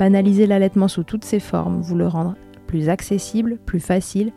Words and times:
banaliser 0.00 0.46
l'allaitement 0.46 0.88
sous 0.88 1.04
toutes 1.04 1.26
ses 1.26 1.40
formes, 1.40 1.82
vous 1.82 1.94
le 1.94 2.08
rendre 2.08 2.34
plus 2.66 2.88
accessible, 2.88 3.58
plus 3.66 3.80
facile 3.80 4.32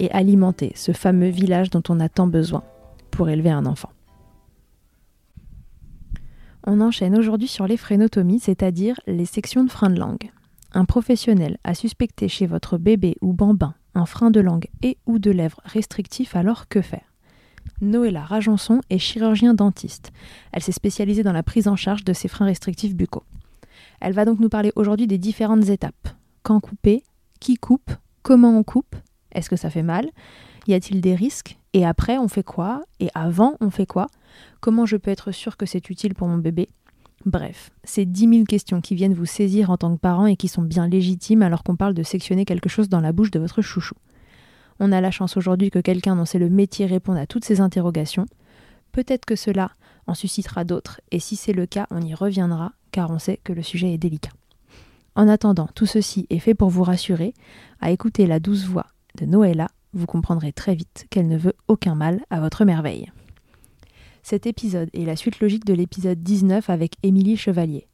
et 0.00 0.10
alimenter 0.10 0.72
ce 0.74 0.90
fameux 0.90 1.28
village 1.28 1.70
dont 1.70 1.84
on 1.88 2.00
a 2.00 2.08
tant 2.08 2.26
besoin 2.26 2.64
pour 3.12 3.28
élever 3.28 3.50
un 3.50 3.64
enfant. 3.64 3.92
On 6.66 6.80
enchaîne 6.80 7.16
aujourd'hui 7.16 7.46
sur 7.46 7.68
les 7.68 7.76
frénotomies, 7.76 8.40
c'est-à-dire 8.40 8.98
les 9.06 9.24
sections 9.24 9.62
de 9.62 9.70
frein 9.70 9.88
de 9.88 10.00
langue. 10.00 10.32
Un 10.72 10.84
professionnel 10.84 11.58
a 11.62 11.74
suspecté 11.74 12.26
chez 12.26 12.46
votre 12.46 12.76
bébé 12.76 13.14
ou 13.20 13.32
bambin 13.32 13.74
un 13.94 14.04
frein 14.04 14.32
de 14.32 14.40
langue 14.40 14.66
et 14.82 14.98
ou 15.06 15.20
de 15.20 15.30
lèvres 15.30 15.60
restrictif, 15.64 16.34
alors 16.34 16.66
que 16.66 16.80
faire? 16.80 17.12
Noëlla 17.80 18.24
Rajanson 18.24 18.80
est 18.90 18.98
chirurgien 18.98 19.54
dentiste. 19.54 20.10
Elle 20.52 20.62
s'est 20.64 20.72
spécialisée 20.72 21.22
dans 21.22 21.32
la 21.32 21.44
prise 21.44 21.68
en 21.68 21.76
charge 21.76 22.02
de 22.02 22.12
ces 22.12 22.26
freins 22.26 22.46
restrictifs 22.46 22.96
buccaux. 22.96 23.24
Elle 24.00 24.12
va 24.12 24.24
donc 24.24 24.40
nous 24.40 24.48
parler 24.48 24.72
aujourd'hui 24.76 25.06
des 25.06 25.18
différentes 25.18 25.68
étapes. 25.68 26.08
Quand 26.42 26.60
couper 26.60 27.02
Qui 27.40 27.56
coupe 27.56 27.90
Comment 28.22 28.56
on 28.56 28.62
coupe 28.62 28.96
Est-ce 29.32 29.50
que 29.50 29.56
ça 29.56 29.70
fait 29.70 29.82
mal 29.82 30.08
Y 30.66 30.74
a-t-il 30.74 31.00
des 31.00 31.14
risques 31.14 31.58
Et 31.72 31.84
après, 31.84 32.18
on 32.18 32.28
fait 32.28 32.42
quoi 32.42 32.82
Et 33.00 33.08
avant, 33.14 33.56
on 33.60 33.70
fait 33.70 33.86
quoi 33.86 34.06
Comment 34.60 34.86
je 34.86 34.96
peux 34.96 35.10
être 35.10 35.32
sûr 35.32 35.56
que 35.56 35.66
c'est 35.66 35.90
utile 35.90 36.14
pour 36.14 36.28
mon 36.28 36.38
bébé 36.38 36.68
Bref, 37.26 37.70
c'est 37.82 38.04
10 38.04 38.28
000 38.28 38.44
questions 38.44 38.80
qui 38.80 38.94
viennent 38.94 39.14
vous 39.14 39.26
saisir 39.26 39.70
en 39.70 39.76
tant 39.76 39.94
que 39.94 40.00
parent 40.00 40.26
et 40.26 40.36
qui 40.36 40.46
sont 40.46 40.62
bien 40.62 40.86
légitimes 40.86 41.42
alors 41.42 41.64
qu'on 41.64 41.76
parle 41.76 41.94
de 41.94 42.04
sectionner 42.04 42.44
quelque 42.44 42.68
chose 42.68 42.88
dans 42.88 43.00
la 43.00 43.12
bouche 43.12 43.32
de 43.32 43.40
votre 43.40 43.60
chouchou. 43.60 43.96
On 44.78 44.92
a 44.92 45.00
la 45.00 45.10
chance 45.10 45.36
aujourd'hui 45.36 45.70
que 45.70 45.80
quelqu'un 45.80 46.14
dont 46.14 46.24
c'est 46.24 46.38
le 46.38 46.48
métier 46.48 46.86
réponde 46.86 47.16
à 47.16 47.26
toutes 47.26 47.44
ces 47.44 47.60
interrogations. 47.60 48.26
Peut-être 48.92 49.24
que 49.24 49.34
cela 49.34 49.72
en 50.08 50.14
suscitera 50.14 50.64
d'autres, 50.64 51.00
et 51.12 51.20
si 51.20 51.36
c'est 51.36 51.52
le 51.52 51.66
cas, 51.66 51.86
on 51.90 52.00
y 52.00 52.14
reviendra, 52.14 52.72
car 52.90 53.10
on 53.10 53.18
sait 53.18 53.38
que 53.44 53.52
le 53.52 53.62
sujet 53.62 53.92
est 53.92 53.98
délicat. 53.98 54.32
En 55.14 55.28
attendant, 55.28 55.68
tout 55.74 55.86
ceci 55.86 56.26
est 56.30 56.38
fait 56.38 56.54
pour 56.54 56.70
vous 56.70 56.82
rassurer. 56.82 57.34
À 57.80 57.90
écouter 57.90 58.26
la 58.26 58.40
douce 58.40 58.64
voix 58.64 58.86
de 59.16 59.26
Noëlla, 59.26 59.68
vous 59.92 60.06
comprendrez 60.06 60.52
très 60.52 60.74
vite 60.74 61.06
qu'elle 61.10 61.28
ne 61.28 61.36
veut 61.36 61.54
aucun 61.66 61.94
mal 61.94 62.20
à 62.30 62.40
votre 62.40 62.64
merveille. 62.64 63.10
Cet 64.22 64.46
épisode 64.46 64.90
est 64.92 65.04
la 65.04 65.16
suite 65.16 65.40
logique 65.40 65.64
de 65.64 65.74
l'épisode 65.74 66.22
19 66.22 66.70
avec 66.70 66.94
Émilie 67.02 67.36
Chevalier. 67.36 67.88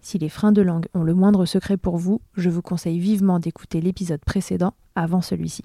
Si 0.00 0.18
les 0.18 0.28
freins 0.28 0.52
de 0.52 0.62
langue 0.62 0.86
ont 0.94 1.02
le 1.02 1.14
moindre 1.14 1.46
secret 1.46 1.76
pour 1.76 1.96
vous, 1.96 2.20
je 2.36 2.50
vous 2.50 2.62
conseille 2.62 2.98
vivement 2.98 3.38
d'écouter 3.38 3.80
l'épisode 3.80 4.20
précédent 4.24 4.74
avant 4.94 5.22
celui-ci. 5.22 5.64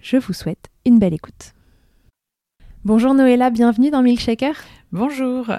Je 0.00 0.16
vous 0.16 0.32
souhaite 0.32 0.68
une 0.84 0.98
belle 0.98 1.14
écoute. 1.14 1.54
Bonjour 2.88 3.12
Noëlla, 3.12 3.50
bienvenue 3.50 3.90
dans 3.90 4.00
Milkshaker. 4.00 4.54
Bonjour. 4.92 5.52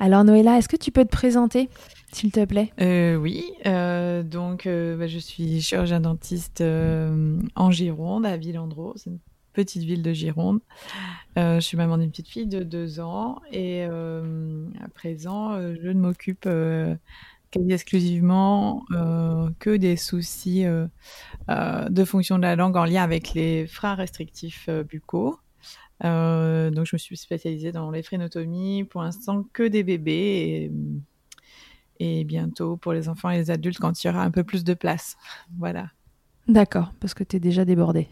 Alors 0.00 0.24
Noëlla, 0.24 0.58
est-ce 0.58 0.68
que 0.68 0.74
tu 0.76 0.90
peux 0.90 1.04
te 1.04 1.12
présenter, 1.12 1.68
s'il 2.10 2.32
te 2.32 2.44
plaît? 2.44 2.72
Euh, 2.80 3.14
Oui, 3.14 3.44
euh, 3.66 4.24
donc 4.24 4.66
euh, 4.66 4.96
bah, 4.96 5.06
je 5.06 5.20
suis 5.20 5.60
chirurgien 5.60 6.00
dentiste 6.00 6.60
en 6.60 7.70
Gironde, 7.70 8.26
à 8.26 8.36
Villandreau. 8.36 8.94
C'est 8.96 9.10
une 9.10 9.20
petite 9.52 9.84
ville 9.84 10.02
de 10.02 10.12
Gironde. 10.12 10.58
je 11.36 11.60
suis 11.60 11.76
maman 11.76 11.98
d'une 11.98 12.10
petite 12.10 12.30
fille 12.30 12.48
de 12.48 12.64
deux 12.64 12.98
ans 12.98 13.38
et 13.52 13.84
à 13.84 14.88
présent, 14.92 15.52
je 15.52 15.88
ne 15.88 16.00
m'occupe 16.00 16.48
quasi 17.52 17.72
exclusivement 17.72 18.82
que 19.60 19.76
des 19.76 19.96
soucis 19.96 20.64
de 21.48 22.04
fonction 22.04 22.38
de 22.38 22.42
la 22.42 22.56
langue 22.56 22.76
en 22.76 22.86
lien 22.86 23.04
avec 23.04 23.34
les 23.34 23.68
freins 23.68 23.94
restrictifs 23.94 24.68
buccaux. 24.68 25.38
Euh, 26.04 26.70
donc 26.70 26.86
je 26.86 26.94
me 26.94 26.98
suis 26.98 27.16
spécialisée 27.16 27.72
dans 27.72 27.90
les 27.90 28.02
phrénotomies, 28.02 28.84
pour 28.84 29.02
l'instant 29.02 29.44
que 29.52 29.62
des 29.64 29.82
bébés 29.82 30.70
et, 31.98 32.24
bientôt 32.24 32.76
pour 32.76 32.92
les 32.92 33.08
enfants 33.08 33.30
et 33.30 33.36
les 33.36 33.50
adultes 33.50 33.78
quand 33.78 34.02
il 34.02 34.06
y 34.06 34.10
aura 34.10 34.22
un 34.22 34.30
peu 34.30 34.44
plus 34.44 34.64
de 34.64 34.74
place. 34.74 35.16
Voilà. 35.58 35.90
D'accord, 36.48 36.92
parce 36.98 37.14
que 37.14 37.22
tu 37.22 37.36
es 37.36 37.40
déjà 37.40 37.64
débordée. 37.64 38.08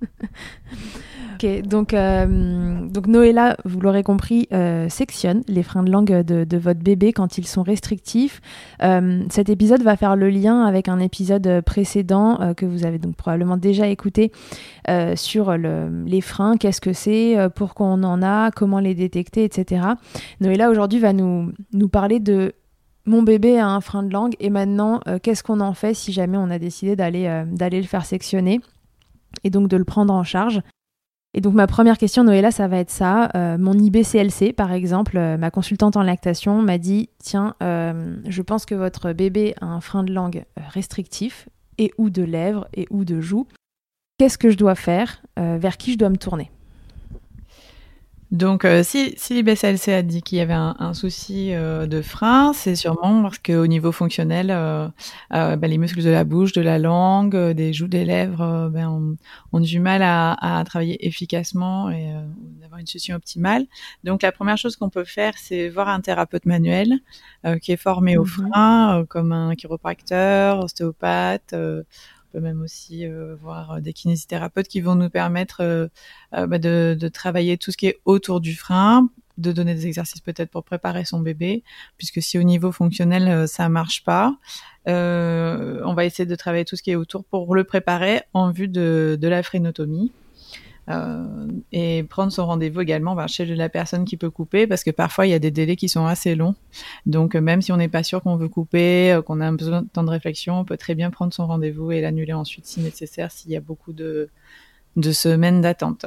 Ok, 1.42 1.62
donc, 1.62 1.94
euh, 1.94 2.26
vous 3.64 3.80
l'aurez 3.80 4.02
compris, 4.02 4.46
euh, 4.52 4.90
sectionne 4.90 5.42
les 5.48 5.62
freins 5.62 5.82
de 5.82 5.90
langue 5.90 6.12
de, 6.22 6.56
votre 6.58 6.80
bébé 6.80 7.14
quand 7.14 7.38
ils 7.38 7.46
sont 7.46 7.62
restrictifs. 7.62 8.42
Euh, 8.82 9.22
cet 9.30 9.48
épisode 9.48 9.82
va 9.82 9.96
faire 9.96 10.16
le 10.16 10.28
lien 10.28 10.64
avec 10.66 10.88
un 10.88 10.98
épisode 10.98 11.62
précédent 11.64 12.52
que 12.56 12.66
vous 12.66 12.84
avez 12.84 12.98
donc 12.98 13.16
probablement 13.16 13.56
déjà 13.56 13.88
écouté 13.88 14.32
sur 15.14 15.56
les 15.56 16.20
freins, 16.20 16.58
qu'est-ce 16.58 16.80
que 16.82 16.92
c'est, 16.92 17.36
pourquoi 17.54 17.86
on 17.86 18.02
en 18.02 18.22
a, 18.22 18.50
comment 18.50 18.80
les 18.80 18.94
détecter, 18.94 19.44
etc. 19.44 19.86
Noëlla 20.40 20.68
aujourd'hui 20.68 20.98
va 20.98 21.14
nous, 21.14 21.52
nous 21.72 21.88
parler 21.88 22.20
de 22.20 22.52
mon 23.06 23.22
bébé 23.22 23.58
a 23.58 23.66
un 23.66 23.80
frein 23.80 24.02
de 24.02 24.12
langue 24.12 24.34
et 24.40 24.50
maintenant 24.50 25.00
qu'est-ce 25.22 25.42
qu'on 25.42 25.60
en 25.60 25.72
fait 25.72 25.94
si 25.94 26.12
jamais 26.12 26.36
on 26.36 26.50
a 26.50 26.58
décidé 26.58 26.96
d'aller 26.96 27.30
le 27.80 27.82
faire 27.86 28.04
sectionner 28.04 28.60
et 29.44 29.50
donc 29.50 29.68
de 29.68 29.78
le 29.78 29.84
prendre 29.84 30.12
en 30.12 30.24
charge. 30.24 30.60
Et 31.32 31.40
donc 31.40 31.54
ma 31.54 31.66
première 31.66 31.96
question, 31.96 32.24
Noëlla, 32.24 32.50
ça 32.50 32.66
va 32.66 32.78
être 32.78 32.90
ça. 32.90 33.30
Euh, 33.36 33.56
mon 33.56 33.74
IBCLC, 33.74 34.52
par 34.52 34.72
exemple, 34.72 35.16
euh, 35.16 35.36
ma 35.36 35.50
consultante 35.50 35.96
en 35.96 36.02
lactation 36.02 36.60
m'a 36.60 36.78
dit, 36.78 37.08
tiens, 37.18 37.54
euh, 37.62 38.16
je 38.26 38.42
pense 38.42 38.66
que 38.66 38.74
votre 38.74 39.12
bébé 39.12 39.54
a 39.60 39.66
un 39.66 39.80
frein 39.80 40.02
de 40.02 40.12
langue 40.12 40.44
restrictif 40.56 41.48
et 41.78 41.92
ou 41.98 42.10
de 42.10 42.22
lèvres 42.22 42.66
et 42.74 42.86
ou 42.90 43.04
de 43.04 43.20
joues. 43.20 43.46
Qu'est-ce 44.18 44.38
que 44.38 44.50
je 44.50 44.56
dois 44.56 44.74
faire 44.74 45.22
Vers 45.36 45.78
qui 45.78 45.92
je 45.92 45.98
dois 45.98 46.10
me 46.10 46.18
tourner? 46.18 46.50
Donc, 48.30 48.64
euh, 48.64 48.84
si, 48.84 49.12
si 49.16 49.34
l'IBCLC 49.34 49.88
a 49.92 50.02
dit 50.02 50.22
qu'il 50.22 50.38
y 50.38 50.40
avait 50.40 50.52
un, 50.52 50.76
un 50.78 50.94
souci 50.94 51.52
euh, 51.52 51.86
de 51.86 52.00
frein, 52.00 52.52
c'est 52.52 52.76
sûrement 52.76 53.22
parce 53.22 53.40
qu'au 53.40 53.66
niveau 53.66 53.90
fonctionnel, 53.90 54.52
euh, 54.52 54.86
euh 55.34 55.56
ben, 55.56 55.68
les 55.68 55.78
muscles 55.78 56.00
de 56.00 56.10
la 56.10 56.22
bouche, 56.22 56.52
de 56.52 56.60
la 56.60 56.78
langue, 56.78 57.36
des 57.36 57.72
joues, 57.72 57.88
des 57.88 58.04
lèvres 58.04 58.70
ben, 58.72 58.88
ont, 58.88 59.16
ont, 59.52 59.58
du 59.58 59.80
mal 59.80 60.02
à, 60.02 60.58
à 60.58 60.62
travailler 60.62 61.04
efficacement 61.04 61.90
et 61.90 62.14
d'avoir 62.60 62.78
une 62.78 62.86
solution 62.86 63.16
optimale. 63.16 63.66
Donc, 64.04 64.22
la 64.22 64.30
première 64.30 64.58
chose 64.58 64.76
qu'on 64.76 64.90
peut 64.90 65.04
faire, 65.04 65.34
c'est 65.36 65.68
voir 65.68 65.88
un 65.88 66.00
thérapeute 66.00 66.46
manuel 66.46 67.00
qui 67.62 67.72
est 67.72 67.76
formé 67.76 68.16
au 68.16 68.22
mhm. 68.22 68.28
frein, 68.28 69.04
comme 69.08 69.32
un 69.32 69.56
chiropracteur, 69.56 70.60
ostéopathe 70.60 71.54
peut 72.32 72.40
même 72.40 72.62
aussi 72.62 73.06
euh, 73.06 73.36
voir 73.40 73.72
euh, 73.72 73.80
des 73.80 73.92
kinésithérapeutes 73.92 74.68
qui 74.68 74.80
vont 74.80 74.94
nous 74.94 75.10
permettre 75.10 75.60
euh, 75.62 75.88
bah, 76.46 76.58
de, 76.58 76.96
travailler 77.12 77.58
tout 77.58 77.72
ce 77.72 77.76
qui 77.76 77.86
est 77.86 78.00
autour 78.04 78.40
du 78.40 78.54
frein, 78.54 79.08
de 79.38 79.52
donner 79.52 79.74
des 79.74 79.86
exercices 79.86 80.20
peut-être 80.20 80.50
pour 80.50 80.64
préparer 80.64 81.04
son 81.04 81.20
bébé, 81.20 81.62
puisque 81.96 82.22
si 82.22 82.38
au 82.38 82.42
niveau 82.42 82.72
fonctionnel 82.72 83.48
ça 83.48 83.68
marche 83.68 84.04
pas, 84.04 84.36
on 84.86 85.94
va 85.94 86.04
essayer 86.04 86.26
de 86.26 86.34
travailler 86.34 86.64
tout 86.64 86.76
ce 86.76 86.82
qui 86.82 86.90
est 86.90 86.96
autour 86.96 87.24
pour 87.24 87.54
le 87.54 87.64
préparer 87.64 88.22
en 88.34 88.50
vue 88.50 88.68
de, 88.68 89.18
de 89.20 89.28
la 89.28 89.42
phrénotomie. 89.42 90.12
Euh, 90.90 91.46
et 91.72 92.02
prendre 92.02 92.32
son 92.32 92.46
rendez-vous 92.46 92.80
également 92.80 93.14
bah, 93.14 93.26
chez 93.26 93.44
la 93.44 93.68
personne 93.68 94.04
qui 94.04 94.16
peut 94.16 94.30
couper, 94.30 94.66
parce 94.66 94.82
que 94.82 94.90
parfois 94.90 95.26
il 95.26 95.30
y 95.30 95.34
a 95.34 95.38
des 95.38 95.50
délais 95.50 95.76
qui 95.76 95.88
sont 95.88 96.06
assez 96.06 96.34
longs. 96.34 96.54
Donc 97.06 97.34
euh, 97.34 97.40
même 97.40 97.62
si 97.62 97.72
on 97.72 97.76
n'est 97.76 97.88
pas 97.88 98.02
sûr 98.02 98.22
qu'on 98.22 98.36
veut 98.36 98.48
couper, 98.48 99.12
euh, 99.12 99.22
qu'on 99.22 99.40
a 99.40 99.46
un 99.46 99.52
besoin 99.52 99.82
de 99.82 99.88
temps 99.88 100.02
de 100.02 100.10
réflexion, 100.10 100.58
on 100.58 100.64
peut 100.64 100.76
très 100.76 100.94
bien 100.94 101.10
prendre 101.10 101.32
son 101.32 101.46
rendez-vous 101.46 101.92
et 101.92 102.00
l'annuler 102.00 102.32
ensuite 102.32 102.66
si 102.66 102.80
nécessaire, 102.80 103.30
s'il 103.30 103.50
y 103.50 103.56
a 103.56 103.60
beaucoup 103.60 103.92
de 103.92 104.28
semaines 105.12 105.60
d'attente. 105.60 106.06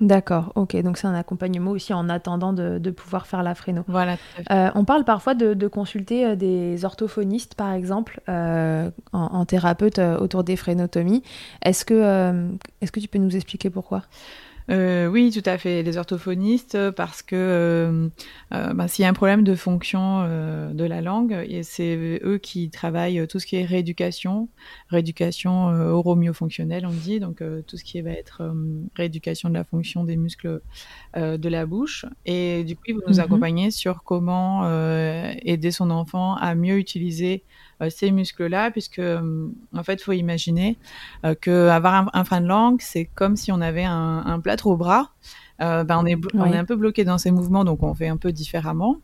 D'accord, 0.00 0.52
ok. 0.56 0.76
Donc 0.82 0.98
c'est 0.98 1.06
un 1.06 1.14
accompagnement 1.14 1.70
aussi 1.70 1.94
en 1.94 2.08
attendant 2.08 2.52
de, 2.52 2.90
pouvoir 2.90 3.26
faire 3.26 3.42
la 3.42 3.54
fréno. 3.54 3.84
Voilà. 3.86 4.16
Euh, 4.50 4.70
on 4.74 4.84
parle 4.84 5.04
parfois 5.04 5.34
de, 5.34 5.68
consulter 5.68 6.26
euh, 6.26 6.36
des 6.36 6.84
orthophonistes, 6.84 7.54
par 7.54 7.72
exemple, 7.72 8.20
euh, 8.28 8.90
en, 9.12 9.44
thérapeute 9.44 9.98
autour 9.98 10.42
des 10.44 10.56
frénotomies. 10.56 11.22
Est-ce 11.62 11.84
que, 11.84 12.48
est-ce 12.80 12.92
que 12.92 13.00
tu 13.00 13.08
peux 13.08 13.18
nous 13.18 13.36
expliquer 13.36 13.70
pourquoi? 13.70 14.02
Euh, 14.70 15.06
oui, 15.08 15.30
tout 15.30 15.48
à 15.48 15.58
fait. 15.58 15.82
Les 15.82 15.98
orthophonistes, 15.98 16.90
parce 16.92 17.22
que 17.22 17.36
euh, 17.36 18.08
euh 18.52 18.74
ben, 18.74 18.88
s'il 18.88 19.02
y 19.02 19.06
a 19.06 19.08
un 19.08 19.14
problème 19.14 19.44
de 19.44 19.54
fonction 19.54 20.24
de 20.24 20.84
la 20.84 21.00
langue, 21.00 21.46
c'est 21.62 22.20
eux 22.22 22.38
qui 22.38 22.70
travaillent 22.70 23.26
tout 23.26 23.38
ce 23.38 23.46
qui 23.46 23.56
est 23.56 23.64
rééducation, 23.64 24.48
rééducation 24.88 25.66
oromyofonctionnelle, 25.66 26.86
on 26.86 26.92
dit, 26.92 27.20
donc 27.20 27.42
tout 27.66 27.76
ce 27.76 27.84
qui 27.84 28.00
va 28.00 28.10
être 28.10 28.42
rééducation 28.94 29.48
de 29.48 29.54
la 29.54 29.64
fonction 29.64 30.04
des 30.04 30.16
muscles 30.16 30.60
de 31.16 31.48
la 31.48 31.66
bouche. 31.66 32.06
Et 32.24 32.64
du 32.64 32.76
coup, 32.76 32.82
ils 32.86 32.94
vont 32.94 33.02
nous 33.06 33.14
mhm. 33.14 33.20
accompagner 33.20 33.70
sur 33.70 34.02
comment 34.02 34.64
aider 35.42 35.70
son 35.70 35.90
enfant 35.90 36.36
à 36.36 36.54
mieux 36.54 36.78
utiliser 36.78 37.44
ces 37.90 38.10
muscles-là, 38.10 38.70
puisque 38.70 39.00
en 39.00 39.82
fait, 39.82 39.94
il 39.94 40.02
faut 40.02 40.12
imaginer 40.12 40.78
euh, 41.24 41.34
que 41.34 41.68
avoir 41.68 42.08
un, 42.12 42.24
frein 42.24 42.40
de 42.40 42.46
langue, 42.46 42.80
c'est 42.80 43.04
comme 43.04 43.36
si 43.36 43.52
on 43.52 43.60
avait 43.60 43.84
un, 43.84 44.22
un 44.24 44.40
plâtre 44.54 44.66
au 44.68 44.76
bras. 44.76 45.10
ben 45.58 45.86
on, 45.90 46.06
est, 46.06 46.16
on 46.34 46.46
est 46.46 46.56
un 46.56 46.64
peu 46.64 46.76
bloqué 46.76 47.04
dans 47.04 47.18
ces 47.18 47.30
mouvements, 47.30 47.64
donc 47.64 47.82
on 47.82 47.94
fait 47.94 48.08
un 48.08 48.16
peu 48.16 48.32
différemment 48.32 49.00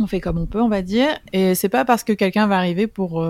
on 0.00 0.06
fait 0.06 0.20
comme 0.20 0.38
on 0.38 0.46
peut, 0.46 0.60
on 0.60 0.68
va 0.68 0.82
dire. 0.82 1.08
Et 1.32 1.56
c'est 1.56 1.68
pas 1.68 1.84
parce 1.84 2.04
que 2.04 2.12
quelqu'un 2.12 2.46
va 2.46 2.56
arriver 2.56 2.86
pour 2.86 3.26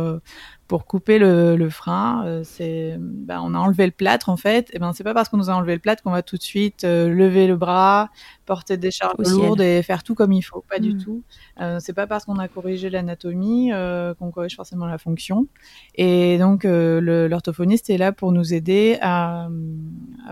pour 0.68 0.84
couper 0.84 1.18
le, 1.18 1.56
le 1.56 1.70
frein. 1.70 2.24
Euh, 2.26 2.42
c'est, 2.44 2.96
ben, 2.98 3.40
on 3.42 3.54
a 3.54 3.58
enlevé 3.58 3.86
le 3.86 3.92
plâtre 3.92 4.28
en 4.28 4.36
fait. 4.36 4.70
Et 4.74 4.78
ben 4.78 4.92
c'est 4.92 5.02
pas 5.02 5.14
parce 5.14 5.30
qu'on 5.30 5.38
nous 5.38 5.48
a 5.48 5.54
enlevé 5.54 5.72
le 5.72 5.80
plâtre 5.80 6.02
qu'on 6.02 6.10
va 6.10 6.22
tout 6.22 6.36
de 6.36 6.42
suite 6.42 6.84
euh, 6.84 7.08
lever 7.08 7.46
le 7.46 7.56
bras, 7.56 8.10
porter 8.44 8.76
des 8.76 8.90
charges 8.90 9.16
lourdes 9.18 9.62
et 9.62 9.82
faire 9.82 10.02
tout 10.02 10.14
comme 10.14 10.32
il 10.32 10.42
faut. 10.42 10.62
Pas 10.68 10.78
du 10.78 10.94
hmm. 10.94 11.02
tout. 11.02 11.22
Euh, 11.60 11.78
c'est 11.80 11.94
pas 11.94 12.06
parce 12.06 12.26
qu'on 12.26 12.38
a 12.38 12.48
corrigé 12.48 12.90
l'anatomie 12.90 13.72
euh, 13.72 14.12
qu'on 14.14 14.30
corrige 14.30 14.56
forcément 14.56 14.84
la 14.84 14.98
fonction. 14.98 15.48
Et 15.94 16.36
donc 16.36 16.64
l'orthophoniste 16.64 17.88
est 17.88 17.98
là 17.98 18.12
pour 18.12 18.32
nous 18.32 18.52
aider 18.52 18.98
à, 19.00 19.48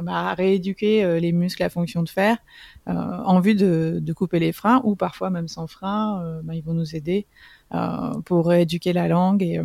bah, 0.03 0.31
à, 0.31 0.35
rééduquer 0.35 1.19
les 1.19 1.33
muscles 1.33 1.63
à 1.63 1.71
fonction 1.71 2.03
de 2.03 2.11
fer 2.11 2.37
en 2.87 3.41
vue 3.41 3.55
de, 3.55 3.99
de, 4.01 4.13
couper 4.13 4.39
les 4.39 4.53
freins 4.53 4.83
ou 4.85 4.97
parfois 4.97 5.31
même 5.31 5.49
sans 5.49 5.67
frein. 5.67 6.41
Ben, 6.45 6.53
ils 6.55 6.63
vont 6.63 6.75
nous 6.75 6.95
aider 6.95 7.27
pour 8.27 8.47
rééduquer 8.49 8.93
la 8.93 9.09
langue 9.09 9.43
et 9.43 9.61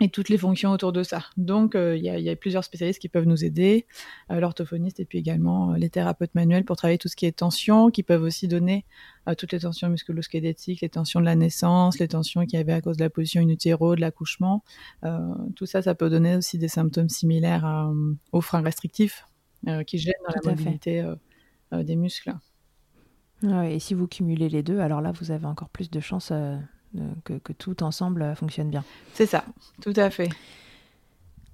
et 0.00 0.08
toutes 0.10 0.28
les 0.28 0.36
fonctions 0.36 0.70
autour 0.70 0.92
de 0.92 1.02
ça. 1.02 1.24
Donc, 1.36 1.74
euh, 1.74 1.96
il 1.96 2.04
y, 2.04 2.10
a, 2.10 2.18
y, 2.18 2.28
a, 2.28 2.36
plusieurs 2.36 2.64
spécialistes 2.64 3.00
qui 3.00 3.08
peuvent 3.08 3.26
nous 3.26 3.44
aider, 3.44 3.86
euh, 4.30 4.40
l'orthophoniste 4.40 5.00
et 5.00 5.06
puis 5.06 5.18
également 5.18 5.72
euh, 5.72 5.76
les 5.76 5.88
thérapeutes 5.88 6.34
manuels 6.34 6.64
pour 6.64 6.76
travailler 6.76 6.98
tout 6.98 7.08
ce 7.08 7.16
qui 7.16 7.24
est 7.24 7.32
tension, 7.32 7.90
qui 7.90 8.02
peuvent 8.02 8.22
aussi 8.22 8.48
donner 8.48 8.84
toutes 9.38 9.50
les 9.50 9.58
tensions 9.58 9.88
musculo-squelettiques, 9.88 10.82
les 10.82 10.88
tensions 10.88 11.18
de 11.18 11.24
la 11.24 11.34
naissance, 11.34 11.98
les 11.98 12.06
tensions 12.06 12.44
qu'il 12.44 12.58
y 12.58 12.62
avait 12.62 12.74
à 12.74 12.80
cause 12.80 12.96
de 12.96 13.02
la 13.02 13.10
position 13.10 13.42
in 13.42 13.48
utero, 13.48 13.96
de 13.96 14.00
l'accouchement. 14.00 14.62
tout 15.56 15.66
ça, 15.66 15.82
ça 15.82 15.96
peut 15.96 16.08
donner 16.08 16.36
aussi 16.36 16.58
des 16.58 16.68
symptômes 16.68 17.08
similaires 17.08 17.90
aux 18.30 18.40
freins 18.40 18.62
restrictifs 18.62 19.26
qui 19.88 19.98
gênent 19.98 20.14
dans 20.28 20.34
la 20.44 20.52
mobilité 20.52 21.12
des 21.72 21.96
muscles. 21.96 22.34
et 23.42 23.80
si 23.80 23.94
vous 23.94 24.06
cumulez 24.06 24.48
les 24.48 24.62
deux, 24.62 24.78
alors 24.78 25.00
là, 25.00 25.10
vous 25.10 25.32
avez 25.32 25.46
encore 25.46 25.70
plus 25.70 25.90
de 25.90 25.98
chances 25.98 26.32
que, 27.24 27.52
tout 27.52 27.82
ensemble 27.82 28.22
euh, 28.22 28.34
fonctionne 28.34 28.70
bien. 28.70 28.84
C'est 29.14 29.26
ça, 29.26 29.44
tout 29.82 29.92
à 29.96 30.10
fait. 30.10 30.28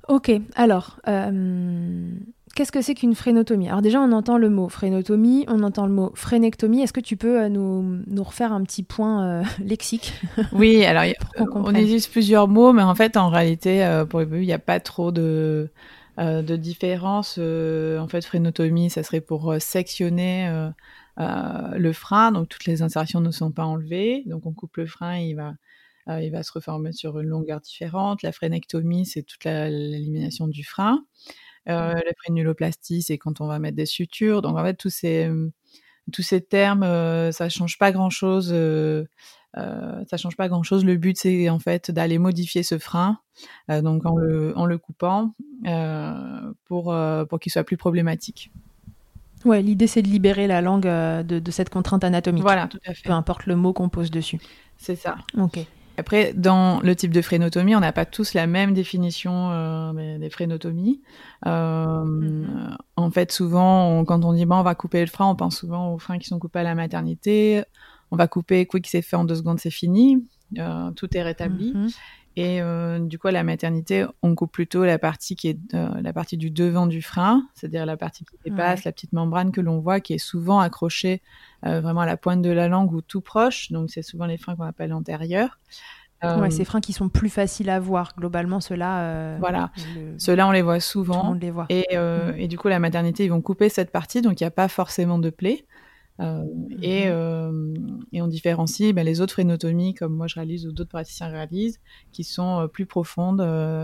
Ok, 0.09 0.33
alors, 0.57 0.99
euh, 1.07 2.11
qu'est-ce 2.55 2.73
que 2.73 2.83
c'est 2.83 2.95
qu'une 2.95 3.15
frénotomie 3.15 3.69
Alors 3.69 3.83
déjà, 3.83 4.01
on 4.01 4.11
entend 4.13 4.37
le 4.37 4.51
mot 4.51 4.69
frénotomie, 4.69 5.45
on 5.49 5.63
entend 5.63 5.87
le 5.87 5.93
mot 5.93 6.11
frénectomie. 6.15 6.83
Est-ce 6.83 6.93
que 6.93 7.01
tu 7.01 7.17
peux 7.17 7.43
euh, 7.43 7.49
nous, 7.49 8.01
nous, 8.07 8.23
refaire 8.23 8.53
un 8.53 8.63
petit 8.65 8.83
point 8.83 9.43
lexique? 9.65 10.13
Oui, 10.53 10.85
alors 10.85 11.05
on, 11.39 11.71
utilise 11.71 12.09
plusieurs 12.09 12.49
mots, 12.49 12.73
mais 12.73 12.83
en 12.83 12.95
fait, 12.95 13.17
en 13.17 13.29
réalité, 13.29 14.05
pour 14.11 14.21
les 14.21 14.27
bébés, 14.27 14.43
il 14.43 14.47
n'y 14.47 14.53
a 14.53 14.59
pas 14.59 14.81
trop 14.81 15.13
de, 15.13 15.71
de 16.19 16.57
différence. 16.57 17.39
en 17.39 18.09
fait, 18.09 18.25
frénotomie, 18.25 18.91
ça 18.91 19.05
serait 19.05 19.21
pour 19.21 19.55
sectionner 19.61 20.49
euh, 20.49 20.69
le 21.17 21.93
frein, 21.93 22.33
donc 22.33 22.49
toutes 22.49 22.65
les 22.67 22.83
insertions 22.83 23.21
ne 23.21 23.31
sont 23.31 23.53
pas 23.53 23.65
enlevées, 23.65 24.23
donc 24.27 24.47
on 24.47 24.53
coupe 24.53 24.77
le 24.77 24.87
frein, 24.87 25.19
il 25.19 25.35
va, 25.35 25.55
euh, 26.09 26.21
il 26.23 26.31
va 26.31 26.43
se 26.43 26.53
reformer 26.53 26.93
sur 26.93 27.19
une 27.21 27.29
longueur 27.29 27.61
différente. 27.61 28.23
La 28.23 28.33
frénectomie, 28.33 29.07
c'est 29.07 29.23
toute 29.23 29.45
l'élimination 29.45 30.49
du 30.49 30.65
frein. 30.65 31.05
Euh, 31.69 31.93
la 31.95 32.13
frénuloplastie, 32.25 33.03
c'est 33.03 33.19
quand 33.19 33.41
on 33.41 33.47
va 33.47 33.59
mettre 33.59 33.77
des 33.77 33.87
sutures. 33.87 34.43
Donc 34.43 34.59
en 34.59 34.65
fait, 34.65 34.75
tous 34.75 34.91
ces, 34.91 35.31
tous 36.13 36.23
ces 36.23 36.41
termes, 36.41 36.83
euh, 36.83 37.31
ça 37.31 37.49
change 37.49 37.79
pas 37.79 37.93
grand-chose. 37.93 38.51
Euh, 38.53 39.05
ça 39.55 40.17
change 40.17 40.37
pas 40.37 40.49
grand-chose. 40.49 40.85
Le 40.85 40.97
but, 40.97 41.17
c'est 41.19 41.49
en 41.51 41.59
fait 41.59 41.91
d'aller 41.91 42.19
modifier 42.19 42.63
ce 42.63 42.79
frein, 42.79 43.19
donc 43.69 44.07
en 44.07 44.17
le, 44.17 44.57
en 44.57 44.67
le 44.67 44.79
coupant, 44.79 45.35
pour, 46.65 46.97
pour 47.29 47.39
qu'il 47.39 47.53
soit 47.53 47.65
plus 47.65 47.77
problématique. 47.77 48.51
Ouais, 49.45 49.63
l'idée 49.63 49.87
c'est 49.87 50.03
de 50.03 50.09
libérer 50.09 50.47
la 50.47 50.61
langue 50.61 50.87
euh, 50.87 51.23
de, 51.23 51.51
cette 51.51 51.71
contrainte 51.71 52.05
anatomique. 52.05 52.43
Voilà, 52.43 52.67
tout 52.69 52.79
à 52.87 52.95
fait. 52.95 53.03
Peu 53.05 53.13
importe 53.13 53.47
le 53.47 53.57
mot 53.57 53.73
qu'on 53.73 53.89
pose 53.89 54.11
dessus. 54.11 54.39
C'est 54.77 54.97
ça. 54.97 55.17
Ok. 55.39 55.59
Après, 55.99 56.33
dans 56.33 56.81
le 56.81 56.97
type 56.97 57.13
de 57.13 57.21
frénotomie, 57.21 57.77
on 57.77 57.81
n'a 57.81 57.93
pas 57.93 58.07
tous 58.07 58.33
la 58.33 58.47
même 58.47 58.73
définition 58.73 59.51
euh, 59.51 60.19
des 60.19 60.31
frénotomies. 60.31 61.03
Euh, 61.47 62.03
mm-hmm. 62.05 62.77
En 62.97 63.11
fait, 63.11 63.31
souvent, 63.31 64.05
quand 64.05 64.25
on 64.25 64.33
dit 64.33 64.47
bah, 64.47 64.57
on 64.57 64.63
va 64.63 64.75
couper 64.75 65.01
le 65.01 65.07
frein, 65.07 65.27
on 65.27 65.37
pense 65.37 65.59
souvent 65.59 65.93
aux 65.93 65.99
freins 65.99 66.19
qui 66.19 66.29
sont 66.29 66.39
coupés 66.39 66.61
à 66.61 66.65
la 66.65 66.75
maternité. 66.75 67.63
On 68.11 68.17
va 68.17 68.27
couper 68.27 68.67
quick, 68.67 68.87
c'est 68.87 69.03
fait 69.03 69.17
en 69.17 69.25
deux 69.25 69.35
secondes, 69.35 69.59
c'est 69.59 69.71
fini. 69.71 70.27
tout 70.97 71.17
est 71.17 71.23
rétabli. 71.23 71.75
Mm-hmm. 71.75 71.95
Et 72.37 72.61
du 73.01 73.19
coup, 73.19 73.29
à 73.29 73.33
la 73.33 73.43
maternité, 73.43 74.07
on 74.23 74.35
coupe 74.35 74.53
plutôt 74.53 74.85
la 74.85 74.99
partie 74.99 75.37
qui 75.37 75.49
est 75.49 75.59
la 75.73 76.13
partie 76.13 76.37
du 76.37 76.51
devant 76.51 76.87
du 76.87 77.03
frein, 77.03 77.47
c'est-à-dire 77.55 77.87
la 77.87 77.97
partie 77.97 78.25
qui 78.25 78.37
dépasse, 78.45 78.85
la 78.85 78.93
petite 78.93 79.13
membrane 79.13 79.53
que 79.53 79.61
l'on 79.61 79.81
voit, 79.81 80.01
qui 80.01 80.15
est 80.15 80.19
souvent 80.19 80.61
accrochée 80.61 81.23
vraiment 81.63 82.01
à 82.01 82.07
la 82.07 82.17
pointe 82.17 82.43
de 82.43 82.51
la 82.51 82.69
langue 82.69 82.93
ou 82.93 83.03
tout 83.03 83.21
proche. 83.21 83.71
Donc, 83.71 83.91
c'est 83.91 84.03
souvent 84.03 84.27
les 84.27 84.39
freins 84.39 84.57
qu'on 84.57 84.65
appelle 84.65 84.93
antérieurs. 84.93 85.59
Ouais, 86.23 86.51
ces 86.51 86.65
freins 86.65 86.81
qui 86.81 86.93
sont 86.93 87.09
plus 87.09 87.31
faciles 87.31 87.69
à 87.69 87.81
voir. 87.81 88.15
Globalement, 88.17 88.61
ceux-là. 88.61 89.39
voilà. 89.39 89.71
Ceux-là, 90.19 90.47
on 90.47 90.53
les 90.53 90.63
voit 90.63 90.81
souvent. 90.81 91.31
On 91.31 91.35
les 91.35 91.51
voit. 91.51 91.67
Et, 91.69 91.87
mm. 91.93 92.35
et, 92.39 92.49
du 92.49 92.59
coup, 92.59 92.69
la 92.69 92.79
maternité, 92.79 93.25
ils 93.25 93.31
vont 93.31 93.43
couper 93.43 93.69
cette 93.69 93.91
partie, 93.91 94.23
donc 94.23 94.41
il 94.41 94.45
n'y 94.45 94.49
a 94.49 94.53
pas 94.53 94.69
forcément 94.69 95.19
de 95.19 95.31
plaie. 95.31 95.65
Euh, 96.23 96.45
et, 96.83 97.05
euh, 97.07 97.75
et, 98.13 98.23
on 98.23 98.29
différencie 98.29 98.95
ben, 98.95 99.05
les 99.05 99.21
autres 99.21 99.33
phrénotomies, 99.33 99.95
comme 99.95 100.15
moi 100.15 100.27
je 100.27 100.37
réalise 100.37 100.67
ou 100.67 100.73
d'autres 100.73 100.91
praticiens 100.91 101.29
réalisent, 101.29 101.81
qui 102.13 102.25
sont 102.25 102.61
euh, 102.61 102.67
plus 102.69 102.87
profondes. 102.87 103.41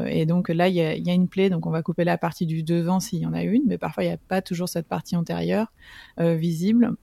et 0.09 0.27
donc 0.27 0.49
là, 0.49 0.69
il 0.69 0.75
y 0.75 0.81
a, 0.83 1.15
une 1.15 1.29
plaie, 1.29 1.51
donc 1.51 1.67
on 1.67 1.71
va 1.71 1.83
couper 1.83 2.05
la 2.05 2.19
partie 2.19 2.47
du 2.47 2.63
devant 2.63 3.01
s'il 3.01 3.21
y 3.21 3.27
en 3.27 3.33
a 3.33 3.43
une, 3.43 3.63
mais 3.67 3.79
parfois 3.79 4.05
il 4.05 4.09
n'y 4.09 4.13
a 4.13 4.19
pas 4.19 4.43
toujours 4.43 4.69
cette 4.69 4.87
partie 4.87 5.17
antérieure 5.17 5.73
visible 6.19 6.97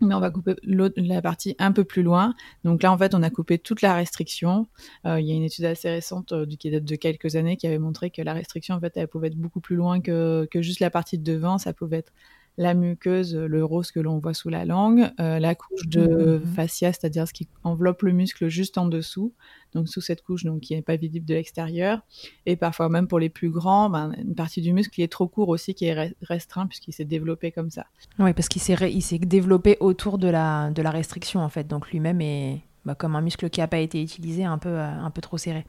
mais 0.00 0.14
on 0.14 0.20
va 0.20 0.30
couper 0.30 0.54
la 0.62 1.22
partie 1.22 1.56
un 1.58 1.72
peu 1.72 1.84
plus 1.84 2.02
loin. 2.02 2.34
Donc 2.64 2.82
là, 2.82 2.92
en 2.92 2.98
fait, 2.98 3.14
on 3.14 3.22
a 3.22 3.30
coupé 3.30 3.58
toute 3.58 3.82
la 3.82 3.94
restriction. 3.94 4.68
Euh, 5.06 5.20
il 5.20 5.26
y 5.26 5.32
a 5.32 5.34
une 5.34 5.42
étude 5.42 5.64
assez 5.64 5.90
récente 5.90 6.32
euh, 6.32 6.46
qui 6.46 6.70
date 6.70 6.84
de 6.84 6.96
quelques 6.96 7.36
années 7.36 7.56
qui 7.56 7.66
avait 7.66 7.78
montré 7.78 8.10
que 8.10 8.22
la 8.22 8.32
restriction, 8.32 8.74
en 8.74 8.80
fait, 8.80 8.96
elle 8.96 9.08
pouvait 9.08 9.28
être 9.28 9.36
beaucoup 9.36 9.60
plus 9.60 9.76
loin 9.76 10.00
que 10.00 10.48
juste 10.54 10.80
la 10.80 10.90
partie 10.90 11.18
de 11.18 11.24
devant. 11.24 11.58
Ça 11.58 11.72
pouvait 11.72 11.98
être 11.98 12.12
la 12.58 12.74
muqueuse, 12.74 13.36
le 13.36 13.64
rose 13.64 13.92
que 13.92 14.00
l'on 14.00 14.18
voit 14.18 14.34
sous 14.34 14.48
la 14.48 14.64
langue, 14.64 15.10
euh, 15.20 15.38
la 15.38 15.54
couche 15.54 15.86
de 15.86 16.42
mmh. 16.44 16.46
fascia, 16.54 16.92
c'est-à-dire 16.92 17.26
ce 17.26 17.32
qui 17.32 17.48
enveloppe 17.62 18.02
le 18.02 18.12
muscle 18.12 18.48
juste 18.48 18.78
en 18.78 18.86
dessous, 18.86 19.32
donc 19.74 19.88
sous 19.88 20.00
cette 20.00 20.22
couche 20.22 20.44
donc 20.44 20.60
qui 20.60 20.74
n'est 20.74 20.82
pas 20.82 20.96
visible 20.96 21.24
de 21.24 21.34
l'extérieur, 21.34 22.00
et 22.46 22.56
parfois 22.56 22.88
même 22.88 23.06
pour 23.06 23.20
les 23.20 23.28
plus 23.28 23.48
grands, 23.48 23.88
ben, 23.88 24.12
une 24.18 24.34
partie 24.34 24.60
du 24.60 24.72
muscle 24.72 24.92
qui 24.92 25.02
est 25.02 25.12
trop 25.12 25.28
court 25.28 25.48
aussi, 25.50 25.72
qui 25.72 25.86
est 25.86 26.14
restreint 26.20 26.66
puisqu'il 26.66 26.92
s'est 26.92 27.04
développé 27.04 27.52
comme 27.52 27.70
ça. 27.70 27.86
Oui, 28.18 28.32
parce 28.32 28.48
qu'il 28.48 28.60
s'est 28.60 29.18
développé 29.20 29.76
autour 29.78 30.18
de 30.18 30.28
la, 30.28 30.70
de 30.70 30.82
la 30.82 30.90
restriction 30.90 31.40
en 31.40 31.48
fait, 31.48 31.68
donc 31.68 31.88
lui-même 31.92 32.20
est 32.20 32.60
bah, 32.84 32.96
comme 32.96 33.14
un 33.14 33.20
muscle 33.20 33.48
qui 33.50 33.60
n'a 33.60 33.68
pas 33.68 33.78
été 33.78 34.02
utilisé, 34.02 34.44
un 34.44 34.58
peu, 34.58 34.70
euh, 34.70 34.90
un 34.90 35.10
peu 35.10 35.20
trop 35.20 35.38
serré. 35.38 35.64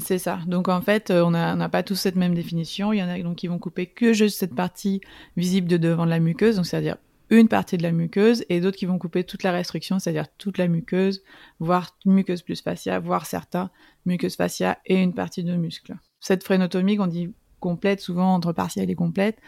C'est 0.00 0.18
ça. 0.18 0.40
Donc 0.46 0.68
en 0.68 0.80
fait, 0.80 1.10
euh, 1.10 1.22
on 1.24 1.30
n'a 1.30 1.68
pas 1.68 1.82
tous 1.82 1.94
cette 1.94 2.16
même 2.16 2.34
définition. 2.34 2.92
Il 2.92 2.98
y 2.98 3.02
en 3.02 3.08
a 3.08 3.18
donc 3.20 3.36
qui 3.36 3.46
vont 3.46 3.58
couper 3.58 3.86
que 3.86 4.12
juste 4.12 4.38
cette 4.38 4.54
partie 4.54 5.00
visible 5.36 5.68
de 5.68 5.76
devant 5.76 6.04
de 6.04 6.10
la 6.10 6.20
muqueuse, 6.20 6.56
donc 6.56 6.66
c'est-à-dire 6.66 6.96
une 7.30 7.46
partie 7.46 7.76
de 7.76 7.84
la 7.84 7.92
muqueuse, 7.92 8.44
et 8.48 8.60
d'autres 8.60 8.76
qui 8.76 8.86
vont 8.86 8.98
couper 8.98 9.22
toute 9.22 9.44
la 9.44 9.52
restriction, 9.52 10.00
c'est-à-dire 10.00 10.26
toute 10.36 10.58
la 10.58 10.66
muqueuse, 10.66 11.22
voire 11.60 11.96
muqueuse 12.04 12.42
plus 12.42 12.60
fascia, 12.60 12.98
voire 12.98 13.24
certains 13.24 13.70
muqueuse 14.04 14.34
fascia 14.34 14.78
et 14.86 14.96
une 14.96 15.14
partie 15.14 15.44
de 15.44 15.54
muscle. 15.54 15.94
Cette 16.18 16.42
phrénotomie 16.42 16.96
qu'on 16.96 17.06
dit 17.06 17.32
complète, 17.60 18.00
souvent 18.00 18.34
entre 18.34 18.52
partielle 18.52 18.90
et 18.90 18.94
complète, 18.94 19.38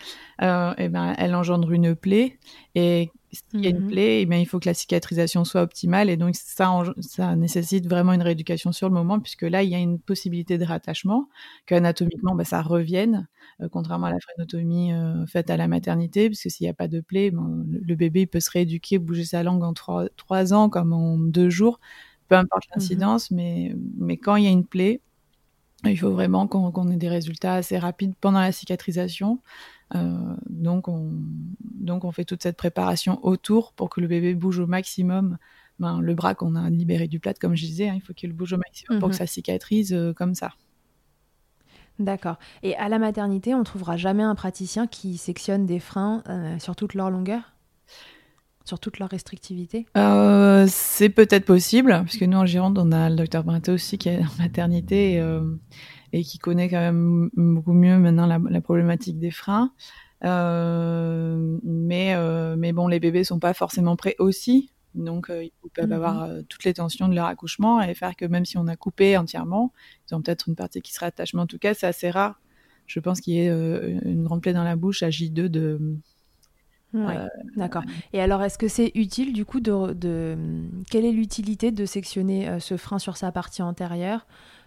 euh, 0.42 0.74
et 0.78 0.88
ben, 0.88 1.14
elle 1.18 1.34
engendre 1.34 1.72
une 1.72 1.96
plaie. 1.96 2.38
Et 2.74 3.10
s'il 3.32 3.60
y 3.60 3.66
a 3.66 3.70
une 3.70 3.84
mhm. 3.84 3.88
plaie, 3.88 4.26
ben, 4.26 4.36
il 4.36 4.46
faut 4.46 4.60
que 4.60 4.68
la 4.68 4.74
cicatrisation 4.74 5.44
soit 5.44 5.62
optimale. 5.62 6.10
Et 6.10 6.16
donc, 6.16 6.34
ça, 6.34 6.82
ça 7.00 7.34
nécessite 7.34 7.88
vraiment 7.88 8.12
une 8.12 8.22
rééducation 8.22 8.72
sur 8.72 8.88
le 8.88 8.94
moment, 8.94 9.20
puisque 9.20 9.42
là, 9.42 9.62
il 9.62 9.70
y 9.70 9.74
a 9.74 9.78
une 9.78 9.98
possibilité 9.98 10.58
de 10.58 10.64
rattachement, 10.64 11.28
qu'anatomiquement, 11.66 12.34
ben, 12.34 12.44
ça 12.44 12.60
revienne, 12.60 13.28
euh, 13.60 13.68
contrairement 13.70 14.06
à 14.06 14.12
la 14.12 14.20
phrénotomie 14.20 14.92
euh, 14.92 15.24
faite 15.26 15.48
à 15.50 15.56
la 15.56 15.66
maternité, 15.66 16.28
puisque 16.28 16.50
s'il 16.50 16.64
n'y 16.66 16.70
a 16.70 16.74
pas 16.74 16.88
de 16.88 17.00
plaie, 17.00 17.30
le, 17.32 17.94
bébé 17.94 18.22
il 18.22 18.26
peut 18.26 18.40
se 18.40 18.50
rééduquer, 18.50 18.98
bouger 18.98 19.24
sa 19.24 19.42
langue 19.42 19.62
en 19.62 19.72
trois, 19.72 20.08
trois 20.16 20.52
ans, 20.52 20.68
comme 20.68 20.92
en 20.92 21.16
deux 21.16 21.50
jours, 21.50 21.80
peu 22.28 22.34
importe 22.34 22.64
mhm. 22.68 22.72
l'incidence, 22.76 23.30
mais, 23.30 23.74
mais 23.96 24.18
quand 24.18 24.36
il 24.36 24.44
y 24.44 24.48
a 24.48 24.50
une 24.50 24.66
plaie, 24.66 25.00
il 25.84 25.98
faut 25.98 26.12
vraiment 26.12 26.46
qu'on 26.46 26.90
ait 26.90 26.96
des 26.96 27.08
résultats 27.08 27.54
assez 27.54 27.76
rapides 27.78 28.14
pendant 28.20 28.40
la 28.40 28.52
cicatrisation. 28.52 29.40
Euh, 29.94 30.34
donc, 30.48 30.88
on, 30.88 31.12
donc, 31.60 32.04
on 32.04 32.12
fait 32.12 32.24
toute 32.24 32.42
cette 32.42 32.56
préparation 32.56 33.24
autour 33.24 33.72
pour 33.72 33.90
que 33.90 34.00
le 34.00 34.06
bébé 34.06 34.34
bouge 34.34 34.58
au 34.58 34.66
maximum. 34.66 35.38
Ben, 35.78 36.00
le 36.00 36.14
bras 36.14 36.34
qu'on 36.34 36.54
a 36.54 36.70
libéré 36.70 37.08
du 37.08 37.18
plat, 37.18 37.34
comme 37.34 37.56
je 37.56 37.64
disais, 37.64 37.88
hein, 37.88 37.94
il 37.96 38.02
faut 38.02 38.12
qu'il 38.12 38.32
bouge 38.32 38.52
au 38.52 38.58
maximum 38.58 39.00
pour 39.00 39.08
que 39.08 39.14
mhm. 39.14 39.18
ça 39.18 39.26
cicatrise 39.26 39.92
euh, 39.92 40.12
comme 40.12 40.34
ça. 40.34 40.52
D'accord. 41.98 42.36
Et 42.62 42.74
à 42.76 42.88
la 42.88 42.98
maternité, 42.98 43.54
on 43.54 43.64
trouvera 43.64 43.96
jamais 43.96 44.22
un 44.22 44.34
praticien 44.34 44.86
qui 44.86 45.16
sectionne 45.16 45.66
des 45.66 45.78
freins 45.78 46.22
euh, 46.28 46.58
sur 46.58 46.76
toute 46.76 46.94
leur 46.94 47.10
longueur? 47.10 47.52
Sur 48.64 48.78
toute 48.78 48.98
leur 48.98 49.08
restrictivité? 49.08 49.86
Euh, 49.96 50.66
C'est 50.68 51.08
peut-être 51.08 51.44
possible, 51.44 52.02
puisque 52.04 52.22
nous 52.22 52.38
en 52.38 52.46
Gironde, 52.46 52.78
on 52.78 52.92
a 52.92 53.10
le 53.10 53.16
docteur 53.16 53.44
Brinté 53.44 53.72
aussi 53.72 53.98
qui 53.98 54.08
est 54.08 54.20
en 54.20 54.42
maternité 54.42 55.20
euh, 55.20 55.42
et 56.12 56.22
qui 56.22 56.38
connaît 56.38 56.68
quand 56.68 56.80
même 56.80 57.30
beaucoup 57.34 57.72
mieux 57.72 57.98
maintenant 57.98 58.26
la, 58.26 58.60
problématique 58.60 59.18
des 59.18 59.30
freins. 59.30 59.72
Euh, 60.24 61.58
mais, 61.64 62.14
mais 62.56 62.72
bon, 62.72 62.88
les 62.88 63.00
bébés 63.00 63.24
sont 63.24 63.38
pas 63.38 63.54
forcément 63.54 63.96
prêts 63.96 64.16
aussi. 64.18 64.70
Donc, 64.94 65.30
ils 65.30 65.70
peuvent 65.74 65.86
mhm. 65.86 65.92
avoir 65.92 66.28
toutes 66.48 66.64
les 66.64 66.74
tensions 66.74 67.08
de 67.08 67.14
leur 67.14 67.26
accouchement 67.26 67.80
et 67.80 67.94
faire 67.94 68.14
que 68.14 68.26
même 68.26 68.44
si 68.44 68.58
on 68.58 68.66
a 68.66 68.76
coupé 68.76 69.16
entièrement, 69.16 69.72
ils 70.08 70.14
ont 70.14 70.20
peut-être 70.20 70.48
une 70.48 70.54
partie 70.54 70.82
qui 70.82 70.92
sera 70.92 71.06
attachée. 71.06 71.38
en 71.38 71.46
tout 71.46 71.58
cas, 71.58 71.74
c'est 71.74 71.86
assez 71.86 72.10
rare. 72.10 72.40
Je 72.86 73.00
pense 73.00 73.20
qu'il 73.20 73.34
y 73.34 73.38
ait 73.38 73.48
une 73.48 74.24
grande 74.24 74.42
plaie 74.42 74.52
dans 74.52 74.64
la 74.64 74.76
bouche 74.76 75.02
à 75.02 75.08
J2 75.08 75.48
de, 75.48 75.96
euh, 76.94 77.28
d'accord. 77.56 77.84
Et 78.12 78.20
alors, 78.20 78.42
est-ce 78.42 78.58
que 78.58 78.68
c'est 78.68 78.92
utile 78.94 79.32
du 79.32 79.44
coup 79.44 79.60
de, 79.60 80.36
quelle 80.90 81.04
est 81.04 81.12
l'utilité 81.12 81.70
de 81.70 81.86
sectionner 81.86 82.48
euh, 82.48 82.60
ce 82.60 82.76
frein 82.76 82.98
sur 82.98 83.16
sa 83.16 83.32
partie 83.32 83.62
antérieure? 83.62 84.26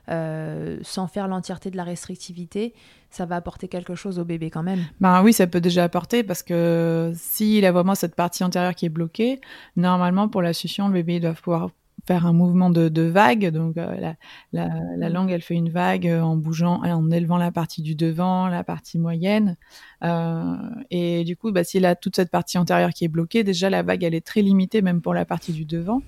Euh, 0.10 0.78
sans 0.84 1.08
faire 1.08 1.28
l'entièreté 1.28 1.72
de 1.72 1.78
la 1.78 1.84
restrictivité 1.84 2.74
Ça 3.10 3.26
va 3.26 3.36
apporter 3.36 3.68
quelque 3.68 3.96
chose 3.96 4.20
au 4.20 4.26
bébé 4.26 4.50
quand 4.50 4.64
même. 4.64 4.80
Ben 5.00 5.24
oui, 5.24 5.34
ça 5.34 5.48
peut 5.48 5.62
déjà 5.62 5.84
apporter 5.84 6.24
parce 6.24 6.44
que 6.44 7.12
s'il 7.16 7.66
a 7.66 7.72
vraiment 7.72 7.96
cette 7.96 8.16
partie 8.16 8.44
antérieure 8.44 8.76
qui 8.76 8.86
est 8.86 8.90
bloquée, 8.90 9.42
normalement 9.76 10.28
pour 10.28 10.42
la 10.42 10.54
succion, 10.54 10.88
le 10.88 10.94
bébé 10.94 11.20
doit 11.20 11.34
pouvoir 11.34 11.70
faire 12.06 12.26
un 12.26 12.34
mouvement 12.34 12.70
de, 12.70 12.90
de 12.90 13.02
vague. 13.02 13.50
Donc 13.50 13.78
euh, 13.78 13.96
la, 13.96 14.16
la, 14.54 14.70
la, 14.98 15.10
langue, 15.10 15.32
elle 15.32 15.42
fait 15.42 15.56
une 15.56 15.70
vague 15.70 16.08
euh, 16.08 16.22
en 16.22 16.36
bougeant, 16.36 16.82
en 16.84 17.12
élevant 17.12 17.38
la 17.38 17.52
partie 17.52 17.82
du 17.82 17.96
devant, 17.96 18.48
la 18.48 18.64
partie 18.64 19.00
moyenne. 19.00 19.58
Euh, 20.04 20.56
et 20.92 21.24
du 21.24 21.36
coup, 21.36 21.52
bah, 21.52 21.64
s'il 21.64 21.86
a 21.86 21.96
toute 21.96 22.16
cette 22.16 22.32
partie 22.32 22.58
antérieure 22.58 22.92
qui 22.92 23.06
est 23.06 23.10
bloquée, 23.10 23.44
déjà 23.44 23.70
la 23.70 23.84
vague, 23.84 24.04
elle 24.04 24.16
est 24.16 24.26
très 24.26 24.42
limitée, 24.42 24.82
même 24.82 25.02
pour 25.02 25.14
la 25.14 25.26
partie 25.26 25.52
du 25.52 25.66
devant. 25.66 26.02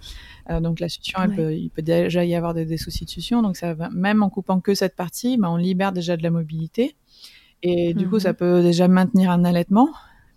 Euh, 0.50 0.60
donc 0.60 0.80
la 0.80 0.90
succion, 0.90 1.20
elle 1.24 1.36
peut, 1.36 1.54
il 1.54 1.70
peut 1.70 1.82
déjà 1.82 2.24
y 2.24 2.36
avoir 2.36 2.54
des, 2.54 2.66
des 2.66 2.78
soucis 2.78 3.06
de 3.06 3.10
succion. 3.10 3.42
Donc 3.42 3.58
ça 3.58 3.74
va, 3.74 3.90
même 3.90 4.24
en 4.24 4.30
coupant 4.30 4.60
que 4.60 4.76
cette 4.76 4.96
partie, 4.96 5.38
bah, 5.38 5.50
on 5.50 5.58
libère 5.58 5.92
déjà 5.92 6.18
de 6.18 6.24
la 6.24 6.32
mobilité. 6.32 6.96
Et 7.64 7.94
du 7.94 8.08
coup, 8.08 8.20
ça 8.20 8.30
mhm. 8.30 8.36
peut 8.36 8.62
déjà 8.62 8.88
maintenir 8.88 9.32
un 9.32 9.44
allaitement, 9.44 9.90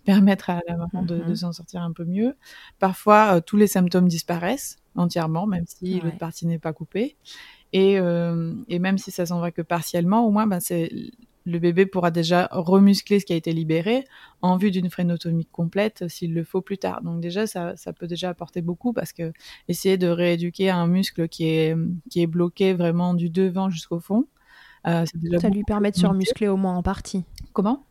permettre 0.05 0.49
à 0.49 0.59
la 0.67 0.77
maman 0.77 1.03
de, 1.03 1.17
de 1.17 1.23
mhm. 1.23 1.35
s'en 1.35 1.51
sortir 1.51 1.81
un 1.81 1.91
peu 1.91 2.05
mieux. 2.05 2.35
Parfois, 2.79 3.41
tous 3.41 3.57
les 3.57 3.67
symptômes 3.67 4.07
disparaissent 4.07 4.77
entièrement, 4.95 5.47
même 5.47 5.65
si 5.67 5.99
l'autre 5.99 6.17
partie 6.17 6.45
n'est 6.45 6.59
pas 6.59 6.73
coupée. 6.73 7.15
Et, 7.73 7.99
euh, 7.99 8.53
et, 8.67 8.79
même 8.79 8.97
si 8.97 9.11
ça 9.11 9.25
s'en 9.25 9.39
va 9.39 9.51
que 9.51 9.61
partiellement, 9.61 10.25
au 10.25 10.31
moins, 10.31 10.47
ben, 10.47 10.59
c'est 10.59 10.91
le 11.45 11.57
bébé 11.57 11.85
pourra 11.85 12.11
déjà 12.11 12.47
remuscler 12.51 13.19
ce 13.19 13.25
qui 13.25 13.33
a 13.33 13.35
été 13.35 13.51
libéré 13.51 14.03
en 14.41 14.57
vue 14.57 14.69
d'une 14.69 14.89
phrénotomie 14.89 15.45
complète 15.45 16.07
s'il 16.07 16.33
le 16.33 16.43
faut 16.43 16.61
plus 16.61 16.77
tard. 16.77 17.01
Donc 17.01 17.19
déjà, 17.19 17.47
ça, 17.47 17.75
ça, 17.77 17.93
peut 17.93 18.07
déjà 18.07 18.29
apporter 18.29 18.61
beaucoup 18.61 18.93
parce 18.93 19.11
que 19.11 19.33
essayer 19.67 19.97
de 19.97 20.07
rééduquer 20.07 20.69
un 20.69 20.85
muscle 20.85 21.27
qui 21.27 21.45
est, 21.45 21.75
qui 22.09 22.21
est 22.21 22.27
bloqué 22.27 22.73
vraiment 22.73 23.13
du 23.15 23.29
devant 23.29 23.69
jusqu'au 23.69 23.99
fond, 23.99 24.27
euh, 24.85 25.05
ça 25.39 25.49
lui 25.49 25.63
permet 25.63 25.91
de 25.91 25.95
se 25.95 26.05
remuscler 26.05 26.47
au 26.47 26.57
moins 26.57 26.75
en 26.75 26.83
partie. 26.83 27.23
Comment? 27.53 27.85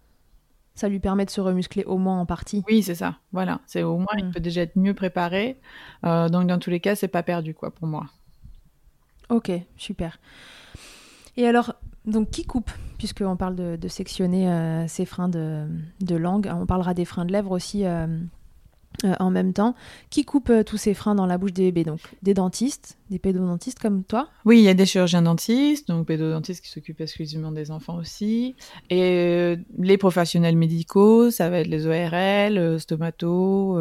Ça 0.81 0.89
lui 0.89 0.99
permet 0.99 1.27
de 1.27 1.31
se 1.31 1.43
remuscler 1.43 1.85
au 1.85 1.99
moins 1.99 2.19
en 2.19 2.25
partie. 2.25 2.65
Oui, 2.67 2.83
c'est 2.83 2.95
ça. 2.95 3.19
Voilà, 3.33 3.61
c'est 3.67 3.83
au 3.83 3.99
moins 3.99 4.15
il 4.17 4.27
mm. 4.27 4.31
peut 4.33 4.41
déjà 4.41 4.63
être 4.63 4.77
mieux 4.77 4.95
préparé. 4.95 5.61
Euh, 6.07 6.31
donc 6.31 6.47
dans 6.47 6.59
tous 6.59 6.71
les 6.71 6.81
cas, 6.81 6.97
c'est 6.97 7.09
pas 7.09 7.23
perdu 7.23 7.53
quoi 7.55 7.71
pour 7.71 7.87
moi. 7.87 8.07
Ok, 9.29 9.53
super. 9.77 10.19
Et 11.37 11.47
alors, 11.47 11.75
donc 12.07 12.31
qui 12.31 12.45
coupe? 12.45 12.71
Puisqu'on 12.97 13.37
parle 13.37 13.57
de, 13.57 13.89
sectionner 13.89 14.51
euh, 14.51 14.87
ces 14.89 15.05
freins 15.05 15.29
de, 15.29 15.67
langue, 16.09 16.51
on 16.53 16.67
parlera 16.67 16.95
des 16.95 17.05
freins 17.05 17.25
de 17.27 17.33
lèvres 17.33 17.53
aussi 17.53 17.85
euh, 17.85 18.07
euh, 19.05 19.15
en 19.19 19.31
même 19.31 19.55
temps, 19.55 19.75
qui 20.11 20.25
coupe 20.25 20.51
euh, 20.51 20.63
tous 20.63 20.77
ces 20.77 20.93
freins 20.93 21.15
dans 21.15 21.25
la 21.25 21.39
bouche 21.39 21.53
des 21.53 21.73
bébés. 21.73 21.85
Donc 21.85 22.01
des 22.23 22.35
dentistes, 22.35 22.99
des 23.09 23.19
pédodontistes 23.19 23.79
comme 23.79 24.05
toi 24.05 24.29
Oui, 24.45 24.59
il 24.59 24.65
y 24.65 24.69
a 24.69 24.75
des 24.75 24.85
chirurgiens 24.85 25.23
dentistes, 25.23 25.89
donc 25.89 26.07
pédodontistes 26.07 26.63
qui 26.63 26.71
s'occupent 26.71 27.01
exclusivement 27.01 27.51
des 27.51 27.71
enfants 27.71 27.97
aussi. 27.97 28.57
Et 28.91 29.03
euh, 29.03 29.57
les 29.79 29.97
professionnels 29.97 30.57
médicaux, 30.57 31.31
ça 31.31 31.49
va 31.49 31.61
être 31.61 31.69
les 31.69 31.87
ORL, 31.87 32.79
stomato, 32.79 33.79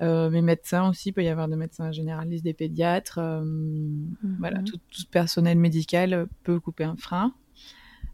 mes 0.00 0.42
médecins 0.42 0.90
aussi, 0.90 1.10
il 1.10 1.12
peut 1.12 1.24
y 1.24 1.28
avoir 1.28 1.48
des 1.48 1.56
médecins 1.56 1.90
généralistes, 1.90 2.44
des 2.44 2.52
pédiatres. 2.52 3.20
Mhm. 3.20 4.36
Voilà, 4.38 4.60
tout, 4.62 4.76
tout, 4.76 5.02
personnel 5.10 5.56
médical 5.56 6.26
peut 6.42 6.60
couper 6.60 6.84
un 6.84 6.96
frein. 6.96 7.32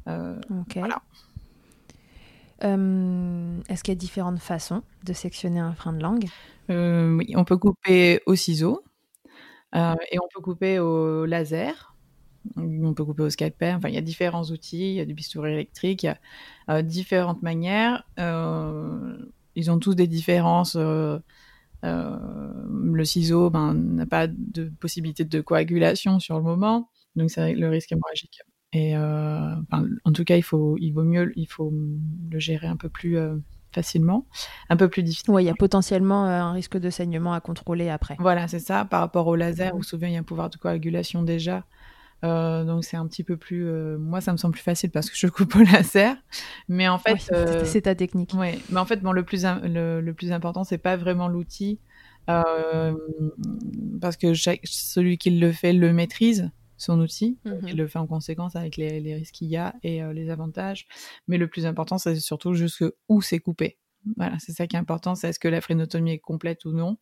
ok. 0.06 0.76
Voilà. 0.76 1.02
Euh, 2.64 3.60
est-ce 3.68 3.82
qu'il 3.82 3.92
y 3.92 3.96
a 3.96 3.98
différentes 3.98 4.38
façons 4.38 4.82
de 5.04 5.12
sectionner 5.12 5.60
un 5.60 5.74
frein 5.74 5.92
de 5.92 6.02
langue? 6.02 6.26
Euh, 6.70 7.16
Oui, 7.16 7.32
on 7.36 7.44
peut 7.44 7.56
couper 7.56 8.20
au 8.26 8.34
ciseau 8.34 8.82
euh, 9.74 9.94
et 10.10 10.18
on 10.18 10.28
peut 10.32 10.40
couper 10.40 10.78
au 10.78 11.24
laser. 11.24 11.96
On 12.56 12.92
peut 12.94 13.04
couper 13.04 13.22
au 13.22 13.30
scalpel. 13.30 13.76
Enfin, 13.76 13.88
il 13.88 13.94
y 13.94 13.98
a 13.98 14.02
différents 14.02 14.44
outils. 14.44 14.90
Il 14.90 14.94
y 14.94 15.00
a 15.00 15.04
du 15.04 15.14
bistouri 15.14 15.52
électrique. 15.52 16.02
Il 16.02 16.06
y 16.06 16.70
a 16.70 16.82
différentes 16.82 17.42
manières. 17.42 18.04
ils 18.18 19.70
ont 19.70 19.78
tous 19.78 19.94
des 19.94 20.06
différences. 20.06 20.76
le 20.76 21.20
ciseau 23.04 23.50
ben, 23.50 23.74
n'a 23.74 24.06
pas 24.06 24.26
de 24.26 24.72
possibilité 24.80 25.24
de 25.24 25.40
coagulation 25.40 26.20
sur 26.20 26.36
le 26.36 26.42
moment, 26.42 26.90
donc 27.16 27.30
c'est 27.30 27.54
le 27.54 27.68
risque 27.68 27.92
hémorragique. 27.92 28.40
Et 28.72 28.96
en 28.96 30.12
tout 30.14 30.24
cas, 30.24 30.36
il 30.36 30.42
faut, 30.42 30.76
il 30.78 30.92
vaut 30.92 31.04
mieux, 31.04 31.32
il 31.36 31.46
faut 31.46 31.72
le 32.30 32.38
gérer 32.38 32.66
un 32.66 32.76
peu 32.76 32.88
plus 32.88 33.18
facilement, 33.72 34.26
un 34.68 34.76
peu 34.76 34.88
plus 34.88 35.02
difficile. 35.02 35.30
Oui, 35.30 35.44
il 35.44 35.46
y 35.46 35.50
a 35.50 35.54
potentiellement 35.54 36.26
euh, 36.26 36.40
un 36.40 36.52
risque 36.52 36.78
de 36.78 36.90
saignement 36.90 37.32
à 37.32 37.40
contrôler 37.40 37.88
après. 37.88 38.16
Voilà, 38.18 38.46
c'est 38.48 38.58
ça. 38.58 38.84
Par 38.84 39.00
rapport 39.00 39.26
au 39.26 39.34
laser, 39.34 39.74
où 39.74 39.82
souvent 39.82 40.06
il 40.06 40.12
y 40.12 40.16
a 40.16 40.20
un 40.20 40.24
pouvoir 40.24 40.50
de 40.50 40.56
coagulation 40.56 41.22
déjà. 41.22 41.64
Euh, 42.24 42.64
donc 42.64 42.84
c'est 42.84 42.96
un 42.96 43.06
petit 43.06 43.24
peu 43.24 43.36
plus. 43.36 43.66
Euh, 43.66 43.98
moi, 43.98 44.20
ça 44.20 44.32
me 44.32 44.36
semble 44.36 44.52
plus 44.52 44.62
facile 44.62 44.90
parce 44.90 45.10
que 45.10 45.16
je 45.16 45.26
coupe 45.26 45.56
au 45.56 45.62
laser. 45.62 46.16
Mais 46.68 46.88
en 46.88 46.98
fait, 46.98 47.16
c'est 47.64 47.82
ta 47.82 47.94
technique. 47.94 48.32
Oui, 48.34 48.62
mais 48.70 48.78
en 48.78 48.84
fait, 48.84 49.00
bon, 49.00 49.12
le 49.12 49.24
plus 49.24 49.44
le, 49.64 50.00
le 50.00 50.14
plus 50.14 50.32
important, 50.32 50.64
c'est 50.64 50.78
pas 50.78 50.96
vraiment 50.96 51.28
l'outil, 51.28 51.80
parce 52.26 54.16
que 54.20 54.34
chaque, 54.34 54.60
celui 54.64 55.18
qui 55.18 55.30
le 55.30 55.50
fait 55.50 55.72
le 55.72 55.92
maîtrise 55.92 56.50
son 56.82 57.00
outil. 57.00 57.38
Il 57.44 57.52
mhm. 57.52 57.76
le 57.76 57.86
fait 57.86 57.98
en 57.98 58.06
conséquence 58.06 58.56
avec 58.56 58.76
les, 58.76 59.14
risques 59.14 59.34
qu'il 59.34 59.48
y 59.48 59.56
a 59.56 59.74
et 59.82 60.02
euh, 60.02 60.12
les 60.12 60.30
avantages. 60.30 60.86
Mais 61.28 61.38
le 61.38 61.48
plus 61.48 61.66
important, 61.66 61.98
c'est 61.98 62.16
surtout 62.16 62.54
juste 62.54 62.84
où 63.08 63.22
c'est 63.22 63.38
coupé. 63.38 63.78
Voilà, 64.16 64.36
c'est 64.38 64.52
ça 64.52 64.66
qui 64.66 64.76
est 64.76 64.78
important. 64.78 65.14
C'est 65.14 65.28
est-ce 65.28 65.38
que 65.38 65.48
la 65.48 65.60
phrénotomie 65.60 66.12
est 66.12 66.18
complète 66.18 66.64
ou 66.64 66.72
non 66.72 66.98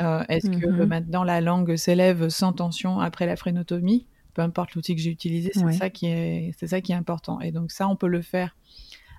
euh, 0.00 0.22
Est-ce 0.28 0.50
que 0.50 0.66
mhm. 0.66 0.84
maintenant 0.84 1.24
la 1.24 1.40
langue 1.40 1.76
s'élève 1.76 2.28
sans 2.28 2.52
tension 2.52 3.00
après 3.00 3.26
la 3.26 3.36
phrénotomie? 3.36 4.06
Peu 4.34 4.42
importe 4.42 4.74
l'outil 4.74 4.94
que 4.94 5.02
j'ai 5.02 5.10
utilisé, 5.10 5.50
c'est 5.52 5.72
ça 5.72 5.90
qui 5.90 6.06
est, 6.06 6.54
c'est 6.58 6.68
ça 6.68 6.80
qui 6.80 6.92
est 6.92 6.94
important. 6.94 7.40
Et 7.40 7.50
donc 7.50 7.72
ça, 7.72 7.88
on 7.88 7.96
peut 7.96 8.06
le 8.06 8.22
faire 8.22 8.56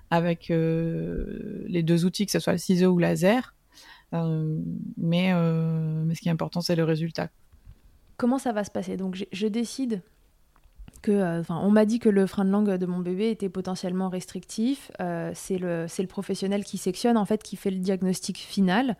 avec 0.08 0.50
euh, 0.50 1.64
les 1.68 1.82
deux 1.82 2.06
outils, 2.06 2.24
que 2.24 2.32
ce 2.32 2.38
soit 2.38 2.54
le 2.54 2.58
ciseau 2.58 2.92
ou 2.92 2.98
laser. 2.98 3.54
mais, 4.12 5.34
mais 5.34 6.14
ce 6.14 6.20
qui 6.20 6.28
est 6.28 6.32
important, 6.32 6.62
c'est 6.62 6.76
le 6.76 6.84
résultat 6.84 7.28
comment 8.20 8.38
ça 8.38 8.52
va 8.52 8.64
se 8.64 8.70
passer 8.70 8.98
Donc 8.98 9.16
je, 9.32 9.46
décide 9.46 10.02
que, 11.00 11.10
euh, 11.10 11.40
enfin, 11.40 11.58
on 11.62 11.70
m'a 11.70 11.86
dit 11.86 11.98
que 11.98 12.10
le 12.10 12.26
frein 12.26 12.44
de 12.44 12.50
langue 12.50 12.70
de 12.76 12.84
mon 12.84 12.98
bébé 12.98 13.30
était 13.30 13.48
potentiellement 13.48 14.10
restrictif. 14.10 14.92
Euh, 15.00 15.32
c'est 15.34 15.56
le, 15.56 15.86
le 15.86 16.06
professionnel 16.06 16.62
qui 16.62 16.76
sectionne, 16.76 17.16
en 17.16 17.24
fait, 17.24 17.42
qui 17.42 17.56
fait 17.56 17.70
le 17.70 17.78
diagnostic 17.78 18.36
final 18.36 18.96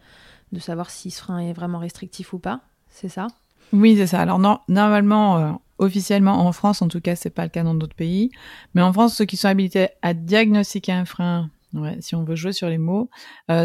de 0.52 0.58
savoir 0.58 0.88
si 0.88 1.10
ce 1.10 1.20
frein 1.20 1.38
est 1.38 1.52
vraiment 1.52 1.78
restrictif 1.78 2.32
ou 2.32 2.38
pas. 2.38 2.62
C'est 2.88 3.10
ça? 3.10 3.26
Oui, 3.74 3.94
c'est 3.94 4.06
ça. 4.06 4.20
Alors 4.20 4.38
normalement, 4.68 5.36
euh, 5.36 5.52
officiellement 5.76 6.46
en 6.46 6.52
France, 6.52 6.80
en 6.80 6.88
tout 6.88 7.02
cas, 7.02 7.14
c'est 7.14 7.28
pas 7.28 7.44
le 7.44 7.50
cas 7.50 7.62
dans 7.62 7.74
d'autres 7.74 7.94
pays. 7.94 8.30
Mais 8.74 8.80
en 8.80 8.92
France, 8.94 9.14
ceux 9.14 9.26
qui 9.26 9.36
sont 9.36 9.48
habilités 9.48 9.88
à 10.00 10.14
diagnostiquer 10.14 10.92
un 10.92 11.04
frein, 11.04 11.50
si 12.00 12.14
on 12.14 12.24
veut 12.24 12.36
jouer 12.36 12.52
sur 12.52 12.70
les 12.70 12.78
mots, 12.78 13.10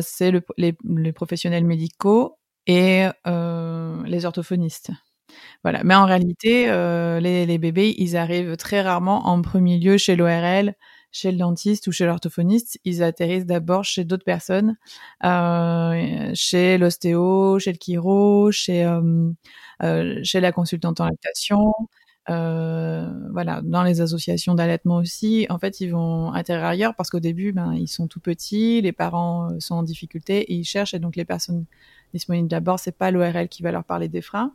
c'est 0.01 0.31
les, 0.57 0.75
les, 0.85 1.11
professionnels 1.11 1.65
médicaux 1.65 2.37
et 2.67 3.07
les 3.25 4.25
orthophonistes. 4.25 4.91
Voilà. 5.63 5.83
Mais 5.83 5.95
en 5.95 6.05
réalité, 6.05 6.69
euh, 6.69 7.19
les, 7.19 7.57
bébés, 7.57 7.95
ils 7.97 8.17
arrivent 8.17 8.57
très 8.57 8.81
rarement 8.81 9.27
en 9.27 9.41
premier 9.41 9.79
lieu 9.79 9.97
chez 9.97 10.15
l'ORL, 10.15 10.73
chez 11.11 11.31
le 11.31 11.37
dentiste 11.37 11.87
ou 11.87 11.91
chez 11.91 12.05
l'orthophoniste. 12.05 12.79
Ils 12.85 13.03
atterrissent 13.03 13.45
d'abord 13.45 13.83
chez 13.83 14.03
d'autres 14.03 14.25
personnes, 14.25 14.77
euh, 15.23 16.31
chez 16.33 16.77
l'ostéo, 16.77 17.59
chez 17.59 17.71
le 17.73 17.77
chiro, 17.81 18.51
chez, 18.51 18.85
euh, 18.85 20.19
chez 20.23 20.39
la 20.39 20.51
consultante 20.51 21.01
en 21.01 21.05
lactation. 21.05 21.73
voilà, 22.27 23.61
dans 23.63 23.83
les 23.83 24.01
associations 24.01 24.55
d'allaitement 24.55 24.97
aussi, 24.97 25.45
en 25.49 25.59
fait, 25.59 25.79
ils 25.81 25.89
vont 25.89 26.31
atterrir 26.33 26.65
ailleurs 26.65 26.95
parce 26.95 27.09
qu'au 27.09 27.19
début, 27.19 27.51
ben, 27.51 27.73
ils 27.73 27.87
sont 27.87 28.07
tout 28.07 28.19
petits, 28.19 28.81
les 28.81 28.91
parents 28.91 29.49
sont 29.59 29.75
en 29.75 29.83
difficulté 29.83 30.41
et 30.41 30.53
ils 30.55 30.65
cherchent. 30.65 30.93
Et 30.93 30.99
donc, 30.99 31.15
les 31.15 31.25
personnes 31.25 31.65
disponibles 32.13 32.47
d'abord, 32.47 32.79
c'est 32.79 32.97
pas 32.97 33.11
l'ORL 33.11 33.47
qui 33.49 33.61
va 33.63 33.71
leur 33.71 33.83
parler 33.83 34.07
des 34.07 34.21
freins, 34.21 34.53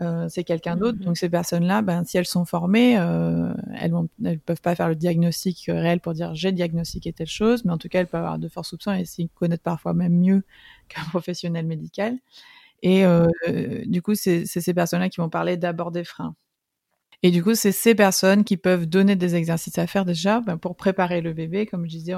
euh, 0.00 0.28
c'est 0.28 0.44
quelqu'un 0.44 0.76
d'autre. 0.76 0.98
Mmh 0.98 1.04
Donc 1.04 1.18
ces 1.18 1.28
personnes-là, 1.28 1.82
ben, 1.82 2.04
si 2.04 2.16
elles 2.16 2.26
sont 2.26 2.44
formées, 2.44 2.98
euh, 2.98 3.52
elles 3.78 3.92
ne 4.20 4.36
peuvent 4.36 4.60
pas 4.60 4.74
faire 4.74 4.88
le 4.88 4.94
diagnostic 4.96 5.64
réel 5.68 6.00
pour 6.00 6.14
dire 6.14 6.34
j'ai 6.34 6.52
diagnostiqué 6.52 7.12
telle 7.12 7.26
chose, 7.26 7.64
mais 7.64 7.72
en 7.72 7.78
tout 7.78 7.88
cas, 7.88 8.00
elles 8.00 8.06
peuvent 8.06 8.22
avoir 8.22 8.38
de 8.38 8.48
forts 8.48 8.66
soupçons 8.66 8.92
et 8.92 9.04
s'y 9.04 9.28
connaître 9.28 9.62
parfois 9.62 9.94
même 9.94 10.18
mieux 10.18 10.42
qu'un 10.88 11.04
professionnel 11.04 11.66
médical. 11.66 12.16
Et 12.82 13.04
euh, 13.04 13.28
du 13.86 14.02
coup, 14.02 14.14
c'est 14.14 14.46
ces 14.46 14.74
personnes-là 14.74 15.08
qui 15.08 15.20
vont 15.20 15.30
parler 15.30 15.56
d'abord 15.56 15.92
des 15.92 16.04
freins. 16.04 16.34
Et 17.24 17.30
du 17.30 17.42
coup, 17.42 17.54
c'est 17.54 17.70
ces 17.70 17.94
personnes 17.94 18.42
qui 18.42 18.56
peuvent 18.56 18.86
donner 18.86 19.14
des 19.14 19.36
exercices 19.36 19.78
à 19.78 19.86
faire 19.86 20.04
déjà 20.04 20.40
ben, 20.40 20.56
pour 20.56 20.74
préparer 20.74 21.20
le 21.20 21.32
bébé, 21.32 21.66
comme 21.66 21.84
je 21.84 21.90
disais. 21.90 22.14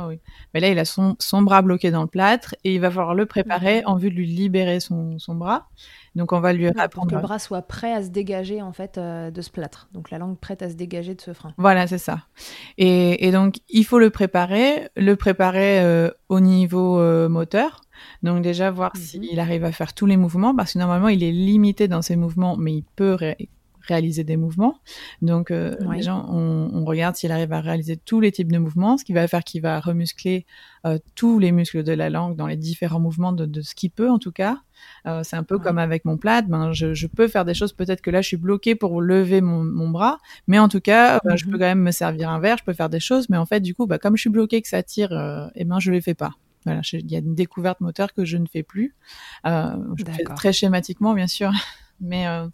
Mais 0.55 0.61
là, 0.61 0.69
il 0.69 0.79
a 0.79 0.87
son, 0.87 1.17
son, 1.19 1.43
bras 1.43 1.61
bloqué 1.61 1.91
dans 1.91 2.01
le 2.01 2.09
plâtre 2.09 2.55
et 2.65 2.75
il 2.75 2.81
va 2.81 2.91
falloir 2.91 3.15
le 3.15 3.27
préparer 3.27 3.83
mmh. 3.83 3.89
en 3.89 3.97
vue 3.97 4.11
de 4.11 4.15
lui 4.15 4.27
libérer 4.27 4.81
son, 4.81 5.19
son 5.19 5.35
bras. 5.35 5.69
Donc, 6.15 6.33
on 6.33 6.41
va 6.41 6.55
lui 6.55 6.69
apprendre. 6.69 6.91
Pour 6.91 7.07
que 7.07 7.15
le 7.15 7.21
bras 7.21 7.39
soit 7.39 7.63
prêt 7.63 7.93
à 7.93 8.03
se 8.03 8.09
dégager 8.09 8.63
en 8.63 8.73
fait 8.73 8.97
euh, 8.97 9.31
de 9.31 9.43
ce 9.43 9.51
plâtre. 9.51 9.89
Donc, 9.93 10.11
la 10.11 10.17
langue 10.17 10.39
prête 10.39 10.63
à 10.63 10.71
se 10.71 10.75
dégager 10.75 11.15
de 11.15 11.21
ce 11.21 11.35
frein. 11.35 11.53
Voilà, 11.59 11.87
c'est 11.87 11.99
ça. 11.99 12.21
Et, 12.79 13.27
et, 13.27 13.31
donc, 13.31 13.57
il 13.69 13.85
faut 13.85 13.99
le 13.99 14.09
préparer, 14.09 14.89
le 14.97 15.17
préparer 15.17 15.81
euh, 15.81 16.11
au 16.31 16.41
niveau 16.41 16.99
euh, 16.99 17.29
moteur. 17.29 17.83
Donc 18.23 18.43
déjà 18.43 18.71
voir 18.71 18.93
mmh 18.95 18.99
s'il 18.99 19.41
arrive 19.41 19.65
à 19.65 19.71
faire 19.71 19.95
tous 19.95 20.07
les 20.07 20.17
mouvements, 20.17 20.55
parce 20.55 20.73
que 20.73 20.79
normalement 20.79 21.09
il 21.09 21.23
est 21.23 21.31
limité 21.33 21.87
dans 21.87 22.03
ses 22.03 22.17
mouvements, 22.17 22.57
mais 22.57 22.73
il 22.73 22.85
peut 22.97 23.17
réaliser 23.87 24.25
des 24.25 24.37
mouvements. 24.37 24.79
Donc, 25.23 25.51
euh, 25.51 25.75
on, 25.81 26.85
regarde 26.85 27.17
s'il 27.17 27.33
arrive 27.33 27.53
à 27.53 27.61
réaliser 27.61 27.97
tous 27.97 28.21
les 28.21 28.33
types 28.33 28.51
de 28.51 28.59
mouvements, 28.59 28.97
ce 28.97 29.05
qui 29.05 29.13
va 29.13 29.27
faire 29.29 29.45
qu'il 29.45 29.63
va 29.63 29.81
remuscler 29.81 30.47
euh, 30.87 30.99
tous 31.15 31.39
les 31.39 31.53
muscles 31.53 31.83
de 31.83 31.93
la 31.93 32.11
langue 32.11 32.37
dans 32.37 32.47
les 32.47 32.57
différents 32.57 33.01
mouvements 33.01 33.33
de, 33.33 33.63
ce 33.63 33.75
qu'il 33.75 33.91
peut, 33.91 34.11
en 34.11 34.19
tout 34.19 34.33
cas. 34.33 34.59
Euh, 35.07 35.23
c'est 35.23 35.37
un 35.37 35.43
peu 35.43 35.59
comme 35.59 35.79
avec 35.79 36.05
mon 36.05 36.17
plat. 36.17 36.43
Ben, 36.43 36.73
je, 36.73 37.07
peux 37.07 37.29
faire 37.29 37.45
des 37.45 37.55
choses. 37.55 37.73
Peut-être 37.73 38.01
que 38.01 38.11
là, 38.11 38.23
je 38.23 38.29
suis 38.29 38.37
bloquée 38.37 38.75
pour 38.75 39.01
lever 39.01 39.41
mon, 39.41 39.89
bras, 39.89 40.19
mais 40.47 40.59
en 40.59 40.69
tout 40.69 40.81
cas, 40.81 41.21
ben, 41.25 41.37
je 41.37 41.45
peux 41.45 41.53
mhm. 41.53 41.59
quand 41.59 41.65
même 41.67 41.83
me 41.83 41.91
servir 41.91 42.31
un 42.31 42.41
verre. 42.41 42.59
Je 42.59 42.65
peux 42.65 42.73
faire 42.73 42.91
des 42.91 43.01
choses, 43.01 43.29
mais 43.29 43.37
en 43.37 43.47
fait, 43.47 43.61
du 43.61 43.75
coup, 43.75 43.87
ben, 43.87 43.99
comme 43.99 44.17
je 44.17 44.23
suis 44.23 44.31
bloquée 44.31 44.61
que 44.63 44.69
ça 44.69 44.83
tire, 44.83 45.13
et 45.55 45.61
eh 45.61 45.65
ben, 45.65 45.79
je 45.79 45.91
les 45.91 46.01
fais 46.01 46.15
pas. 46.15 46.33
Voilà, 46.65 46.81
il 46.95 47.11
y 47.11 47.17
a 47.17 47.19
une 47.19 47.35
découverte 47.35 47.81
moteur 47.81 48.15
que 48.15 48.25
je 48.25 48.39
ne 48.39 48.47
fais 48.47 48.63
plus. 48.63 48.95
je 49.45 50.05
fais 50.07 50.25
très 50.35 50.53
schématiquement, 50.53 51.13
bien 51.15 51.27
sûr. 51.27 51.53
mais 52.05 52.27
euh, 52.27 52.47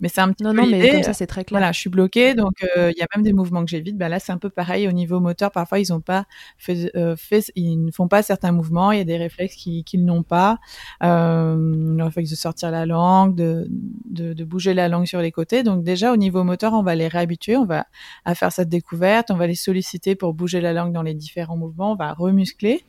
mais 0.00 0.08
c'est 0.08 0.20
un 0.20 0.32
petit 0.32 0.44
non, 0.44 0.50
peu 0.50 0.62
non, 0.62 0.66
mais 0.66 0.90
comme 0.90 1.02
ça 1.02 1.12
c'est 1.12 1.26
très 1.26 1.44
clair. 1.44 1.58
Voilà, 1.58 1.72
je 1.72 1.80
suis 1.80 1.90
bloquée, 1.90 2.34
donc 2.34 2.64
euh, 2.76 2.90
il 2.94 2.98
y 2.98 3.02
a 3.02 3.06
même 3.14 3.24
des 3.24 3.32
mouvements 3.32 3.64
que 3.64 3.70
j'évite. 3.70 3.96
Bah 3.98 4.08
là, 4.08 4.18
c'est 4.18 4.32
un 4.32 4.38
peu 4.38 4.50
pareil 4.50 4.88
au 4.88 4.92
niveau 4.92 5.20
moteur. 5.20 5.50
Parfois, 5.50 5.80
ils 5.80 5.92
ont 5.92 6.00
pas 6.00 6.24
fait, 6.58 6.90
euh, 6.96 7.16
fait, 7.16 7.52
ils 7.56 7.84
ne 7.84 7.90
font 7.90 8.08
pas 8.08 8.22
certains 8.22 8.52
mouvements. 8.52 8.92
Il 8.92 8.98
y 8.98 9.00
a 9.00 9.04
des 9.04 9.16
réflexes 9.16 9.56
qu'ils 9.56 10.04
n'ont 10.04 10.22
pas. 10.22 10.58
Le 11.00 12.02
réflexe 12.02 12.30
de 12.30 12.36
sortir 12.36 12.70
la 12.70 12.86
langue, 12.86 13.34
de, 13.34 13.66
de, 14.04 14.32
de, 14.32 14.44
bouger 14.44 14.74
la 14.74 14.88
langue 14.88 15.06
sur 15.06 15.20
les 15.20 15.32
côtés. 15.32 15.62
Donc 15.62 15.82
déjà 15.82 16.12
au 16.12 16.16
niveau 16.16 16.44
moteur, 16.44 16.72
on 16.72 16.82
va 16.82 16.94
les 16.94 17.08
réhabituer. 17.08 17.56
On 17.56 17.66
va 17.66 17.86
à 18.24 18.34
faire 18.34 18.52
cette 18.52 18.68
découverte. 18.68 19.30
On 19.30 19.36
va 19.36 19.46
les 19.46 19.54
solliciter 19.54 20.14
pour 20.14 20.34
bouger 20.34 20.60
la 20.60 20.72
langue 20.72 20.92
dans 20.92 21.02
les 21.02 21.14
différents 21.14 21.56
mouvements. 21.56 21.92
On 21.92 21.96
va 21.96 22.12
remuscler 22.12 22.84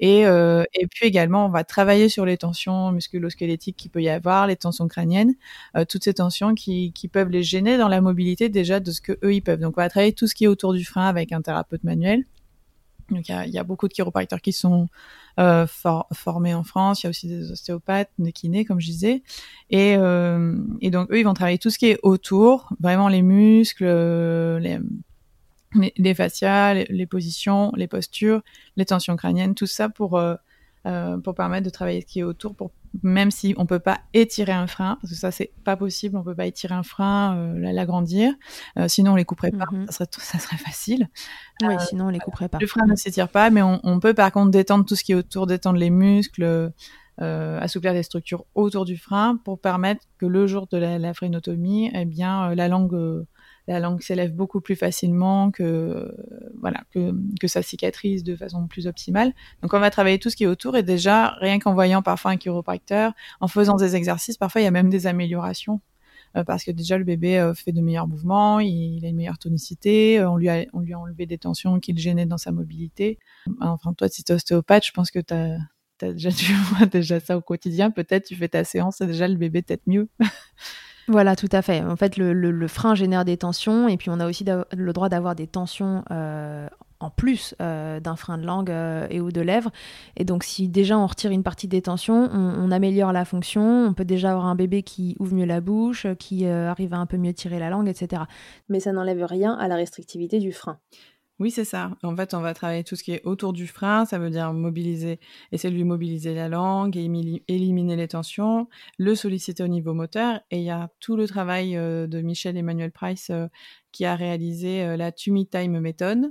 et 0.00 0.20
et 0.22 0.86
puis 0.86 1.06
également, 1.06 1.46
on 1.46 1.50
va 1.50 1.64
travailler 1.64 2.08
sur 2.08 2.24
les 2.24 2.36
tensions 2.36 2.90
musculo-squelettiques 2.92 3.76
qu'il 3.76 3.90
peut 3.90 4.02
y 4.02 4.08
avoir, 4.08 4.46
les 4.46 4.56
tensions 4.56 4.88
crâniennes 4.88 5.34
euh, 5.76 5.84
toutes 5.84 6.04
ces 6.04 6.14
tensions 6.14 6.54
qui, 6.54 6.92
peuvent 7.12 7.30
les 7.30 7.42
gêner 7.42 7.78
dans 7.78 7.88
la 7.88 8.00
mobilité 8.00 8.48
déjà 8.48 8.80
de 8.80 8.90
ce 8.90 9.00
que 9.00 9.12
eux 9.24 9.34
ils 9.34 9.40
peuvent. 9.42 9.60
Donc 9.60 9.74
on 9.76 9.80
va 9.80 9.88
travailler 9.88 10.12
tout 10.12 10.26
ce 10.26 10.34
qui 10.34 10.44
est 10.44 10.48
autour 10.48 10.72
du 10.72 10.84
frein 10.84 11.06
avec 11.06 11.32
un 11.32 11.42
thérapeute 11.42 11.84
manuel. 11.84 12.24
Donc 13.10 13.28
il 13.28 13.50
y 13.50 13.58
a, 13.58 13.64
beaucoup 13.64 13.88
de 13.88 13.92
chiropracteurs 13.92 14.40
qui 14.40 14.52
sont 14.52 14.88
euh, 15.40 15.66
formés 15.66 16.54
en 16.54 16.62
France. 16.62 17.02
Il 17.02 17.06
y 17.06 17.08
a 17.08 17.10
aussi 17.10 17.26
des 17.26 17.50
ostéopathes, 17.50 18.10
des 18.20 18.30
kinés, 18.30 18.64
comme 18.64 18.80
je 18.80 18.86
disais. 18.86 19.22
Et, 19.70 19.96
euh, 19.96 20.54
donc 20.82 21.10
eux, 21.10 21.18
ils 21.18 21.24
vont 21.24 21.34
travailler 21.34 21.58
tout 21.58 21.70
ce 21.70 21.78
qui 21.78 21.86
est 21.86 21.98
autour, 22.04 22.72
vraiment 22.78 23.08
les 23.08 23.22
muscles, 23.22 23.84
les, 23.84 24.78
les, 25.74 26.14
fascias, 26.14 26.74
les, 26.74 27.06
positions, 27.06 27.72
les 27.76 27.86
postures, 27.86 28.42
les 28.76 28.84
tensions 28.84 29.16
crâniennes, 29.16 29.54
tout 29.54 29.66
ça 29.66 29.88
pour 29.88 30.20
pour 31.24 31.34
permettre 31.34 31.66
de 31.66 31.70
travailler 31.70 32.00
ce 32.00 32.06
qui 32.06 32.20
est 32.20 32.24
autour 32.24 32.54
pour 32.54 32.72
même 33.02 33.30
si 33.30 33.54
on 33.56 33.66
peut 33.66 33.78
pas 33.78 34.00
étirer 34.14 34.52
un 34.52 34.66
frein, 34.66 34.98
parce 35.00 35.12
que 35.12 35.18
ça 35.18 35.30
c'est 35.30 35.52
pas 35.64 35.76
possible, 35.76 36.16
on 36.16 36.22
peut 36.22 36.34
pas 36.34 36.46
étirer 36.46 36.74
un 36.74 36.82
frein, 36.82 37.36
euh, 37.36 37.72
l'agrandir, 37.72 38.32
euh, 38.78 38.88
sinon 38.88 39.12
on 39.12 39.16
les 39.16 39.24
couperait 39.24 39.52
pas, 39.52 39.66
mhm. 39.70 39.86
ça 39.86 39.92
serait 39.92 40.08
ça 40.18 40.38
serait 40.38 40.56
facile. 40.56 41.08
Oui, 41.62 41.74
euh, 41.74 41.78
sinon 41.78 42.06
on 42.06 42.10
les 42.10 42.18
couperait 42.18 42.48
pas. 42.48 42.58
Le 42.60 42.66
frein 42.66 42.86
ne 42.86 42.96
s'étire 42.96 43.28
pas, 43.28 43.50
mais 43.50 43.62
on, 43.62 44.00
peut 44.00 44.14
par 44.14 44.32
contre 44.32 44.50
détendre 44.50 44.84
tout 44.84 44.96
ce 44.96 45.04
qui 45.04 45.12
est 45.12 45.16
autour, 45.16 45.46
détendre 45.46 45.78
les 45.78 45.90
muscles, 45.90 46.72
assouplir 47.18 47.92
les 47.92 48.02
structures 48.02 48.46
autour 48.54 48.86
du 48.86 48.96
frein 48.96 49.36
pour 49.44 49.60
permettre 49.60 50.06
que 50.18 50.24
le 50.24 50.46
jour 50.46 50.66
de 50.68 50.78
la, 50.78 50.98
la 50.98 51.12
phrénotomie, 51.12 51.90
eh 51.94 52.06
bien 52.06 52.54
la 52.54 52.66
langue 52.66 53.26
la 53.70 53.78
langue 53.78 54.02
s'élève 54.02 54.34
beaucoup 54.34 54.60
plus 54.60 54.74
facilement, 54.74 55.52
que 55.52 56.12
voilà, 56.58 56.82
que, 56.92 57.14
que 57.40 57.46
ça 57.46 57.62
cicatrise 57.62 58.24
de 58.24 58.34
façon 58.34 58.66
plus 58.66 58.88
optimale. 58.88 59.32
Donc 59.62 59.74
on 59.74 59.78
va 59.78 59.90
travailler 59.90 60.18
tout 60.18 60.28
ce 60.28 60.34
qui 60.34 60.42
est 60.42 60.48
autour 60.48 60.76
et 60.76 60.82
déjà 60.82 61.36
rien 61.40 61.60
qu'en 61.60 61.72
voyant 61.72 62.02
parfois 62.02 62.32
un 62.32 62.36
chiropracteur, 62.36 63.12
en 63.38 63.46
faisant 63.46 63.76
des 63.76 63.94
exercices, 63.94 64.36
parfois 64.36 64.60
il 64.60 64.64
y 64.64 64.66
a 64.66 64.72
même 64.72 64.90
des 64.90 65.06
améliorations. 65.06 65.80
parce 66.46 66.64
que 66.64 66.72
déjà 66.72 66.98
le 66.98 67.04
bébé 67.04 67.52
fait 67.54 67.70
de 67.70 67.80
meilleurs 67.80 68.08
mouvements, 68.08 68.58
il, 68.58 69.04
a 69.04 69.08
une 69.08 69.16
meilleure 69.16 69.38
tonicité, 69.38 70.24
on 70.24 70.36
lui 70.36 70.48
a 70.48 70.64
on 70.72 70.80
lui 70.80 70.92
a 70.92 70.98
enlevé 70.98 71.26
des 71.26 71.38
tensions 71.38 71.78
qui 71.78 71.92
le 71.92 72.00
gênaient 72.00 72.26
dans 72.26 72.38
sa 72.38 72.50
mobilité. 72.50 73.18
Enfin 73.60 73.92
toi 73.94 74.08
si 74.08 74.24
tu 74.24 74.32
es 74.32 74.34
ostéopathe, 74.34 74.84
je 74.84 74.92
pense 74.92 75.12
que 75.12 75.20
tu 75.20 75.32
as 75.32 76.12
déjà 76.12 76.30
tu 76.32 76.52
vois 76.52 77.20
ça 77.20 77.36
au 77.36 77.40
quotidien, 77.40 77.92
peut-être 77.92 78.26
tu 78.26 78.34
fais 78.34 78.48
ta 78.48 78.64
séance 78.64 79.00
et 79.00 79.06
déjà 79.06 79.28
le 79.28 79.36
bébé 79.36 79.62
peut-être 79.62 79.86
mieux. 79.86 80.08
Voilà, 81.10 81.34
tout 81.34 81.48
à 81.50 81.60
fait. 81.60 81.82
En 81.82 81.96
fait, 81.96 82.16
le, 82.16 82.68
frein 82.68 82.94
génère 82.94 83.24
des 83.24 83.36
tensions 83.36 83.88
et 83.88 83.96
puis 83.96 84.10
on 84.10 84.20
a 84.20 84.28
aussi 84.28 84.44
le 84.44 84.92
droit 84.92 85.08
d'avoir 85.08 85.34
des 85.34 85.48
tensions 85.48 86.04
euh, 86.12 86.68
en 87.00 87.10
plus 87.10 87.56
euh, 87.60 87.98
d'un 87.98 88.14
frein 88.14 88.38
de 88.38 88.46
langue 88.46 88.70
euh, 88.70 89.08
et 89.10 89.20
ou 89.20 89.32
de 89.32 89.40
lèvres. 89.40 89.72
Et 90.16 90.24
donc, 90.24 90.44
si 90.44 90.68
déjà 90.68 90.96
on 90.96 91.06
retire 91.08 91.32
une 91.32 91.42
partie 91.42 91.66
des 91.66 91.82
tensions, 91.82 92.30
on, 92.32 92.70
améliore 92.70 93.12
la 93.12 93.24
fonction. 93.24 93.86
On 93.86 93.92
peut 93.92 94.04
déjà 94.04 94.30
avoir 94.30 94.46
un 94.46 94.54
bébé 94.54 94.84
qui 94.84 95.16
ouvre 95.18 95.34
mieux 95.34 95.46
la 95.46 95.60
bouche, 95.60 96.06
qui 96.20 96.46
arrive 96.46 96.94
à 96.94 96.98
un 96.98 97.06
peu 97.06 97.16
mieux 97.16 97.32
tirer 97.32 97.58
la 97.58 97.70
langue, 97.70 97.88
etc. 97.88 98.22
Mais 98.68 98.78
ça 98.78 98.92
n'enlève 98.92 99.24
rien 99.24 99.54
à 99.54 99.66
la 99.66 99.74
restrictivité 99.74 100.38
du 100.38 100.52
frein. 100.52 100.78
Oui, 101.40 101.50
c'est 101.50 101.64
ça. 101.64 101.96
En 102.02 102.14
fait, 102.14 102.34
on 102.34 102.42
va 102.42 102.52
travailler 102.52 102.84
tout 102.84 102.96
ce 102.96 103.02
qui 103.02 103.12
est 103.12 103.24
autour 103.24 103.54
du 103.54 103.66
frein. 103.66 104.04
Ça 104.04 104.18
veut 104.18 104.28
dire 104.28 104.52
mobiliser, 104.52 105.18
essayer 105.52 105.70
de 105.72 105.76
lui 105.76 105.84
mobiliser 105.84 106.34
la 106.34 106.50
langue, 106.50 106.98
éliminer 106.98 107.96
les 107.96 108.08
tensions, 108.08 108.68
le 108.98 109.14
solliciter 109.14 109.62
au 109.62 109.68
niveau 109.68 109.94
moteur. 109.94 110.40
Et 110.50 110.58
il 110.58 110.64
y 110.64 110.70
a 110.70 110.90
tout 111.00 111.16
le 111.16 111.26
travail 111.26 111.78
euh, 111.78 112.06
de 112.06 112.20
Michel 112.20 112.58
Emmanuel 112.58 112.92
Price 112.92 113.30
euh, 113.30 113.46
qui 113.90 114.04
a 114.04 114.16
réalisé 114.16 114.82
euh, 114.82 114.98
la 114.98 115.12
Tummy 115.12 115.46
Time 115.46 115.80
Method. 115.80 116.30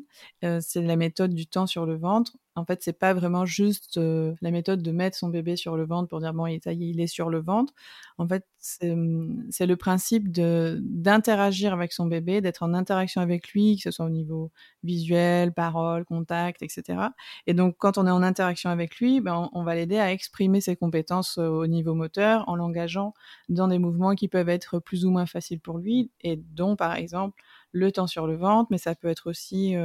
c'est 0.62 0.84
la 0.84 0.96
méthode 0.96 1.34
du 1.34 1.48
temps 1.48 1.66
sur 1.66 1.88
le 1.88 1.98
ventre. 1.98 2.34
En 2.56 2.66
fait, 2.66 2.82
c'est 2.82 2.98
pas 2.98 3.14
vraiment 3.14 3.46
juste 3.46 3.98
la 3.98 4.52
méthode 4.52 4.82
de 4.82 4.92
mettre 4.92 5.18
son 5.18 5.30
bébé 5.30 5.56
sur 5.56 5.78
le 5.78 5.86
ventre 5.86 6.10
pour 6.10 6.20
dire 6.20 6.34
bon, 6.34 6.48
il, 6.48 6.60
il 6.66 7.00
est 7.00 7.08
sur 7.08 7.30
le 7.30 7.40
ventre. 7.40 7.74
En 8.18 8.28
fait, 8.28 8.46
c'est 8.60 9.66
le 9.66 9.76
principe 9.76 10.30
d'interagir 10.32 11.74
avec 11.74 11.94
son 11.94 12.06
bébé, 12.06 12.42
d'être 12.42 12.64
en 12.64 12.74
interaction 12.74 13.22
avec 13.22 13.50
lui, 13.50 13.78
que 13.78 13.84
ce 13.84 13.92
soit 13.92 14.06
au 14.06 14.10
niveau 14.10 14.52
visuel, 14.84 15.54
parole, 15.54 16.04
contact, 16.04 16.62
etc. 16.62 17.00
Et 17.48 17.54
donc, 17.54 17.76
quand 17.78 17.98
on 17.98 18.06
est 18.06 18.12
en 18.12 18.22
interaction 18.22 18.70
avec 18.70 18.98
lui, 18.98 19.22
ben, 19.22 19.50
on, 19.54 19.64
va 19.64 19.76
l'aider 19.76 19.98
à 19.98 20.12
exprimer 20.12 20.60
ses 20.60 20.76
compétences 20.76 21.38
au 21.38 21.68
niveau 21.68 21.94
moteur 21.96 22.44
en 22.48 22.56
l'engageant 22.56 23.14
dans 23.48 23.68
des 23.70 23.80
mouvements 23.80 24.16
qui 24.16 24.28
peuvent 24.28 24.50
être 24.50 24.80
plus 24.80 25.06
ou 25.06 25.12
moins 25.12 25.26
faciles 25.26 25.62
pour 25.62 25.78
lui, 25.78 26.12
et 26.22 26.36
dont, 26.36 26.76
par 26.76 26.96
exemple, 26.96 27.42
le 27.72 27.92
temps 27.92 28.08
sur 28.08 28.28
le 28.28 28.36
ventre, 28.36 28.68
mais 28.72 28.78
ça 28.78 28.96
peut 28.96 29.08
être 29.10 29.30
aussi 29.30 29.76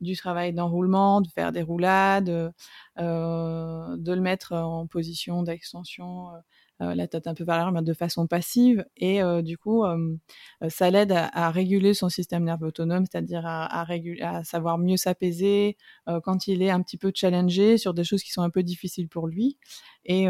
du 0.00 0.16
travail 0.16 0.52
d'enroulement, 0.52 1.20
de 1.20 1.28
faire 1.28 1.52
des 1.52 1.62
roulades, 1.62 2.52
euh, 2.98 3.96
de 3.96 4.12
le 4.12 4.20
mettre 4.20 4.52
en 4.54 4.86
position 4.86 5.42
d'extension 5.42 6.28
euh, 6.82 6.94
la 6.94 7.06
tête 7.06 7.26
un 7.26 7.34
peu 7.34 7.44
vers 7.44 7.56
l'arrière, 7.56 7.72
mais 7.72 7.82
de 7.82 7.92
façon 7.92 8.26
passive. 8.26 8.84
Et 8.96 9.22
euh, 9.22 9.42
du 9.42 9.58
coup, 9.58 9.84
euh, 9.84 10.16
ça 10.68 10.90
l'aide 10.90 11.12
à, 11.12 11.50
réguler 11.50 11.92
son 11.92 12.08
système 12.08 12.44
nerveux 12.44 12.68
autonome, 12.68 13.04
c'est-à-dire 13.10 13.44
à, 13.44 13.82
à, 13.82 14.44
savoir 14.44 14.78
mieux 14.78 14.96
s'apaiser 14.96 15.76
quand 16.24 16.46
il 16.46 16.62
est 16.62 16.70
un 16.70 16.80
petit 16.82 16.96
peu 16.96 17.12
challengé 17.14 17.76
sur 17.76 17.94
des 17.94 18.04
choses 18.04 18.22
qui 18.22 18.30
sont 18.30 18.42
un 18.42 18.50
peu 18.50 18.62
difficiles 18.62 19.08
pour 19.08 19.26
lui. 19.26 19.58
Et 20.04 20.26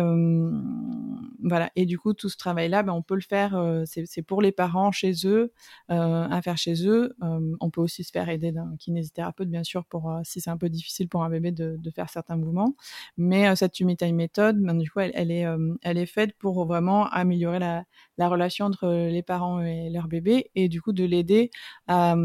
voilà. 1.43 1.71
Et 1.77 1.87
du 1.87 1.99
coup, 1.99 2.13
tout 2.15 2.29
ce 2.29 2.37
travail-là, 2.37 2.83
ben, 2.83 2.93
on 2.93 3.03
peut 3.03 3.15
le 3.15 3.21
faire. 3.21 3.85
c'est 3.87 4.23
pour 4.23 4.43
les 4.43 4.53
parents 4.53 4.93
chez 4.93 5.13
eux, 5.25 5.53
à 5.89 6.41
faire 6.43 6.57
chez 6.57 6.87
eux. 6.87 7.15
on 7.21 7.71
peut 7.71 7.81
aussi 7.81 8.05
se 8.05 8.11
faire 8.11 8.29
aider 8.29 8.53
d'un 8.53 8.75
kinésithérapeute, 8.79 9.49
bien 9.49 9.65
sûr, 9.65 9.85
pour 9.85 10.13
si 10.25 10.41
c'est 10.41 10.51
un 10.51 10.57
peu 10.57 10.69
difficile 10.69 11.09
pour 11.09 11.23
un 11.25 11.31
bébé 11.31 11.53
de, 11.53 11.79
faire 11.95 12.09
certains 12.09 12.37
mouvements. 12.37 12.75
Mais 13.17 13.55
cette 13.57 13.73
Tumitai 13.73 14.13
méthode, 14.13 14.59
ben, 14.61 14.75
du 14.75 14.91
coup, 14.91 15.01
elle, 15.01 15.13
elle 15.15 15.31
est, 15.31 15.47
elle 15.83 15.99
est 15.99 16.07
faite 16.07 16.35
pour 16.41 16.65
vraiment 16.67 17.07
améliorer 17.07 17.59
la, 17.59 17.85
la, 18.19 18.29
relation 18.29 18.67
entre 18.67 18.89
les 18.89 19.23
parents 19.23 19.61
et 19.63 19.91
leur 19.91 20.09
bébé 20.09 20.51
et 20.55 20.69
du 20.69 20.83
coup 20.83 20.93
de 20.93 21.05
l'aider 21.05 21.51
à, 21.87 22.17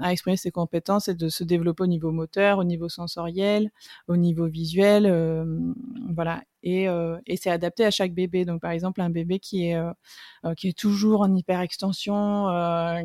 à, 0.00 0.12
exprimer 0.12 0.36
ses 0.36 0.50
compétences 0.52 1.08
et 1.08 1.14
de 1.14 1.28
se 1.28 1.42
développer 1.42 1.82
au 1.82 1.88
niveau 1.88 2.12
moteur, 2.12 2.58
au 2.58 2.64
niveau 2.64 2.88
sensoriel, 2.88 3.70
au 4.06 4.16
niveau 4.16 4.46
visuel, 4.46 5.06
euh, 5.06 5.44
voilà 6.14 6.42
et, 6.64 6.88
euh, 6.88 7.18
et 7.26 7.36
c'est 7.36 7.50
adapté 7.50 7.84
à 7.84 7.90
chaque 7.90 8.14
bébé. 8.14 8.44
Donc 8.44 8.62
par 8.62 8.72
exemple 8.72 9.00
un 9.02 9.10
bébé 9.10 9.38
qui 9.38 9.68
est 9.68 9.76
euh, 9.76 9.92
euh 10.44 10.54
qui 10.54 10.68
est 10.68 10.78
toujours 10.78 11.20
en 11.20 11.34
hyperextension, 11.34 12.46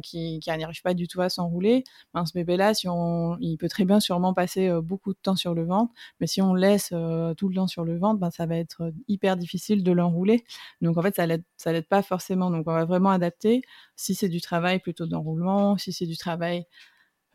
qui 0.01 0.39
qui 0.39 0.49
n'arrive 0.49 0.81
pas 0.81 0.93
du 0.93 1.07
tout 1.07 1.21
à 1.21 1.29
s'enrouler, 1.29 1.83
ben, 2.13 2.25
ce 2.25 2.33
bébé-là, 2.33 2.73
si 2.73 2.87
on, 2.87 3.37
il 3.39 3.57
peut 3.57 3.69
très 3.69 3.85
bien 3.85 3.99
sûrement 3.99 4.33
passer 4.33 4.71
beaucoup 4.81 5.13
de 5.13 5.19
temps 5.21 5.35
sur 5.35 5.53
le 5.53 5.65
ventre, 5.65 5.93
mais 6.19 6.27
si 6.27 6.41
on 6.41 6.53
laisse 6.53 6.89
tout 7.37 7.49
le 7.49 7.55
temps 7.55 7.67
sur 7.67 7.83
le 7.83 7.97
ventre, 7.97 8.19
ben 8.19 8.31
ça 8.31 8.45
va 8.45 8.55
être 8.57 8.91
hyper 9.07 9.37
difficile 9.37 9.83
de 9.83 9.91
l'enrouler. 9.91 10.43
Donc 10.81 10.97
en 10.97 11.01
fait 11.01 11.15
ça 11.15 11.25
l'aide 11.27 11.43
ça 11.57 11.71
l'aide 11.73 11.87
pas 11.87 12.01
forcément. 12.01 12.49
Donc 12.51 12.67
on 12.67 12.73
va 12.73 12.85
vraiment 12.85 13.11
adapter. 13.11 13.61
Si 13.95 14.15
c'est 14.15 14.29
du 14.29 14.41
travail 14.41 14.79
plutôt 14.79 15.05
d'enroulement, 15.05 15.77
si 15.77 15.91
c'est 15.93 16.05
du 16.05 16.17
travail 16.17 16.65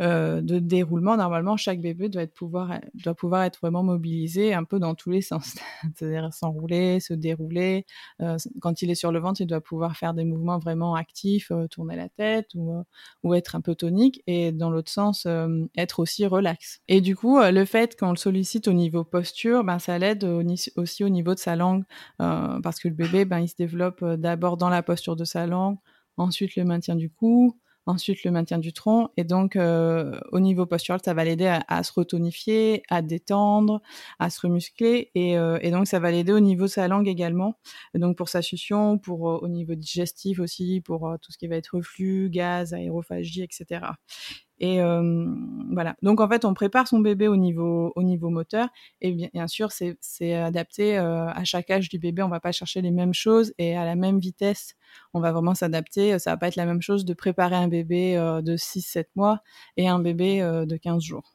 euh, 0.02 0.40
de 0.40 0.58
déroulement, 0.58 1.16
normalement, 1.16 1.56
chaque 1.56 1.80
bébé 1.80 2.08
doit, 2.08 2.22
être 2.22 2.34
pouvoir, 2.34 2.80
doit 2.94 3.14
pouvoir 3.14 3.44
être 3.44 3.60
vraiment 3.60 3.84
mobilisé 3.84 4.52
un 4.52 4.64
peu 4.64 4.80
dans 4.80 4.94
tous 4.94 5.10
les 5.10 5.22
sens. 5.22 5.54
C'est-à-dire 5.94 6.32
s'enrouler, 6.32 6.98
se 6.98 7.14
dérouler. 7.14 7.86
Euh, 8.20 8.36
quand 8.60 8.82
il 8.82 8.90
est 8.90 8.96
sur 8.96 9.12
le 9.12 9.20
ventre, 9.20 9.40
il 9.40 9.46
doit 9.46 9.60
pouvoir 9.60 9.96
faire 9.96 10.12
des 10.14 10.24
mouvements 10.24 10.58
vraiment 10.58 10.96
actifs, 10.96 11.50
euh, 11.52 11.68
tourner 11.68 11.96
la 11.96 12.08
tête 12.08 12.48
ou, 12.54 12.82
ou 13.22 13.34
être 13.34 13.54
un 13.54 13.60
peu 13.60 13.74
tonique. 13.76 14.22
Et 14.26 14.50
dans 14.50 14.70
l'autre 14.70 14.90
sens, 14.90 15.26
être 15.76 16.00
aussi 16.00 16.26
relax. 16.26 16.80
Et 16.88 17.00
du 17.00 17.16
coup, 17.16 17.38
le 17.40 17.64
fait 17.64 17.96
qu'on 17.98 18.10
le 18.10 18.16
sollicite 18.16 18.68
au 18.68 18.72
niveau 18.72 19.04
posture, 19.04 19.64
ben, 19.64 19.78
ça 19.78 19.98
l'aide 19.98 20.24
aussi 20.76 21.04
au 21.04 21.08
niveau 21.08 21.34
de 21.34 21.38
sa 21.38 21.56
langue. 21.56 21.84
parce 22.18 22.80
que 22.80 22.88
le 22.88 22.94
bébé, 22.94 23.24
ben, 23.24 23.40
il 23.40 23.48
se 23.48 23.56
développe 23.56 24.04
d'abord 24.04 24.56
dans 24.56 24.68
la 24.68 24.82
posture 24.82 25.16
de 25.16 25.24
sa 25.24 25.46
langue, 25.46 25.76
ensuite 26.16 26.56
le 26.56 26.64
maintien 26.64 26.96
du 26.96 27.10
cou, 27.10 27.58
ensuite 27.86 28.24
le 28.24 28.30
maintien 28.30 28.58
du 28.58 28.72
tronc. 28.72 29.10
Et 29.16 29.24
donc, 29.24 29.56
euh, 29.56 30.18
au 30.32 30.40
niveau 30.40 30.66
postural, 30.66 31.00
ça 31.04 31.14
va 31.14 31.24
l'aider 31.24 31.58
à, 31.68 31.82
se 31.82 31.92
retonifier, 31.92 32.82
à 32.88 33.02
détendre, 33.02 33.80
à 34.18 34.30
se 34.30 34.40
remuscler. 34.40 35.10
Et, 35.14 35.38
euh, 35.38 35.58
et 35.62 35.70
donc, 35.70 35.86
ça 35.86 35.98
va 35.98 36.10
l'aider 36.10 36.32
au 36.32 36.40
niveau 36.40 36.64
de 36.64 36.70
sa 36.70 36.88
langue 36.88 37.08
également. 37.08 37.58
Donc, 37.94 38.16
pour 38.16 38.28
sa 38.28 38.42
succion, 38.42 38.98
pour 38.98 39.30
euh, 39.30 39.38
au 39.42 39.48
niveau 39.48 39.74
digestif 39.74 40.40
aussi, 40.40 40.80
pour 40.80 41.14
tout 41.22 41.32
ce 41.32 41.38
qui 41.38 41.46
va 41.46 41.56
être 41.56 41.76
reflux, 41.76 42.30
gaz, 42.30 42.74
aérophagie, 42.74 43.42
etc. 43.42 43.80
Et 44.60 44.80
euh, 44.80 45.26
voilà. 45.72 45.96
Donc 46.02 46.20
en 46.20 46.28
fait, 46.28 46.44
on 46.44 46.54
prépare 46.54 46.86
son 46.86 47.00
bébé 47.00 47.28
au 47.28 47.36
niveau 47.36 47.92
au 47.96 48.02
niveau 48.02 48.30
moteur 48.30 48.68
et 49.00 49.12
bien, 49.12 49.28
bien 49.32 49.48
sûr, 49.48 49.70
c'est 49.72 50.34
adapté 50.34 50.96
euh, 50.98 51.28
à 51.28 51.44
chaque 51.44 51.70
âge 51.70 51.88
du 51.88 51.98
bébé. 51.98 52.22
On 52.22 52.28
va 52.28 52.40
pas 52.40 52.52
chercher 52.52 52.80
les 52.80 52.90
mêmes 52.90 53.14
choses 53.14 53.52
et 53.58 53.76
à 53.76 53.84
la 53.84 53.96
même 53.96 54.18
vitesse. 54.18 54.76
On 55.12 55.20
va 55.20 55.32
vraiment 55.32 55.54
s'adapter. 55.54 56.18
Ça 56.18 56.30
va 56.30 56.36
pas 56.36 56.48
être 56.48 56.56
la 56.56 56.66
même 56.66 56.82
chose 56.82 57.04
de 57.04 57.14
préparer 57.14 57.56
un 57.56 57.68
bébé 57.68 58.16
euh, 58.16 58.42
de 58.42 58.56
6-7 58.56 59.06
mois 59.16 59.40
et 59.76 59.88
un 59.88 59.98
bébé 59.98 60.40
de 60.40 60.76
15 60.76 61.02
jours. 61.02 61.33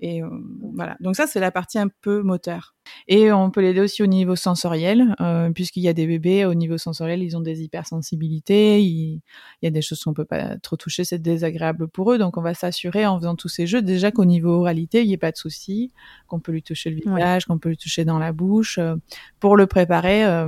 Et 0.00 0.22
euh, 0.22 0.28
voilà. 0.74 0.96
Donc 1.00 1.16
ça, 1.16 1.26
c'est 1.26 1.40
la 1.40 1.50
partie 1.50 1.78
un 1.78 1.88
peu 1.88 2.22
moteur. 2.22 2.74
Et 3.08 3.32
on 3.32 3.50
peut 3.50 3.60
l'aider 3.60 3.80
aussi 3.80 4.02
au 4.02 4.06
niveau 4.06 4.36
sensoriel, 4.36 5.14
euh, 5.20 5.50
puisqu'il 5.50 5.82
y 5.82 5.88
a 5.88 5.92
des 5.92 6.06
bébés 6.06 6.44
au 6.44 6.54
niveau 6.54 6.78
sensoriel, 6.78 7.22
ils 7.22 7.36
ont 7.36 7.40
des 7.40 7.62
hypersensibilités, 7.62 8.82
il, 8.82 9.20
y 9.62 9.66
a 9.66 9.70
des 9.70 9.82
choses 9.82 10.02
qu'on 10.02 10.14
peut 10.14 10.24
pas 10.24 10.56
trop 10.58 10.76
toucher, 10.76 11.04
c'est 11.04 11.20
désagréable 11.20 11.88
pour 11.88 12.12
eux. 12.12 12.18
Donc 12.18 12.36
on 12.36 12.42
va 12.42 12.54
s'assurer 12.54 13.06
en 13.06 13.18
faisant 13.18 13.36
tous 13.36 13.48
ces 13.48 13.66
jeux 13.66 13.82
déjà 13.82 14.10
qu'au 14.10 14.24
niveau 14.24 14.50
oralité, 14.50 15.02
il 15.02 15.08
n'y 15.08 15.14
ait 15.14 15.18
pas 15.18 15.32
de 15.32 15.36
souci, 15.36 15.92
qu'on 16.26 16.40
peut 16.40 16.52
lui 16.52 16.62
toucher 16.62 16.90
le 16.90 16.96
visage, 16.96 17.46
qu'on 17.46 17.58
peut 17.58 17.70
lui 17.70 17.78
toucher 17.78 18.04
dans 18.04 18.18
la 18.18 18.32
bouche, 18.32 18.78
euh, 18.78 18.96
pour 19.40 19.56
le 19.56 19.66
préparer 19.66 20.46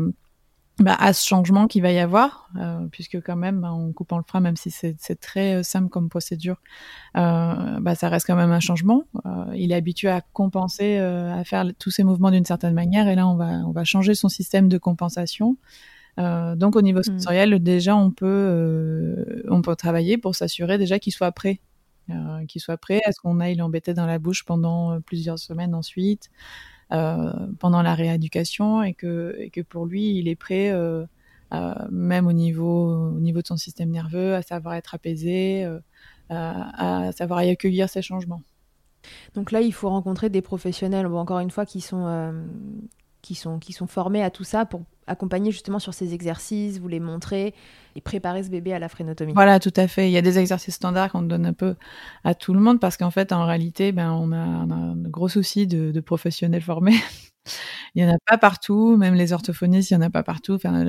bah, 0.81 0.95
à 0.99 1.13
ce 1.13 1.27
changement 1.27 1.67
qu'il 1.67 1.83
va 1.83 1.91
y 1.91 1.99
avoir, 1.99 2.49
euh, 2.57 2.87
puisque 2.93 3.21
quand 3.21 3.35
même, 3.35 3.61
bah, 3.61 3.73
en 3.73 3.93
coupant 3.93 4.17
le 4.17 4.23
frein, 4.23 4.39
même 4.39 4.57
si 4.57 4.71
c'est 4.71 5.21
très 5.21 5.57
euh, 5.57 5.63
simple 5.65 5.89
comme 5.89 6.09
procédure, 6.09 6.57
euh, 7.17 7.81
bah, 7.81 7.97
ça 7.97 8.09
reste 8.09 8.27
quand 8.29 8.37
même 8.37 8.53
un 8.53 8.61
changement. 8.61 9.03
Euh, 9.27 9.47
il 9.57 9.73
est 9.73 9.75
habitué 9.75 10.09
à 10.09 10.21
compenser, 10.21 10.99
euh, 10.99 11.35
à 11.35 11.43
faire 11.43 11.65
tous 11.81 11.91
ces 11.91 12.05
mouvements 12.05 12.31
d'une 12.31 12.45
certaine 12.45 12.75
manière, 12.75 13.09
et 13.09 13.17
là, 13.17 13.27
on 13.27 13.35
va, 13.35 13.47
on 13.67 13.73
va 13.73 13.83
changer 13.83 14.15
son 14.15 14.29
système 14.29 14.69
de 14.69 14.79
compensation. 14.79 15.57
donc, 16.17 16.77
au 16.77 16.83
niveau 16.83 17.01
mmh. 17.01 17.19
sensoriel, 17.19 17.63
déjà, 17.63 17.97
on 17.97 18.11
peut, 18.11 19.45
on 19.49 19.63
peut 19.63 19.77
travailler 19.77 20.19
pour 20.19 20.35
s'assurer 20.35 20.79
déjà 20.79 20.99
qu'il 20.99 21.13
soit 21.13 21.33
prêt. 21.33 21.61
qu'il 22.49 22.61
soit 22.61 22.77
prêt 22.77 23.01
à 23.05 23.13
ce 23.13 23.21
qu'on 23.21 23.41
aille 23.41 23.57
l'embêter 23.57 23.95
dans 23.95 24.07
la 24.07 24.19
bouche 24.19 24.45
pendant 24.45 25.01
plusieurs 25.01 25.39
semaines 25.39 25.75
ensuite. 25.75 26.31
Euh, 26.91 27.33
pendant 27.59 27.83
la 27.83 27.95
rééducation 27.95 28.83
et 28.83 28.95
que, 28.95 29.61
pour 29.69 29.85
lui, 29.85 30.19
il 30.19 30.29
est 30.29 30.37
prêt, 30.37 30.71
euh, 30.71 31.05
même 31.91 32.27
au 32.27 32.33
niveau, 32.33 33.11
au 33.15 33.21
niveau 33.21 33.43
de 33.43 33.47
son 33.47 33.59
système 33.59 33.91
nerveux, 33.91 34.35
à 34.35 34.43
savoir 34.43 34.75
être 34.75 34.95
apaisé, 34.95 35.65
euh, 35.65 35.81
à, 36.31 37.11
savoir 37.13 37.43
y 37.43 37.51
accueillir 37.51 37.91
ces 37.91 38.01
changements. 38.01 38.43
Donc 39.35 39.53
là, 39.53 39.61
il 39.61 39.73
faut 39.73 39.91
rencontrer 39.91 40.31
des 40.31 40.43
professionnels, 40.43 41.07
encore 41.07 41.41
une 41.41 41.51
fois, 41.51 41.67
qui, 41.67 41.81
sont, 41.81 42.33
qui 43.21 43.35
sont 43.35 43.87
formés 43.87 44.23
à 44.23 44.31
tout 44.31 44.45
ça 44.45 44.65
pour 44.65 44.83
accompagner 45.09 45.51
justement 45.51 45.79
sur 45.79 45.95
ces 45.95 46.15
exercices, 46.15 46.79
vous 46.79 46.89
les 46.89 47.01
montrer 47.01 47.55
et 47.97 48.01
préparer 48.01 48.43
ce 48.43 48.51
bébé 48.51 48.73
à 48.73 48.79
la 48.79 48.89
frénotomie. 48.89 49.33
Voilà, 49.33 49.59
tout 49.59 49.73
à 49.77 49.89
fait. 49.89 50.09
Il 50.09 50.13
y 50.13 50.19
a 50.19 50.23
des 50.23 50.39
exercices 50.39 50.75
standards 50.75 51.11
qu'on 51.11 51.23
donne 51.23 51.47
un 51.47 51.53
peu 51.53 51.75
à 52.25 52.35
tout 52.35 52.55
le 52.55 52.61
monde 52.61 52.81
parce 52.81 52.97
qu'en 52.97 53.11
fait, 53.11 53.33
en 53.33 53.45
réalité, 53.47 53.93
ben, 53.93 54.13
on, 54.13 54.33
a, 54.33 54.37
un 54.37 54.95
gros 54.97 55.29
souci 55.29 55.67
de, 55.67 55.99
professionnels 56.01 56.63
formés. 56.63 56.97
Il 57.95 58.05
n'y 58.05 58.11
en 58.11 58.15
a 58.15 58.19
pas 58.27 58.39
partout, 58.39 58.97
même 58.97 59.15
les 59.15 59.33
orthophonistes, 59.33 59.91
il 59.91 59.97
n'y 59.97 60.05
en 60.05 60.07
a 60.07 60.11
pas 60.11 60.23
partout. 60.23 60.55
Enfin, 60.55 60.85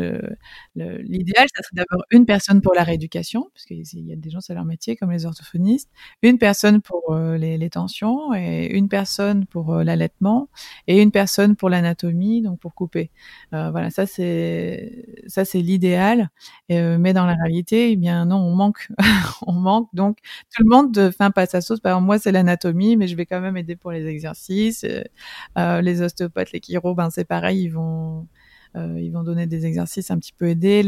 l'idéal, 0.75 1.47
ça 1.55 1.63
serait 1.63 1.75
d'avoir 1.75 2.05
une 2.11 2.25
personne 2.25 2.61
pour 2.61 2.73
la 2.73 2.83
rééducation, 2.83 3.49
parce 3.53 3.65
qu'il 3.65 4.05
y 4.05 4.11
a 4.11 4.15
des 4.15 4.29
gens, 4.29 4.41
c'est 4.41 4.53
leur 4.53 4.65
métier, 4.65 4.95
comme 4.95 5.11
les 5.11 5.25
orthophonistes, 5.25 5.89
une 6.21 6.37
personne 6.37 6.81
pour 6.81 7.13
euh, 7.13 7.37
les, 7.37 7.69
tensions, 7.69 8.33
et 8.33 8.67
une 8.75 8.89
personne 8.89 9.45
pour 9.45 9.73
euh, 9.73 9.83
l'allaitement, 9.83 10.49
et 10.87 11.01
une 11.01 11.11
personne 11.11 11.55
pour 11.55 11.69
l'anatomie, 11.69 12.41
donc 12.41 12.59
pour 12.59 12.75
couper. 12.75 13.11
Euh, 13.53 13.71
voilà, 13.71 13.89
ça 13.89 14.05
c'est 14.09 15.23
ça 15.27 15.45
c'est 15.45 15.59
l'idéal. 15.61 16.29
mais 16.69 17.13
dans 17.13 17.25
la 17.25 17.35
réalité, 17.35 17.91
eh 17.91 17.95
bien 17.95 18.25
non, 18.25 18.37
on 18.37 18.55
manque, 18.55 18.89
on 19.47 19.53
manque. 19.53 19.89
Donc 19.93 20.17
tout 20.55 20.63
le 20.63 20.69
monde 20.69 21.11
fait 21.11 21.23
un 21.23 21.31
pas 21.31 21.45
sa 21.45 21.61
sauce. 21.61 21.79
Par 21.79 22.01
moi, 22.01 22.19
c'est 22.19 22.31
l'anatomie, 22.31 22.97
mais 22.97 23.07
je 23.07 23.15
vais 23.15 23.25
quand 23.25 23.41
même 23.41 23.57
aider 23.57 23.75
pour 23.75 23.91
les 23.91 24.05
exercices. 24.07 24.85
les 25.55 26.01
ostéopathes, 26.01 26.51
les 26.51 26.61
chiro, 26.61 26.95
ben 26.95 27.09
c'est 27.09 27.25
pareil, 27.25 27.63
ils 27.63 27.69
vont 27.69 28.27
euh, 28.75 28.99
ils 28.99 29.11
vont 29.11 29.23
donner 29.23 29.47
des 29.47 29.65
exercices 29.65 30.11
un 30.11 30.19
petit 30.19 30.33
peu 30.33 30.47
aidés. 30.49 30.83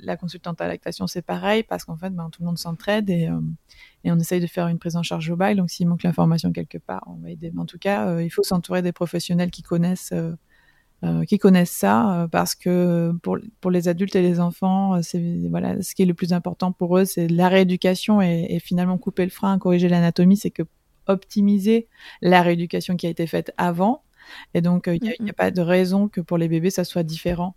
La, 0.00 0.16
consultante 0.16 0.60
à 0.60 0.66
lactation, 0.66 1.06
c'est 1.06 1.22
pareil, 1.22 1.62
parce 1.62 1.84
qu'en 1.84 1.96
fait, 1.96 2.10
ben, 2.10 2.28
tout 2.30 2.42
le 2.42 2.46
monde 2.46 2.58
s'entraide 2.58 3.08
et, 3.10 3.28
euh, 3.28 3.40
et, 4.04 4.10
on 4.10 4.18
essaye 4.18 4.40
de 4.40 4.46
faire 4.48 4.66
une 4.66 4.78
prise 4.78 4.96
en 4.96 5.02
charge 5.04 5.26
globale. 5.26 5.56
Donc, 5.56 5.70
s'il 5.70 5.86
manque 5.86 6.02
l'information 6.02 6.52
quelque 6.52 6.78
part, 6.78 7.04
on 7.06 7.14
va 7.22 7.30
aider. 7.30 7.52
Mais 7.54 7.60
en 7.60 7.66
tout 7.66 7.78
cas, 7.78 8.08
euh, 8.08 8.22
il 8.22 8.30
faut 8.30 8.42
s'entourer 8.42 8.82
des 8.82 8.92
professionnels 8.92 9.50
qui 9.50 9.62
connaissent, 9.62 10.12
qui 11.26 11.38
connaissent 11.38 11.72
ça, 11.72 12.28
parce 12.30 12.54
que 12.54 13.12
pour, 13.22 13.38
pour 13.60 13.70
les 13.72 13.88
adultes 13.88 14.14
et 14.14 14.22
les 14.22 14.38
enfants, 14.38 15.02
c'est 15.02 15.48
voilà, 15.50 15.82
ce 15.82 15.94
qui 15.94 16.02
est 16.02 16.06
le 16.06 16.14
plus 16.14 16.32
important 16.32 16.70
pour 16.70 16.96
eux, 16.96 17.04
c'est 17.04 17.26
la 17.26 17.48
rééducation 17.48 18.22
et, 18.22 18.46
et 18.50 18.60
finalement 18.60 18.98
couper 18.98 19.24
le 19.24 19.30
frein, 19.30 19.58
corriger 19.58 19.88
l'anatomie, 19.88 20.36
c'est 20.36 20.52
que 20.52 20.62
optimiser 21.08 21.88
la 22.20 22.42
rééducation 22.42 22.96
qui 22.96 23.08
a 23.08 23.10
été 23.10 23.26
faite 23.26 23.52
avant 23.56 24.02
et 24.54 24.60
donc, 24.60 24.88
il 24.88 25.14
n'y 25.20 25.30
a, 25.30 25.32
pas 25.32 25.50
de 25.50 25.60
raison 25.60 26.08
que 26.08 26.20
pour 26.20 26.38
les 26.38 26.48
bébés, 26.48 26.70
ça 26.70 26.84
soit 26.84 27.02
différent. 27.02 27.54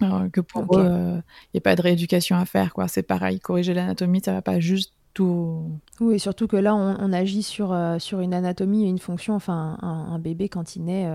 que 0.00 0.40
pour 0.40 0.78
eux, 0.78 1.22
il 1.52 1.54
n'y 1.54 1.58
a 1.58 1.60
pas 1.60 1.76
de 1.76 1.82
rééducation 1.82 2.36
à 2.36 2.44
faire. 2.44 2.72
quoi. 2.72 2.88
C'est 2.88 3.02
pareil, 3.02 3.40
corriger 3.40 3.74
l'anatomie, 3.74 4.20
ça 4.24 4.32
va 4.32 4.42
pas 4.42 4.60
juste 4.60 4.92
tout... 5.12 5.70
Oui, 6.00 6.18
surtout 6.18 6.48
que 6.48 6.56
là, 6.56 6.74
on, 6.74 7.12
agit 7.12 7.42
sur, 7.42 7.76
sur 7.98 8.20
une 8.20 8.34
anatomie 8.34 8.84
et 8.84 8.88
une 8.88 8.98
fonction. 8.98 9.34
Enfin, 9.34 9.78
un, 9.80 10.18
bébé, 10.18 10.48
quand 10.48 10.76
il 10.76 10.84
naît, 10.84 11.08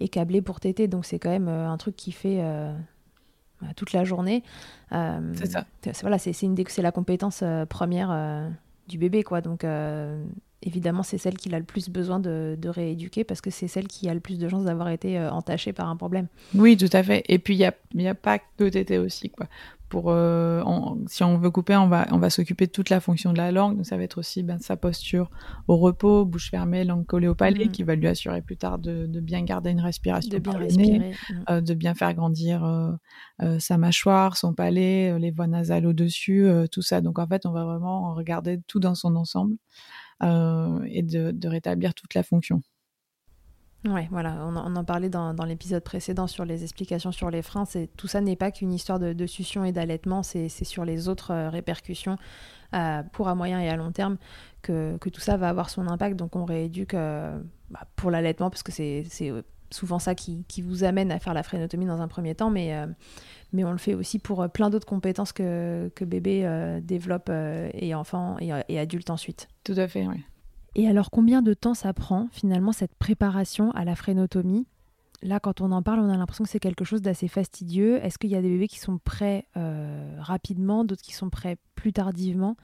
est 0.00 0.08
câblé 0.08 0.42
pour 0.42 0.60
téter. 0.60 0.88
Donc, 0.88 1.04
c'est 1.04 1.18
quand 1.18 1.30
même 1.30 1.48
un 1.48 1.76
truc 1.76 1.96
qui 1.96 2.12
fait 2.12 2.42
bah, 3.60 3.68
toute 3.76 3.92
la 3.92 4.04
journée. 4.04 4.42
c'est 4.90 5.46
ça. 5.46 5.64
Voilà, 6.02 6.18
c'est 6.18 6.78
la 6.78 6.92
compétence 6.92 7.42
première 7.68 8.50
du 8.88 8.98
bébé, 8.98 9.22
quoi. 9.22 9.40
Donc, 9.40 9.64
évidemment, 10.62 11.02
c'est 11.02 11.18
celle 11.18 11.36
qui 11.36 11.54
a 11.54 11.58
le 11.58 11.64
plus 11.64 11.88
besoin 11.88 12.20
de, 12.20 12.58
rééduquer 12.66 13.24
parce 13.24 13.40
que 13.40 13.50
c'est 13.50 13.68
celle 13.68 13.86
qui 13.86 14.08
a 14.08 14.14
le 14.14 14.20
plus 14.20 14.38
de 14.38 14.48
chances 14.48 14.64
d'avoir 14.64 14.88
été 14.88 15.18
euh, 15.18 15.30
entachée 15.30 15.72
par 15.72 15.88
un 15.88 15.96
problème. 15.96 16.26
Oui, 16.54 16.76
tout 16.76 16.90
à 16.92 17.02
fait. 17.02 17.24
Et 17.28 17.38
puis, 17.38 17.54
il 17.54 17.58
n'y 17.58 17.64
a, 17.64 17.74
y 17.94 18.08
a 18.08 18.14
pas 18.14 18.38
que 18.38 18.68
tété 18.68 18.98
aussi. 18.98 19.30
Quoi. 19.30 19.46
Pour, 19.88 20.10
euh, 20.10 20.62
si 21.06 21.22
on 21.22 21.38
veut 21.38 21.50
couper, 21.50 21.76
on 21.76 21.88
va, 21.88 22.06
on 22.10 22.18
va 22.18 22.28
s'occuper 22.30 22.66
de 22.66 22.72
toute 22.72 22.90
la 22.90 23.00
fonction 23.00 23.32
de 23.32 23.38
la 23.38 23.52
langue. 23.52 23.76
Donc, 23.76 23.86
ça 23.86 23.96
va 23.96 24.02
être 24.02 24.18
aussi 24.18 24.42
ben, 24.42 24.58
sa 24.58 24.76
posture 24.76 25.30
au 25.68 25.76
repos, 25.76 26.24
bouche 26.24 26.50
fermée, 26.50 26.84
langue 26.84 27.06
collée 27.06 27.28
au 27.28 27.34
palais, 27.34 27.66
mm. 27.66 27.70
qui 27.70 27.82
va 27.84 27.94
lui 27.94 28.08
assurer 28.08 28.42
plus 28.42 28.56
tard 28.56 28.78
de, 28.78 29.06
bien 29.20 29.42
garder 29.42 29.70
une 29.70 29.80
respiration 29.80 30.30
de 30.30 30.38
bien 30.38 30.58
respirer, 30.58 31.10
mm. 31.10 31.34
euh, 31.50 31.60
de 31.60 31.74
bien 31.74 31.94
faire 31.94 32.14
grandir 32.14 32.96
sa 33.58 33.78
mâchoire, 33.78 34.36
son 34.36 34.54
palais, 34.54 35.18
les 35.18 35.30
voies 35.30 35.46
nasales 35.46 35.86
au-dessus, 35.86 36.48
tout 36.72 36.82
ça. 36.82 37.00
Donc, 37.00 37.18
en 37.18 37.26
fait, 37.26 37.46
on 37.46 37.52
va 37.52 37.64
vraiment 37.64 38.14
regarder 38.14 38.60
tout 38.66 38.80
dans 38.80 38.94
son 38.94 39.14
ensemble. 39.16 39.56
Euh, 40.22 40.80
et 40.86 41.02
de, 41.02 41.46
rétablir 41.46 41.94
toute 41.94 42.14
la 42.14 42.22
fonction. 42.22 42.62
Ouais, 43.86 44.08
voilà, 44.10 44.36
on, 44.46 44.56
en 44.56 44.84
parlait 44.84 45.08
dans, 45.08 45.32
l'épisode 45.44 45.82
précédent 45.82 46.26
sur 46.26 46.44
les 46.44 46.62
explications 46.62 47.12
sur 47.12 47.30
les 47.30 47.42
freins. 47.42 47.64
Tout 47.96 48.08
ça 48.08 48.20
n'est 48.20 48.36
pas 48.36 48.50
qu'une 48.50 48.72
histoire 48.72 48.98
de, 48.98 49.26
succion 49.26 49.64
et 49.64 49.72
d'allaitement, 49.72 50.22
c'est 50.22 50.48
sur 50.48 50.84
les 50.84 51.08
autres 51.08 51.32
euh, 51.32 51.50
répercussions 51.50 52.16
euh, 52.74 53.02
pour 53.12 53.28
à 53.28 53.34
moyen 53.34 53.60
et 53.60 53.68
à 53.68 53.76
long 53.76 53.92
terme 53.92 54.16
que, 54.62 54.96
tout 54.98 55.20
ça 55.20 55.36
va 55.36 55.48
avoir 55.48 55.70
son 55.70 55.86
impact. 55.86 56.16
Donc 56.16 56.34
on 56.36 56.44
rééduque 56.44 56.94
bah, 56.94 57.86
pour 57.94 58.10
l'allaitement 58.10 58.50
parce 58.50 58.62
que 58.62 58.72
c'est 58.72 59.04
souvent 59.70 59.98
ça 59.98 60.14
qui, 60.14 60.44
vous 60.62 60.84
amène 60.84 61.12
à 61.12 61.18
faire 61.18 61.34
la 61.34 61.42
frénotomie 61.42 61.86
dans 61.86 62.00
un 62.00 62.08
premier 62.08 62.34
temps, 62.34 62.50
mais, 62.50 62.74
on 63.54 63.72
le 63.72 63.78
fait 63.78 63.94
aussi 63.94 64.18
pour 64.18 64.48
plein 64.50 64.70
d'autres 64.70 64.86
compétences 64.86 65.32
que, 65.32 65.90
que 65.94 66.04
bébé 66.04 66.80
développe 66.82 67.30
et 67.30 67.94
enfant 67.94 68.36
et, 68.40 68.50
et 68.68 68.78
adulte 68.78 69.10
ensuite. 69.10 69.48
Tout 69.64 69.74
à 69.76 69.86
fait, 69.86 70.06
oui. 70.06 70.24
Et 70.78 70.86
alors, 70.86 71.10
combien 71.10 71.40
de 71.40 71.54
temps 71.54 71.72
ça 71.72 71.94
prend 71.94 72.28
finalement 72.32 72.70
cette 72.70 72.94
préparation 72.94 73.70
à 73.70 73.86
la 73.86 73.96
frénotomie 73.96 74.66
Là, 75.22 75.40
quand 75.40 75.62
on 75.62 75.72
en 75.72 75.82
parle, 75.82 76.00
on 76.00 76.10
a 76.10 76.16
l'impression 76.18 76.44
que 76.44 76.50
c'est 76.50 76.60
quelque 76.60 76.84
chose 76.84 77.00
d'assez 77.00 77.28
fastidieux. 77.28 77.96
Est-ce 78.04 78.18
qu'il 78.18 78.28
y 78.28 78.36
a 78.36 78.42
des 78.42 78.50
bébés 78.50 78.68
qui 78.68 78.78
sont 78.78 78.98
prêts 78.98 79.46
euh, 79.56 80.16
rapidement, 80.20 80.84
d'autres 80.84 81.00
qui 81.00 81.14
sont 81.14 81.30
prêts 81.30 81.56
plus 81.76 81.94
tardivement? 81.94 82.58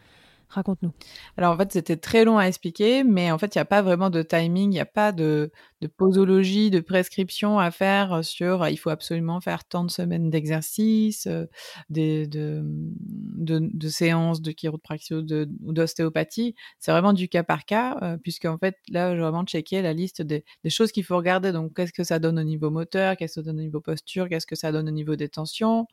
Raconte-nous. 0.53 0.93
Alors 1.39 1.55
en 1.55 1.57
fait, 1.57 1.73
c'était 1.73 1.97
très 1.97 2.27
long 2.27 2.37
à 2.37 2.45
expliquer, 2.45 3.05
mais 3.05 3.33
en 3.33 3.39
fait, 3.39 3.55
il 3.55 3.59
n'y 3.59 3.63
a 3.63 3.65
pas 3.65 3.81
vraiment 3.81 4.11
de 4.11 4.23
timing, 4.23 4.71
il 4.71 4.75
n'y 4.75 4.81
a 4.81 4.85
pas 4.85 5.11
de, 5.11 5.51
posologie, 5.97 6.71
de 6.71 6.81
prescription 6.81 7.59
à 7.59 7.71
faire 7.71 8.23
sur 8.23 8.69
il 8.69 8.77
faut 8.77 8.91
absolument 8.91 9.41
faire 9.41 9.65
tant 9.65 9.85
de 9.85 9.91
semaines 9.91 10.29
d'exercice, 10.29 11.27
euh, 11.27 11.47
de, 11.89 13.89
séances 13.89 14.43
de 14.43 14.53
chiropraxie 14.53 15.15
ou 15.15 15.73
d'ostéopathie. 15.73 16.55
C'est 16.79 16.93
vraiment 16.93 17.15
du 17.15 17.29
cas 17.29 17.43
par 17.43 17.65
cas, 17.65 17.97
euh, 18.03 18.19
puisque 18.19 18.45
en 18.45 18.59
fait, 18.59 18.77
là, 18.91 19.15
j'ai 19.15 19.23
vraiment 19.23 19.45
checké 19.45 19.81
la 19.81 19.95
liste 19.95 20.21
des, 20.21 20.45
choses 20.69 20.93
qu'il 20.93 21.05
faut 21.05 21.17
regarder. 21.17 21.53
Donc, 21.53 21.75
qu'est-ce 21.75 21.93
que 21.93 22.05
ça 22.05 22.19
donne 22.19 22.39
au 22.39 22.45
niveau 22.45 22.71
moteur, 22.71 23.17
qu'est-ce 23.17 23.37
que 23.37 23.41
ça 23.41 23.47
donne 23.47 23.59
au 23.59 23.63
niveau 23.63 23.81
posture, 23.81 24.29
qu'est-ce 24.29 24.47
que 24.47 24.57
ça 24.57 24.71
donne 24.71 24.89
au 24.89 24.93
niveau 24.93 25.17
des 25.17 25.31
tensions, 25.31 25.87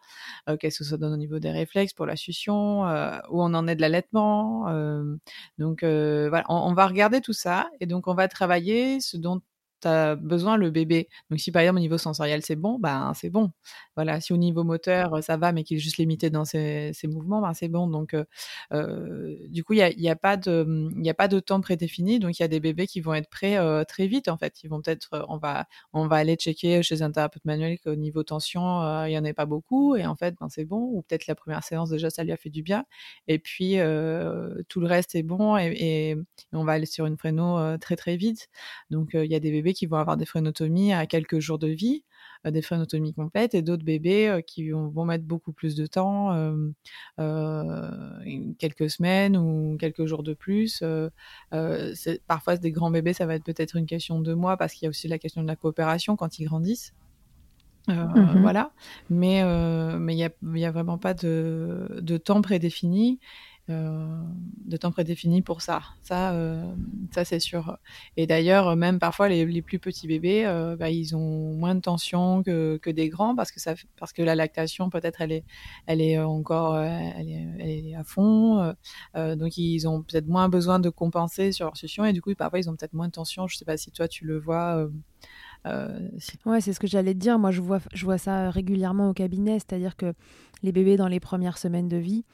euh, 0.50 0.58
qu'est-ce 0.58 0.80
que 0.80 0.84
ça 0.84 0.98
donne 0.98 1.14
au 1.14 1.18
niveau 1.18 1.40
des 1.40 1.52
réflexes 1.52 1.94
pour 1.94 2.06
la 2.06 2.18
succion, 2.18 2.82
où 3.30 3.42
on 3.42 3.54
en 3.54 3.68
est 3.68 3.76
de 3.76 3.82
l'allaitement 3.82 4.49
donc 5.58 5.84
voilà, 5.84 6.44
on, 6.50 6.74
va 6.74 6.88
regarder 6.88 7.22
tout 7.22 7.34
ça 7.34 7.70
et 7.80 7.86
donc 7.86 8.08
on 8.08 8.14
va 8.14 8.28
travailler 8.28 9.00
ce 9.02 9.18
dont 9.18 9.42
as 9.88 10.16
besoin 10.16 10.58
le 10.58 10.70
bébé. 10.72 11.10
Donc 11.30 11.40
si 11.40 11.52
par 11.52 11.62
exemple 11.62 11.78
au 11.78 11.82
niveau 11.82 11.98
sensoriel 11.98 12.42
c'est 12.44 12.56
bon, 12.56 12.80
ben 12.80 13.14
c'est 13.16 13.30
bon. 13.30 13.52
Voilà, 13.96 14.22
si 14.22 14.34
au 14.34 14.38
niveau 14.38 14.64
moteur 14.64 15.24
ça 15.24 15.38
va 15.38 15.52
mais 15.52 15.64
qu'il 15.64 15.78
est 15.78 15.80
juste 15.80 15.98
limité 15.98 16.30
dans 16.30 16.46
ses, 16.46 16.94
mouvements, 17.06 17.42
ben 17.42 17.54
c'est 17.54 17.68
bon. 17.68 17.88
Donc 17.88 18.16
euh, 18.74 19.36
du 19.50 19.64
coup 19.64 19.74
il 19.74 19.80
y 19.80 19.82
a, 19.82 19.90
y 19.92 20.10
a, 20.10 20.16
pas 20.16 20.38
de 20.38 20.90
a 21.08 21.14
pas 21.14 21.28
de 21.28 21.40
temps 21.40 21.62
prédéfini. 21.62 22.20
Donc 22.20 22.40
il 22.40 22.42
y 22.42 22.46
a 22.46 22.48
des 22.48 22.60
bébés 22.60 22.88
qui 22.88 23.02
vont 23.02 23.14
être 23.14 23.30
prêts 23.30 23.58
très 23.86 24.08
vite 24.08 24.28
en 24.28 24.38
fait. 24.38 24.64
Ils 24.64 24.70
vont 24.70 24.82
peut-être 24.82 25.26
on 25.30 25.38
va 25.38 25.66
on 25.94 26.08
va 26.08 26.18
aller 26.18 26.36
checker 26.36 26.84
chez 26.84 27.02
un 27.02 27.12
thérapeute 27.12 27.46
manuel 27.46 27.80
qu'au 27.80 27.96
niveau 27.96 28.24
tension 28.24 29.06
il 29.06 29.12
y 29.12 29.18
en 29.18 29.26
a 29.26 29.34
pas 29.34 29.46
beaucoup 29.46 29.96
et 29.96 30.06
en 30.06 30.16
fait 30.16 30.36
ben 30.40 30.50
c'est 30.50 30.66
bon. 30.66 30.80
Ou 30.94 31.04
peut-être 31.04 31.28
la 31.28 31.36
première 31.36 31.64
séance 31.64 31.90
déjà 31.90 32.10
ça 32.10 32.24
lui 32.24 32.32
a 32.32 32.38
fait 32.38 32.50
du 32.50 32.64
bien. 32.64 32.86
Et 33.28 33.40
puis 33.40 33.78
tout 34.70 34.80
le 34.80 34.88
reste 34.88 35.16
est 35.16 35.24
bon 35.24 35.58
et, 35.58 36.18
on 36.54 36.64
va 36.64 36.74
aller 36.74 36.86
sur 36.86 37.06
une 37.06 37.18
fréno 37.18 37.78
très 37.78 37.96
très 37.96 38.18
vite. 38.18 38.50
Donc 38.90 39.12
il 39.14 39.32
y 39.32 39.36
a 39.36 39.40
des 39.40 39.52
bébés 39.52 39.69
qui 39.74 39.86
vont 39.86 39.98
avoir 39.98 40.18
des 40.18 40.26
frénotomies 40.26 40.94
à 40.94 41.06
quelques 41.06 41.40
jours 41.40 41.60
de 41.60 41.68
vie, 41.68 42.04
euh, 42.46 42.52
des 42.52 42.62
frénotomies 42.62 43.14
complètes, 43.14 43.54
et 43.54 43.62
d'autres 43.62 43.84
bébés 43.84 44.28
euh, 44.28 44.42
qui 44.42 44.70
vont, 44.70 45.06
mettre 45.06 45.26
beaucoup 45.26 45.52
plus 45.52 45.76
de 45.76 45.86
temps, 45.86 46.34
quelques 47.18 48.90
semaines 48.90 49.38
ou 49.38 49.78
quelques 49.80 50.06
jours 50.06 50.24
de 50.24 50.34
plus. 50.34 50.84
parfois, 52.28 52.58
des 52.58 52.72
grands 52.72 52.92
bébés, 52.92 53.14
ça 53.14 53.26
va 53.26 53.36
être 53.36 53.44
peut-être 53.44 53.76
une 53.76 53.86
question 53.86 54.20
de 54.22 54.34
mois 54.34 54.58
parce 54.58 54.74
qu'il 54.74 54.86
y 54.86 54.88
a 54.88 54.90
aussi 54.90 55.08
la 55.08 55.18
question 55.18 55.42
de 55.42 55.48
la 55.48 55.56
coopération 55.56 56.16
quand 56.16 56.40
ils 56.40 56.46
grandissent. 56.46 56.94
Mmh 57.88 58.42
voilà, 58.42 58.72
mais 59.10 59.44
mais 59.98 60.14
il 60.14 60.18
n'y 60.18 60.24
a, 60.24 60.30
y 60.44 60.66
a, 60.66 60.72
vraiment 60.72 61.00
pas 61.00 61.16
de, 61.16 62.00
de 62.02 62.18
temps 62.18 62.42
prédéfini 62.42 63.20
euh, 63.20 63.49
de 63.70 64.78
temps 64.78 64.92
prédéfini 64.92 65.42
pour 65.42 65.62
ça. 65.62 65.82
Ça, 66.02 66.34
euh, 66.34 66.64
ça 67.12 67.26
c'est 67.26 67.40
sûr. 67.40 67.78
Et 68.18 68.28
d'ailleurs, 68.28 68.76
même 68.76 69.00
parfois, 69.00 69.30
les, 69.30 69.62
plus 69.62 69.80
petits 69.80 70.08
bébés, 70.08 70.46
euh, 70.46 70.76
bah, 70.76 70.90
ils 70.90 71.16
ont 71.16 71.54
moins 71.54 71.76
de 71.76 71.80
tension 71.80 72.44
que, 72.44 72.80
des 72.90 73.10
grands 73.10 73.36
parce 73.36 73.52
que, 73.52 73.60
parce 73.98 74.14
que 74.14 74.22
la 74.22 74.36
lactation, 74.36 74.90
peut-être, 74.90 75.22
elle 75.22 75.32
est, 75.32 75.44
elle 75.86 76.02
est 76.02 76.20
encore 76.20 76.78
elle 76.80 77.30
est, 77.30 77.96
à 77.96 78.04
fond. 78.04 78.74
donc, 79.16 79.58
ils 79.58 79.88
ont 79.88 80.02
peut-être 80.02 80.28
moins 80.28 80.50
besoin 80.50 80.80
de 80.80 80.90
compenser 80.90 81.52
sur 81.52 81.66
leur 81.66 81.78
succion 81.78 82.06
et 82.06 82.14
du 82.14 82.22
coup, 82.22 82.34
parfois, 82.36 82.60
ils 82.60 82.70
ont 82.70 82.76
peut-être 82.76 82.94
moins 82.94 83.08
de 83.08 83.14
tension. 83.14 83.48
Je 83.48 83.56
ne 83.56 83.58
sais 83.60 83.66
pas 83.66 83.78
si 83.78 83.92
toi, 83.92 84.08
tu 84.08 84.26
le 84.26 84.40
vois. 84.40 84.88
Ouais, 86.46 86.62
c'est 86.62 86.74
ce 86.74 86.80
que 86.80 86.88
j'allais 86.88 87.14
te 87.14 87.20
dire. 87.20 87.38
Moi, 87.38 87.52
je 87.52 87.62
vois, 87.62 87.80
je 87.94 88.06
vois 88.06 88.18
ça 88.18 88.50
régulièrement 88.50 89.10
au 89.10 89.14
cabinet, 89.14 89.60
c'est-à-dire 89.60 89.96
que 89.96 90.14
les 90.64 90.72
bébés 90.72 90.98
dans 90.98 91.08
les 91.08 91.20
premières 91.20 91.58
semaines 91.58 91.88
de 91.88 91.98
vie, 91.98 92.26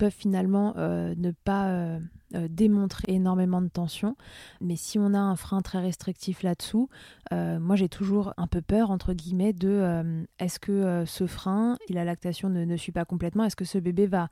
peuvent 0.00 0.14
finalement 0.16 0.72
euh, 0.78 1.14
ne 1.18 1.30
pas 1.30 1.68
euh, 1.68 2.00
euh, 2.34 2.48
démontrer 2.48 3.12
énormément 3.12 3.60
de 3.60 3.68
tension. 3.68 4.16
Mais 4.62 4.74
si 4.74 4.98
on 4.98 5.12
a 5.12 5.18
un 5.18 5.36
frein 5.36 5.60
très 5.60 5.78
restrictif 5.78 6.42
là-dessous, 6.42 6.88
moi 7.30 7.76
j'ai 7.76 7.90
toujours 7.90 8.32
un 8.38 8.46
peu 8.46 8.62
peur, 8.62 8.90
entre 8.90 9.12
guillemets, 9.12 9.52
de 9.52 10.26
est-ce 10.38 10.58
que 10.58 11.04
ce 11.06 11.26
frein 11.26 11.76
et 11.88 11.92
la 11.92 12.04
lactation 12.04 12.48
ne, 12.48 12.64
ne 12.64 12.76
suit 12.76 12.92
pas 12.92 13.04
complètement? 13.04 13.44
Est-ce 13.44 13.56
que 13.56 13.66
ce 13.66 13.78
bébé 13.78 14.06
va 14.06 14.28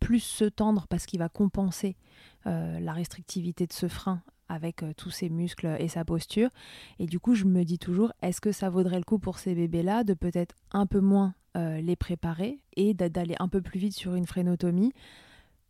plus 0.00 0.20
se 0.20 0.44
tendre 0.44 0.86
parce 0.88 1.06
qu'il 1.06 1.20
va 1.20 1.28
compenser 1.28 1.96
la 2.44 2.92
restrictivité 2.92 3.66
de 3.66 3.72
ce 3.72 3.88
frein 3.88 4.22
avec 4.48 4.84
tous 4.96 5.10
ses 5.10 5.30
muscles 5.30 5.76
et 5.78 5.88
sa 5.88 6.04
posture? 6.04 6.50
Et 6.98 7.06
du 7.06 7.20
coup, 7.20 7.34
je 7.34 7.44
me 7.44 7.64
dis 7.64 7.78
toujours, 7.78 8.12
est-ce 8.22 8.40
que 8.40 8.52
ça 8.52 8.68
vaudrait 8.68 8.98
le 8.98 9.04
coup 9.04 9.18
pour 9.18 9.38
ces 9.38 9.54
bébés-là 9.54 10.04
de 10.04 10.14
peut-être 10.14 10.56
un 10.72 10.86
peu 10.86 11.00
moins 11.00 11.34
les 11.54 11.96
préparer 11.96 12.60
et 12.76 12.94
d'aller 12.94 13.34
un 13.38 13.48
peu 13.48 13.60
plus 13.60 13.78
vite 13.78 13.94
sur 13.94 14.14
une 14.14 14.26
frénotomie 14.26 14.92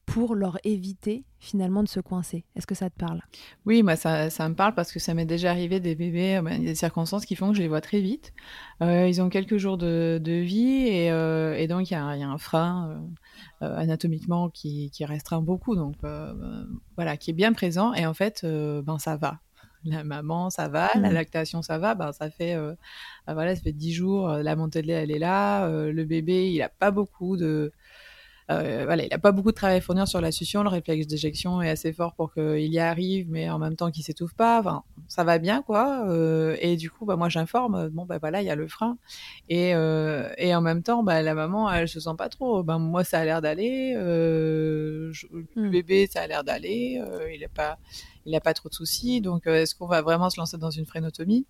pour 0.07 0.35
leur 0.35 0.59
éviter 0.65 1.25
finalement 1.39 1.83
de 1.83 1.89
se 1.89 2.01
coincer. 2.01 2.45
Est-ce 2.57 2.67
que 2.67 2.75
ça 2.75 2.91
te 2.91 2.99
parle? 2.99 3.23
Oui, 3.67 3.83
moi 3.83 3.97
ça, 3.97 4.31
ça, 4.31 4.49
me 4.49 4.55
parle 4.55 4.75
parce 4.75 4.93
que 4.93 4.99
ça 4.99 5.15
m'est 5.15 5.25
déjà 5.25 5.51
arrivé 5.51 5.81
des 5.81 5.95
bébés, 5.95 6.41
ben, 6.43 6.63
des 6.63 6.75
circonstances 6.75 7.25
qui 7.25 7.37
font 7.37 7.51
que 7.51 7.57
je 7.57 7.63
les 7.63 7.69
vois 7.69 7.81
très 7.81 8.01
vite. 8.01 8.33
Euh, 8.83 9.09
ils 9.09 9.23
ont 9.23 9.29
quelques 9.29 9.57
jours 9.57 9.79
de, 9.79 10.21
vie 10.25 10.87
et, 10.89 11.11
euh, 11.11 11.67
donc 11.67 11.91
il 11.91 11.95
y, 11.95 11.97
a 11.97 12.05
un 12.05 12.39
frein 12.39 13.03
euh, 13.63 13.77
anatomiquement 13.77 14.51
qui, 14.51 14.91
qui, 14.91 15.05
restreint 15.05 15.41
beaucoup, 15.41 15.77
donc 15.77 15.97
voilà, 16.97 17.17
qui 17.17 17.31
est 17.31 17.35
bien 17.35 17.53
présent 17.53 17.95
et 17.95 18.07
en 18.07 18.15
fait, 18.15 18.45
ben 18.45 18.99
ça 18.99 19.17
va. 19.17 19.41
La 19.85 20.05
maman, 20.05 20.51
ça 20.51 20.69
va, 20.69 20.91
la 20.95 21.11
mmh. 21.11 21.15
lactation, 21.15 21.63
ça 21.63 21.79
va. 21.79 21.95
Ben, 21.95 22.13
ça 22.13 22.31
fait, 22.31 22.57
ben, 22.57 23.35
voilà, 23.35 23.57
ça 23.57 23.63
fait 23.63 23.73
10 23.73 23.93
jours, 23.93 24.29
la 24.29 24.57
montée 24.57 24.83
de 24.83 24.87
lait, 24.87 24.95
elle 24.95 25.11
est 25.11 25.19
là. 25.19 25.69
le 25.69 26.05
bébé, 26.05 26.51
il 26.53 26.63
a 26.63 26.69
pas 26.69 26.91
beaucoup 26.91 27.37
de, 27.37 27.73
euh, 28.51 28.83
voilà, 28.85 29.05
il 29.05 29.09
n'a 29.09 29.19
pas 29.19 29.33
beaucoup 29.33 29.51
de 29.51 29.57
travail 29.57 29.79
à 29.79 29.81
fournir 29.81 30.09
sur 30.09 30.21
la 30.21 30.33
succion. 30.33 30.63
Le 30.63 30.69
réflexe 30.69 31.07
d'éjection 31.07 31.63
est 31.63 31.71
assez 31.71 31.93
fort 31.93 32.15
pour 32.15 32.33
qu'il 32.35 32.73
y 32.73 32.79
arrive, 32.79 33.27
mais 33.31 33.49
en 33.51 33.59
même 33.59 33.77
temps 33.77 33.91
qu'il 33.91 34.03
s'étouffe 34.05 34.35
pas. 34.35 34.61
Enfin, 34.61 34.83
ça 35.09 35.25
va 35.25 35.39
bien, 35.39 35.63
quoi. 35.63 36.07
Euh, 36.09 36.57
et 36.61 36.77
du 36.77 36.91
coup, 36.91 37.05
bah, 37.07 37.17
moi, 37.17 37.29
j'informe. 37.29 37.89
Bon, 37.91 38.05
bah 38.05 38.19
voilà, 38.19 38.43
il 38.43 38.47
y 38.47 38.51
a 38.51 38.57
le 38.57 38.67
frein. 38.69 38.99
Et, 39.49 39.75
euh, 39.75 40.29
et 40.39 40.55
en 40.55 40.61
même 40.61 40.83
temps, 40.83 41.03
bah, 41.03 41.23
la 41.23 41.35
maman, 41.35 41.71
elle 41.73 41.89
se 41.89 42.01
sent 42.01 42.15
pas 42.19 42.29
trop. 42.29 42.63
Ben, 42.63 42.79
moi, 42.79 43.05
ça 43.05 43.21
a 43.21 43.25
l'air 43.25 43.41
d'aller. 43.41 43.95
Le 43.95 45.13
hmm. 45.57 45.71
bébé, 45.71 46.09
ça 46.11 46.23
a 46.23 46.27
l'air 46.27 46.45
d'aller. 46.45 47.01
il 47.33 47.41
n'a 47.41 47.49
pas, 47.49 47.79
il 48.27 48.35
a 48.35 48.41
pas 48.41 48.55
trop 48.55 48.69
de 48.69 48.75
soucis. 48.75 49.21
Donc, 49.21 49.47
est-ce 49.47 49.75
qu'on 49.75 49.87
va 49.87 50.03
vraiment 50.03 50.31
se 50.31 50.39
lancer 50.39 50.59
dans 50.59 50.71
une 50.71 50.87
frénotomie 50.87 51.47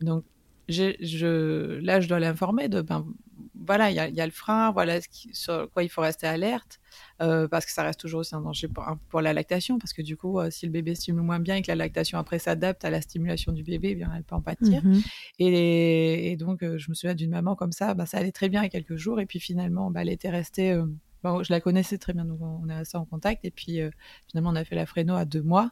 Donc, 0.00 0.24
je, 0.68 1.80
là, 1.80 2.00
je 2.00 2.08
dois 2.08 2.20
l'informer 2.20 2.68
de, 2.68 2.80
ben, 2.80 3.06
voilà, 3.64 3.90
il 3.90 3.94
y 3.94 4.20
a, 4.20 4.26
le 4.26 4.32
frein, 4.32 4.72
voilà 4.72 5.00
ce 5.00 5.08
sur 5.32 5.70
quoi 5.70 5.82
il 5.82 5.88
faut 5.88 6.00
rester 6.00 6.26
alerte, 6.26 6.80
euh, 7.20 7.46
parce 7.46 7.64
que 7.64 7.72
ça 7.72 7.82
reste 7.82 8.00
toujours 8.00 8.20
aussi 8.20 8.34
un 8.34 8.40
danger 8.40 8.68
pour, 9.08 9.20
la 9.20 9.32
lactation, 9.32 9.78
parce 9.78 9.92
que 9.92 10.02
du 10.02 10.16
coup, 10.16 10.40
euh, 10.40 10.50
si 10.50 10.66
le 10.66 10.72
bébé 10.72 10.94
stimule 10.94 11.22
moins 11.22 11.38
bien 11.38 11.56
et 11.56 11.62
que 11.62 11.68
la 11.68 11.76
lactation 11.76 12.18
après 12.18 12.38
s'adapte 12.38 12.84
à 12.84 12.90
la 12.90 13.00
stimulation 13.00 13.52
du 13.52 13.62
bébé, 13.62 13.90
eh 13.90 13.94
bien 13.94 14.10
elle 14.16 14.24
peut 14.24 14.34
en 14.34 14.42
pâtir. 14.42 14.84
Mhm. 14.84 15.02
et, 15.38 16.36
donc, 16.38 16.62
euh, 16.62 16.78
je 16.78 16.90
me 16.90 16.94
souviens 16.94 17.14
d'une 17.14 17.30
maman 17.30 17.54
comme 17.54 17.72
ça, 17.72 17.94
bah, 17.94 18.06
ça 18.06 18.18
allait 18.18 18.32
très 18.32 18.48
bien 18.48 18.62
il 18.62 18.64
y 18.64 18.66
a 18.66 18.70
quelques 18.70 18.96
jours, 18.96 19.20
et 19.20 19.26
puis 19.26 19.40
finalement, 19.40 19.90
bah, 19.90 20.02
elle 20.02 20.10
était 20.10 20.30
restée. 20.30 20.80
Bon, 21.22 21.44
je 21.44 21.52
la 21.52 21.60
connaissais 21.60 21.98
très 21.98 22.12
bien, 22.14 22.24
donc 22.24 22.40
on 22.40 22.68
est 22.68 22.74
resté 22.74 22.96
en 22.96 23.04
contact, 23.04 23.44
et 23.44 23.52
puis 23.52 23.80
finalement, 24.28 24.50
on 24.50 24.56
a 24.56 24.64
fait 24.64 24.74
la 24.74 24.86
fréno 24.86 25.14
à 25.14 25.24
deux 25.24 25.42
mois 25.42 25.70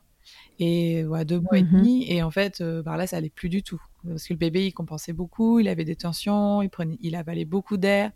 et 0.58 1.04
ouais, 1.04 1.24
deux 1.24 1.40
mois 1.40 1.58
et 1.58 1.62
mmh 1.62 1.70
demi. 1.72 2.04
Et 2.10 2.22
en 2.22 2.30
fait, 2.30 2.60
euh, 2.60 2.82
bah 2.82 2.96
là, 2.96 3.06
ça 3.06 3.16
allait 3.16 3.30
plus 3.30 3.48
du 3.48 3.62
tout. 3.62 3.80
Parce 4.06 4.26
que 4.26 4.32
le 4.32 4.38
bébé, 4.38 4.66
il 4.66 4.72
compensait 4.72 5.12
beaucoup, 5.12 5.60
il 5.60 5.68
avait 5.68 5.84
des 5.84 5.96
tensions, 5.96 6.62
il, 6.62 6.70
prenait, 6.70 6.98
il 7.00 7.16
avalait 7.16 7.44
beaucoup 7.44 7.76
d'air, 7.76 8.12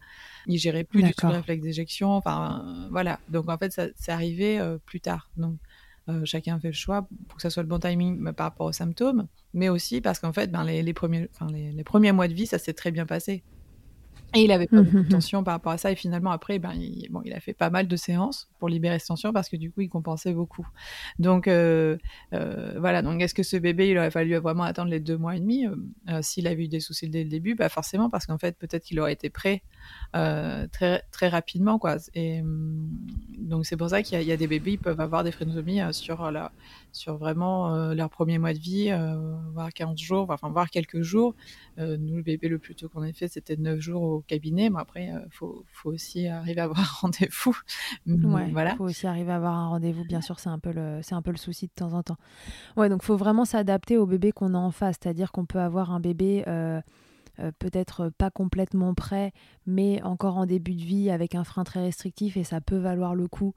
il 0.46 0.58
gérait 0.58 0.84
plus 0.84 1.02
du 1.02 1.14
tout 1.14 1.26
le 1.26 1.32
réflexe 1.32 1.62
d'éjection. 1.62 2.10
Enfin, 2.10 2.64
euh, 2.66 2.88
voilà. 2.90 3.20
Donc, 3.28 3.48
en 3.48 3.58
fait, 3.58 3.72
ça, 3.72 3.86
c'est 3.96 4.12
arrivé 4.12 4.58
euh, 4.58 4.78
plus 4.84 5.00
tard. 5.00 5.30
Donc, 5.36 5.56
chacun 6.24 6.60
fait 6.60 6.68
le 6.68 6.74
choix 6.74 7.08
pour 7.28 7.36
que 7.36 7.42
ça 7.42 7.48
soit 7.48 7.62
le 7.62 7.68
bon 7.68 7.78
timing 7.78 8.22
bah, 8.22 8.34
par 8.34 8.44
rapport 8.48 8.66
aux 8.66 8.72
symptômes, 8.72 9.26
mais 9.54 9.70
aussi 9.70 10.02
parce 10.02 10.18
qu'en 10.18 10.34
fait, 10.34 10.50
ben, 10.50 10.62
les, 10.62 10.82
les 10.82 10.92
premiers, 10.92 11.30
les 11.50 11.84
premiers 11.84 12.12
mois 12.12 12.28
de 12.28 12.34
vie, 12.34 12.46
ça 12.46 12.58
s'est 12.58 12.74
très 12.74 12.90
bien 12.90 13.06
passé. 13.06 13.42
Et 14.34 14.42
il 14.42 14.52
avait 14.52 14.66
pas 14.66 14.82
beaucoup 14.82 15.04
de 15.04 15.08
tension 15.08 15.44
par 15.44 15.54
rapport 15.54 15.72
à 15.72 15.78
ça. 15.78 15.92
Et 15.92 15.94
finalement, 15.94 16.32
après, 16.32 16.58
ben, 16.58 16.72
il, 16.74 17.08
bon, 17.10 17.22
il 17.24 17.32
a 17.32 17.40
fait 17.40 17.52
pas 17.52 17.70
mal 17.70 17.86
de 17.86 17.96
séances 17.96 18.48
pour 18.58 18.68
libérer 18.68 18.98
cette 18.98 19.08
tension 19.08 19.32
parce 19.32 19.48
que 19.48 19.56
du 19.56 19.70
coup, 19.70 19.80
il 19.82 19.88
compensait 19.88 20.32
beaucoup. 20.32 20.66
Donc, 21.20 21.46
euh, 21.46 21.96
euh, 22.32 22.74
voilà. 22.80 23.02
Donc, 23.02 23.22
est-ce 23.22 23.34
que 23.34 23.44
ce 23.44 23.56
bébé, 23.56 23.90
il 23.90 23.98
aurait 23.98 24.10
fallu 24.10 24.34
vraiment 24.36 24.64
attendre 24.64 24.90
les 24.90 24.98
deux 24.98 25.16
mois 25.16 25.36
et 25.36 25.40
demi 25.40 25.66
euh, 25.66 26.18
S'il 26.22 26.48
avait 26.48 26.64
eu 26.64 26.68
des 26.68 26.80
soucis 26.80 27.08
dès 27.08 27.22
le 27.22 27.30
début, 27.30 27.54
bah 27.54 27.68
forcément, 27.68 28.10
parce 28.10 28.26
qu'en 28.26 28.38
fait, 28.38 28.58
peut-être 28.58 28.84
qu'il 28.84 28.98
aurait 28.98 29.12
été 29.12 29.30
prêt 29.30 29.62
très, 30.12 31.02
très 31.12 31.28
rapidement, 31.28 31.78
quoi. 31.78 31.96
Et 32.14 32.40
hum, 32.40 32.88
donc, 33.38 33.66
c'est 33.66 33.76
pour 33.76 33.90
ça 33.90 34.02
qu'il 34.02 34.20
y, 34.20 34.32
a 34.32 34.36
des 34.36 34.46
bébés, 34.48 34.72
ils 34.72 34.78
peuvent 34.78 35.00
avoir 35.00 35.22
des 35.22 35.30
frénotomies 35.30 35.80
sur 35.92 36.30
la, 36.32 36.50
sur 36.94 37.16
vraiment 37.16 37.74
euh, 37.74 37.94
leur 37.94 38.08
premier 38.08 38.38
mois 38.38 38.54
de 38.54 38.58
vie, 38.58 38.90
euh, 38.90 39.36
voire 39.52 39.72
15 39.72 39.98
jours, 39.98 40.30
enfin 40.30 40.48
voire 40.48 40.70
quelques 40.70 41.02
jours. 41.02 41.34
Euh, 41.78 41.96
nous, 41.98 42.16
le 42.16 42.22
bébé 42.22 42.48
le 42.48 42.58
plus 42.58 42.74
tôt 42.74 42.88
qu'on 42.88 43.02
ait 43.02 43.12
fait, 43.12 43.28
c'était 43.28 43.56
9 43.56 43.80
jours 43.80 44.02
au 44.02 44.20
cabinet. 44.20 44.70
Mais 44.70 44.80
après, 44.80 45.06
il 45.06 45.30
faut, 45.30 45.64
faut, 45.72 45.90
aussi 45.90 46.28
arriver 46.28 46.60
à 46.60 46.64
avoir 46.64 46.80
un 47.02 47.06
rendez-vous. 47.06 47.56
Ouais, 48.06 48.48
voilà. 48.52 48.76
faut 48.76 48.84
aussi 48.84 49.06
arriver 49.06 49.32
à 49.32 49.36
avoir 49.36 49.54
un 49.54 49.68
rendez-vous. 49.68 50.04
Bien 50.04 50.20
sûr, 50.20 50.38
c'est 50.38 50.48
un 50.48 50.60
peu 50.60 50.72
le, 50.72 51.00
c'est 51.02 51.14
un 51.14 51.22
peu 51.22 51.32
le 51.32 51.36
souci 51.36 51.66
de 51.66 51.72
temps 51.74 51.92
en 51.92 52.02
temps. 52.02 52.16
Ouais, 52.76 52.88
donc 52.88 53.02
faut 53.02 53.16
vraiment 53.16 53.44
s'adapter 53.44 53.98
au 53.98 54.06
bébé 54.06 54.30
qu'on 54.30 54.54
a 54.54 54.58
en 54.58 54.70
face. 54.70 54.96
C'est-à-dire 55.02 55.32
qu'on 55.32 55.46
peut 55.46 55.60
avoir 55.60 55.90
un 55.90 56.00
bébé. 56.00 56.44
peut-être 57.58 58.10
pas 58.10 58.30
complètement 58.30 58.94
prêt, 58.94 59.32
mais 59.66 60.00
encore 60.02 60.36
en 60.36 60.46
début 60.46 60.74
de 60.74 60.84
vie 60.84 61.10
avec 61.10 61.34
un 61.34 61.42
frein 61.42 61.64
très 61.64 61.80
restrictif 61.80 62.36
et 62.36 62.44
ça 62.44 62.60
peut 62.60 62.78
valoir 62.78 63.16
le 63.16 63.26
coup 63.26 63.54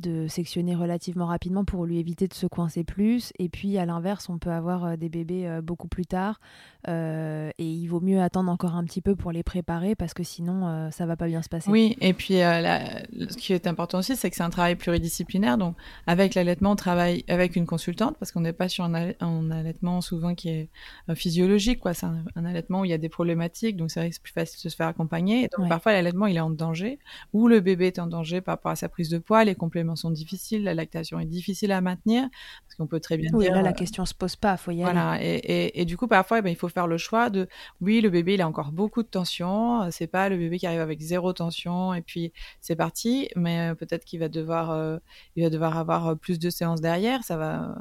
de 0.00 0.26
sectionner 0.28 0.74
relativement 0.74 1.26
rapidement 1.26 1.64
pour 1.64 1.84
lui 1.84 1.98
éviter 1.98 2.26
de 2.26 2.34
se 2.34 2.46
coincer 2.46 2.84
plus. 2.84 3.32
Et 3.38 3.48
puis 3.48 3.78
à 3.78 3.86
l'inverse, 3.86 4.28
on 4.28 4.38
peut 4.38 4.50
avoir 4.50 4.84
euh, 4.84 4.96
des 4.96 5.08
bébés 5.08 5.46
euh, 5.46 5.60
beaucoup 5.60 5.88
plus 5.88 6.06
tard 6.06 6.40
euh, 6.88 7.50
et 7.58 7.64
il 7.64 7.86
vaut 7.86 8.00
mieux 8.00 8.20
attendre 8.20 8.50
encore 8.50 8.74
un 8.74 8.84
petit 8.84 9.00
peu 9.00 9.14
pour 9.14 9.32
les 9.32 9.42
préparer 9.42 9.94
parce 9.94 10.14
que 10.14 10.22
sinon 10.22 10.90
ça 10.90 11.04
va 11.04 11.16
pas 11.16 11.26
bien 11.26 11.42
se 11.42 11.48
passer. 11.48 11.70
Oui, 11.70 11.96
et 12.00 12.14
puis 12.14 12.34
ce 12.34 13.36
qui 13.36 13.52
est 13.52 13.66
important 13.66 13.98
aussi, 13.98 14.16
c'est 14.16 14.30
que 14.30 14.36
c'est 14.36 14.42
un 14.42 14.50
travail 14.50 14.76
pluridisciplinaire. 14.76 15.58
Donc 15.58 15.76
avec 16.06 16.34
l'allaitement, 16.34 16.72
on 16.72 16.76
travaille 16.76 17.24
avec 17.28 17.56
une 17.56 17.66
consultante 17.66 18.16
parce 18.18 18.32
qu'on 18.32 18.40
n'est 18.40 18.54
pas 18.54 18.68
sur 18.68 18.84
un, 18.84 19.50
allaitement 19.50 20.00
souvent 20.00 20.34
qui 20.34 20.48
est 20.48 20.68
physiologique. 21.14 21.80
quoi. 21.80 21.92
C'est 21.92 22.06
un, 22.06 22.44
allaitement 22.44 22.80
où 22.80 22.84
il 22.86 22.90
y 22.90 22.94
a 22.94 22.98
des 22.98 23.10
problématiques, 23.10 23.76
donc 23.76 23.90
c'est 23.90 24.00
vrai 24.00 24.08
que 24.08 24.14
c'est 24.14 24.22
plus 24.22 24.32
facile 24.32 24.60
de 24.64 24.70
se 24.70 24.76
faire 24.76 24.88
accompagner. 24.88 25.44
Et 25.44 25.48
donc 25.56 25.68
parfois 25.68 25.92
l'allaitement 25.92 26.26
il 26.26 26.36
est 26.36 26.40
en 26.40 26.50
danger 26.50 26.98
ou 27.34 27.48
le 27.48 27.60
bébé 27.60 27.88
est 27.88 27.98
en 27.98 28.06
danger 28.06 28.40
par 28.40 28.54
rapport 28.54 28.72
à 28.72 28.76
sa 28.76 28.88
prise 28.88 29.10
de 29.10 29.18
poids, 29.18 29.44
les 29.44 29.54
compléments 29.54 29.89
sont 29.96 30.10
difficiles, 30.10 30.64
la 30.64 30.74
lactation 30.74 31.18
est 31.18 31.26
difficile 31.26 31.72
à 31.72 31.80
maintenir, 31.80 32.28
parce 32.66 32.76
qu'on 32.76 32.86
peut 32.86 33.00
très 33.00 33.16
bien 33.16 33.30
oui, 33.32 33.44
dire... 33.44 33.54
là, 33.54 33.62
la 33.62 33.70
euh, 33.70 33.72
question 33.72 34.04
se 34.06 34.14
pose 34.14 34.36
pas, 34.36 34.56
faut 34.56 34.70
y 34.70 34.82
voilà, 34.82 35.10
aller. 35.10 35.40
Et, 35.44 35.64
et, 35.66 35.80
et, 35.80 35.84
du 35.84 35.96
coup, 35.96 36.06
parfois, 36.06 36.38
eh 36.38 36.42
ben, 36.42 36.50
il 36.50 36.56
faut 36.56 36.68
faire 36.68 36.86
le 36.86 36.98
choix 36.98 37.30
de, 37.30 37.48
oui, 37.80 38.00
le 38.00 38.10
bébé, 38.10 38.34
il 38.34 38.42
a 38.42 38.48
encore 38.48 38.72
beaucoup 38.72 39.02
de 39.02 39.08
tension, 39.08 39.82
euh, 39.82 39.88
c'est 39.90 40.06
pas 40.06 40.28
le 40.28 40.36
bébé 40.36 40.58
qui 40.58 40.66
arrive 40.66 40.80
avec 40.80 41.00
zéro 41.00 41.32
tension, 41.32 41.94
et 41.94 42.02
puis 42.02 42.32
c'est 42.60 42.76
parti, 42.76 43.28
mais 43.36 43.70
euh, 43.70 43.74
peut-être 43.74 44.04
qu'il 44.04 44.20
va 44.20 44.28
devoir, 44.28 45.00
il 45.36 45.42
va 45.42 45.50
devoir 45.50 45.76
avoir 45.76 46.16
plus 46.16 46.38
de 46.38 46.50
séances 46.50 46.80
derrière, 46.80 47.24
ça 47.24 47.36
va, 47.36 47.74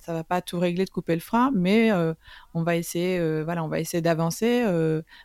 ça 0.00 0.12
va 0.12 0.24
pas 0.24 0.42
tout 0.42 0.58
régler 0.58 0.84
de 0.84 0.90
couper 0.90 1.14
le 1.14 1.20
frein, 1.20 1.50
mais 1.54 1.90
on 2.54 2.62
va 2.62 2.76
essayer, 2.76 3.42
voilà, 3.42 3.64
on 3.64 3.68
va 3.68 3.80
essayer 3.80 4.00
d'avancer, 4.00 4.64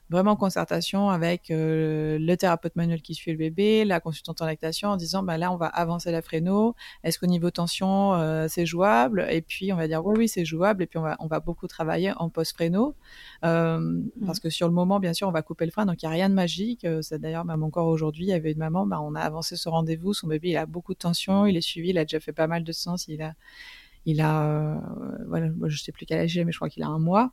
vraiment 0.09 0.31
en 0.31 0.35
concertation 0.35 1.09
avec 1.09 1.47
le 1.49 2.35
thérapeute 2.35 2.75
manuel 2.75 3.01
qui 3.01 3.13
suit 3.13 3.31
le 3.31 3.37
bébé, 3.37 3.85
la 3.85 3.99
consultante 3.99 4.41
en 4.41 4.45
lactation, 4.45 4.89
en 4.89 4.97
disant, 4.97 5.23
bah 5.23 5.37
là, 5.37 5.51
on 5.51 5.57
va 5.57 5.67
avancer 5.67 6.11
la 6.13 6.21
fréno 6.21 6.75
Est-ce 7.03 7.19
qu'au 7.19 7.25
niveau 7.25 7.51
tension, 7.51 8.13
euh, 8.13 8.47
c'est 8.47 8.65
jouable? 8.65 9.27
Et 9.29 9.41
puis, 9.41 9.73
on 9.73 9.75
va 9.75 9.87
dire 9.87 10.05
oui, 10.05 10.15
oui, 10.17 10.27
c'est 10.27 10.45
jouable. 10.45 10.83
Et 10.83 10.87
puis, 10.87 10.97
on 10.97 11.01
va, 11.01 11.15
on 11.19 11.27
va 11.27 11.39
beaucoup 11.39 11.67
travailler 11.67 12.13
en 12.15 12.29
post-fréno. 12.29 12.95
Euh, 13.43 13.79
mmh. 13.79 14.11
Parce 14.25 14.39
que 14.39 14.49
sur 14.49 14.67
le 14.67 14.73
moment, 14.73 14.99
bien 14.99 15.13
sûr, 15.13 15.27
on 15.27 15.31
va 15.31 15.41
couper 15.41 15.65
le 15.65 15.71
frein. 15.71 15.85
Donc, 15.85 16.01
il 16.01 16.05
n'y 16.05 16.11
a 16.11 16.13
rien 16.13 16.29
de 16.29 16.35
magique. 16.35 16.85
Euh, 16.85 17.01
c'est 17.01 17.19
d'ailleurs, 17.19 17.45
même 17.45 17.63
encore 17.63 17.87
aujourd'hui, 17.87 18.25
il 18.25 18.29
y 18.29 18.33
avait 18.33 18.51
une 18.51 18.59
maman, 18.59 18.85
bah, 18.85 19.01
on 19.01 19.15
a 19.15 19.21
avancé 19.21 19.55
ce 19.55 19.69
rendez-vous. 19.69 20.13
Son 20.13 20.27
bébé, 20.27 20.49
il 20.49 20.57
a 20.57 20.65
beaucoup 20.65 20.93
de 20.93 20.99
tension. 20.99 21.45
Il 21.45 21.57
est 21.57 21.61
suivi. 21.61 21.89
Il 21.89 21.97
a 21.97 22.05
déjà 22.05 22.19
fait 22.19 22.33
pas 22.33 22.47
mal 22.47 22.63
de 22.63 22.71
sens. 22.71 23.07
Il 23.07 23.21
a, 23.21 23.33
il 24.05 24.21
a, 24.21 24.79
voilà, 25.27 25.49
je 25.65 25.81
sais 25.81 25.91
plus 25.91 26.05
quel 26.05 26.19
âge 26.19 26.35
il 26.35 26.41
a, 26.41 26.45
mais 26.45 26.51
je 26.51 26.57
crois 26.57 26.69
qu'il 26.69 26.83
a 26.83 26.87
un 26.87 26.99
mois. 26.99 27.31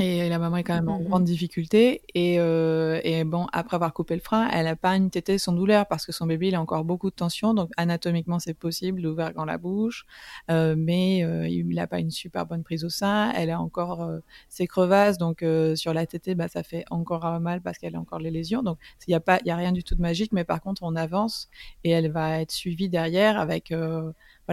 Et 0.00 0.30
la 0.30 0.38
maman 0.38 0.56
est 0.56 0.64
quand 0.64 0.74
même 0.74 0.88
en 0.88 0.98
mmh 0.98 1.04
grande 1.04 1.24
difficulté. 1.24 2.00
Et, 2.14 2.40
euh, 2.40 3.00
et, 3.04 3.22
bon, 3.24 3.46
après 3.52 3.74
avoir 3.74 3.92
coupé 3.92 4.14
le 4.14 4.22
frein, 4.22 4.48
elle 4.48 4.64
n'a 4.64 4.74
pas 4.74 4.96
une 4.96 5.10
tétée 5.10 5.36
sans 5.36 5.52
douleur 5.52 5.86
parce 5.86 6.06
que 6.06 6.12
son 6.12 6.24
bébé, 6.24 6.48
il 6.48 6.54
a 6.54 6.60
encore 6.60 6.84
beaucoup 6.84 7.10
de 7.10 7.14
tension. 7.14 7.52
Donc, 7.52 7.70
anatomiquement, 7.76 8.38
c'est 8.38 8.54
possible 8.54 9.02
d'ouvrir 9.02 9.34
dans 9.34 9.44
la 9.44 9.58
bouche. 9.58 10.06
Euh, 10.50 10.74
mais 10.78 11.22
euh, 11.22 11.46
il 11.46 11.68
n'a 11.74 11.86
pas 11.86 11.98
une 11.98 12.10
super 12.10 12.46
bonne 12.46 12.62
prise 12.62 12.82
au 12.84 12.88
sein. 12.88 13.30
Elle 13.36 13.50
a 13.50 13.60
encore 13.60 14.02
euh, 14.02 14.20
ses 14.48 14.66
crevasses. 14.66 15.18
Donc, 15.18 15.42
euh, 15.42 15.76
sur 15.76 15.92
la 15.92 16.06
tétée, 16.06 16.34
bah, 16.34 16.48
ça 16.48 16.62
fait 16.62 16.86
encore 16.90 17.38
mal 17.38 17.60
parce 17.60 17.76
qu'elle 17.76 17.94
a 17.94 18.00
encore 18.00 18.20
les 18.20 18.30
lésions. 18.30 18.62
Donc, 18.62 18.78
il 19.06 19.10
n'y 19.10 19.16
a, 19.16 19.20
pas, 19.20 19.38
y 19.44 19.50
a 19.50 19.56
rien 19.56 19.72
du 19.72 19.84
tout 19.84 19.94
de 19.94 20.00
magique. 20.02 20.32
Mais 20.32 20.44
par 20.44 20.62
contre, 20.62 20.82
on 20.82 20.96
avance 20.96 21.50
et 21.84 21.90
elle 21.90 22.10
va 22.10 22.40
être 22.40 22.52
suivie 22.52 22.88
derrière 22.88 23.38
avec 23.38 23.70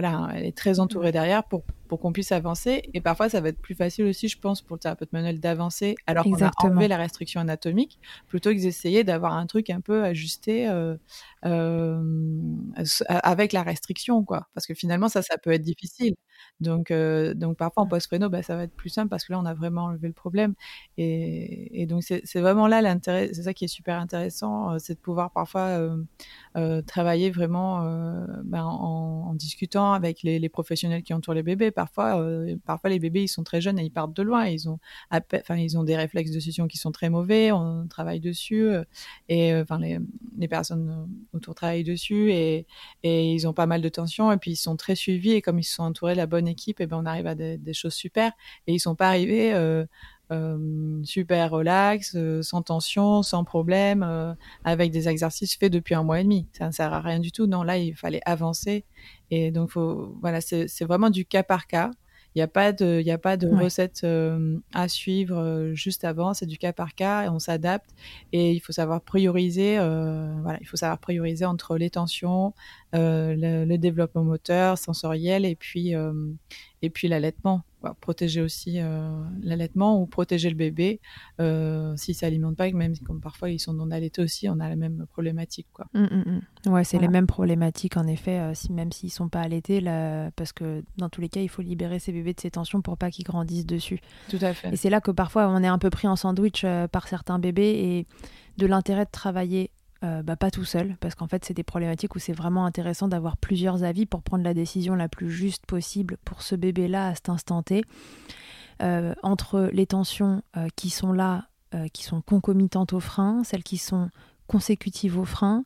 voilà, 0.00 0.28
elle 0.32 0.44
est 0.44 0.56
très 0.56 0.78
entourée 0.78 1.10
derrière 1.10 1.42
pour, 1.42 1.64
pour 1.88 1.98
qu'on 2.00 2.12
puisse 2.12 2.32
avancer. 2.32 2.82
Et 2.94 3.00
parfois, 3.00 3.28
ça 3.28 3.40
va 3.40 3.48
être 3.48 3.60
plus 3.60 3.74
facile 3.74 4.04
aussi, 4.04 4.28
je 4.28 4.38
pense, 4.38 4.62
pour 4.62 4.76
le 4.76 4.80
thérapeute 4.80 5.12
manuel 5.12 5.40
d'avancer 5.40 5.96
alors 6.06 6.24
qu'on 6.24 6.42
a 6.42 6.50
enlevé 6.58 6.86
la 6.86 6.96
restriction 6.96 7.40
anatomique, 7.40 7.98
plutôt 8.28 8.50
que 8.50 8.60
d'essayer 8.60 9.04
d'avoir 9.04 9.32
un 9.32 9.46
truc 9.46 9.70
un 9.70 9.80
peu 9.80 10.04
ajusté 10.04 10.68
euh, 10.68 10.96
euh, 11.44 12.02
avec 13.08 13.52
la 13.52 13.62
restriction, 13.62 14.24
quoi. 14.24 14.48
Parce 14.54 14.66
que 14.66 14.74
finalement, 14.74 15.08
ça, 15.08 15.22
ça 15.22 15.38
peut 15.38 15.50
être 15.50 15.62
difficile. 15.62 16.14
Donc, 16.60 16.90
euh, 16.90 17.34
donc 17.34 17.56
parfois 17.56 17.84
en 17.84 17.86
post-préno, 17.86 18.28
bah, 18.28 18.42
ça 18.42 18.54
va 18.54 18.64
être 18.64 18.74
plus 18.74 18.90
simple 18.90 19.08
parce 19.08 19.24
que 19.24 19.32
là, 19.32 19.40
on 19.40 19.46
a 19.46 19.54
vraiment 19.54 19.84
enlevé 19.84 20.08
le 20.08 20.14
problème. 20.14 20.54
Et, 20.98 21.82
et 21.82 21.86
donc, 21.86 22.02
c'est 22.02 22.40
vraiment 22.40 22.68
là 22.68 22.82
l'intérêt, 22.82 23.30
c'est 23.32 23.42
ça 23.44 23.54
qui 23.54 23.64
est 23.64 23.68
super 23.68 23.98
intéressant, 23.98 24.78
c'est 24.78 24.94
de 24.94 25.00
pouvoir 25.00 25.32
parfois 25.32 25.80
travailler 26.86 27.30
vraiment 27.30 27.82
ben, 28.44 28.64
en, 28.64 29.28
en, 29.28 29.34
discutant 29.34 29.92
avec 29.92 30.22
les, 30.22 30.38
les, 30.38 30.48
professionnels 30.48 31.02
qui 31.02 31.14
entourent 31.14 31.34
les 31.34 31.42
bébés. 31.42 31.70
Parfois, 31.78 32.20
parfois 32.66 32.90
les 32.90 32.98
bébés, 32.98 33.22
ils 33.22 33.28
sont 33.28 33.44
très 33.44 33.60
jeunes 33.60 33.78
et 33.78 33.84
ils 33.84 33.90
partent 33.90 34.12
de 34.14 34.22
loin. 34.24 34.46
ils 34.46 34.68
ont, 34.68 34.80
enfin, 35.12 35.56
ils 35.56 35.78
ont 35.78 35.84
des 35.84 35.94
réflexes 35.94 36.32
de 36.32 36.40
succion 36.40 36.66
qui 36.66 36.76
sont 36.76 36.90
très 36.90 37.08
mauvais. 37.08 37.52
On 37.52 37.86
travaille 37.86 38.18
dessus 38.18 38.68
et 39.28 39.54
enfin 39.54 39.78
les, 39.78 40.00
les 40.36 40.48
personnes 40.48 41.08
autour 41.32 41.54
travaillent 41.54 41.84
dessus 41.84 42.32
et, 42.32 42.66
et 43.04 43.32
ils 43.32 43.46
ont 43.46 43.52
pas 43.52 43.66
mal 43.66 43.80
de 43.80 43.88
tensions 43.88 44.32
et 44.32 44.38
puis 44.38 44.50
ils 44.50 44.56
sont 44.56 44.74
très 44.76 44.96
suivis 44.96 45.34
et 45.34 45.42
comme 45.42 45.60
ils 45.60 45.64
sont 45.64 45.84
entourés 45.84 46.14
de 46.14 46.18
la 46.18 46.26
bonne 46.26 46.48
équipe, 46.48 46.80
et 46.80 46.86
ben 46.86 46.98
on 46.98 47.06
arrive 47.06 47.28
à 47.28 47.34
des, 47.34 47.72
choses 47.72 47.94
super. 47.94 48.32
Et 48.66 48.74
ils 48.74 48.80
sont 48.80 48.96
pas 48.96 49.06
arrivés 49.06 49.52
euh, 50.30 50.58
euh, 50.58 51.04
super 51.04 51.50
relax, 51.50 52.14
euh, 52.16 52.42
sans 52.42 52.62
tension, 52.62 53.22
sans 53.22 53.44
problème, 53.44 54.02
avec 54.64 54.90
des 54.90 55.08
exercices 55.08 55.56
faits 55.56 55.72
depuis 55.72 55.94
un 55.94 56.02
mois 56.02 56.20
et 56.20 56.24
demi. 56.24 56.46
Ça 56.52 56.66
ne 56.66 56.72
sert 56.72 56.92
à 56.92 57.00
rien 57.00 57.20
du 57.20 57.32
tout. 57.32 57.46
Non, 57.46 57.62
là 57.62 57.78
il 57.78 57.94
fallait 57.94 58.20
avancer. 58.24 58.84
Et 59.30 59.50
donc 59.50 59.70
faut, 59.70 60.16
voilà, 60.20 60.40
c'est 60.40 60.84
vraiment 60.84 61.10
du 61.10 61.24
cas 61.24 61.42
par 61.42 61.66
cas. 61.66 61.90
Il 62.34 62.38
n'y 62.38 62.42
a 62.42 62.48
pas 62.48 62.72
de, 62.72 63.00
y 63.00 63.10
a 63.10 63.18
pas 63.18 63.36
de 63.36 63.48
recette 63.48 64.06
à 64.74 64.88
suivre 64.88 65.70
juste 65.72 66.04
avant. 66.04 66.34
C'est 66.34 66.46
du 66.46 66.58
cas 66.58 66.72
par 66.72 66.94
cas 66.94 67.24
et 67.24 67.28
on 67.28 67.38
s'adapte. 67.38 67.90
Et 68.32 68.52
il 68.52 68.60
faut 68.60 68.72
savoir 68.72 69.00
prioriser. 69.00 69.76
voilà, 69.76 70.58
il 70.60 70.66
faut 70.66 70.76
savoir 70.76 70.98
prioriser 70.98 71.46
entre 71.46 71.76
les 71.78 71.90
tensions, 71.90 72.54
euh, 72.94 73.64
le, 73.66 73.76
développement 73.76 74.24
moteur, 74.24 74.78
sensoriel 74.78 75.44
et 75.44 75.54
puis 75.54 75.94
euh, 75.94 76.12
et 76.80 76.88
puis 76.88 77.06
l'allaitement. 77.06 77.62
protéger 78.00 78.40
aussi 78.40 78.80
euh, 78.80 79.10
l'allaitement 79.42 80.00
ou 80.00 80.06
protéger 80.06 80.48
le 80.48 80.56
bébé 80.56 81.00
euh, 81.38 81.94
s'il 81.96 82.14
s'alimente 82.14 82.56
pas, 82.56 82.70
même 82.70 82.96
comme 82.98 83.20
parfois 83.20 83.50
ils 83.50 83.58
sont 83.58 83.74
non 83.74 83.90
allaités 83.90 84.22
aussi, 84.22 84.48
on 84.48 84.58
a 84.58 84.70
la 84.70 84.76
même 84.76 85.04
problématique 85.12 85.66
quoi. 85.72 85.86
Mmh, 85.92 86.00
mmh, 86.00 86.40
mmh. 86.66 86.72
Ouais, 86.72 86.84
c'est 86.84 86.98
les 86.98 87.08
mêmes 87.08 87.26
problématiques 87.26 87.98
en 87.98 88.06
effet, 88.06 88.54
si, 88.54 88.72
même 88.72 88.90
s'ils 88.90 89.12
sont 89.12 89.28
pas 89.28 89.40
allaités, 89.40 89.80
là, 89.80 90.30
parce 90.32 90.52
que 90.52 90.82
dans 90.96 91.10
tous 91.10 91.20
les 91.20 91.28
cas, 91.28 91.40
il 91.40 91.48
faut 91.48 91.62
libérer 91.62 91.98
ces 91.98 92.12
bébés 92.12 92.32
de 92.32 92.40
ces 92.40 92.52
tensions 92.52 92.80
pour 92.80 92.96
pas 92.96 93.10
qu'ils 93.10 93.24
grandissent 93.26 93.66
dessus. 93.66 94.00
Tout 94.30 94.38
à 94.40 94.54
fait. 94.54 94.72
Et 94.72 94.76
c'est 94.76 94.90
là 94.90 95.02
que 95.02 95.10
parfois 95.10 95.48
on 95.48 95.62
est 95.62 95.68
un 95.68 95.78
peu 95.78 95.90
pris 95.90 96.08
en 96.08 96.16
sandwich 96.16 96.64
par 96.90 97.06
certains 97.06 97.38
bébés 97.38 97.74
et 97.78 98.06
de 98.56 98.66
l'intérêt 98.66 99.04
de 99.04 99.10
travailler 99.10 99.70
euh, 100.04 100.22
bah, 100.22 100.36
pas 100.36 100.52
tout 100.52 100.64
seul, 100.64 100.96
parce 101.00 101.16
qu'en 101.16 101.26
fait, 101.26 101.44
c'est 101.44 101.54
des 101.54 101.64
problématiques 101.64 102.14
où 102.14 102.20
c'est 102.20 102.32
vraiment 102.32 102.64
intéressant 102.64 103.08
d'avoir 103.08 103.36
plusieurs 103.36 103.82
avis 103.82 104.06
pour 104.06 104.22
prendre 104.22 104.44
la 104.44 104.54
décision 104.54 104.94
la 104.94 105.08
plus 105.08 105.28
juste 105.28 105.66
possible 105.66 106.18
pour 106.24 106.42
ce 106.42 106.54
bébé-là 106.54 107.08
à 107.08 107.14
cet 107.16 107.28
instant 107.30 107.62
T. 107.64 107.82
Euh, 108.80 109.12
entre 109.24 109.70
les 109.72 109.86
tensions 109.86 110.42
euh, 110.56 110.68
qui 110.76 110.90
sont 110.90 111.12
là, 111.12 111.48
qui 111.92 112.02
sont 112.02 112.22
concomitantes 112.22 112.94
au 112.94 113.00
frein, 113.00 113.44
celles 113.44 113.62
qui 113.62 113.76
sont 113.76 114.08
consécutives 114.46 115.18
au 115.18 115.26
frein, 115.26 115.64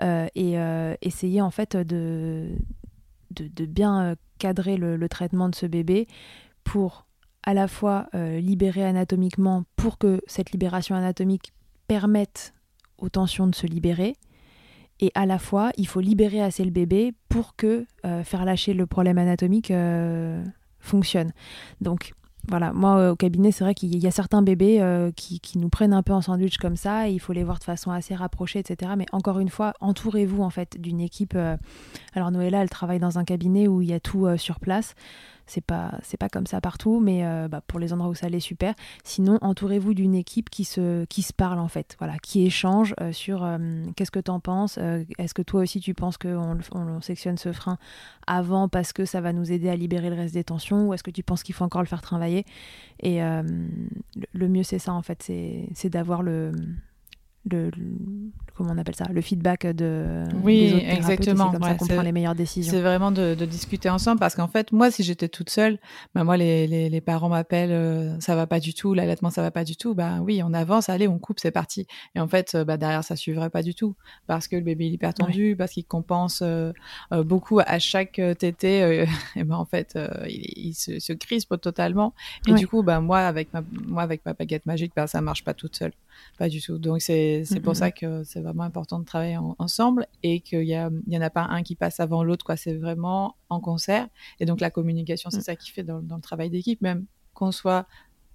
et 0.00 0.56
essayer 1.00 1.40
en 1.40 1.52
fait 1.52 1.76
de, 1.76 2.48
bien 3.30 4.16
cadrer 4.40 4.76
le, 4.76 5.08
traitement 5.08 5.48
de 5.48 5.54
ce 5.54 5.66
bébé 5.66 6.08
pour 6.64 7.06
à 7.44 7.54
la 7.54 7.68
fois 7.68 8.08
libérer 8.12 8.84
anatomiquement, 8.84 9.62
pour 9.76 9.96
que 9.96 10.20
cette 10.26 10.50
libération 10.50 10.96
anatomique 10.96 11.52
permette 11.86 12.52
aux 12.98 13.08
tensions 13.08 13.46
de 13.46 13.54
se 13.54 13.66
libérer. 13.66 14.14
Et 15.00 15.10
à 15.14 15.26
la 15.26 15.38
fois, 15.38 15.70
il 15.76 15.86
faut 15.86 16.00
libérer 16.00 16.40
assez 16.40 16.64
le 16.64 16.70
bébé 16.70 17.12
pour 17.28 17.56
que 17.56 17.86
euh, 18.04 18.22
faire 18.22 18.44
lâcher 18.44 18.74
le 18.74 18.86
problème 18.86 19.18
anatomique 19.18 19.70
euh, 19.70 20.42
fonctionne. 20.78 21.32
Donc 21.80 22.12
voilà, 22.46 22.72
moi 22.72 23.10
au 23.10 23.16
cabinet, 23.16 23.50
c'est 23.50 23.64
vrai 23.64 23.74
qu'il 23.74 23.96
y 23.96 24.06
a 24.06 24.10
certains 24.10 24.42
bébés 24.42 24.80
euh, 24.80 25.10
qui, 25.10 25.40
qui, 25.40 25.58
nous 25.58 25.70
prennent 25.70 25.94
un 25.94 26.02
peu 26.02 26.12
en 26.12 26.20
sandwich 26.20 26.58
comme 26.58 26.76
ça, 26.76 27.08
et 27.08 27.12
il 27.12 27.18
faut 27.18 27.32
les 27.32 27.42
voir 27.42 27.58
de 27.58 27.64
façon 27.64 27.90
assez 27.90 28.14
rapprochée, 28.14 28.58
etc. 28.60 28.92
Mais 28.96 29.06
encore 29.12 29.40
une 29.40 29.48
fois, 29.48 29.72
entourez-vous 29.80 30.42
en 30.42 30.50
fait 30.50 30.80
d'une 30.80 31.00
équipe. 31.00 31.36
alors 32.14 32.30
Noëlla, 32.30 32.62
elle 32.62 32.70
travaille 32.70 33.00
dans 33.00 33.18
un 33.18 33.24
cabinet 33.24 33.66
où 33.66 33.80
il 33.80 33.88
y 33.88 33.94
a 33.94 34.00
tout 34.00 34.28
sur 34.36 34.60
place. 34.60 34.94
C'est 35.46 35.64
pas 35.64 35.98
c'est 36.02 36.16
pas 36.16 36.28
comme 36.28 36.46
ça 36.46 36.60
partout, 36.60 37.00
mais 37.00 37.24
euh, 37.24 37.48
bah, 37.48 37.60
pour 37.66 37.78
les 37.78 37.92
endroits 37.92 38.10
où 38.10 38.14
ça 38.14 38.28
l'est 38.28 38.40
super. 38.40 38.74
Sinon, 39.04 39.38
entourez-vous 39.42 39.94
d'une 39.94 40.14
équipe 40.14 40.50
qui 40.50 40.64
se 40.64 41.04
qui 41.06 41.22
se 41.22 41.32
parle 41.32 41.58
en 41.58 41.68
fait, 41.68 41.96
voilà, 41.98 42.18
qui 42.18 42.46
échange 42.46 42.94
euh, 43.00 43.12
sur 43.12 43.44
euh, 43.44 43.58
qu'est-ce 43.96 44.10
que 44.10 44.20
tu 44.20 44.30
en 44.30 44.40
penses. 44.40 44.78
Est-ce 45.18 45.34
que 45.34 45.42
toi 45.42 45.62
aussi 45.62 45.80
tu 45.80 45.94
penses 45.94 46.16
qu'on 46.18 46.58
on, 46.72 47.00
sectionne 47.00 47.36
ce 47.36 47.52
frein 47.52 47.78
avant 48.26 48.68
parce 48.68 48.92
que 48.92 49.04
ça 49.04 49.20
va 49.20 49.32
nous 49.32 49.52
aider 49.52 49.68
à 49.68 49.76
libérer 49.76 50.10
le 50.10 50.16
reste 50.16 50.34
des 50.34 50.44
tensions, 50.44 50.88
ou 50.88 50.94
est-ce 50.94 51.02
que 51.02 51.10
tu 51.10 51.22
penses 51.22 51.42
qu'il 51.42 51.54
faut 51.54 51.64
encore 51.64 51.82
le 51.82 51.88
faire 51.88 52.02
travailler? 52.02 52.44
Et 53.00 53.20
le 53.20 54.48
mieux 54.48 54.62
c'est 54.62 54.78
ça 54.78 54.92
en 54.92 55.02
fait, 55.02 55.22
c'est 55.22 55.88
d'avoir 55.90 56.22
le 56.22 56.52
le, 57.50 57.70
comment 58.54 58.72
on 58.72 58.78
appelle 58.78 58.94
ça 58.94 59.06
le 59.12 59.20
feedback 59.20 59.66
de 59.66 60.24
oui 60.42 60.70
des 60.70 60.74
autres 60.74 60.86
exactement 60.88 61.50
c'est 61.50 61.58
comme 61.58 61.68
ça 61.68 61.74
qu'on 61.74 61.86
prend 61.86 62.02
les 62.02 62.12
meilleures 62.12 62.34
décisions. 62.34 62.72
c'est 62.72 62.80
vraiment 62.80 63.10
de, 63.10 63.34
de, 63.34 63.44
discuter 63.44 63.90
ensemble 63.90 64.18
parce 64.18 64.34
qu'en 64.34 64.48
fait 64.48 64.72
moi 64.72 64.90
si 64.90 65.02
j'étais 65.02 65.28
toute 65.28 65.50
seule 65.50 65.78
bah 66.14 66.24
moi 66.24 66.36
les, 66.36 66.66
les, 66.66 66.88
les 66.88 67.00
parents 67.00 67.28
m'appellent 67.28 67.72
euh, 67.72 68.18
ça 68.20 68.34
va 68.34 68.46
pas 68.46 68.60
du 68.60 68.72
tout 68.72 68.94
l'allaitement 68.94 69.30
ça 69.30 69.42
va 69.42 69.50
pas 69.50 69.64
du 69.64 69.76
tout 69.76 69.94
bah 69.94 70.20
oui 70.22 70.42
on 70.42 70.54
avance 70.54 70.88
allez 70.88 71.06
on 71.06 71.18
coupe 71.18 71.38
c'est 71.40 71.50
parti. 71.50 71.86
Et 72.14 72.20
en 72.20 72.28
fait 72.28 72.54
euh, 72.54 72.64
bah 72.64 72.76
derrière 72.76 73.04
ça 73.04 73.16
suivrait 73.16 73.50
pas 73.50 73.62
du 73.62 73.74
tout 73.74 73.94
parce 74.26 74.48
que 74.48 74.56
le 74.56 74.62
bébé 74.62 74.86
est 74.86 74.90
hyper 74.90 75.12
tendu 75.12 75.54
parce 75.56 75.72
qu'il 75.72 75.84
compense 75.84 76.40
euh, 76.42 76.72
beaucoup 77.12 77.60
à 77.60 77.78
chaque 77.78 78.20
tété 78.38 79.06
et 79.36 79.44
ben 79.44 79.56
en 79.56 79.64
fait 79.64 79.98
il, 80.28 80.68
il, 80.68 80.74
se, 80.74 80.98
se 80.98 81.12
crispe 81.12 81.60
totalement. 81.60 82.14
Et 82.46 82.54
du 82.54 82.66
coup 82.66 82.82
bah 82.82 83.00
moi 83.00 83.20
avec 83.20 83.52
ma 83.52 83.62
moi 83.86 84.02
avec 84.02 84.24
ma 84.24 84.32
baguette 84.32 84.66
magique 84.66 84.92
bah 84.96 85.06
ça 85.06 85.20
marche 85.20 85.44
pas 85.44 85.54
toute 85.54 85.76
seule 85.76 85.92
pas 86.38 86.48
du 86.48 86.60
tout 86.60 86.78
donc 86.78 87.00
c'est 87.00 87.44
pour 87.62 87.76
ça 87.76 87.90
que 87.90 88.24
c'est 88.24 88.40
vraiment 88.40 88.64
important 88.64 88.98
de 88.98 89.04
travailler 89.04 89.38
ensemble 89.58 90.06
et 90.22 90.40
qu'il 90.40 90.62
y, 90.62 90.72
y 90.72 91.18
en 91.18 91.20
a 91.20 91.30
pas 91.30 91.42
un 91.42 91.62
qui 91.62 91.74
passe 91.74 92.00
avant 92.00 92.24
l'autre, 92.24 92.44
quoi. 92.44 92.56
C'est 92.56 92.74
vraiment 92.74 93.36
en 93.48 93.60
concert. 93.60 94.08
Et 94.40 94.46
donc 94.46 94.60
la 94.60 94.70
communication, 94.70 95.30
c'est 95.30 95.38
mm. 95.38 95.42
ça 95.42 95.56
qui 95.56 95.70
fait 95.70 95.82
dans, 95.82 96.00
dans 96.00 96.16
le 96.16 96.22
travail 96.22 96.50
d'équipe, 96.50 96.80
même 96.80 97.06
qu'on 97.32 97.52
soit 97.52 97.86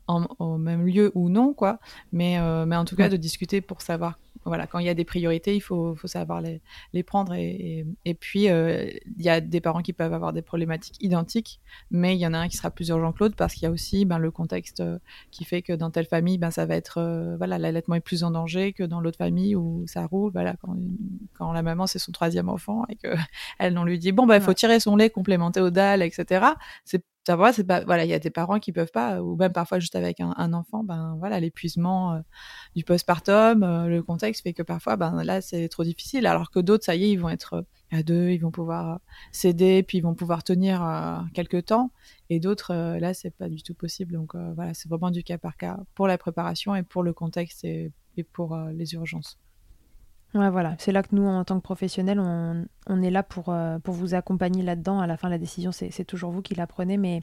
en, 0.08 0.26
au 0.40 0.58
même 0.58 0.86
lieu 0.86 1.12
ou 1.16 1.30
non, 1.30 1.54
quoi. 1.54 1.80
Mais, 2.12 2.40
euh, 2.40 2.66
mais 2.66 2.76
en 2.76 2.86
tout 2.86 2.96
cas, 2.96 3.10
de 3.10 3.18
discuter 3.18 3.62
pour 3.62 3.82
savoir 3.82 4.20
voilà, 4.46 4.68
quand 4.68 4.80
il 4.80 4.86
y 4.86 4.90
a 4.90 4.94
des 4.94 5.06
priorités, 5.06 5.56
il 5.56 5.60
faut, 5.60 5.96
faut 5.96 6.08
savoir 6.08 6.42
les, 6.42 6.62
les 6.94 7.04
prendre. 7.04 7.34
Et, 7.34 7.86
et, 8.06 8.14
puis, 8.14 8.50
euh, 8.50 8.90
il 9.18 9.24
y 9.24 9.30
a 9.30 9.42
des 9.42 9.62
parents 9.62 9.82
qui 9.82 9.94
peuvent 9.94 10.14
avoir 10.14 10.34
des 10.34 10.42
problématiques 10.42 10.96
identiques, 11.02 11.60
mais 11.92 12.16
il 12.16 12.20
y 12.20 12.28
en 12.28 12.34
a 12.34 12.40
un 12.40 12.48
qui 12.48 12.58
sera 12.58 12.72
plus 12.72 12.90
urgent 12.90 13.12
que 13.12 13.20
l'autre 13.20 13.36
parce 13.36 13.54
qu'il 13.54 13.64
y 13.64 13.66
a 13.66 13.72
aussi 13.72 14.06
ben, 14.06 14.18
le 14.18 14.32
contexte 14.32 14.80
euh, 14.80 14.98
qui 15.32 15.44
fait 15.44 15.62
que 15.62 15.74
dans 15.74 15.92
telle 15.92 16.06
famille, 16.06 16.38
ben, 16.38 16.52
ça 16.52 16.66
va 16.66 16.76
être, 16.76 17.00
euh, 17.00 17.36
voilà, 17.38 17.58
l'allaitement 17.58 17.96
est 17.96 18.00
plus 18.02 18.24
en 18.24 18.32
danger 18.32 18.74
que 18.74 18.84
dans 18.84 19.02
l'autre 19.02 19.18
famille 19.18 19.56
où 19.56 19.84
ça 19.88 20.06
roule. 20.06 20.32
Voilà, 20.32 20.56
quand, 20.62 20.76
quand 21.38 21.52
la 21.52 21.62
maman, 21.62 21.86
c'est 21.88 22.00
son 22.00 22.12
troisième 22.12 22.50
enfant 22.50 22.86
et 22.90 22.96
qu'elle, 22.96 23.78
on 23.78 23.84
lui 23.84 24.00
dit, 24.00 24.12
bon, 24.12 24.26
ben, 24.26 24.36
il 24.36 24.42
faut 24.42 24.54
tirer 24.54 24.80
son 24.80 24.96
lait 24.96 25.10
complémenté 25.10 25.60
au 25.60 25.70
DAL, 25.70 26.02
etc. 26.02 26.46
C'est 26.86 27.04
ça 27.30 27.54
c'est 27.54 27.64
pas 27.64 27.84
voilà 27.84 28.06
il 28.06 28.10
y 28.10 28.14
a 28.14 28.20
des 28.20 28.32
parents 28.32 28.60
qui 28.60 28.72
peuvent 28.72 28.92
pas 28.92 29.22
ou 29.22 29.36
même 29.36 29.54
parfois 29.54 29.80
juste 29.80 29.96
avec 29.96 30.20
un, 30.20 30.54
enfant 30.54 30.84
ben 30.84 31.16
voilà 31.20 31.40
l'épuisement 31.40 32.14
euh, 32.14 32.20
du 32.76 32.84
postpartum 32.84 33.62
euh, 33.62 33.88
le 33.88 34.02
contexte 34.02 34.42
fait 34.42 34.54
que 34.54 34.64
parfois 34.64 34.96
ben 34.96 35.24
là 35.24 35.42
c'est 35.42 35.70
trop 35.70 35.84
difficile. 35.84 36.26
Alors 36.26 36.50
que 36.50 36.60
d'autres 36.60 36.86
ça 36.86 36.96
y 36.96 37.04
est 37.06 37.12
ils 37.12 37.20
vont 37.20 37.30
être 37.30 37.54
euh, 37.54 37.62
à 37.92 38.02
deux 38.04 38.30
ils 38.30 38.40
vont 38.40 38.52
pouvoir 38.52 39.00
céder 39.32 39.84
puis 39.84 40.00
ils 40.00 40.02
vont 40.02 40.16
pouvoir 40.16 40.44
tenir 40.44 40.82
quelques 41.34 41.66
temps. 41.66 41.92
Et 42.30 42.40
d'autres 42.40 42.74
là 42.74 43.14
c'est 43.14 43.32
pas 43.32 43.50
du 43.50 43.62
tout 43.64 43.74
possible. 43.74 44.14
Donc 44.14 44.36
voilà 44.36 44.74
c'est 44.74 44.90
vraiment 44.90 45.12
du 45.12 45.24
cas 45.24 45.38
par 45.38 45.58
cas 45.58 45.80
pour 45.96 46.08
la 46.08 46.18
préparation 46.18 46.76
et 46.76 46.84
pour 46.84 47.04
le 47.04 47.14
contexte 47.14 47.64
et 47.64 47.92
pour 48.34 48.58
les 48.74 48.94
urgences 48.94 49.40
Ouais, 50.36 50.50
voilà, 50.52 50.76
c'est 50.78 50.92
là 50.92 51.02
que 51.02 51.16
nous, 51.16 51.26
en 51.26 51.44
tant 51.44 51.58
que 51.58 51.64
professionnels, 51.64 52.20
on, 52.20 52.66
on 52.86 53.02
est 53.02 53.10
là 53.10 53.24
pour, 53.24 53.50
euh, 53.50 53.80
pour 53.80 53.96
vous 53.96 54.14
accompagner 54.14 54.62
là-dedans. 54.62 55.00
À 55.00 55.08
la 55.08 55.18
fin, 55.18 55.28
la 55.28 55.40
décision, 55.40 55.72
c'est 55.72 56.06
toujours 56.06 56.32
vous 56.32 56.44
qui 56.44 56.54
la 56.54 56.68
prenez, 56.68 56.98
mais 56.98 57.22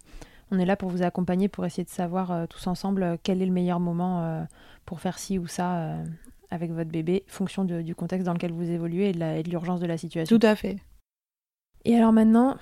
on 0.50 0.58
est 0.58 0.64
là 0.64 0.76
pour 0.76 0.90
vous 0.90 1.02
accompagner, 1.02 1.48
pour 1.48 1.64
essayer 1.64 1.84
de 1.84 1.88
savoir 1.88 2.32
euh, 2.32 2.46
tous 2.46 2.66
ensemble 2.66 3.02
euh, 3.04 3.16
quel 3.22 3.42
est 3.42 3.46
le 3.46 3.52
meilleur 3.52 3.78
moment 3.78 4.46
pour 4.86 5.00
faire 5.00 5.18
ci 5.18 5.38
ou 5.38 5.46
ça 5.46 5.96
avec 6.50 6.70
votre 6.72 6.90
bébé, 6.90 7.24
fonction 7.26 7.64
du 7.64 7.94
contexte 7.94 8.26
dans 8.26 8.32
lequel 8.32 8.52
vous 8.52 8.70
évoluez 8.70 9.10
et 9.10 9.42
de 9.42 9.50
l'urgence 9.50 9.80
de, 9.80 9.86
la 9.86 9.98
situation. 9.98 10.38
Tout 10.38 10.46
à 10.46 10.54
fait. 10.54 10.76
Et 11.84 11.96
alors 11.96 12.12
maintenant, 12.12 12.56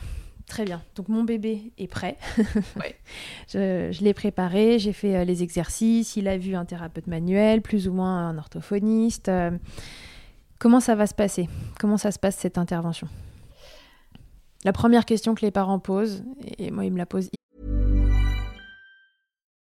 Très 0.47 0.67
bien. 0.67 0.83
Donc 0.95 1.09
mon 1.09 1.25
bébé 1.25 1.73
est 1.79 1.87
prêt. 1.87 2.19
Je, 3.49 3.89
je 3.91 4.05
l'ai 4.05 4.13
préparé, 4.13 4.79
j'ai 4.79 4.93
fait 4.93 5.25
les 5.25 5.43
exercices, 5.43 6.17
il 6.17 6.29
a 6.29 6.37
vu 6.37 6.55
un 6.55 6.67
thérapeute 6.67 7.07
manuel, 7.07 7.63
plus 7.63 7.89
ou 7.89 7.95
moins 7.95 8.29
un 8.29 8.37
orthophoniste. 8.37 9.31
Comment 10.59 10.81
ça 10.81 10.95
va 10.95 11.07
se 11.07 11.15
passer 11.15 11.49
Comment 11.79 11.99
ça 11.99 12.11
se 12.11 12.19
passe 12.19 12.37
cette 12.37 12.59
intervention 12.59 13.09
La 14.65 14.73
première 14.73 15.05
question 15.05 15.35
que 15.35 15.45
les 15.45 15.51
parents 15.51 15.79
posent, 15.79 16.23
et 16.59 16.71
moi 16.71 16.85
ils 16.85 16.93
me 16.93 16.99
la 16.99 17.07
posent. 17.07 17.31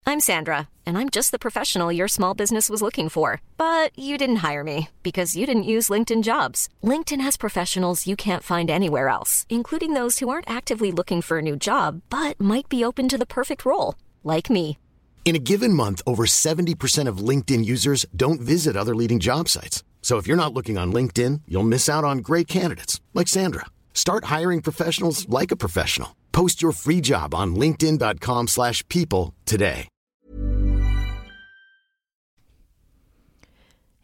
I'm 0.05 0.19
Sandra, 0.19 0.67
and 0.85 0.97
I'm 0.97 1.09
just 1.09 1.31
the 1.31 1.39
professional 1.39 1.91
your 1.91 2.09
small 2.09 2.35
business 2.35 2.69
was 2.69 2.81
looking 2.81 3.09
for. 3.09 3.41
But 3.57 3.97
you 3.97 4.17
didn't 4.17 4.43
hire 4.43 4.63
me 4.63 4.89
because 5.01 5.35
you 5.35 5.47
didn't 5.47 5.63
use 5.63 5.89
LinkedIn 5.89 6.21
jobs. 6.23 6.67
LinkedIn 6.83 7.21
has 7.21 7.37
professionals 7.37 8.05
you 8.05 8.15
can't 8.15 8.43
find 8.43 8.69
anywhere 8.69 9.07
else, 9.07 9.47
including 9.49 9.93
those 9.93 10.19
who 10.19 10.29
aren't 10.29 10.49
actively 10.49 10.91
looking 10.91 11.21
for 11.21 11.39
a 11.39 11.41
new 11.41 11.55
job 11.55 12.01
but 12.09 12.39
might 12.39 12.69
be 12.69 12.83
open 12.85 13.09
to 13.09 13.17
the 13.17 13.25
perfect 13.25 13.65
role, 13.65 13.95
like 14.23 14.49
me. 14.51 14.77
In 15.25 15.35
a 15.35 15.39
given 15.39 15.73
month, 15.73 16.01
over 16.05 16.25
70% 16.25 17.07
of 17.07 17.17
LinkedIn 17.29 17.65
users 17.65 18.05
don't 18.15 18.41
visit 18.41 18.75
other 18.75 18.93
leading 18.93 19.19
job 19.19 19.47
sites. 19.47 19.83
So 20.03 20.19
if 20.19 20.27
you're 20.27 20.37
not 20.37 20.53
looking 20.53 20.77
on 20.77 20.91
LinkedIn, 20.93 21.41
you'll 21.47 21.63
miss 21.63 21.89
out 21.89 22.03
on 22.03 22.17
great 22.17 22.47
candidates 22.47 22.99
like 23.13 23.29
Sandra. 23.29 23.65
Start 23.93 24.25
hiring 24.25 24.61
professionals 24.61 25.27
like 25.29 25.51
a 25.51 25.55
professional. 25.55 26.09
Post 26.33 26.61
your 26.61 26.73
free 26.73 27.01
job 27.01 27.33
on 27.33 27.55
linkedin.com/people 27.55 29.33
today. 29.45 29.87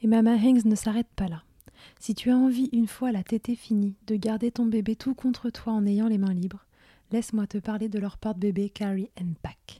Et 0.02 0.08
Mama 0.08 0.38
Hanks 0.38 0.64
ne 0.66 0.76
s'arrête 0.76 1.10
pas 1.16 1.28
là. 1.28 1.44
Si 2.00 2.16
tu 2.16 2.32
as 2.32 2.38
envie, 2.38 2.70
une 2.72 2.88
fois 2.88 3.12
la 3.12 3.24
tétée 3.24 3.56
finie, 3.56 3.96
de 4.08 4.16
garder 4.16 4.52
ton 4.52 4.66
bébé 4.66 4.96
tout 4.96 5.14
contre 5.14 5.50
toi 5.50 5.74
en 5.74 5.86
ayant 5.86 6.08
les 6.08 6.18
mains 6.18 6.34
libres, 6.34 6.66
laisse-moi 7.12 7.48
te 7.48 7.58
parler 7.58 7.90
de 7.90 8.00
leur 8.00 8.18
porte-bébé 8.18 8.70
Carry 8.70 9.10
and 9.20 9.34
Pack. 9.42 9.80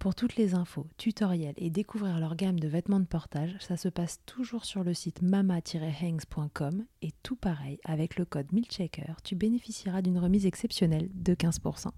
Pour 0.00 0.14
toutes 0.14 0.36
les 0.36 0.54
infos, 0.54 0.86
tutoriels 0.96 1.52
et 1.58 1.68
découvrir 1.68 2.18
leur 2.18 2.34
gamme 2.34 2.58
de 2.58 2.66
vêtements 2.68 3.00
de 3.00 3.04
portage, 3.04 3.54
ça 3.60 3.76
se 3.76 3.90
passe 3.90 4.18
toujours 4.24 4.64
sur 4.64 4.82
le 4.82 4.94
site 4.94 5.20
mama-hangs.com 5.20 6.84
et 7.02 7.10
tout 7.22 7.36
pareil, 7.36 7.78
avec 7.84 8.16
le 8.16 8.24
code 8.24 8.50
MILCHECKER, 8.50 9.16
tu 9.22 9.36
bénéficieras 9.36 10.00
d'une 10.00 10.18
remise 10.18 10.46
exceptionnelle 10.46 11.10
de 11.14 11.34
15%. 11.34 11.90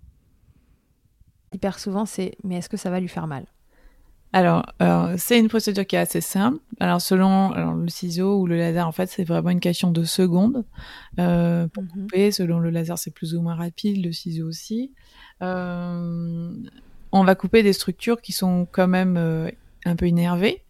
Hyper 1.55 1.79
souvent, 1.79 2.05
c'est 2.05 2.35
mais 2.43 2.57
est-ce 2.57 2.69
que 2.69 2.77
ça 2.77 2.91
va 2.91 2.99
lui 2.99 3.07
faire 3.07 3.29
mal? 3.29 3.47
Alors, 4.33 4.65
euh, 4.81 5.15
c'est 5.17 5.39
une 5.39 5.49
procédure 5.49 5.87
qui 5.87 5.95
est 5.95 6.01
assez 6.01 6.23
simple. 6.23 6.59
Alors, 6.81 7.01
selon 7.01 7.53
alors, 7.53 7.75
le 7.75 7.87
ciseau 7.89 8.41
ou 8.41 8.47
le 8.49 8.57
laser, 8.57 8.89
en 8.89 8.93
fait, 8.93 9.07
c'est 9.07 9.25
vraiment 9.25 9.51
une 9.51 9.61
question 9.61 9.93
de 9.93 10.03
secondes 10.03 10.65
euh, 11.21 11.69
pour 11.69 11.85
Mhm. 11.85 11.89
couper. 11.91 12.33
Selon 12.33 12.59
le 12.59 12.71
laser, 12.71 12.99
c'est 12.99 13.11
plus 13.13 13.35
ou 13.37 13.43
moins 13.43 13.55
rapide, 13.55 14.05
le 14.05 14.11
ciseau 14.11 14.49
aussi. 14.49 14.93
Euh, 15.43 16.51
on 17.13 17.25
va 17.25 17.35
couper 17.35 17.63
des 17.63 17.73
structures 17.73 18.21
qui 18.21 18.33
sont 18.33 18.67
quand 18.71 18.89
même 18.89 19.17
euh, 19.17 19.51
un 19.85 19.97
peu 19.97 20.07
énervées, 20.07 20.65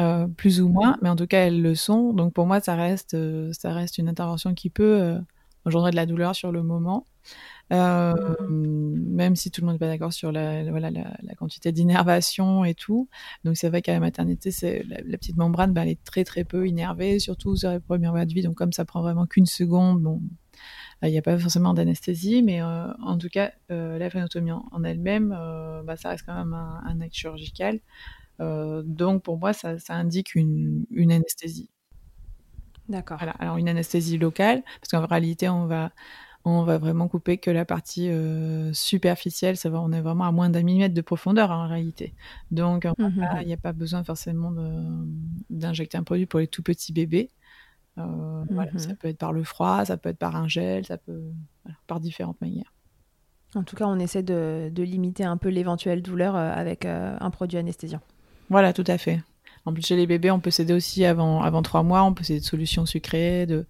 euh, 0.00 0.26
plus 0.26 0.60
ou 0.60 0.68
moins, 0.68 0.96
mais 1.02 1.10
en 1.10 1.16
tout 1.16 1.26
cas, 1.26 1.46
elles 1.46 1.60
le 1.60 1.74
sont. 1.74 2.12
Donc, 2.14 2.32
pour 2.32 2.46
moi, 2.46 2.60
ça 2.60 2.74
reste, 2.74 3.14
euh, 3.14 3.52
ça 3.52 3.72
reste 3.72 3.98
une 3.98 4.08
intervention 4.08 4.54
qui 4.54 4.70
peut 4.70 5.18
engendrer 5.66 5.90
de 5.90 5.96
la 5.96 6.06
douleur 6.06 6.34
sur 6.34 6.50
le 6.50 6.62
moment. 6.62 7.06
Même 7.70 9.36
si 9.36 9.50
tout 9.50 9.62
le 9.62 9.66
monde 9.66 9.76
n'est 9.76 9.78
pas 9.78 9.86
d'accord 9.86 10.12
sur 10.12 10.30
la, 10.32 10.68
voilà, 10.70 10.90
la, 10.90 11.34
quantité 11.36 11.72
d'innervation 11.72 12.64
et 12.64 12.74
tout. 12.74 13.08
Donc 13.44 13.56
c'est 13.56 13.68
vrai 13.70 13.80
qu'à 13.80 13.92
la 13.92 14.00
maternité, 14.00 14.50
c'est 14.50 14.84
la, 14.86 15.16
petite 15.16 15.36
membrane, 15.36 15.72
ben, 15.72 15.82
elle 15.82 15.88
est 15.88 16.04
très 16.04 16.24
très 16.24 16.44
peu 16.44 16.66
innervée, 16.66 17.18
surtout 17.18 17.56
sur 17.56 17.70
les 17.70 17.80
premières 17.80 18.12
mois 18.12 18.26
de 18.26 18.34
vie. 18.34 18.42
Donc 18.42 18.56
comme 18.56 18.72
ça 18.72 18.84
prend 18.84 19.00
vraiment 19.00 19.26
qu'une 19.26 19.46
seconde, 19.46 20.02
bon, 20.02 20.20
il 21.02 21.10
n'y 21.10 21.18
a 21.18 21.22
pas 21.22 21.38
forcément 21.38 21.74
d'anesthésie, 21.74 22.42
mais 22.42 22.62
en 22.62 23.18
tout 23.18 23.28
cas, 23.28 23.52
la 23.68 24.10
phénotomie 24.10 24.52
en, 24.52 24.84
elle-même, 24.84 25.32
bah, 25.84 25.96
ça 25.96 26.10
reste 26.10 26.24
quand 26.26 26.34
même 26.34 26.54
un, 26.54 26.82
un 26.86 27.00
acte 27.00 27.14
chirurgical. 27.14 27.80
Euh, 28.40 28.82
donc 28.86 29.22
pour 29.24 29.38
moi, 29.38 29.52
ça, 29.54 29.78
ça 29.78 29.94
indique 29.94 30.34
une, 30.36 30.86
une 30.90 31.12
anesthésie. 31.12 31.70
D'accord. 32.88 33.18
Voilà. 33.18 33.32
Alors 33.38 33.56
une 33.58 33.68
anesthésie 33.68 34.18
locale, 34.18 34.62
parce 34.80 34.88
qu'en 34.90 35.06
réalité, 35.06 35.48
on 35.48 35.66
va, 35.66 35.92
on 36.44 36.64
va 36.64 36.78
vraiment 36.78 37.08
couper 37.08 37.38
que 37.38 37.50
la 37.50 37.64
partie 37.64 38.10
euh, 38.10 38.72
superficielle. 38.72 39.56
Ça 39.56 39.70
va, 39.70 39.80
on 39.80 39.92
est 39.92 40.00
vraiment 40.00 40.26
à 40.26 40.32
moins 40.32 40.50
d'un 40.50 40.62
millimètre 40.62 40.94
de 40.94 41.00
profondeur 41.00 41.52
hein, 41.52 41.66
en 41.66 41.68
réalité. 41.68 42.14
Donc 42.50 42.86
Mhm. 42.98 43.28
il 43.42 43.46
n'y 43.46 43.52
a 43.54 43.56
pas 43.58 43.72
besoin 43.72 44.04
forcément 44.04 44.52
d'injecter 45.50 45.98
un 45.98 46.04
produit 46.04 46.26
pour 46.26 46.40
les 46.40 46.48
tout 46.48 46.62
petits 46.62 46.92
bébés. 46.92 47.30
Euh, 47.98 48.44
voilà, 48.50 48.72
Mhm. 48.72 48.78
ça 48.78 48.94
peut 48.96 49.08
être 49.08 49.18
par 49.18 49.32
le 49.32 49.44
froid, 49.44 49.84
ça 49.86 49.96
peut 49.98 50.10
être 50.10 50.18
par 50.18 50.36
un 50.36 50.48
gel, 50.48 50.86
ça 50.86 50.98
peut 50.98 51.32
voilà, 51.64 51.78
par 51.88 52.00
différentes 52.00 52.40
manières. 52.40 52.71
En 53.54 53.62
tout 53.64 53.76
cas, 53.76 53.86
on 53.86 53.98
essaie 53.98 54.22
de, 54.22 54.70
de 54.72 54.82
limiter 54.82 55.24
un 55.24 55.36
peu 55.36 55.48
l'éventuelle 55.48 56.02
douleur 56.02 56.36
euh, 56.36 56.52
avec 56.52 56.84
euh, 56.84 57.16
un 57.20 57.30
produit 57.30 57.58
anesthésiant. 57.58 58.00
Voilà, 58.48 58.72
tout 58.72 58.84
à 58.86 58.98
fait. 58.98 59.20
En 59.64 59.72
plus, 59.72 59.86
chez 59.86 59.94
les 59.94 60.08
bébés, 60.08 60.32
on 60.32 60.40
peut 60.40 60.50
s'aider 60.50 60.72
aussi 60.72 61.04
avant, 61.04 61.40
avant 61.42 61.62
trois 61.62 61.84
mois. 61.84 62.02
On 62.02 62.14
peut 62.14 62.24
s'aider 62.24 62.40
de 62.40 62.44
solutions 62.44 62.84
sucrées, 62.84 63.46
de, 63.46 63.64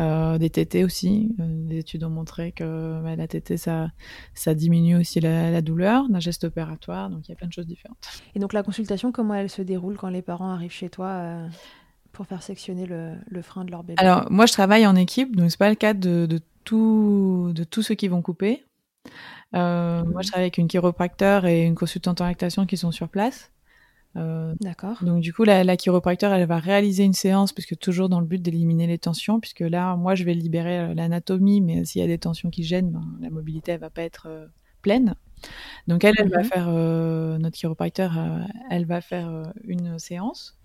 euh, 0.00 0.38
des 0.38 0.50
tétés 0.50 0.82
aussi. 0.82 1.34
Des 1.38 1.78
études 1.78 2.02
ont 2.02 2.10
montré 2.10 2.50
que 2.50 3.00
bah, 3.02 3.14
la 3.14 3.28
tétée, 3.28 3.56
ça, 3.56 3.90
ça 4.34 4.54
diminue 4.54 4.96
aussi 4.96 5.20
la, 5.20 5.52
la 5.52 5.62
douleur 5.62 6.08
d'un 6.08 6.18
geste 6.18 6.42
opératoire. 6.42 7.10
Donc, 7.10 7.28
il 7.28 7.30
y 7.30 7.32
a 7.32 7.36
plein 7.36 7.46
de 7.46 7.52
choses 7.52 7.66
différentes. 7.66 7.96
Et 8.34 8.40
donc 8.40 8.52
la 8.52 8.64
consultation, 8.64 9.12
comment 9.12 9.34
elle 9.34 9.50
se 9.50 9.62
déroule 9.62 9.96
quand 9.96 10.08
les 10.08 10.22
parents 10.22 10.50
arrivent 10.50 10.72
chez 10.72 10.88
toi 10.88 11.06
euh, 11.06 11.48
pour 12.10 12.26
faire 12.26 12.42
sectionner 12.42 12.86
le, 12.86 13.12
le 13.28 13.42
frein 13.42 13.64
de 13.64 13.70
leur 13.70 13.84
bébé? 13.84 14.02
Alors, 14.02 14.26
moi, 14.32 14.46
je 14.46 14.52
travaille 14.52 14.84
en 14.84 14.96
équipe, 14.96 15.36
donc 15.36 15.52
c'est 15.52 15.58
pas 15.58 15.70
le 15.70 15.76
cas 15.76 15.94
de, 15.94 16.26
de, 16.26 16.40
tout, 16.64 17.52
de 17.54 17.62
tous 17.62 17.82
ceux 17.82 17.94
qui 17.94 18.08
vont 18.08 18.20
couper. 18.20 18.64
Euh, 19.54 20.04
Moi, 20.04 20.22
je 20.22 20.28
travaille 20.28 20.44
avec 20.44 20.58
une 20.58 20.68
chiropracteur 20.68 21.46
et 21.46 21.62
une 21.64 21.74
consultante 21.74 22.20
en 22.20 22.26
lactation 22.26 22.66
qui 22.66 22.76
sont 22.76 22.92
sur 22.92 23.08
place. 23.08 23.52
Euh, 24.16 24.54
D'accord. 24.60 24.96
Donc 25.02 25.20
du 25.20 25.34
coup, 25.34 25.44
la, 25.44 25.62
la 25.62 25.76
chiropracteur, 25.76 26.32
elle 26.32 26.46
va 26.46 26.58
réaliser 26.58 27.04
une 27.04 27.12
séance, 27.12 27.52
puisque 27.52 27.76
toujours 27.78 28.08
dans 28.08 28.20
le 28.20 28.26
but 28.26 28.40
d'éliminer 28.40 28.86
les 28.86 28.98
tensions, 28.98 29.40
puisque 29.40 29.60
là, 29.60 29.94
moi, 29.96 30.14
je 30.14 30.24
vais 30.24 30.32
libérer 30.34 30.78
euh, 30.80 30.94
l'anatomie, 30.94 31.60
mais 31.60 31.84
s'il 31.84 32.00
y 32.00 32.04
a 32.04 32.06
des 32.08 32.18
tensions 32.18 32.48
qui 32.50 32.64
gênent, 32.64 32.90
ben, 32.90 33.04
la 33.20 33.30
mobilité, 33.30 33.72
elle 33.72 33.80
va 33.80 33.90
pas 33.90 34.02
être 34.02 34.26
euh, 34.28 34.46
pleine. 34.80 35.14
Donc 35.86 36.04
elle, 36.04 36.14
elle 36.18 36.30
va 36.30 36.38
Mhm. 36.38 36.44
faire, 36.44 36.68
notre 36.68 37.56
chiropracteur, 37.56 38.12
elle 38.70 38.86
va 38.86 39.00
faire 39.00 39.52
une 39.64 39.98
séance. 39.98 40.58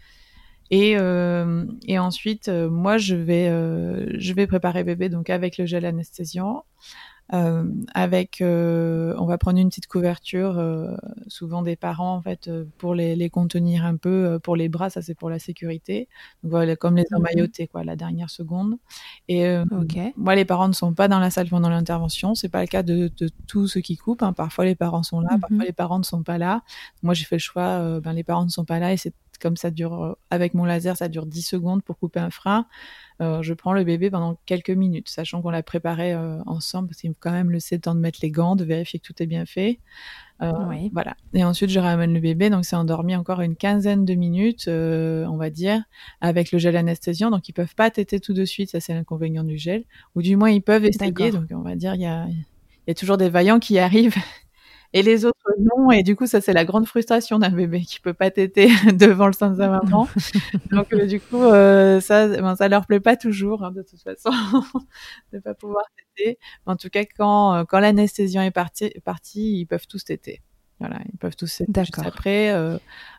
Et, 0.69 0.91
et 0.91 1.99
ensuite, 1.99 2.47
moi, 2.49 2.97
je 2.97 3.15
vais, 3.15 3.47
je 4.19 4.33
vais 4.33 4.47
préparer 4.47 4.83
bébé 4.83 5.09
donc 5.09 5.29
avec 5.29 5.57
le 5.57 5.65
gel 5.65 5.85
anesthésiant, 5.85 6.63
avec, 7.31 8.41
euh, 8.41 9.15
on 9.17 9.25
va 9.25 9.37
prendre 9.37 9.57
une 9.59 9.69
petite 9.69 9.87
couverture, 9.87 10.57
euh, 10.59 10.95
souvent 11.27 11.61
des 11.61 11.75
parents 11.77 12.15
en 12.15 12.21
fait, 12.21 12.47
euh, 12.49 12.65
pour 12.77 12.93
les, 12.95 13.15
les 13.15 13.29
contenir 13.29 13.85
un 13.85 13.95
peu, 13.97 14.09
euh, 14.35 14.39
pour 14.39 14.55
les 14.57 14.67
bras, 14.69 14.89
ça 14.89 15.01
c'est 15.01 15.15
pour 15.15 15.29
la 15.29 15.39
sécurité. 15.39 16.09
Donc 16.43 16.51
voilà, 16.51 16.75
comme 16.75 16.95
les 16.97 17.05
Mhm. 17.11 17.17
emmailloter 17.19 17.67
quoi, 17.67 17.83
la 17.83 17.95
dernière 17.95 18.29
seconde. 18.29 18.75
Et 19.27 19.45
euh, 19.47 19.63
Ok. 19.71 19.97
moi, 20.17 20.35
les 20.35 20.45
parents 20.45 20.67
ne 20.67 20.73
sont 20.73 20.93
pas 20.93 21.07
dans 21.07 21.19
la 21.19 21.31
salle 21.31 21.47
pendant 21.49 21.69
l'intervention. 21.69 22.35
C'est 22.35 22.49
pas 22.49 22.61
le 22.61 22.67
cas 22.67 22.83
de, 22.83 23.11
de 23.17 23.29
tous 23.47 23.67
ceux 23.67 23.81
qui 23.81 23.95
coupent. 23.97 24.23
hein. 24.23 24.33
Parfois, 24.33 24.65
les 24.65 24.75
parents 24.75 25.03
sont 25.03 25.21
là, 25.21 25.29
Mhm. 25.33 25.39
parfois 25.41 25.65
les 25.65 25.73
parents 25.73 25.99
ne 25.99 26.03
sont 26.03 26.23
pas 26.23 26.37
là. 26.37 26.63
Moi, 27.03 27.13
j'ai 27.13 27.25
fait 27.25 27.35
le 27.35 27.39
choix. 27.39 27.63
euh, 27.81 28.01
ben, 28.01 28.13
les 28.13 28.23
parents 28.23 28.45
ne 28.45 28.49
sont 28.49 28.65
pas 28.65 28.79
là 28.79 28.91
et 28.93 28.97
c'est 28.97 29.13
comme 29.39 29.57
ça 29.57 29.71
dure. 29.71 30.03
euh, 30.03 30.13
avec 30.29 30.53
mon 30.53 30.65
laser, 30.65 30.97
ça 30.97 31.07
dure 31.07 31.25
10 31.25 31.41
secondes 31.43 31.81
pour 31.83 31.97
couper 31.97 32.19
un 32.19 32.29
frein. 32.29 32.67
Euh, 33.21 33.43
je 33.43 33.53
prends 33.53 33.73
le 33.73 33.83
bébé 33.83 34.09
pendant 34.09 34.39
quelques 34.45 34.71
minutes, 34.71 35.07
sachant 35.09 35.41
qu'on 35.41 35.51
l'a 35.51 35.61
préparé 35.61 36.13
euh, 36.13 36.41
ensemble 36.47 36.87
parce 36.87 37.01
qu'il 37.01 37.11
faut 37.11 37.17
quand 37.19 37.31
même 37.31 37.51
laisser 37.51 37.75
le 37.75 37.81
temps 37.81 37.93
de 37.93 37.99
mettre 37.99 38.19
les 38.23 38.31
gants, 38.31 38.55
de 38.55 38.63
vérifier 38.63 38.99
que 38.99 39.05
tout 39.05 39.21
est 39.21 39.27
bien 39.27 39.45
fait. 39.45 39.79
Euh, 40.41 40.51
Oui. 40.69 40.89
Voilà. 40.91 41.15
Et 41.35 41.43
ensuite, 41.43 41.69
je 41.69 41.79
ramène 41.79 42.13
le 42.15 42.19
bébé. 42.19 42.49
Donc, 42.49 42.65
c'est 42.65 42.75
endormi 42.75 43.15
encore 43.15 43.41
une 43.41 43.55
quinzaine 43.55 44.05
de 44.05 44.15
minutes, 44.15 44.67
on 44.67 45.37
va 45.37 45.51
dire, 45.51 45.83
avec 46.19 46.51
le 46.51 46.57
gel 46.57 46.75
anesthésiant. 46.75 47.29
Donc, 47.29 47.47
ils 47.47 47.53
peuvent 47.53 47.75
pas 47.75 47.91
téter 47.91 48.19
tout 48.19 48.33
de 48.33 48.43
suite. 48.43 48.71
Ça, 48.71 48.79
c'est 48.79 48.93
l'inconvénient 48.93 49.43
du 49.43 49.57
gel. 49.57 49.83
Ou 50.15 50.23
du 50.23 50.35
moins, 50.35 50.49
ils 50.49 50.63
peuvent 50.63 50.85
essayer. 50.85 51.11
Donc, 51.31 51.45
on 51.51 51.61
va 51.61 51.75
dire, 51.75 51.93
il 51.93 52.01
y 52.01 52.07
a, 52.07 52.27
y 52.87 52.91
a 52.91 52.95
toujours 52.95 53.17
des 53.17 53.29
vaillants 53.29 53.59
qui 53.59 53.77
arrivent 53.77 54.15
et 54.93 55.01
les 55.01 55.25
autres 55.25 55.37
non. 55.59 55.91
Et 55.91 56.03
du 56.03 56.15
coup, 56.15 56.27
ça 56.27 56.41
c'est 56.41 56.53
la 56.53 56.65
grande 56.65 56.87
frustration 56.87 57.39
d'un 57.39 57.49
bébé 57.49 57.81
qui 57.81 57.99
peut 57.99 58.13
pas 58.13 58.31
téter 58.31 58.67
devant 58.93 59.27
le 59.27 59.33
sein 59.33 59.51
de 59.51 59.57
sa 59.57 59.69
maman. 59.69 60.07
Donc 60.71 60.93
euh, 60.93 61.05
du 61.05 61.19
coup, 61.19 61.43
euh, 61.43 61.99
ça, 61.99 62.27
ben, 62.27 62.55
ça 62.55 62.67
leur 62.67 62.85
plaît 62.85 62.99
pas 62.99 63.17
toujours 63.17 63.63
hein, 63.63 63.71
de 63.71 63.81
toute 63.81 64.01
façon 64.01 64.31
de 65.33 65.39
pas 65.39 65.53
pouvoir 65.53 65.85
téter. 66.15 66.37
En 66.65 66.75
tout 66.75 66.89
cas, 66.89 67.05
quand 67.05 67.55
euh, 67.55 67.63
quand 67.65 67.79
l'anesthésiant 67.79 68.41
est 68.41 68.51
parti, 68.51 68.91
parti, 69.03 69.59
ils 69.59 69.65
peuvent 69.65 69.87
tous 69.87 70.03
téter. 70.03 70.41
Voilà, 70.81 70.99
ils 71.13 71.17
peuvent 71.17 71.35
tous 71.35 71.57
téter. 71.57 71.83
Juste 71.85 71.99
après, 71.99 72.51
euh, 72.51 72.77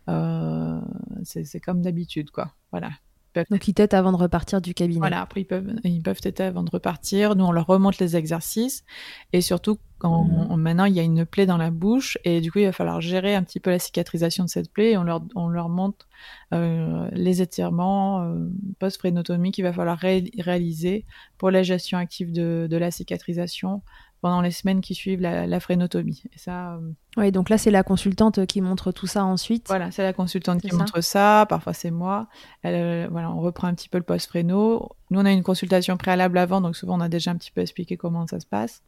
euh, 0.09 0.81
c'est 1.23 1.61
comme 1.61 1.81
d'habitude, 1.81 2.31
quoi. 2.31 2.53
Voilà. 2.73 2.91
Donc 3.35 3.67
ils 3.67 3.75
têtent 3.75 3.95
avant 3.95 4.13
de 4.13 4.17
repartir 4.17 4.61
du 4.61 4.75
cabinet. 4.75 4.99
Voilà, 4.99 5.23
après 5.23 5.41
ils 5.43 5.45
peuvent 5.45 5.73
ils 5.85 6.03
peuvent 6.03 6.21
têter 6.21 6.43
avant 6.43 6.63
de 6.63 6.71
repartir. 6.71 7.35
Nous 7.35 7.45
on 7.45 7.53
leur 7.53 7.67
remonte 7.67 7.99
les 7.99 8.17
exercices 8.17 8.85
et 9.33 9.41
surtout 9.41 9.79
quand 9.99 10.25
mhm. 10.25 10.57
maintenant 10.57 10.85
il 10.85 10.95
y 10.95 11.01
a 11.01 11.03
une 11.03 11.25
plaie 11.25 11.47
dans 11.47 11.57
la 11.57 11.71
bouche 11.71 12.19
et 12.25 12.41
du 12.41 12.51
coup 12.51 12.59
il 12.59 12.67
va 12.67 12.73
falloir 12.73 13.01
gérer 13.01 13.35
un 13.35 13.43
petit 13.43 13.61
peu 13.61 13.71
la 13.71 13.79
cicatrisation 13.79 14.45
de 14.45 14.49
cette 14.49 14.71
plaie 14.73 14.93
et 14.93 14.97
on 14.97 15.05
leur 15.05 15.23
on 15.35 15.49
leur 15.49 15.69
montre 15.69 16.09
euh, 16.53 17.09
les 17.13 17.41
étirements 17.41 18.23
euh, 18.23 18.49
post-phrénotomie 18.79 19.53
qu'il 19.53 19.65
va 19.65 19.73
falloir 19.73 19.99
réaliser 19.99 21.05
pour 21.39 21.51
la 21.51 21.63
gestion 21.63 21.99
active 21.99 22.33
de, 22.33 22.67
de 22.69 22.77
la 22.77 22.91
cicatrisation 22.91 23.83
pendant 24.23 24.41
les 24.41 24.53
semaines 24.53 24.81
qui 24.81 24.95
suivent 24.95 25.21
la, 25.21 25.49
la 25.49 25.61
frénotomie. 25.61 26.23
Et 26.33 26.39
ça. 26.39 26.77
Euh, 26.77 26.93
oui, 27.17 27.33
donc 27.33 27.51
là 27.51 27.59
c'est 27.59 27.73
la 27.73 27.83
consultante 27.83 28.47
qui 28.47 28.61
montre 28.61 28.93
tout 28.93 29.09
ça 29.09 29.25
ensuite. 29.25 29.67
Voilà, 29.67 29.91
c'est 29.91 30.05
la 30.05 30.13
consultante 30.13 30.63
qui 30.63 30.73
montre 30.75 31.03
ça. 31.03 31.45
Parfois 31.49 31.75
c'est 31.75 31.91
moi. 31.91 32.29
Elle, 32.63 32.77
euh, 32.77 33.09
voilà, 33.11 33.33
on 33.33 33.41
reprend 33.41 33.67
un 33.67 33.75
petit 33.75 33.89
peu 33.89 33.99
le 33.99 34.05
post-fréno. 34.05 34.89
Nous 35.11 35.21
on 35.21 35.25
a 35.25 35.33
une 35.33 35.43
consultation 35.43 35.97
préalable 35.97 36.39
avant, 36.39 36.61
donc 36.61 36.77
souvent 36.77 36.97
on 36.97 37.01
a 37.01 37.09
déjà 37.09 37.33
un 37.33 37.37
petit 37.37 37.51
peu 37.51 37.61
expliqué 37.61 37.97
comment 37.97 38.27
ça 38.29 38.39
se 38.39 38.47
passe. 38.47 38.83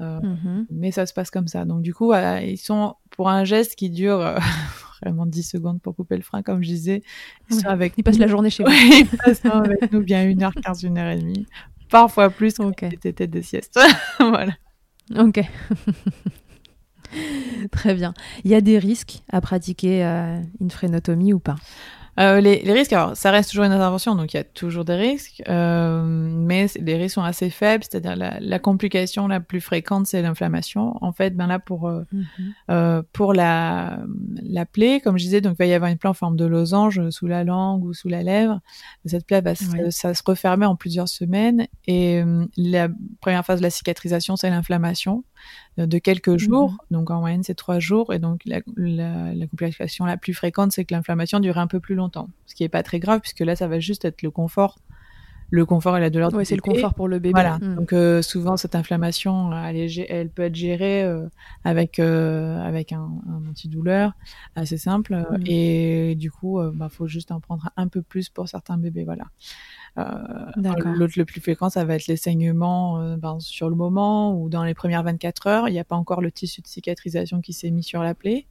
Euh, 0.00 0.20
mhm. 0.20 0.66
Mais 0.70 0.92
ça 0.92 1.04
se 1.04 1.12
passe 1.12 1.32
comme 1.32 1.48
ça. 1.48 1.64
Donc 1.64 1.82
du 1.82 1.92
coup, 1.92 2.14
ils 2.14 2.56
sont 2.56 2.94
pour 3.10 3.28
un 3.28 3.42
geste 3.42 3.74
qui 3.74 3.90
dure 3.90 4.36
vraiment 5.02 5.26
10 5.26 5.42
secondes 5.42 5.82
pour 5.82 5.96
couper 5.96 6.14
le 6.16 6.22
frein, 6.22 6.42
comme 6.42 6.62
je 6.62 6.68
disais. 6.68 7.02
Ils, 7.50 7.56
sont 7.56 7.66
avec 7.66 7.94
ils 7.96 8.04
passent 8.04 8.18
la 8.18 8.28
journée 8.28 8.50
chez 8.50 8.62
vous. 8.64 8.70
ils 8.70 9.04
passent 9.18 9.44
avec 9.44 9.90
nous 9.90 10.00
bien 10.04 10.24
1h15, 10.24 10.86
1h30 10.86 11.44
parfois 11.90 12.30
plus 12.30 12.54
que 12.54 12.62
okay. 12.62 12.96
têtes 12.96 13.30
de 13.30 13.40
sieste. 13.40 13.78
voilà. 14.18 14.52
Ok. 15.18 15.40
Très 17.72 17.94
bien. 17.94 18.14
Il 18.44 18.50
y 18.50 18.54
a 18.54 18.60
des 18.60 18.78
risques 18.78 19.22
à 19.30 19.40
pratiquer 19.40 20.04
euh, 20.04 20.40
une 20.60 20.70
frénotomie 20.70 21.32
ou 21.32 21.40
pas? 21.40 21.56
Euh, 22.20 22.40
les, 22.40 22.62
les, 22.62 22.72
risques, 22.72 22.92
alors 22.92 23.16
ça 23.16 23.30
reste 23.30 23.50
toujours 23.50 23.64
une 23.64 23.72
intervention, 23.72 24.14
donc 24.14 24.34
il 24.34 24.36
y 24.36 24.40
a 24.40 24.44
toujours 24.44 24.84
des 24.84 24.94
risques, 24.94 25.42
euh, 25.48 26.02
mais 26.04 26.66
les 26.78 26.96
risques 26.96 27.14
sont 27.14 27.22
assez 27.22 27.50
faibles, 27.50 27.82
c'est-à-dire 27.82 28.14
la, 28.14 28.38
la, 28.40 28.58
complication 28.58 29.26
la 29.26 29.40
plus 29.40 29.60
fréquente, 29.60 30.06
c'est 30.06 30.20
l'inflammation. 30.20 30.96
En 31.02 31.12
fait, 31.12 31.34
ben 31.36 31.46
là 31.46 31.58
pour 31.58 31.88
euh, 31.88 32.02
mm 32.12 32.22
-hmm. 32.68 33.02
pour 33.12 33.32
la 33.32 34.00
la 34.42 34.66
plaie, 34.66 35.00
comme 35.00 35.18
je 35.18 35.24
disais, 35.24 35.40
donc 35.40 35.54
il 35.54 35.58
va 35.58 35.66
y 35.66 35.72
avoir 35.72 35.90
une 35.90 35.98
plaie 35.98 36.10
en 36.10 36.14
forme 36.14 36.36
de 36.36 36.44
losange 36.46 37.08
sous 37.10 37.26
la 37.26 37.42
langue 37.44 37.84
ou 37.84 37.94
sous 37.94 38.08
la 38.08 38.22
lèvre. 38.22 38.60
Cette 39.06 39.26
plaie 39.26 39.40
va 39.40 39.52
ouais. 39.52 39.90
ça 39.90 40.12
se 40.14 40.22
refermer 40.26 40.66
en 40.66 40.76
plusieurs 40.76 41.08
semaines, 41.08 41.66
et 41.86 42.22
la 42.56 42.88
première 43.20 43.44
phase 43.44 43.60
de 43.60 43.64
la 43.64 43.70
cicatrisation, 43.70 44.36
c'est 44.36 44.50
l'inflammation 44.50 45.24
de 45.78 45.98
quelques 45.98 46.36
jours. 46.36 46.72
Mmh. 46.72 46.94
Donc 46.94 47.10
en 47.10 47.20
moyenne, 47.20 47.42
c'est 47.42 47.54
trois 47.54 47.78
jours. 47.78 48.12
Et 48.12 48.18
donc 48.18 48.42
la, 48.44 48.60
la, 48.76 49.34
la 49.34 49.46
complication 49.46 50.04
la 50.04 50.16
plus 50.16 50.34
fréquente, 50.34 50.72
c'est 50.72 50.84
que 50.84 50.94
l'inflammation 50.94 51.40
dure 51.40 51.58
un 51.58 51.66
peu 51.66 51.80
plus 51.80 51.94
longtemps. 51.94 52.28
Ce 52.46 52.54
qui 52.54 52.64
est 52.64 52.68
pas 52.68 52.82
très 52.82 52.98
grave, 52.98 53.20
puisque 53.20 53.40
là, 53.40 53.56
ça 53.56 53.68
va 53.68 53.80
juste 53.80 54.04
être 54.04 54.22
le 54.22 54.30
confort. 54.30 54.78
Le 55.52 55.66
confort 55.66 55.96
et 55.96 56.00
la 56.00 56.10
douleur. 56.10 56.32
Oui, 56.32 56.46
c'est 56.46 56.54
le 56.54 56.62
confort 56.62 56.94
pour 56.94 57.08
le 57.08 57.18
bébé. 57.18 57.32
Voilà. 57.32 57.58
Mmh. 57.58 57.74
Donc 57.74 57.92
euh, 57.92 58.22
souvent 58.22 58.56
cette 58.56 58.76
inflammation, 58.76 59.52
elle, 59.52 59.76
est, 59.76 60.06
elle 60.08 60.30
peut 60.30 60.42
être 60.42 60.54
gérée 60.54 61.02
euh, 61.02 61.26
avec 61.64 61.98
euh, 61.98 62.62
avec 62.62 62.92
un, 62.92 63.10
un, 63.28 63.50
antidouleur 63.50 64.12
assez 64.54 64.78
simple. 64.78 65.16
Mmh. 65.16 65.42
Et 65.46 66.14
du 66.14 66.30
coup, 66.30 66.60
bah 66.74 66.88
faut 66.88 67.08
juste 67.08 67.32
en 67.32 67.40
prendre 67.40 67.68
un 67.76 67.88
peu 67.88 68.00
plus 68.00 68.28
pour 68.28 68.48
certains 68.48 68.76
bébés. 68.76 69.02
Voilà. 69.02 69.24
Euh, 69.98 70.92
L'autre 70.94 71.14
le 71.16 71.24
plus 71.24 71.40
fréquent, 71.40 71.68
ça 71.68 71.84
va 71.84 71.96
être 71.96 72.06
les 72.06 72.16
saignements 72.16 73.00
euh, 73.00 73.16
ben, 73.16 73.40
sur 73.40 73.68
le 73.68 73.76
moment 73.76 74.40
ou 74.40 74.48
dans 74.48 74.64
les 74.64 74.74
premières 74.74 75.02
24 75.02 75.46
heures. 75.46 75.68
Il 75.68 75.72
n'y 75.72 75.78
a 75.80 75.84
pas 75.84 75.96
encore 75.96 76.20
le 76.20 76.30
tissu 76.30 76.60
de 76.62 76.66
cicatrisation 76.66 77.40
qui 77.40 77.52
s'est 77.52 77.70
mis 77.70 77.82
sur 77.82 78.02
la 78.02 78.14
plaie. 78.14 78.46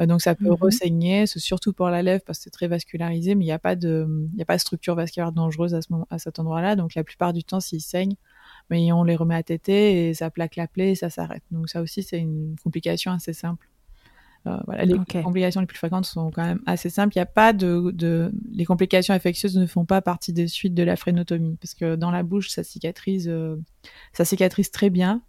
Euh, 0.00 0.06
donc 0.06 0.20
ça 0.20 0.34
peut 0.34 0.44
mm 0.44 0.54
-hmm. 0.54 0.64
ressaigner, 0.64 1.26
surtout 1.26 1.72
pour 1.72 1.88
la 1.88 2.02
lèvre 2.02 2.22
parce 2.26 2.38
que 2.38 2.44
c'est 2.44 2.50
très 2.50 2.68
vascularisé, 2.68 3.34
mais 3.34 3.44
il 3.44 3.48
n'y 3.48 3.52
a 3.52 3.58
pas 3.58 3.76
de, 3.76 4.06
il 4.34 4.42
a 4.42 4.44
pas 4.44 4.56
de 4.56 4.60
structure 4.60 4.94
vasculaire 4.94 5.32
dangereuse 5.32 5.74
à 5.74 5.80
ce 5.80 5.92
moment, 5.92 6.06
à 6.10 6.18
cet 6.18 6.38
endroit-là. 6.38 6.76
Donc 6.76 6.94
la 6.94 7.04
plupart 7.04 7.32
du 7.32 7.42
temps, 7.42 7.60
s'ils 7.60 7.80
saignent, 7.80 8.16
mais 8.70 8.92
on 8.92 9.04
les 9.04 9.16
remet 9.16 9.34
à 9.36 9.42
téter 9.42 10.08
et 10.08 10.14
ça 10.14 10.30
plaque 10.30 10.56
la 10.56 10.66
plaie 10.66 10.90
et 10.92 10.94
ça 10.94 11.10
s'arrête. 11.10 11.42
Donc 11.50 11.68
ça 11.70 11.80
aussi, 11.80 12.02
c'est 12.02 12.18
une 12.18 12.56
complication 12.62 13.12
assez 13.12 13.32
simple. 13.32 13.66
Euh, 14.46 14.58
voilà, 14.66 14.84
les 14.84 14.94
okay. 14.94 15.22
complications 15.22 15.60
les 15.60 15.66
plus 15.66 15.78
fréquentes 15.78 16.06
sont 16.06 16.30
quand 16.30 16.44
même 16.44 16.60
assez 16.66 16.90
simples. 16.90 17.14
Il 17.14 17.18
n'y 17.18 17.22
a 17.22 17.26
pas 17.26 17.52
de, 17.52 17.92
de, 17.92 18.32
les 18.52 18.64
complications 18.64 19.14
infectieuses 19.14 19.56
ne 19.56 19.66
font 19.66 19.84
pas 19.84 20.02
partie 20.02 20.32
des 20.32 20.48
suites 20.48 20.74
de 20.74 20.82
la 20.82 20.96
phrénotomie 20.96 21.56
parce 21.60 21.74
que 21.74 21.94
dans 21.94 22.10
la 22.10 22.22
bouche, 22.22 22.48
ça 22.48 22.64
cicatrise, 22.64 23.28
euh, 23.28 23.56
ça 24.12 24.24
cicatrise 24.24 24.70
très 24.70 24.90
bien. 24.90 25.22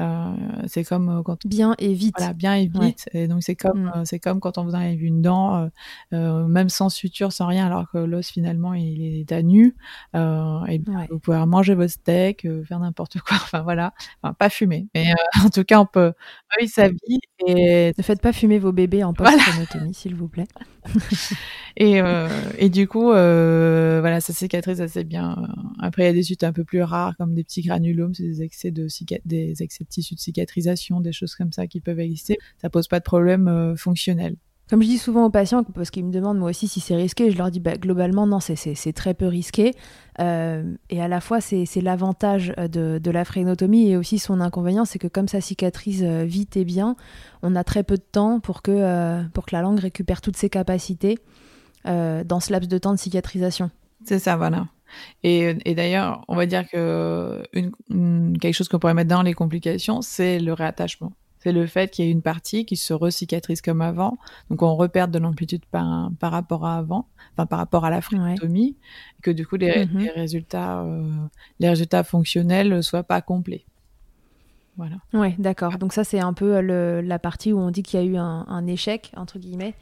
Euh, 0.00 0.32
c'est 0.66 0.84
comme 0.84 1.08
euh, 1.08 1.22
quand 1.22 1.44
bien 1.46 1.74
et 1.78 1.92
vite. 1.92 2.14
Voilà, 2.16 2.32
bien 2.32 2.54
et 2.54 2.66
vite. 2.66 3.08
Ouais. 3.12 3.22
Et 3.22 3.28
donc 3.28 3.42
c'est 3.42 3.56
comme 3.56 3.84
mm. 3.84 3.92
euh, 3.96 4.02
c'est 4.04 4.20
comme 4.20 4.38
quand 4.38 4.56
on 4.58 4.64
vous 4.64 4.74
enlève 4.74 5.02
une 5.02 5.22
dent, 5.22 5.68
euh, 6.12 6.46
même 6.46 6.68
sans 6.68 6.88
suture, 6.88 7.32
sans 7.32 7.46
rien, 7.46 7.66
alors 7.66 7.90
que 7.90 7.98
l'os 7.98 8.28
finalement 8.28 8.74
il 8.74 9.20
est 9.20 9.32
à 9.32 9.42
nu. 9.42 9.74
et 10.14 10.18
ouais. 10.18 10.80
vous 11.10 11.18
pouvez 11.18 11.44
manger 11.46 11.74
votre 11.74 11.92
steak, 11.92 12.46
faire 12.64 12.78
n'importe 12.78 13.18
quoi. 13.20 13.36
Enfin 13.48 13.62
voilà, 13.62 13.94
enfin 14.22 14.34
pas 14.34 14.50
fumer, 14.50 14.88
mais 14.94 15.12
en 15.44 15.48
tout 15.48 15.64
cas 15.64 15.80
on 15.80 15.86
peut 15.86 16.12
vivre 16.60 16.72
sa 16.72 16.88
vie. 16.88 17.20
Et 17.46 17.94
ne 17.96 18.02
faites 18.02 18.20
pas 18.20 18.32
fumer 18.32 18.58
vos 18.58 18.72
bébés 18.72 19.04
en 19.04 19.14
post-panotomie, 19.14 19.66
voilà. 19.72 19.92
s'il 19.92 20.14
vous 20.14 20.28
plaît. 20.28 20.48
et, 21.76 22.00
et 22.58 22.68
du 22.68 22.88
coup, 22.88 23.06
voilà, 23.06 24.20
ça 24.20 24.32
cicatrise 24.32 24.80
assez 24.80 25.04
bien. 25.04 25.36
Après, 25.78 26.02
il 26.02 26.06
y 26.06 26.08
a 26.10 26.12
des 26.12 26.24
suites 26.24 26.44
un 26.44 26.52
peu 26.52 26.64
plus 26.64 26.82
rares, 26.82 27.16
comme 27.16 27.34
des 27.34 27.44
petits 27.44 27.62
granulomes, 27.62 28.12
c'est 28.12 28.24
des 28.24 28.42
excès 28.42 28.70
de 28.70 28.88
des 29.24 29.62
excès 29.62 29.84
tissus 29.88 30.14
de 30.14 30.20
cicatrisation, 30.20 31.00
des 31.00 31.12
choses 31.12 31.34
comme 31.34 31.52
ça 31.52 31.66
qui 31.66 31.80
peuvent 31.80 32.00
exister. 32.00 32.38
Ça 32.60 32.70
pose 32.70 32.88
pas 32.88 32.98
de 32.98 33.04
problème 33.04 33.48
euh, 33.48 33.76
fonctionnel. 33.76 34.36
Comme 34.68 34.82
je 34.82 34.86
dis 34.86 34.98
souvent 34.98 35.24
aux 35.24 35.30
patients, 35.30 35.64
parce 35.64 35.90
qu'ils 35.90 36.04
me 36.04 36.12
demandent 36.12 36.36
moi 36.36 36.50
aussi 36.50 36.68
si 36.68 36.80
c'est 36.80 36.94
risqué, 36.94 37.30
je 37.30 37.38
leur 37.38 37.50
dis 37.50 37.58
bah, 37.58 37.78
globalement 37.78 38.26
non, 38.26 38.38
c'est 38.38 38.92
très 38.92 39.14
peu 39.14 39.26
risqué. 39.26 39.74
Euh, 40.20 40.74
et 40.90 41.00
à 41.00 41.08
la 41.08 41.22
fois, 41.22 41.40
c'est 41.40 41.80
l'avantage 41.80 42.52
de, 42.58 43.00
de, 43.02 43.10
la 43.10 43.24
phrénotomie 43.24 43.88
et 43.88 43.96
aussi 43.96 44.18
son 44.18 44.42
inconvénient, 44.42 44.84
c'est 44.84 44.98
que 44.98 45.08
comme 45.08 45.26
ça 45.26 45.40
cicatrise 45.40 46.02
euh, 46.04 46.24
vite 46.24 46.58
et 46.58 46.66
bien, 46.66 46.96
on 47.42 47.56
a 47.56 47.64
très 47.64 47.82
peu 47.82 47.96
de 47.96 48.02
temps 48.02 48.40
pour 48.40 48.60
que, 48.60 48.70
euh, 48.70 49.22
pour 49.32 49.46
que 49.46 49.56
la 49.56 49.62
langue 49.62 49.78
récupère 49.78 50.20
toutes 50.20 50.36
ses 50.36 50.50
capacités 50.50 51.18
euh, 51.86 52.22
dans 52.22 52.40
ce 52.40 52.52
laps 52.52 52.68
de 52.68 52.76
temps 52.76 52.92
de 52.92 52.98
cicatrisation. 52.98 53.70
C'est 54.04 54.18
ça, 54.18 54.36
voilà. 54.36 54.66
Et, 55.22 55.56
et 55.64 55.74
d'ailleurs, 55.74 56.24
on 56.28 56.36
va 56.36 56.46
dire 56.46 56.68
que 56.68 57.42
une, 57.52 57.72
une, 57.90 58.38
quelque 58.38 58.54
chose 58.54 58.68
qu'on 58.68 58.78
pourrait 58.78 58.94
mettre 58.94 59.10
dans 59.10 59.22
les 59.22 59.34
complications, 59.34 60.02
c'est 60.02 60.38
le 60.38 60.52
réattachement 60.52 61.12
c'est 61.40 61.52
le 61.52 61.66
fait 61.66 61.90
qu'il 61.90 62.04
y 62.04 62.08
ait 62.08 62.10
une 62.10 62.22
partie 62.22 62.64
qui 62.64 62.76
se 62.76 62.92
recicatrise 62.92 63.60
comme 63.60 63.80
avant. 63.80 64.18
Donc 64.50 64.62
on 64.62 64.74
repère 64.74 65.08
de 65.08 65.18
l'amplitude 65.18 65.64
par, 65.66 66.10
par 66.18 66.32
rapport 66.32 66.66
à 66.66 66.78
avant, 66.78 67.06
enfin 67.32 67.46
par 67.46 67.58
rapport 67.58 67.84
à 67.84 67.90
la 67.90 68.00
phrénotomie, 68.00 68.60
ouais. 68.60 68.74
et 69.18 69.22
que 69.22 69.30
du 69.30 69.46
coup 69.46 69.56
les, 69.56 69.86
mm 69.86 69.88
-hmm. 69.88 69.98
les 69.98 70.10
résultats, 70.10 70.82
euh, 70.82 71.08
les 71.60 71.68
résultats 71.68 72.04
fonctionnels 72.04 72.82
soient 72.82 73.04
pas 73.04 73.20
complets. 73.22 73.64
Voilà. 74.76 74.96
Ouais, 75.12 75.34
d'accord. 75.38 75.78
Donc 75.78 75.92
ça 75.92 76.04
c'est 76.04 76.20
un 76.20 76.32
peu 76.32 76.60
le, 76.60 77.00
la 77.00 77.18
partie 77.18 77.52
où 77.52 77.58
on 77.58 77.70
dit 77.70 77.82
qu'il 77.82 78.00
y 78.00 78.02
a 78.02 78.06
eu 78.06 78.16
un, 78.16 78.44
un, 78.48 78.66
échec 78.66 79.12
entre 79.16 79.38
guillemets 79.38 79.74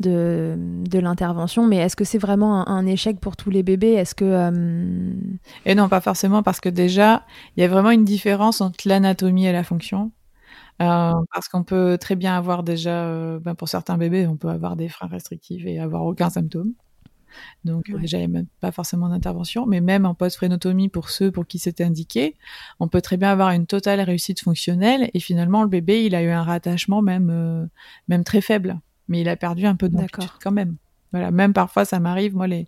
de, 0.00 0.56
de 0.58 0.98
l'intervention. 0.98 1.66
Mais 1.66 1.76
est-ce 1.76 1.96
que 1.96 2.04
c'est 2.04 2.18
vraiment 2.18 2.66
un, 2.68 2.76
un, 2.76 2.86
échec 2.86 3.20
pour 3.20 3.36
tous 3.36 3.50
les 3.50 3.62
bébés? 3.62 3.92
Est-ce 3.92 4.14
que 4.14 4.24
euh... 4.24 5.12
Et 5.64 5.74
non, 5.74 5.88
pas 5.88 6.00
forcément 6.00 6.42
parce 6.42 6.60
que 6.60 6.68
déjà 6.68 7.24
il 7.56 7.60
y 7.60 7.64
a 7.64 7.68
vraiment 7.68 7.90
une 7.90 8.04
différence 8.04 8.60
entre 8.60 8.88
l'anatomie 8.88 9.46
et 9.46 9.52
la 9.52 9.64
fonction. 9.64 10.10
Euh, 10.82 11.12
parce 11.32 11.48
qu'on 11.48 11.62
peut 11.62 11.98
très 12.00 12.16
bien 12.16 12.36
avoir 12.36 12.64
déjà, 12.64 13.04
euh, 13.04 13.38
ben 13.38 13.54
pour 13.54 13.68
certains 13.68 13.96
bébés, 13.96 14.26
on 14.26 14.36
peut 14.36 14.48
avoir 14.48 14.74
des 14.74 14.88
freins 14.88 15.06
restrictifs 15.06 15.64
et 15.66 15.78
avoir 15.78 16.04
aucun 16.04 16.30
symptôme. 16.30 16.72
Donc 17.64 17.86
ouais. 17.88 18.00
déjà, 18.00 18.18
il 18.18 18.20
n'y 18.20 18.26
a 18.26 18.28
même 18.28 18.46
pas 18.60 18.72
forcément 18.72 19.08
d'intervention, 19.08 19.66
mais 19.66 19.80
même 19.80 20.04
en 20.04 20.14
post-phrénotomie, 20.14 20.88
pour 20.88 21.10
ceux 21.10 21.30
pour 21.30 21.46
qui 21.46 21.58
c'était 21.58 21.84
indiqué, 21.84 22.36
on 22.80 22.88
peut 22.88 23.00
très 23.00 23.16
bien 23.16 23.30
avoir 23.30 23.50
une 23.50 23.66
totale 23.66 24.00
réussite 24.00 24.40
fonctionnelle 24.40 25.10
et 25.14 25.20
finalement 25.20 25.62
le 25.62 25.68
bébé, 25.68 26.04
il 26.04 26.14
a 26.14 26.22
eu 26.22 26.30
un 26.30 26.42
rattachement 26.42 27.02
même, 27.02 27.30
euh, 27.30 27.66
même 28.08 28.24
très 28.24 28.40
faible, 28.40 28.80
mais 29.08 29.20
il 29.20 29.28
a 29.28 29.36
perdu 29.36 29.66
un 29.66 29.76
peu 29.76 29.88
de 29.88 29.96
quand 30.42 30.52
même. 30.52 30.76
Voilà, 31.12 31.30
même 31.30 31.52
parfois 31.52 31.84
ça 31.84 32.00
m'arrive, 32.00 32.34
moi 32.34 32.48
les, 32.48 32.66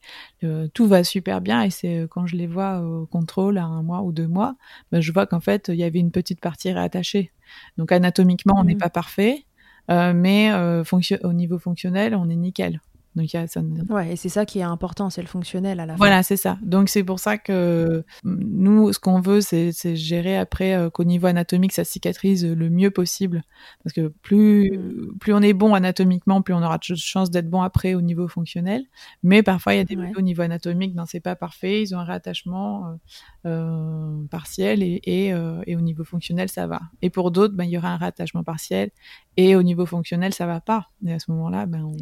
tout 0.72 0.86
va 0.86 1.02
super 1.02 1.40
bien 1.40 1.64
et 1.64 1.70
c'est 1.70 1.98
euh, 1.98 2.06
quand 2.06 2.28
je 2.28 2.36
les 2.36 2.46
vois 2.46 2.80
au 2.80 3.04
contrôle 3.04 3.58
à 3.58 3.64
un 3.64 3.82
mois 3.82 4.02
ou 4.02 4.12
deux 4.12 4.28
mois, 4.28 4.54
ben, 4.92 5.00
je 5.00 5.10
vois 5.10 5.26
qu'en 5.26 5.40
fait 5.40 5.66
il 5.66 5.74
y 5.74 5.82
avait 5.82 5.98
une 5.98 6.12
petite 6.12 6.40
partie 6.40 6.70
réattachée. 6.70 7.32
Donc 7.76 7.90
anatomiquement 7.90 8.54
on 8.56 8.62
n'est 8.62 8.76
mmh. 8.76 8.78
pas 8.78 8.90
parfait, 8.90 9.46
euh, 9.90 10.12
mais 10.14 10.52
euh, 10.52 10.84
au 11.24 11.32
niveau 11.32 11.58
fonctionnel 11.58 12.14
on 12.14 12.30
est 12.30 12.36
nickel. 12.36 12.80
Donc, 13.16 13.32
y 13.32 13.36
a, 13.36 13.46
ça... 13.46 13.60
Ouais, 13.88 14.12
et 14.12 14.16
c'est 14.16 14.28
ça 14.28 14.44
qui 14.44 14.60
est 14.60 14.62
important, 14.62 15.10
c'est 15.10 15.22
le 15.22 15.26
fonctionnel 15.26 15.80
à 15.80 15.86
la 15.86 15.94
fin. 15.94 15.98
Voilà, 15.98 16.22
c'est 16.22 16.36
ça. 16.36 16.58
Donc, 16.62 16.88
c'est 16.88 17.02
pour 17.02 17.18
ça 17.18 17.38
que 17.38 18.04
nous, 18.24 18.92
ce 18.92 18.98
qu'on 18.98 19.20
veut, 19.20 19.40
c'est 19.40 19.72
gérer 19.96 20.36
après 20.36 20.74
euh, 20.74 20.90
qu'au 20.90 21.04
niveau 21.04 21.26
anatomique, 21.26 21.72
ça 21.72 21.84
cicatrise 21.84 22.44
le 22.46 22.70
mieux 22.70 22.90
possible. 22.90 23.42
Parce 23.82 23.94
que 23.94 24.08
plus, 24.08 24.78
mm. 24.78 25.18
plus 25.18 25.32
on 25.32 25.40
est 25.40 25.54
bon 25.54 25.74
anatomiquement, 25.74 26.42
plus 26.42 26.54
on 26.54 26.62
aura 26.62 26.78
de 26.78 26.94
chances 26.94 27.30
d'être 27.30 27.48
bon 27.48 27.62
après 27.62 27.94
au 27.94 28.02
niveau 28.02 28.28
fonctionnel. 28.28 28.84
Mais 29.22 29.42
parfois, 29.42 29.74
il 29.74 29.78
y 29.78 29.80
a 29.80 29.84
des 29.84 29.96
au 30.16 30.20
niveau 30.20 30.42
anatomique, 30.42 30.94
ben, 30.94 31.06
c'est 31.06 31.20
pas 31.20 31.36
parfait, 31.36 31.82
ils 31.82 31.94
ont 31.94 31.98
un 31.98 32.04
réattachement 32.04 32.98
euh, 33.46 33.50
euh 33.50 34.26
partiel 34.30 34.82
et, 34.82 35.00
et, 35.04 35.32
euh, 35.32 35.62
et, 35.66 35.76
au 35.76 35.80
niveau 35.80 36.04
fonctionnel, 36.04 36.48
ça 36.48 36.66
va. 36.66 36.80
Et 37.02 37.10
pour 37.10 37.30
d'autres, 37.30 37.54
ben, 37.54 37.64
il 37.64 37.70
y 37.70 37.78
aura 37.78 37.88
un 37.88 37.96
réattachement 37.96 38.44
partiel 38.44 38.90
et 39.36 39.56
au 39.56 39.62
niveau 39.62 39.86
fonctionnel, 39.86 40.32
ça 40.34 40.46
va 40.46 40.60
pas. 40.60 40.90
Et 41.06 41.12
à 41.12 41.18
ce 41.18 41.30
moment-là, 41.32 41.66
ben, 41.66 41.84
on 41.84 41.96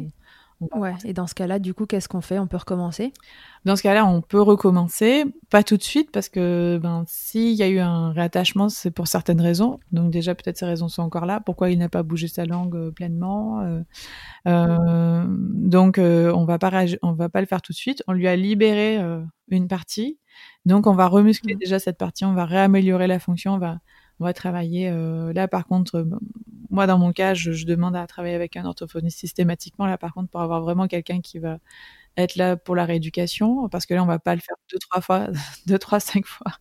Ouais, 0.61 0.93
et 1.03 1.11
dans 1.11 1.27
ce 1.27 1.35
cas-là, 1.35 1.59
du 1.59 1.73
coup, 1.73 1.85
qu'est-ce 1.85 2.07
qu'on 2.07 2.21
fait? 2.21 2.39
On 2.39 2.47
peut 2.47 2.57
recommencer? 2.57 3.11
Dans 3.65 3.75
ce 3.75 3.83
cas-là, 3.83 4.05
on 4.05 4.21
peut 4.21 4.41
recommencer, 4.41 5.25
pas 5.49 5.63
tout 5.63 5.75
de 5.75 5.83
suite, 5.83 6.11
parce 6.11 6.29
que 6.29 6.79
ben, 6.81 7.03
s'il 7.07 7.53
y 7.53 7.63
a 7.63 7.67
eu 7.67 7.79
un 7.79 8.11
réattachement, 8.11 8.69
c'est 8.69 8.91
pour 8.91 9.07
certaines 9.07 9.41
raisons. 9.41 9.79
Donc 9.91 10.11
déjà, 10.11 10.33
peut-être 10.33 10.57
ces 10.57 10.65
raisons 10.65 10.87
sont 10.87 11.01
encore 11.01 11.25
là. 11.25 11.41
Pourquoi 11.41 11.71
il 11.71 11.79
n'a 11.79 11.89
pas 11.89 12.03
bougé 12.03 12.27
sa 12.27 12.45
langue 12.45 12.75
euh, 12.75 12.91
pleinement 12.91 13.61
euh, 13.61 13.81
euh, 14.47 15.25
Donc, 15.27 15.97
on 15.99 16.45
va 16.45 16.57
pas 16.57 16.71
on 17.01 17.11
va 17.13 17.27
pas 17.27 17.41
le 17.41 17.47
faire 17.47 17.61
tout 17.61 17.73
de 17.73 17.77
suite. 17.77 18.01
On 18.07 18.13
lui 18.13 18.27
a 18.27 18.35
libéré 18.35 18.99
une 19.49 19.67
partie, 19.67 20.19
donc 20.65 20.87
on 20.87 20.93
va 20.93 21.07
remuscler 21.07 21.55
mmh. 21.55 21.59
déjà 21.59 21.79
cette 21.79 21.97
partie, 21.97 22.25
on 22.25 22.33
va 22.33 22.45
réaméliorer 22.45 23.07
la 23.07 23.19
fonction, 23.19 23.53
on 23.53 23.59
va 23.59 23.77
on 24.19 24.25
va 24.25 24.33
travailler. 24.33 24.91
là, 25.33 25.47
par 25.47 25.65
contre, 25.67 26.05
moi, 26.69 26.87
dans 26.87 26.97
mon 26.99 27.13
cas, 27.13 27.33
je, 27.33 27.65
demande 27.65 27.95
à 27.95 28.05
travailler 28.07 28.35
avec 28.35 28.57
un 28.57 28.65
orthophoniste 28.65 29.19
systématiquement. 29.19 29.85
Là, 29.85 29.97
par 29.97 30.13
contre, 30.13 30.29
pour 30.29 30.41
avoir 30.41 30.61
vraiment 30.61 30.87
quelqu'un 30.87 31.21
qui 31.21 31.39
va 31.39 31.57
être 32.17 32.35
là 32.35 32.57
pour 32.57 32.75
la 32.75 32.85
rééducation, 32.85 33.69
parce 33.69 33.85
que 33.85 33.93
là, 33.93 34.03
on 34.03 34.05
va 34.07 34.19
pas 34.19 34.35
le 34.35 34.41
faire 34.41 34.55
deux, 34.71 34.79
trois 34.79 35.01
fois, 35.01 35.27
deux, 35.67 35.79
trois, 35.79 35.99
cinq 35.99 36.25
fois. 36.25 36.51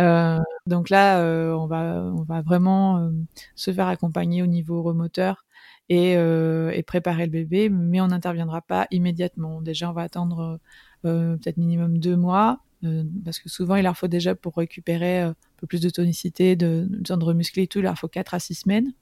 Euh, 0.00 0.38
donc 0.66 0.90
là, 0.90 1.20
euh, 1.20 1.52
on 1.52 1.66
va, 1.66 2.02
on 2.16 2.22
va 2.22 2.42
vraiment 2.42 2.98
euh, 2.98 3.10
se 3.54 3.72
faire 3.72 3.88
accompagner 3.88 4.42
au 4.42 4.46
niveau 4.46 4.82
remoteur 4.82 5.44
et, 5.88 6.12
et 6.12 6.82
préparer 6.82 7.24
le 7.24 7.32
bébé, 7.32 7.70
mais 7.70 8.00
on 8.02 8.08
n'interviendra 8.08 8.60
pas 8.60 8.86
immédiatement. 8.90 9.62
Déjà, 9.62 9.88
on 9.90 9.94
va 9.94 10.02
attendre 10.02 10.60
peut-être 11.02 11.56
minimum 11.56 11.98
deux 11.98 12.16
mois, 12.16 12.60
parce 13.24 13.38
que 13.40 13.48
souvent, 13.48 13.76
il 13.76 13.82
leur 13.84 13.96
faut 13.96 14.08
déjà 14.08 14.34
pour 14.34 14.56
récupérer 14.56 15.20
un 15.20 15.34
peu 15.56 15.66
plus 15.66 15.80
de 15.80 15.90
tonicité, 15.90 16.56
de, 16.56 16.86
de, 16.90 17.14
de 17.16 17.24
remuscler 17.24 17.64
et 17.64 17.66
tout, 17.68 17.78
il 17.80 17.82
leur 17.82 17.98
faut 17.98 18.08
quatre 18.08 18.34
à 18.34 18.40
six 18.40 18.54
semaines. 18.56 18.92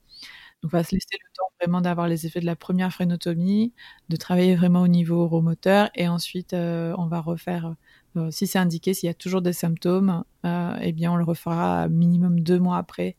Donc, 0.63 0.73
on 0.75 0.79
va 0.79 0.85
se 0.85 0.95
laisser 0.95 1.09
le 1.13 1.29
temps 1.37 1.45
vraiment 1.61 1.81
d'avoir 1.81 2.09
les 2.09 2.27
effets 2.27 2.41
de 2.41 2.47
la 2.47 2.57
première 2.57 2.93
phrénotomie, 2.93 3.73
de 4.09 4.17
travailler 4.17 4.57
vraiment 4.57 4.83
au 4.83 4.89
niveau 4.89 5.23
oromoteur, 5.25 5.91
et 5.95 6.09
ensuite, 6.09 6.55
euh, 6.55 6.95
on 6.99 7.07
va 7.07 7.21
refaire, 7.21 7.75
euh, 8.17 8.31
si 8.31 8.47
c'est 8.47 8.59
indiqué, 8.59 8.95
s'il 8.95 9.07
y 9.09 9.11
a 9.11 9.15
toujours 9.15 9.43
des 9.43 9.53
symptômes, 9.53 10.25
euh, 10.47 10.77
eh 10.83 10.93
bien, 10.93 11.13
on 11.13 11.17
le 11.17 11.25
refera 11.25 11.89
minimum 11.89 12.41
deux 12.41 12.59
mois 12.59 12.79
après 12.79 13.17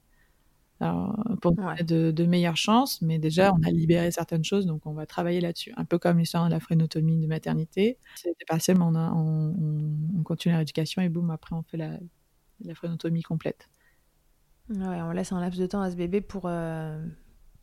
pour 0.80 1.52
donner 1.54 1.84
de, 1.84 2.26
meilleures 2.26 2.58
chances. 2.58 3.02
Mais 3.02 3.20
déjà, 3.20 3.54
on 3.54 3.64
a 3.64 3.72
libéré 3.72 4.12
certaines 4.12 4.44
choses, 4.44 4.66
donc 4.66 4.86
on 4.86 4.94
va 4.94 5.06
travailler 5.06 5.42
là-dessus. 5.42 5.74
Un 5.78 5.86
peu 5.86 5.98
comme 5.98 6.18
l'histoire 6.18 6.46
de 6.46 6.52
la 6.52 6.60
phrénotomie 6.60 7.18
de 7.18 7.28
maternité. 7.28 7.98
C'était 8.16 8.46
partiel, 8.46 8.78
mais 8.78 8.86
on, 8.86 9.56
on, 10.18 10.24
continue 10.24 10.52
la 10.52 10.58
rééducation 10.58 11.02
et 11.02 11.10
boum, 11.10 11.32
après, 11.32 11.56
on 11.56 11.64
fait 11.64 11.78
la, 11.78 11.92
la 12.64 12.76
phrénotomie 12.76 13.24
complète. 13.24 13.70
Ouais, 14.70 15.02
on 15.02 15.12
laisse 15.12 15.32
un 15.32 15.40
laps 15.40 15.60
de 15.60 15.66
temps 15.66 15.82
à 15.82 15.90
ce 15.92 15.96
bébé 15.96 16.22
pour, 16.22 16.50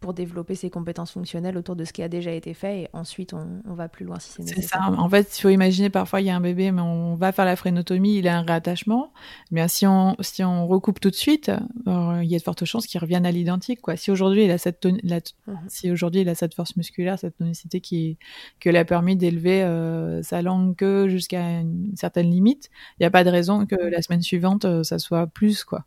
pour 0.04 0.12
développer 0.12 0.54
ses 0.54 0.68
compétences 0.68 1.12
fonctionnelles 1.12 1.56
autour 1.56 1.76
de 1.76 1.86
ce 1.86 1.92
qui 1.94 2.02
a 2.02 2.10
déjà 2.10 2.30
été 2.30 2.52
fait 2.52 2.82
et 2.82 2.88
ensuite 2.92 3.32
on, 3.32 3.72
va 3.72 3.88
plus 3.88 4.04
loin 4.04 4.18
si 4.18 4.32
c'est 4.32 4.42
nécessaire. 4.42 4.82
C'est 4.84 4.94
ça. 4.94 5.00
En 5.00 5.08
fait, 5.08 5.38
il 5.38 5.40
faut 5.40 5.48
imaginer 5.48 5.88
parfois 5.88 6.20
il 6.20 6.26
y 6.26 6.30
a 6.30 6.36
un 6.36 6.42
bébé 6.42 6.72
mais 6.72 6.82
on 6.82 7.14
va 7.14 7.32
faire 7.32 7.46
la 7.46 7.56
phrénotomie, 7.56 8.18
il 8.18 8.28
a 8.28 8.36
un 8.36 8.42
réattachement. 8.42 9.14
Mais 9.50 9.66
si 9.66 9.86
on 9.86 10.14
si 10.20 10.44
on 10.44 10.66
recoupe 10.66 11.00
tout 11.00 11.08
de 11.08 11.14
suite, 11.14 11.50
euh, 11.88 12.20
il 12.22 12.30
y 12.30 12.34
a 12.34 12.38
de 12.38 12.42
fortes 12.42 12.66
chances 12.66 12.86
qu'il 12.86 13.00
revienne 13.00 13.24
à 13.24 13.32
l'identique 13.32 13.80
quoi. 13.80 13.96
Si 13.96 14.10
aujourd'hui 14.10 14.44
il 14.44 14.50
a 14.50 14.58
cette 14.58 14.84
mhm. 14.84 15.22
si 15.68 15.90
aujourd'hui 15.90 16.20
il 16.20 16.28
a 16.28 16.34
cette 16.34 16.52
force 16.52 16.76
musculaire, 16.76 17.18
cette 17.18 17.38
tonicité 17.38 17.80
qui 17.80 18.18
que 18.60 18.68
lui 18.68 18.76
a 18.76 18.84
permis 18.84 19.16
d'élever 19.16 19.62
euh, 19.62 20.22
sa 20.22 20.42
langue 20.42 20.76
que 20.76 21.08
jusqu'à 21.08 21.60
une 21.60 21.96
certaine 21.96 22.30
limite, 22.30 22.68
il 22.98 23.04
n'y 23.04 23.06
a 23.06 23.10
pas 23.10 23.24
de 23.24 23.30
raison 23.30 23.64
que 23.64 23.76
la 23.76 24.02
semaine 24.02 24.20
suivante 24.20 24.66
euh, 24.66 24.82
ça 24.82 24.98
soit 24.98 25.26
plus 25.28 25.64
quoi. 25.64 25.86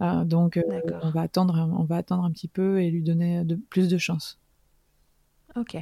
Euh, 0.00 0.24
donc, 0.24 0.56
euh, 0.56 0.62
on 1.02 1.10
va 1.10 1.22
attendre, 1.22 1.68
on 1.78 1.84
va 1.84 1.96
attendre 1.96 2.24
un 2.24 2.30
petit 2.30 2.48
peu 2.48 2.80
et 2.82 2.90
lui 2.90 3.02
donner 3.02 3.44
de, 3.44 3.56
plus 3.56 3.88
de 3.88 3.98
chance. 3.98 4.38
Ok. 5.56 5.76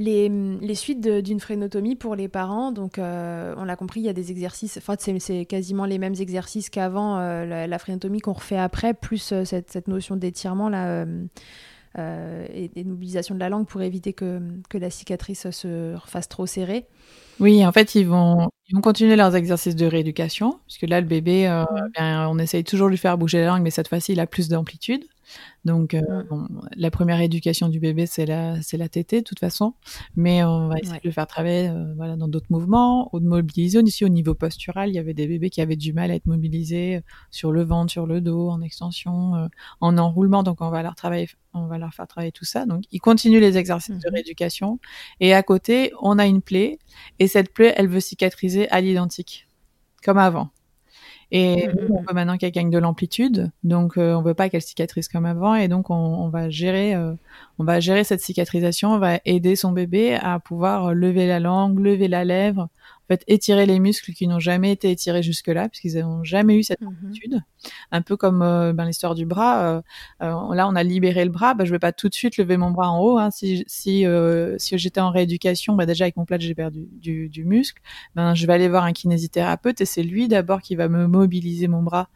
Les, 0.00 0.28
les, 0.28 0.74
suites 0.74 1.06
d'une 1.06 1.38
phrénotomie 1.38 1.94
pour 1.94 2.16
les 2.16 2.26
parents, 2.26 2.72
donc 2.72 2.98
euh, 2.98 3.54
on 3.56 3.64
l'a 3.64 3.76
compris, 3.76 4.00
il 4.00 4.06
y 4.06 4.08
a 4.08 4.12
des 4.12 4.32
exercices, 4.32 4.76
enfin 4.76 4.96
c'est 4.98 5.44
quasiment 5.44 5.84
les 5.84 5.98
mêmes 5.98 6.16
exercices 6.18 6.68
qu'avant 6.68 7.16
la, 7.16 7.78
phrénotomie 7.78 8.18
qu'on 8.18 8.32
refait 8.32 8.58
après, 8.58 8.92
plus 8.92 9.34
cette, 9.44 9.70
cette, 9.70 9.86
notion 9.86 10.16
d'étirement 10.16 10.68
là. 10.68 11.06
Et, 11.98 12.70
et, 12.74 12.84
de 12.84 12.88
mobilisation 12.88 13.34
de 13.34 13.40
la 13.40 13.48
langue 13.48 13.66
pour 13.66 13.82
éviter 13.82 14.12
que, 14.12 14.40
que 14.68 14.78
la 14.78 14.90
cicatrice 14.90 15.50
se 15.50 15.94
fasse 16.06 16.28
trop 16.28 16.46
serrée. 16.46 16.86
Oui, 17.40 17.64
en 17.66 17.72
fait, 17.72 17.94
ils 17.94 18.06
vont, 18.06 18.48
ils 18.68 18.74
vont 18.74 18.80
continuer 18.80 19.16
leurs 19.16 19.34
exercices 19.34 19.76
de 19.76 19.86
rééducation, 19.86 20.58
puisque 20.66 20.82
là, 20.82 21.00
le 21.00 21.06
bébé, 21.06 21.48
euh, 21.48 21.64
bien, 21.94 22.28
on 22.28 22.38
essaye 22.38 22.64
toujours 22.64 22.86
de 22.86 22.92
lui 22.92 22.98
faire 22.98 23.18
bouger 23.18 23.40
la 23.40 23.46
langue, 23.46 23.62
mais 23.62 23.70
cette 23.70 23.88
fois-ci, 23.88 24.12
il 24.12 24.20
a 24.20 24.26
plus 24.26 24.48
d'amplitude. 24.48 25.04
Donc, 25.64 25.94
euh, 25.94 26.02
la 26.76 26.90
première 26.90 27.20
éducation 27.20 27.68
du 27.68 27.80
bébé, 27.80 28.06
c'est 28.06 28.26
la, 28.26 28.60
c'est 28.62 28.76
la 28.76 28.88
tétée, 28.88 29.18
de 29.18 29.24
toute 29.24 29.38
façon. 29.38 29.74
Mais 30.16 30.44
on 30.44 30.68
va 30.68 30.78
essayer 30.78 30.98
de 30.98 31.04
le 31.04 31.10
faire 31.10 31.26
travailler 31.26 31.68
euh, 31.68 31.94
voilà, 31.96 32.16
dans 32.16 32.28
d'autres 32.28 32.50
mouvements, 32.50 33.08
ou 33.12 33.20
de 33.20 33.26
mobiliser. 33.26 33.80
Ici, 33.80 34.04
au 34.04 34.08
niveau 34.08 34.34
postural, 34.34 34.88
il 34.88 34.94
y 34.94 34.98
avait 34.98 35.14
des 35.14 35.26
bébés 35.26 35.50
qui 35.50 35.60
avaient 35.60 35.76
du 35.76 35.92
mal 35.92 36.10
à 36.10 36.14
être 36.14 36.26
mobilisés 36.26 37.02
sur 37.30 37.52
le 37.52 37.62
ventre, 37.62 37.92
sur 37.92 38.06
le 38.06 38.20
dos, 38.20 38.48
en 38.48 38.60
extension, 38.60 39.48
en 39.80 39.98
enroulement. 39.98 40.42
Donc, 40.42 40.60
on 40.60 40.70
va 40.70 40.82
leur 40.82 40.94
travailler, 40.94 41.28
on 41.54 41.66
va 41.66 41.78
leur 41.78 41.94
faire 41.94 42.06
travailler 42.06 42.32
tout 42.32 42.44
ça. 42.44 42.66
Donc, 42.66 42.84
ils 42.90 43.00
continuent 43.00 43.40
les 43.40 43.56
exercices 43.56 43.98
de 43.98 44.08
mhm. 44.08 44.14
rééducation. 44.14 44.78
Et 45.20 45.34
à 45.34 45.42
côté, 45.42 45.92
on 46.00 46.18
a 46.18 46.26
une 46.26 46.42
plaie. 46.42 46.78
Et 47.18 47.28
cette 47.28 47.52
plaie, 47.52 47.74
elle 47.76 47.88
veut 47.88 48.00
cicatriser 48.00 48.68
à 48.70 48.80
l'identique, 48.80 49.48
comme 50.04 50.18
avant. 50.18 50.50
Et 51.36 51.66
mmh, 51.66 51.70
mmh, 51.72 51.90
on 51.90 52.00
veut 52.02 52.14
maintenant 52.14 52.38
qu'elle 52.38 52.52
gagne 52.52 52.70
de 52.70 52.78
l'amplitude, 52.78 53.50
donc 53.64 53.98
euh, 53.98 54.14
on 54.14 54.22
veut 54.22 54.34
pas 54.34 54.48
qu'elle 54.48 54.62
cicatrise 54.62 55.08
comme 55.08 55.26
avant, 55.26 55.56
et 55.56 55.66
donc 55.66 55.90
on, 55.90 56.28
va 56.28 56.48
gérer, 56.48 56.94
euh, 56.94 57.12
on 57.58 57.64
va 57.64 57.80
gérer 57.80 58.04
cette 58.04 58.20
cicatrisation, 58.20 58.92
on 58.92 58.98
va 59.00 59.18
aider 59.24 59.56
son 59.56 59.72
bébé 59.72 60.14
à 60.14 60.38
pouvoir 60.38 60.94
lever 60.94 61.26
la 61.26 61.40
langue, 61.40 61.80
lever 61.80 62.06
la 62.06 62.24
lèvre, 62.24 62.68
en 63.04 63.14
fait, 63.14 63.24
étirer 63.26 63.66
les 63.66 63.80
muscles 63.80 64.12
qui 64.12 64.26
n'ont 64.26 64.40
jamais 64.40 64.72
été 64.72 64.90
étirés 64.90 65.22
jusque-là, 65.22 65.68
puisqu'ils 65.68 66.00
n'ont 66.00 66.24
jamais 66.24 66.56
eu 66.56 66.62
cette 66.62 66.80
mhm. 66.80 66.88
amplitude. 66.88 67.42
Un 67.90 68.00
peu 68.00 68.16
comme 68.16 68.40
euh, 68.40 68.72
ben, 68.72 68.86
l'histoire 68.86 69.14
du 69.14 69.26
bras. 69.26 69.66
Euh, 69.66 69.82
euh, 70.22 70.54
là, 70.54 70.66
on 70.66 70.74
a 70.74 70.82
libéré 70.82 71.24
le 71.24 71.30
bras. 71.30 71.52
Ben, 71.52 71.66
je 71.66 71.70
vais 71.70 71.78
pas 71.78 71.92
tout 71.92 72.08
de 72.08 72.14
suite 72.14 72.38
lever 72.38 72.56
mon 72.56 72.70
bras 72.70 72.90
en 72.90 73.00
haut. 73.00 73.18
Hein. 73.18 73.30
Si, 73.30 73.62
si, 73.66 74.06
si 74.56 74.78
j'étais 74.78 75.00
en 75.00 75.10
rééducation, 75.10 75.74
ben, 75.74 75.84
déjà 75.84 76.04
avec 76.04 76.16
mon 76.16 76.24
plat, 76.24 76.38
j'ai 76.38 76.54
perdu 76.54 76.88
du, 76.92 77.28
du, 77.28 77.44
muscle. 77.44 77.82
Ben, 78.14 78.34
je 78.34 78.46
vais 78.46 78.54
aller 78.54 78.68
voir 78.68 78.84
un 78.84 78.92
kinésithérapeute 78.92 79.82
et 79.82 79.84
c'est 79.84 80.02
lui 80.02 80.26
d'abord 80.26 80.62
qui 80.62 80.74
va 80.74 80.88
me 80.88 81.06
mobiliser 81.06 81.68
mon 81.68 81.82
bras 81.82 82.08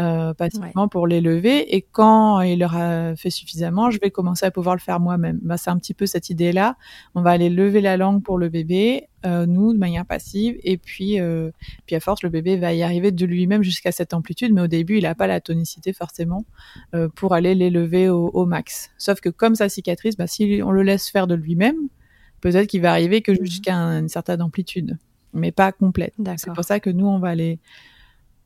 euh, 0.00 0.34
passivement 0.34 0.88
pour 0.88 1.06
les 1.06 1.20
lever. 1.20 1.76
Et 1.76 1.82
quand 1.82 2.40
il 2.40 2.64
aura 2.64 3.14
fait 3.16 3.30
suffisamment, 3.30 3.90
je 3.90 3.98
vais 4.00 4.10
commencer 4.10 4.46
à 4.46 4.50
pouvoir 4.50 4.74
le 4.74 4.80
faire 4.80 4.98
moi-même. 4.98 5.38
Bah, 5.42 5.56
c'est 5.56 5.70
un 5.70 5.76
petit 5.76 5.94
peu 5.94 6.06
cette 6.06 6.30
idée-là. 6.30 6.76
On 7.14 7.22
va 7.22 7.30
aller 7.30 7.50
lever 7.50 7.80
la 7.80 7.96
langue 7.96 8.22
pour 8.22 8.38
le 8.38 8.48
bébé, 8.48 9.08
euh, 9.26 9.46
nous, 9.46 9.72
de 9.72 9.78
manière 9.78 10.06
passive. 10.06 10.56
Et 10.62 10.78
puis, 10.78 11.20
euh, 11.20 11.50
puis 11.86 11.96
à 11.96 12.00
force, 12.00 12.22
le 12.22 12.30
bébé 12.30 12.56
va 12.56 12.72
y 12.72 12.82
arriver 12.82 13.12
de 13.12 13.26
lui-même 13.26 13.62
jusqu'à 13.62 13.92
cette 13.92 14.14
amplitude. 14.14 14.52
Mais 14.52 14.62
au 14.62 14.66
début, 14.66 14.96
il 14.96 15.02
n'a 15.02 15.14
pas 15.14 15.26
la 15.26 15.40
tonicité 15.40 15.92
forcément 15.92 16.44
euh, 16.94 17.08
pour 17.14 17.34
aller 17.34 17.54
les 17.54 17.70
lever 17.70 18.08
au, 18.08 18.28
au, 18.28 18.46
max. 18.46 18.90
Sauf 18.98 19.20
que 19.20 19.28
comme 19.28 19.54
sa 19.54 19.68
cicatrice, 19.68 20.16
bah, 20.16 20.26
si 20.26 20.60
on 20.64 20.70
le 20.70 20.82
laisse 20.82 21.10
faire 21.10 21.26
de 21.26 21.34
lui-même, 21.34 21.76
peut-être 22.40 22.66
qu'il 22.66 22.80
va 22.80 22.90
arriver 22.90 23.22
que 23.22 23.32
mmh 23.32 23.44
jusqu'à 23.44 23.74
une 23.74 24.08
certaine 24.08 24.42
amplitude 24.42 24.96
mais 25.32 25.52
pas 25.52 25.72
complète. 25.72 26.14
C'est 26.36 26.52
pour 26.52 26.64
ça 26.64 26.80
que 26.80 26.90
nous, 26.90 27.06
on 27.06 27.18
va 27.18 27.28
aller 27.28 27.58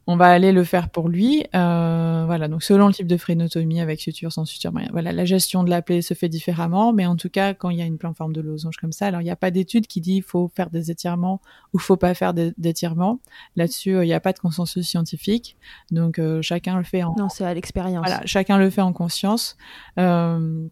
on 0.07 0.17
va 0.17 0.27
aller 0.27 0.53
le 0.53 0.65
faire 0.65 0.91
pour 0.91 1.09
lui. 1.09 1.45
Euh, 1.55 2.25
voilà, 2.27 2.49
donc 2.49 2.63
selon 2.63 2.89
le 2.89 2.93
type 2.93 3.07
de 3.07 3.17
phrénotomie, 3.17 3.81
avec 3.81 4.01
suture, 4.01 4.33
sans 4.33 4.45
suture, 4.45 4.73
voilà, 4.93 5.13
la 5.13 5.25
gestion 5.25 5.65
de 5.65 5.71
la 5.71 5.83
plaie 5.83 6.03
se 6.03 6.15
fait 6.15 6.29
différemment, 6.29 6.93
mais 6.93 7.07
en 7.07 7.17
tout 7.17 7.31
cas, 7.31 7.55
quand 7.55 7.71
il 7.71 7.79
y 7.79 7.83
a 7.83 7.87
une 7.87 7.99
plaie 7.99 8.09
en 8.09 8.15
forme 8.15 8.33
de 8.33 8.41
losange 8.41 8.77
comme 8.77 8.93
ça, 8.93 9.07
alors 9.07 9.21
il 9.21 9.25
n'y 9.25 9.31
a 9.31 9.37
pas 9.37 9.51
d'étude 9.51 9.87
qui 9.87 10.01
dit 10.01 10.17
il 10.17 10.23
faut 10.23 10.51
faire 10.55 10.71
des 10.71 10.91
étirements 10.91 11.41
ou 11.73 11.79
faut 11.79 11.97
pas 11.97 12.15
faire 12.15 12.35
d'étirements. 12.35 13.21
Là-dessus, 13.57 13.97
euh, 13.97 14.05
il 14.05 14.09
n'y 14.09 14.15
a 14.15 14.21
pas 14.21 14.33
de 14.33 14.39
consensus 14.39 14.87
scientifique, 14.87 15.57
donc 15.91 16.19
euh, 16.19 16.43
chacun 16.43 16.77
le 16.77 16.85
fait 16.85 17.03
en. 17.03 17.15
Non, 17.19 17.29
c'est 17.29 17.45
à 17.45 17.55
l'expérience. 17.55 18.05
Voilà, 18.07 18.23
chacun 18.27 18.59
le 18.59 18.71
fait 18.71 18.83
en 18.83 18.93
conscience. 18.93 19.57
Euh, 19.99 20.69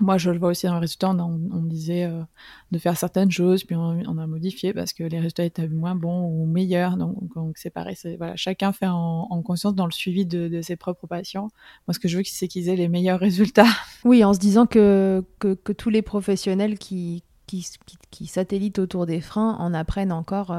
moi, 0.00 0.16
je 0.16 0.30
le 0.30 0.38
vois 0.38 0.50
aussi 0.50 0.66
dans 0.66 0.74
le 0.74 0.80
résultat, 0.80 1.10
on, 1.10 1.62
disait 1.62 2.04
euh, 2.04 2.22
de 2.70 2.78
faire 2.78 2.96
certaines 2.96 3.30
choses, 3.30 3.64
puis 3.64 3.76
on, 3.76 4.18
a 4.18 4.26
modifié 4.26 4.72
parce 4.72 4.92
que 4.92 5.04
les 5.04 5.18
résultats 5.18 5.44
étaient 5.44 5.68
moins 5.68 5.94
bons 5.94 6.26
ou 6.28 6.46
meilleurs. 6.46 6.96
Donc, 6.96 7.18
c'est 7.56 7.70
pareil, 7.70 7.96
voilà, 8.16 8.34
chacun 8.36 8.72
fait 8.72 8.86
en, 8.86 9.26
en, 9.28 9.42
conscience 9.42 9.74
dans 9.74 9.84
le 9.84 9.92
suivi 9.92 10.24
de, 10.24 10.60
ses 10.62 10.76
propres 10.76 11.06
patients. 11.06 11.50
Moi, 11.86 11.94
ce 11.94 11.98
que 11.98 12.08
je 12.08 12.16
veux, 12.16 12.24
c'est 12.24 12.48
qu'ils 12.48 12.68
aient 12.68 12.76
les 12.76 12.88
meilleurs 12.88 13.20
résultats. 13.20 13.66
Oui, 14.04 14.24
en 14.24 14.34
se 14.34 14.40
disant 14.40 14.66
que, 14.66 15.24
que, 15.38 15.72
tous 15.72 15.88
les 15.88 16.02
professionnels 16.02 16.76
qui, 16.76 17.22
qui, 17.46 17.64
qui, 18.10 18.26
satellitent 18.26 18.80
autour 18.80 19.06
des 19.06 19.20
freins 19.20 19.56
en 19.60 19.74
apprennent 19.74 20.10
encore 20.10 20.52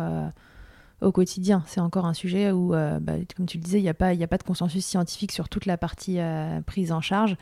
au 1.01 1.11
quotidien. 1.11 1.61
C'est 1.67 1.81
encore 1.81 2.05
un 2.05 2.13
sujet 2.13 2.51
où, 2.51 2.69
bah, 2.69 3.13
comme 3.35 3.45
tu 3.45 3.57
le 3.57 3.63
disais, 3.63 3.79
il 3.79 3.83
n'y 3.83 3.89
a, 3.89 3.93
pas, 3.93 4.09
a 4.09 4.27
pas 4.27 4.37
de 4.37 4.43
consensus 4.43 4.85
scientifique 4.85 5.33
sur 5.33 5.49
toute 5.49 5.65
la 5.65 5.77
partie 5.77 6.19
prise 6.65 6.93
en 6.93 7.01
charge. 7.01 7.35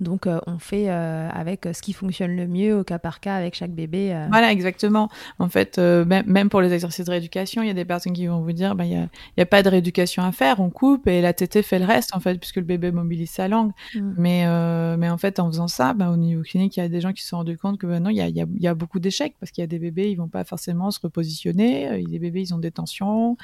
Donc, 0.00 0.26
euh, 0.26 0.40
on 0.46 0.58
fait 0.58 0.90
euh, 0.90 1.28
avec 1.30 1.66
ce 1.72 1.80
qui 1.80 1.92
fonctionne 1.92 2.36
le 2.36 2.46
mieux 2.46 2.78
au 2.78 2.84
cas 2.84 2.98
par 2.98 3.20
cas 3.20 3.34
avec 3.34 3.54
chaque 3.54 3.70
bébé. 3.70 4.12
Euh. 4.12 4.26
Voilà, 4.28 4.52
exactement. 4.52 5.08
En 5.38 5.48
fait, 5.48 5.78
même 5.78 6.48
pour 6.50 6.60
les 6.60 6.72
exercices 6.72 7.06
de 7.06 7.10
rééducation, 7.10 7.62
il 7.62 7.68
y 7.68 7.70
a 7.70 7.74
des 7.74 7.84
personnes 7.84 8.12
qui 8.12 8.26
vont 8.26 8.40
vous 8.40 8.52
dire, 8.52 8.74
bah, 8.74 8.84
il 8.84 8.90
n'y 8.90 8.96
a, 8.96 9.08
a, 9.38 9.46
pas 9.46 9.62
de 9.62 9.68
rééducation 9.68 10.22
à 10.22 10.32
faire, 10.32 10.60
on 10.60 10.70
coupe 10.70 11.06
et 11.06 11.20
la 11.20 11.32
tétée 11.32 11.62
fait 11.62 11.78
le 11.78 11.86
reste, 11.86 12.14
en 12.14 12.20
fait, 12.20 12.38
puisque 12.38 12.56
le 12.56 12.62
bébé 12.62 12.90
mobilise 12.90 13.30
sa 13.30 13.48
langue. 13.48 13.72
Mm. 13.94 14.14
Mais, 14.18 14.96
mais 14.98 15.08
en 15.08 15.18
fait, 15.18 15.38
en 15.38 15.50
faisant 15.50 15.68
ça, 15.68 15.94
bah, 15.94 16.10
au 16.10 16.16
niveau 16.16 16.42
clinique, 16.42 16.76
il 16.76 16.80
y 16.80 16.82
a 16.82 16.88
des 16.88 17.00
gens 17.00 17.12
qui 17.12 17.22
se 17.22 17.28
sont 17.28 17.38
rendus 17.38 17.58
compte 17.58 17.78
que 17.78 17.86
bah, 17.86 18.00
non, 18.00 18.10
il 18.10 18.16
y 18.16 18.20
a, 18.20 18.28
y 18.28 18.68
a, 18.68 18.74
beaucoup 18.74 19.00
d'échecs 19.00 19.34
parce 19.40 19.50
qu'il 19.50 19.62
y 19.62 19.64
a 19.64 19.68
des 19.68 19.78
bébés, 19.78 20.10
ils 20.10 20.16
vont 20.16 20.28
pas 20.28 20.44
forcément 20.44 20.90
se 20.90 21.00
repositionner. 21.00 21.98
Il 21.98 22.02
y 22.02 22.06
a 22.06 22.10
des 22.10 22.18
bébés, 22.18 22.42
ils 22.42 22.54
ont 22.54 22.58
des 22.58 22.70
tensions. 22.70 23.36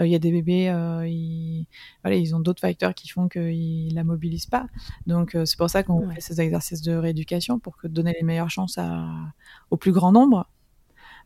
il 0.00 0.08
y 0.08 0.16
a 0.16 0.18
des 0.18 0.32
bébés, 0.32 0.72
ils, 1.06 1.66
voilà, 2.02 2.16
ils 2.16 2.34
ont 2.34 2.40
d'autres 2.40 2.60
facteurs 2.60 2.94
qui 2.94 3.08
font 3.08 3.28
qu'ils 3.28 3.94
la 3.94 4.02
mobilisent 4.02 4.46
pas. 4.46 4.66
Donc, 5.06 5.36
c'est 5.44 5.56
pour 5.56 5.70
ça 5.70 5.82
qu'on 5.84 5.99
fait 6.08 6.20
ces 6.20 6.40
exercices 6.40 6.82
de 6.82 6.94
rééducation 6.94 7.58
pour 7.58 7.76
que 7.76 7.86
donner 7.86 8.14
les 8.18 8.24
meilleures 8.24 8.50
chances 8.50 8.78
à, 8.78 9.06
au 9.70 9.76
plus 9.76 9.92
grand 9.92 10.12
nombre. 10.12 10.48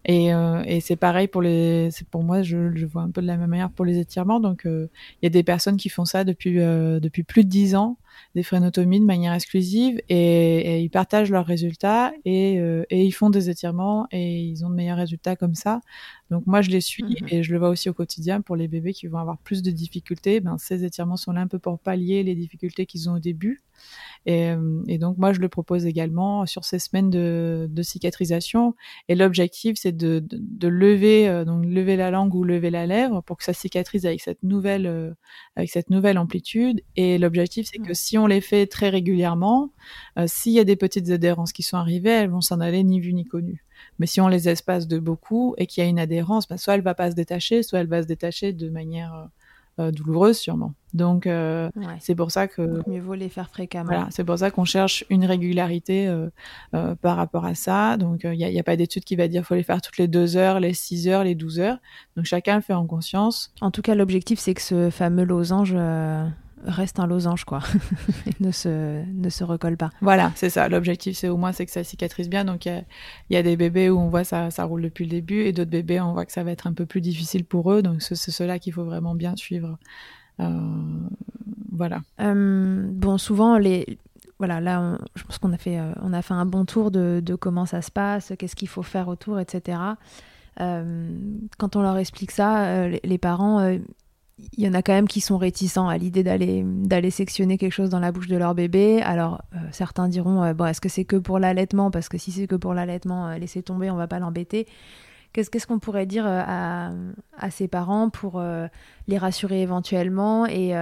Et, 0.07 0.35
euh, 0.35 0.63
et 0.67 0.81
c'est 0.81 0.97
pareil 0.97 1.29
pour 1.29 1.41
les. 1.41 1.91
C'est 1.91 2.07
pour 2.07 2.23
moi, 2.23 2.43
je, 2.43 2.75
je, 2.75 2.85
vois 2.85 3.03
un 3.03 3.11
peu 3.11 3.23
de 3.23 3.27
la 3.27 3.37
même 3.37 3.49
manière 3.49 3.71
pour 3.71 3.85
les 3.85 3.99
étirements. 3.99 4.39
Donc, 4.39 4.67
euh, 4.67 4.89
il 5.23 5.25
y 5.25 5.29
a 5.29 5.31
des 5.31 5.43
personnes 5.43 5.79
qui 5.79 5.89
font 5.89 6.05
ça 6.05 6.25
depuis 6.25 6.61
euh, 6.61 7.01
depuis 7.01 7.23
plus 7.23 7.45
de 7.45 7.49
dix 7.49 7.75
ans, 7.75 7.97
des 8.35 8.43
frénotomies 8.43 9.01
de 9.01 9.05
manière 9.05 9.33
exclusive, 9.33 10.01
et, 10.09 10.81
ils 10.81 10.91
partagent 10.91 11.31
leurs 11.31 11.47
résultats 11.47 12.13
et, 12.25 12.55
et 12.91 13.05
ils 13.05 13.13
font 13.13 13.31
des 13.31 13.51
étirements 13.51 14.07
et 14.11 14.41
ils 14.41 14.65
ont 14.65 14.71
de 14.71 14.75
meilleurs 14.75 14.99
résultats 14.99 15.37
comme 15.37 15.55
ça. 15.55 15.81
Donc 16.31 16.47
moi, 16.47 16.63
je 16.63 16.71
les 16.71 16.81
suis 16.81 17.05
mmh 17.05 17.27
et 17.29 17.43
je 17.43 17.53
le 17.53 17.59
vois 17.59 17.69
aussi 17.69 17.89
au 17.89 17.95
quotidien 17.95 18.41
pour 18.41 18.57
les 18.57 18.69
bébés 18.69 18.93
qui 18.93 19.07
vont 19.07 19.19
avoir 19.19 19.39
plus 19.39 19.63
de 19.63 19.71
difficultés. 19.71 20.41
Ben 20.41 20.59
ces 20.59 20.85
étirements 20.85 21.17
sont 21.17 21.33
là 21.33 21.41
un 21.41 21.47
peu 21.47 21.59
pour 21.59 21.79
pallier 21.79 22.23
les 22.23 22.35
difficultés 22.35 22.87
qu'ils 22.87 23.09
ont 23.09 23.15
au 23.15 23.19
début. 23.19 23.63
Et, 24.27 24.51
euh, 24.51 24.83
et, 24.89 24.99
donc 24.99 25.19
moi, 25.19 25.33
je 25.33 25.41
le 25.41 25.49
propose 25.49 25.87
également 25.87 26.47
sur 26.47 26.65
ces 26.65 26.79
semaines 26.79 27.11
de, 27.11 27.67
de 27.71 27.83
cicatrisation. 27.83 28.75
Et 29.09 29.15
l'objectif, 29.15 29.77
c'est 29.79 29.97
de, 29.97 30.21
de, 30.21 30.39
de, 30.41 30.69
lever, 30.69 31.29
euh, 31.29 31.45
donc 31.45 31.65
lever 31.67 31.97
la 31.97 32.11
langue 32.11 32.35
ou 32.35 32.45
lever 32.45 32.71
la 32.71 32.87
lèvre 32.87 33.23
pour 33.23 33.37
que 33.37 33.45
ça 33.45 33.53
cicatrise 33.53 34.07
avec 34.07 34.21
cette 34.21 34.43
nouvelle, 34.43 34.87
euh, 34.87 35.13
avec 35.57 35.71
cette 35.71 35.91
nouvelle 35.91 36.19
amplitude. 36.19 36.81
Et 36.97 37.19
l'objectif, 37.19 37.69
c'est 37.71 37.79
que 37.79 37.95
si 38.05 38.19
on 38.19 38.27
les 38.27 38.41
fait 38.41 38.67
très 38.67 38.89
régulièrement, 38.89 39.71
s'il 40.27 40.53
y 40.53 40.61
a 40.61 40.65
des 40.65 40.77
petites 40.77 41.11
adhérences 41.11 41.53
qui 41.53 41.63
sont 41.63 41.77
arrivées, 41.77 42.11
elles 42.11 42.31
vont 42.31 42.41
s'en 42.41 42.61
aller 42.61 42.83
ni 42.85 43.01
vu 43.01 43.13
ni 43.13 43.25
connu. 43.25 43.65
Mais 43.99 44.07
si 44.07 44.21
on 44.21 44.29
les 44.29 44.49
espace 44.49 44.87
de 44.87 44.99
beaucoup 44.99 45.55
et 45.59 45.67
qu'il 45.67 45.83
y 45.83 45.87
a 45.87 45.89
une 45.89 45.99
adhérence, 45.99 46.49
ben, 46.49 46.57
soit 46.57 46.75
elle 46.75 46.83
va 46.83 46.95
pas 46.95 47.11
se 47.11 47.17
détacher, 47.17 47.63
soit 47.63 47.81
elle 47.81 47.89
va 47.89 48.03
se 48.03 48.07
détacher 48.07 48.53
de 48.53 48.69
manière 48.69 49.29
euh, 49.81 49.91
douloureuse 49.91 50.39
sûrement. 50.39 50.73
Donc 50.93 51.27
euh, 51.27 51.69
c'est 51.99 52.15
pour 52.15 52.31
ça 52.31 52.47
que 52.47 52.89
mieux 52.89 53.01
vaut 53.01 53.15
les 53.15 53.29
faire 53.29 53.51
fréquemment. 53.51 53.87
Voilà, 53.87 54.07
c'est 54.11 54.23
pour 54.23 54.39
ça 54.39 54.53
qu'on 54.53 54.65
cherche 54.65 55.05
une 55.11 55.25
régularité 55.25 56.07
euh, 56.07 56.95
par 56.95 57.17
rapport 57.17 57.45
à 57.45 57.57
ça. 57.57 57.97
Donc 57.97 58.21
il 58.23 58.39
n'y 58.39 58.45
a, 58.45 58.61
a, 58.61 58.63
pas 58.63 58.77
d'étude 58.77 59.03
qui 59.03 59.17
va 59.17 59.27
dire 59.27 59.45
faut 59.45 59.57
les 59.57 59.65
faire 59.65 59.83
toutes 59.83 59.99
les 59.99 60.07
deux 60.07 60.37
heures, 60.37 60.61
les 60.61 60.75
6 60.75 61.09
heures, 61.09 61.25
les 61.25 61.35
12 61.35 61.59
heures. 61.59 61.79
Donc 62.17 62.25
chacun 62.25 62.55
le 62.55 62.63
fait 62.63 62.73
en 62.73 62.87
conscience. 62.87 63.53
En 63.61 63.73
tout 63.73 63.83
cas, 63.83 63.97
l'objectif 63.97 64.39
c'est 64.39 64.55
que 64.55 64.63
ce 64.63 64.91
fameux 64.91 65.25
losange 65.25 65.75
reste 66.65 66.99
un 66.99 67.07
losange, 67.07 67.45
quoi. 67.45 67.61
ne, 68.41 68.51
se, 68.51 69.05
ne 69.05 69.29
se 69.29 69.45
recolle 69.45 69.77
pas. 69.77 69.91
Voilà, 70.01 70.33
c'est 70.35 70.51
ça. 70.51 70.69
L'objectif, 70.69 71.17
c'est 71.17 71.29
au 71.29 71.37
moins 71.37 71.53
c'est 71.53 71.67
que 71.67 71.73
ça 71.73 71.85
cicatrise 71.85 72.29
bien. 72.29 72.45
Donc, 72.45 72.67
il 72.67 72.85
y, 73.31 73.37
a, 73.37 73.43
des 73.43 73.57
bébés 73.57 73.91
où 73.91 73.99
on 73.99 74.09
voit 74.09 74.25
ça, 74.25 74.51
ça 74.51 74.65
roule 74.65 74.83
depuis 74.83 75.05
le 75.05 75.11
début 75.11 75.43
et 75.43 75.53
d'autres 75.53 75.71
bébés, 75.71 76.01
on 76.01 76.13
voit 76.13 76.25
que 76.25 76.33
ça 76.33 76.43
va 76.43 76.51
être 76.51 76.67
un 76.67 76.73
peu 76.73 76.87
plus 76.87 77.01
difficile 77.01 77.45
pour 77.45 77.73
eux. 77.73 77.83
Donc, 77.83 78.03
c'est 78.03 78.17
cela 78.17 78.59
qu'il 78.59 78.73
faut 78.73 78.85
vraiment 78.85 79.15
bien 79.15 79.37
suivre. 79.37 79.79
Euh, 80.41 80.49
voilà. 81.73 82.01
Euh, 82.21 82.87
bon, 82.91 83.19
souvent, 83.19 83.59
les, 83.59 83.99
voilà, 84.39 84.61
là, 84.61 84.99
je 85.15 85.25
pense 85.25 85.39
qu'on 85.39 85.53
a 85.53 85.59
fait, 85.59 85.79
euh, 85.79 85.93
on 86.03 86.13
a 86.13 86.23
fait 86.23 86.35
un 86.35 86.47
bon 86.47 86.65
tour 86.65 86.91
de, 86.91 87.21
de 87.25 87.35
comment 87.35 87.67
ça 87.67 87.83
se 87.83 87.91
passe, 87.91 88.33
qu'est-ce 88.39 88.57
qu'il 88.57 88.69
faut 88.69 88.83
faire 88.83 89.09
autour, 89.09 89.39
etc. 89.41 89.79
quand 90.57 91.77
on 91.77 91.83
leur 91.83 91.99
explique 91.99 92.31
ça, 92.31 92.87
les, 92.89 93.19
parents, 93.19 93.77
il 94.39 94.65
y 94.65 94.69
en 94.69 94.75
a 94.75 94.83
quand 94.83 94.93
même 94.93 95.09
qui 95.09 95.21
sont 95.21 95.39
réticents 95.39 95.89
à 95.89 95.97
l'idée 95.97 96.23
d'aller 96.23 96.65
d'aller 96.65 97.11
sectionner 97.11 97.57
quelque 97.57 97.73
chose 97.73 97.91
dans 97.91 98.01
la 98.01 98.13
bouche 98.13 98.27
de 98.27 98.37
leur 98.37 98.55
bébé. 98.55 99.01
Alors 99.03 99.43
euh, 99.55 99.59
certains 99.73 100.09
diront 100.09 100.43
euh, 100.43 100.55
bon 100.55 100.67
est-ce 100.67 100.81
que 100.81 100.89
c'est 100.89 101.05
que 101.05 101.17
pour 101.17 101.39
l'allaitement? 101.39 101.91
Parce 101.91 102.09
que 102.09 102.19
si 102.19 102.33
c'est 102.33 102.47
que 102.47 102.57
pour 102.57 102.75
l'allaitement 102.75 103.29
euh, 103.29 103.39
laissez 103.39 103.63
tomber 103.63 103.91
on 103.91 103.97
va 103.97 104.09
pas 104.09 104.19
l'embêter. 104.19 104.67
Qu'est-ce 105.33 105.67
qu'on 105.67 105.81
pourrait 105.81 106.07
dire 106.07 106.25
à, 106.29 106.93
à 107.37 107.51
ces 107.51 107.67
parents 107.67 108.09
pour 108.09 108.41
les 109.09 109.19
rassurer 109.19 109.63
éventuellement 109.63 110.47
et 110.47 110.73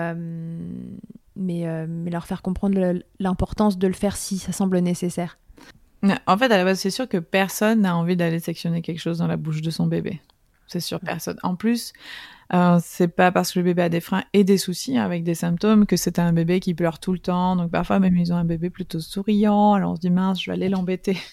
mais, 1.34 1.86
mais 1.88 2.10
leur 2.10 2.26
faire 2.26 2.42
comprendre 2.42 3.00
l'importance 3.18 3.78
de 3.78 3.86
le 3.86 3.94
faire 3.94 4.14
si 4.14 4.36
ça 4.36 4.52
semble 4.52 4.78
nécessaire? 4.80 5.38
En 6.26 6.36
fait, 6.36 6.52
à 6.52 6.58
la 6.58 6.64
base, 6.64 6.80
c'est 6.80 6.90
sûr 6.90 7.08
que 7.08 7.16
personne 7.16 7.80
n'a 7.80 7.96
envie 7.96 8.14
d'aller 8.14 8.40
sectionner 8.40 8.82
quelque 8.82 9.00
chose 9.00 9.16
dans 9.16 9.26
la 9.26 9.38
bouche 9.38 9.62
de 9.62 9.70
son 9.70 9.86
bébé. 9.86 10.20
C'est 10.72 10.80
sûr, 10.80 11.00
personne. 11.00 11.36
En 11.42 11.54
plus, 11.54 11.92
euh, 12.54 12.78
c'est 12.82 13.08
pas 13.08 13.30
parce 13.30 13.52
que 13.52 13.58
le 13.58 13.64
bébé 13.66 13.82
a 13.82 13.88
des 13.90 14.00
freins 14.00 14.24
et 14.32 14.42
des 14.42 14.56
soucis 14.56 14.96
avec 14.96 15.22
des 15.22 15.34
symptômes 15.34 15.84
que 15.84 15.98
c'est 15.98 16.18
un 16.18 16.32
bébé 16.32 16.60
qui 16.60 16.72
pleure 16.72 16.98
tout 16.98 17.12
le 17.12 17.18
temps. 17.18 17.56
Donc 17.56 17.70
parfois 17.70 17.98
même 17.98 18.16
ils 18.16 18.32
ont 18.32 18.36
un 18.36 18.46
bébé 18.46 18.70
plutôt 18.70 18.98
souriant. 18.98 19.74
Alors 19.74 19.92
on 19.92 19.96
se 19.96 20.00
dit 20.00 20.08
mince, 20.08 20.40
je 20.40 20.50
vais 20.50 20.54
aller 20.54 20.70
l'embêter. 20.70 21.18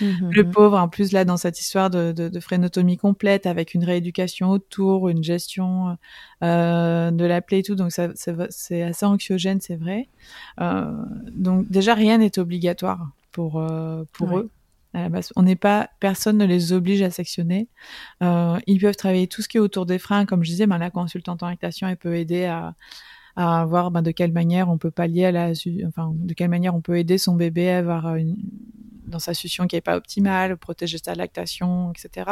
Mhm. 0.00 0.30
Le 0.32 0.50
pauvre, 0.50 0.78
en 0.78 0.88
plus 0.88 1.12
là 1.12 1.26
dans 1.26 1.36
cette 1.36 1.60
histoire 1.60 1.90
de, 1.90 2.10
de, 2.10 2.40
frénotomie 2.40 2.96
complète 2.96 3.44
avec 3.44 3.74
une 3.74 3.84
rééducation 3.84 4.48
autour, 4.48 5.10
une 5.10 5.22
gestion 5.22 5.98
euh, 6.42 7.10
de 7.10 7.24
la 7.26 7.42
plaie 7.42 7.58
et 7.58 7.62
tout, 7.62 7.74
donc 7.74 7.92
c'est 7.92 8.82
assez 8.82 9.04
anxiogène, 9.04 9.60
c'est 9.60 9.76
vrai. 9.76 10.08
Euh, 10.62 10.90
donc 11.30 11.68
déjà 11.68 11.92
rien 11.92 12.16
n'est 12.16 12.38
obligatoire 12.38 13.10
pour 13.32 13.60
euh, 13.60 14.04
pour 14.14 14.38
eux 14.38 14.50
on 15.36 15.42
n'est 15.42 15.56
pas, 15.56 15.90
personne 16.00 16.38
ne 16.38 16.44
les 16.44 16.72
oblige 16.72 17.02
à 17.02 17.10
sectionner. 17.10 17.68
Euh, 18.22 18.58
ils 18.66 18.80
peuvent 18.80 18.96
travailler 18.96 19.26
tout 19.26 19.42
ce 19.42 19.48
qui 19.48 19.58
est 19.58 19.60
autour 19.60 19.86
des 19.86 19.98
freins, 19.98 20.26
comme 20.26 20.44
je 20.44 20.50
disais, 20.50 20.66
ben, 20.66 20.78
la 20.78 20.90
consultante 20.90 21.42
en 21.42 21.48
lactation, 21.48 21.94
peut 21.96 22.16
aider 22.16 22.44
à, 22.44 22.74
voir 23.66 23.90
ben, 23.90 24.02
de 24.02 24.10
quelle 24.10 24.32
manière 24.32 24.68
on 24.68 24.78
peut 24.78 24.90
pallier 24.90 25.26
à 25.26 25.32
la, 25.32 25.52
enfin, 25.86 26.12
de 26.14 26.34
quelle 26.34 26.48
manière 26.48 26.74
on 26.74 26.80
peut 26.80 26.98
aider 26.98 27.18
son 27.18 27.34
bébé 27.34 27.70
à 27.70 27.78
avoir 27.78 28.16
une, 28.16 28.36
dans 29.06 29.18
sa 29.18 29.34
succion 29.34 29.66
qui 29.66 29.76
est 29.76 29.80
pas 29.80 29.96
optimale, 29.96 30.56
protéger 30.56 30.98
sa 30.98 31.14
lactation, 31.14 31.92
etc. 31.92 32.30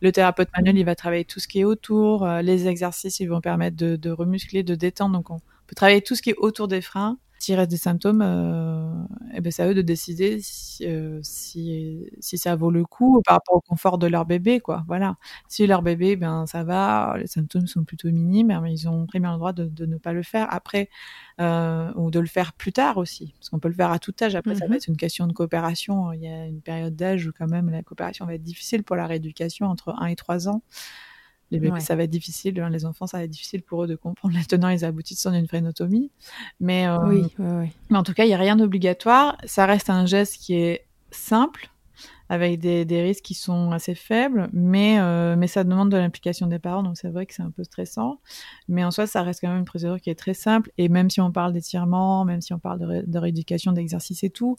Le 0.00 0.12
thérapeute 0.12 0.48
manuel, 0.56 0.78
il 0.78 0.84
va 0.84 0.94
travailler 0.94 1.24
tout 1.24 1.40
ce 1.40 1.48
qui 1.48 1.60
est 1.60 1.64
autour. 1.64 2.24
Euh, 2.24 2.42
les 2.42 2.66
exercices, 2.66 3.20
ils 3.20 3.28
vont 3.28 3.40
permettre 3.40 3.76
de, 3.76 3.96
de 3.96 4.10
remuscler, 4.10 4.62
de 4.62 4.74
détendre. 4.74 5.14
Donc, 5.14 5.30
on 5.30 5.40
peut 5.66 5.74
travailler 5.76 6.02
tout 6.02 6.14
ce 6.14 6.22
qui 6.22 6.30
est 6.30 6.36
autour 6.38 6.68
des 6.68 6.80
freins 6.80 7.18
s'il 7.38 7.54
reste 7.56 7.70
des 7.70 7.76
symptômes, 7.76 8.22
euh, 8.22 8.92
eh 9.34 9.40
ben 9.40 9.50
c'est 9.52 9.62
à 9.62 9.68
eux 9.68 9.74
de 9.74 9.82
décider 9.82 10.38
si, 10.40 10.86
euh, 10.86 11.20
si, 11.22 12.06
si, 12.20 12.38
ça 12.38 12.56
vaut 12.56 12.70
le 12.70 12.84
coup 12.84 13.22
par 13.24 13.34
rapport 13.36 13.56
au 13.56 13.60
confort 13.60 13.98
de 13.98 14.06
leur 14.06 14.26
bébé, 14.26 14.60
quoi. 14.60 14.84
Voilà. 14.88 15.16
Si 15.48 15.66
leur 15.66 15.82
bébé, 15.82 16.16
ben 16.16 16.46
ça 16.46 16.64
va, 16.64 17.14
les 17.18 17.26
symptômes 17.26 17.66
sont 17.66 17.84
plutôt 17.84 18.08
minimes, 18.10 18.58
mais 18.62 18.72
ils 18.72 18.88
ont 18.88 19.06
très 19.06 19.20
bien 19.20 19.32
le 19.32 19.38
droit 19.38 19.52
de, 19.52 19.64
de, 19.66 19.86
ne 19.86 19.96
pas 19.98 20.12
le 20.12 20.22
faire 20.22 20.46
après 20.52 20.88
euh, 21.40 21.92
ou 21.96 22.10
de 22.10 22.20
le 22.20 22.26
faire 22.26 22.52
plus 22.54 22.72
tard 22.72 22.96
aussi, 22.98 23.34
parce 23.38 23.48
qu'on 23.50 23.58
peut 23.60 23.68
le 23.68 23.74
faire 23.74 23.90
à 23.92 23.98
tout 23.98 24.14
âge. 24.22 24.34
Après, 24.36 24.54
ça 24.54 24.66
va 24.66 24.74
mmh 24.74 24.74
être 24.76 24.88
une 24.88 24.96
question 24.96 25.26
de 25.26 25.32
coopération. 25.32 26.12
Il 26.12 26.22
y 26.22 26.28
a 26.28 26.46
une 26.46 26.60
période 26.62 26.96
d'âge 26.96 27.26
où 27.26 27.32
quand 27.36 27.48
même 27.48 27.70
la 27.70 27.82
coopération 27.82 28.26
va 28.26 28.34
être 28.34 28.42
difficile 28.42 28.82
pour 28.84 28.96
la 28.96 29.06
rééducation 29.06 29.66
entre 29.66 29.94
1 29.98 30.06
et 30.06 30.16
3 30.16 30.48
ans. 30.48 30.62
Les 31.50 31.58
bébés, 31.58 31.80
ça 31.80 31.96
va 31.96 32.02
être 32.02 32.10
difficile. 32.10 32.60
Hein, 32.60 32.70
les 32.70 32.84
enfants, 32.84 33.06
ça 33.06 33.18
va 33.18 33.24
être 33.24 33.30
difficile 33.30 33.62
pour 33.62 33.84
eux 33.84 33.86
de 33.86 33.96
comprendre 33.96 34.36
les 34.36 34.44
tenants 34.44 34.68
et 34.68 34.74
les 34.74 34.84
aboutissants 34.84 35.30
d'une 35.30 35.48
frénotomie. 35.48 36.10
Mais, 36.60 36.86
euh, 36.86 36.98
oui, 37.06 37.22
oui, 37.38 37.68
mais 37.90 37.96
en 37.96 38.02
tout 38.02 38.12
cas, 38.12 38.24
il 38.24 38.28
n'y 38.28 38.34
a 38.34 38.38
rien 38.38 38.56
d'obligatoire. 38.56 39.38
Ça 39.44 39.64
reste 39.66 39.90
un 39.90 40.06
geste 40.06 40.36
qui 40.36 40.54
est 40.54 40.86
simple, 41.10 41.70
avec 42.28 42.60
des, 42.60 42.84
des, 42.84 43.02
risques 43.02 43.24
qui 43.24 43.34
sont 43.34 43.72
assez 43.72 43.94
faibles, 43.94 44.48
mais, 44.52 44.98
euh, 45.00 45.34
mais 45.36 45.46
ça 45.46 45.64
demande 45.64 45.90
de 45.90 45.96
l'implication 45.96 46.46
des 46.46 46.58
parents, 46.58 46.82
donc 46.82 46.96
c'est 46.98 47.08
vrai 47.08 47.24
que 47.24 47.34
c'est 47.34 47.42
un 47.42 47.50
peu 47.50 47.64
stressant. 47.64 48.20
Mais 48.68 48.84
en 48.84 48.90
soi, 48.90 49.06
ça 49.06 49.22
reste 49.22 49.40
quand 49.40 49.48
même 49.48 49.60
une 49.60 49.64
procédure 49.64 50.00
qui 50.00 50.10
est 50.10 50.14
très 50.14 50.34
simple, 50.34 50.70
et 50.76 50.88
même 50.88 51.08
si 51.08 51.20
on 51.20 51.32
parle 51.32 51.54
d'étirement, 51.54 52.24
même 52.24 52.42
si 52.42 52.52
on 52.52 52.58
parle 52.58 52.80
de, 52.80 53.04
de 53.06 53.18
rééducation, 53.18 53.72
d'exercice 53.72 54.24
et 54.24 54.30
tout, 54.30 54.56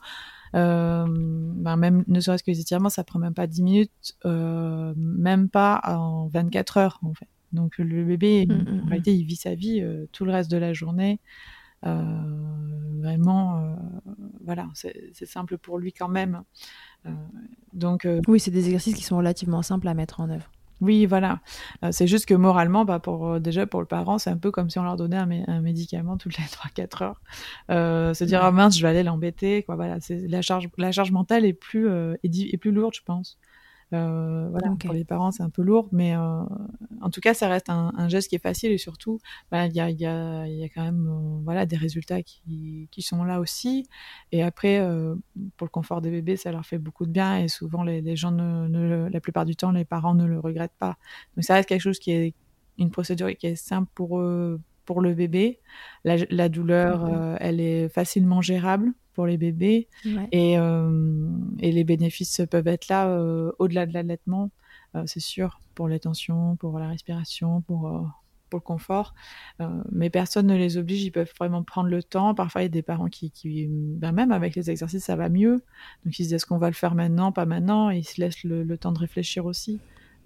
euh, 0.56 1.06
ben 1.08 1.76
même 1.76 2.04
ne 2.08 2.20
serait-ce 2.20 2.44
que 2.44 2.50
les 2.50 2.60
étirements, 2.60 2.90
ça 2.90 3.04
prend 3.04 3.20
même 3.20 3.36
pas 3.36 3.46
10 3.46 3.62
minutes, 3.62 4.18
euh, 4.26 4.94
même 4.98 5.48
pas 5.48 5.80
en 5.86 6.28
24 6.28 6.78
heures 6.78 7.00
en 7.04 7.14
fait. 7.14 7.28
Donc 7.54 7.78
le 7.78 8.04
bébé, 8.04 8.48
mmh, 8.48 8.54
mmh, 8.54 8.68
en 8.68 8.86
mmh. 8.86 8.90
réalité, 8.90 9.16
il 9.16 9.26
vit 9.26 9.36
sa 9.36 9.54
vie 9.54 9.84
tout 10.12 10.26
le 10.26 10.32
reste 10.32 10.50
de 10.50 10.58
la 10.58 10.74
journée. 10.74 11.20
Vraiment, 11.84 13.76
voilà, 14.44 14.68
c'est 14.74 15.26
simple 15.26 15.58
pour 15.58 15.78
lui 15.78 15.94
quand 15.94 16.10
même. 16.10 16.44
Donc 17.74 18.08
oui, 18.28 18.40
c'est 18.40 18.52
des 18.52 18.66
exercices 18.66 18.96
qui 18.96 19.04
sont 19.04 19.18
relativement 19.18 19.62
simples 19.62 19.88
à 19.88 19.94
mettre 19.94 20.20
en 20.20 20.30
œuvre. 20.30 20.50
Oui, 20.82 21.06
voilà. 21.06 21.42
Euh, 21.84 21.90
c'est 21.92 22.08
juste 22.08 22.26
que 22.26 22.34
moralement, 22.34 22.86
bah, 22.86 23.00
pour 23.00 23.28
euh, 23.28 23.40
déjà 23.40 23.68
pour 23.68 23.82
le 23.82 23.86
parent, 23.86 24.18
c'est 24.18 24.30
un 24.30 24.38
peu 24.38 24.50
comme 24.50 24.70
si 24.70 24.80
on 24.80 24.84
leur 24.84 24.96
donnait 24.96 25.18
un, 25.18 25.62
médicament 25.62 26.18
toutes 26.18 26.38
les 26.38 26.44
3-4 26.86 27.04
heures. 27.04 27.22
Euh, 27.70 28.14
se 28.14 28.24
dire 28.24 28.44
ah 28.44 28.52
mince, 28.52 28.78
je 28.78 28.82
vais 28.82 28.88
aller 28.88 29.04
l'embêter. 29.04 29.66
Voilà, 29.68 29.98
la 30.10 30.42
charge, 30.42 30.70
la 30.78 30.92
charge 30.92 31.12
mentale 31.12 31.46
est 31.46 31.54
plus 31.54 31.90
est, 32.24 32.58
plus 32.58 32.72
lourde, 32.72 32.94
je 32.96 33.02
pense. 33.04 33.38
Euh, 33.94 34.48
voilà, 34.52 34.76
pour 34.80 34.94
les 34.94 35.04
parents, 35.04 35.32
c'est 35.32 35.42
un 35.44 35.50
peu 35.50 35.64
lourd, 35.64 35.90
mais 35.92 36.16
euh, 36.16 36.44
en 37.02 37.10
tout 37.10 37.22
cas, 37.22 37.34
ça 37.34 37.48
reste 37.48 37.70
un, 37.70 37.92
un, 37.98 38.08
geste 38.08 38.30
qui 38.30 38.36
est 38.36 38.42
facile 38.42 38.72
et 38.72 38.78
surtout, 38.78 39.20
bah, 39.52 39.66
il 39.66 39.76
y, 39.76 39.80
a, 39.80 39.90
y, 39.90 40.06
a, 40.06 40.48
y, 40.48 40.64
a, 40.64 40.70
quand 40.70 40.84
même 40.84 41.08
euh, 41.08 41.42
voilà, 41.44 41.66
des 41.66 41.76
résultats 41.76 42.22
qui, 42.22 42.88
qui, 42.92 43.02
sont 43.02 43.24
là 43.24 43.40
aussi. 43.40 43.88
Et 44.32 44.44
après, 44.44 44.80
pour 45.58 45.66
le 45.66 45.72
confort 45.72 46.02
des 46.02 46.12
bébés, 46.12 46.38
ça 46.38 46.52
leur 46.52 46.66
fait 46.66 46.78
beaucoup 46.78 47.06
de 47.06 47.12
bien 47.12 47.40
et 47.40 47.48
souvent, 47.48 47.84
les, 47.84 48.02
les 48.02 48.16
gens, 48.16 48.32
ne, 48.32 48.68
ne, 48.68 49.10
la 49.10 49.20
plupart 49.20 49.46
du 49.46 49.56
temps, 49.56 49.72
les 49.72 49.86
parents 49.86 50.14
ne 50.14 50.26
le 50.26 50.40
regrettent 50.40 50.78
pas. 50.78 50.98
Donc, 51.36 51.44
ça 51.44 51.56
reste 51.56 51.70
quelque 51.70 51.82
chose 51.82 52.00
qui 52.00 52.12
est 52.12 52.36
une 52.78 52.92
procédure 52.92 53.36
qui 53.36 53.48
est 53.48 53.56
simple 53.56 53.90
pour 53.96 54.22
pour 54.90 55.02
le 55.02 55.14
bébé. 55.14 55.60
La, 56.04 56.16
la 56.32 56.50
douleur, 56.50 57.06
euh, 57.06 57.36
elle 57.40 57.62
est 57.62 57.90
facilement 57.90 58.42
gérable 58.42 58.92
pour 59.20 59.28
les 59.28 59.36
bébés 59.36 59.90
et, 60.32 60.58
euh, 60.58 61.28
et, 61.60 61.74
les 61.74 61.84
bénéfices 61.84 62.42
peuvent 62.50 62.70
être 62.70 62.88
là 62.88 63.10
euh, 63.10 63.52
au-delà 63.60 63.86
de 63.86 63.94
l'allaitement, 63.94 64.50
c'est 65.08 65.20
sûr, 65.20 65.60
pour 65.76 65.90
les 65.90 66.00
tensions, 66.00 66.56
pour 66.56 66.80
la 66.80 66.88
respiration, 66.88 67.60
pour, 67.60 67.82
pour 68.50 68.60
le 68.60 68.64
confort. 68.64 69.14
mais 69.92 70.10
personne 70.10 70.48
ne 70.48 70.56
les 70.56 70.78
oblige, 70.78 71.04
ils 71.04 71.12
peuvent 71.12 71.34
vraiment 71.38 71.64
prendre 71.64 71.90
le 71.90 72.02
temps. 72.02 72.34
Parfois, 72.34 72.62
il 72.62 72.64
y 72.64 72.68
a 72.68 72.70
des 72.70 72.82
parents 72.82 73.10
qui, 73.10 73.30
qui 73.30 73.68
ben 73.70 74.14
même 74.14 74.32
avec 74.32 74.56
les 74.56 74.72
exercices, 74.72 75.04
ça 75.04 75.18
va 75.18 75.28
mieux. 75.28 75.62
Donc, 76.06 76.18
ils 76.18 76.24
se 76.24 76.30
disent 76.30 76.34
est-ce 76.36 76.46
qu'on 76.46 76.58
va 76.58 76.68
le 76.68 76.74
faire 76.74 76.96
maintenant, 76.96 77.34
pas 77.34 77.46
maintenant, 77.46 77.92
et 77.92 77.98
ils 77.98 78.08
se 78.08 78.22
laissent 78.22 78.46
le, 78.46 78.78
temps 78.78 78.94
de 78.94 79.00
réfléchir 79.00 79.46
aussi. 79.46 79.82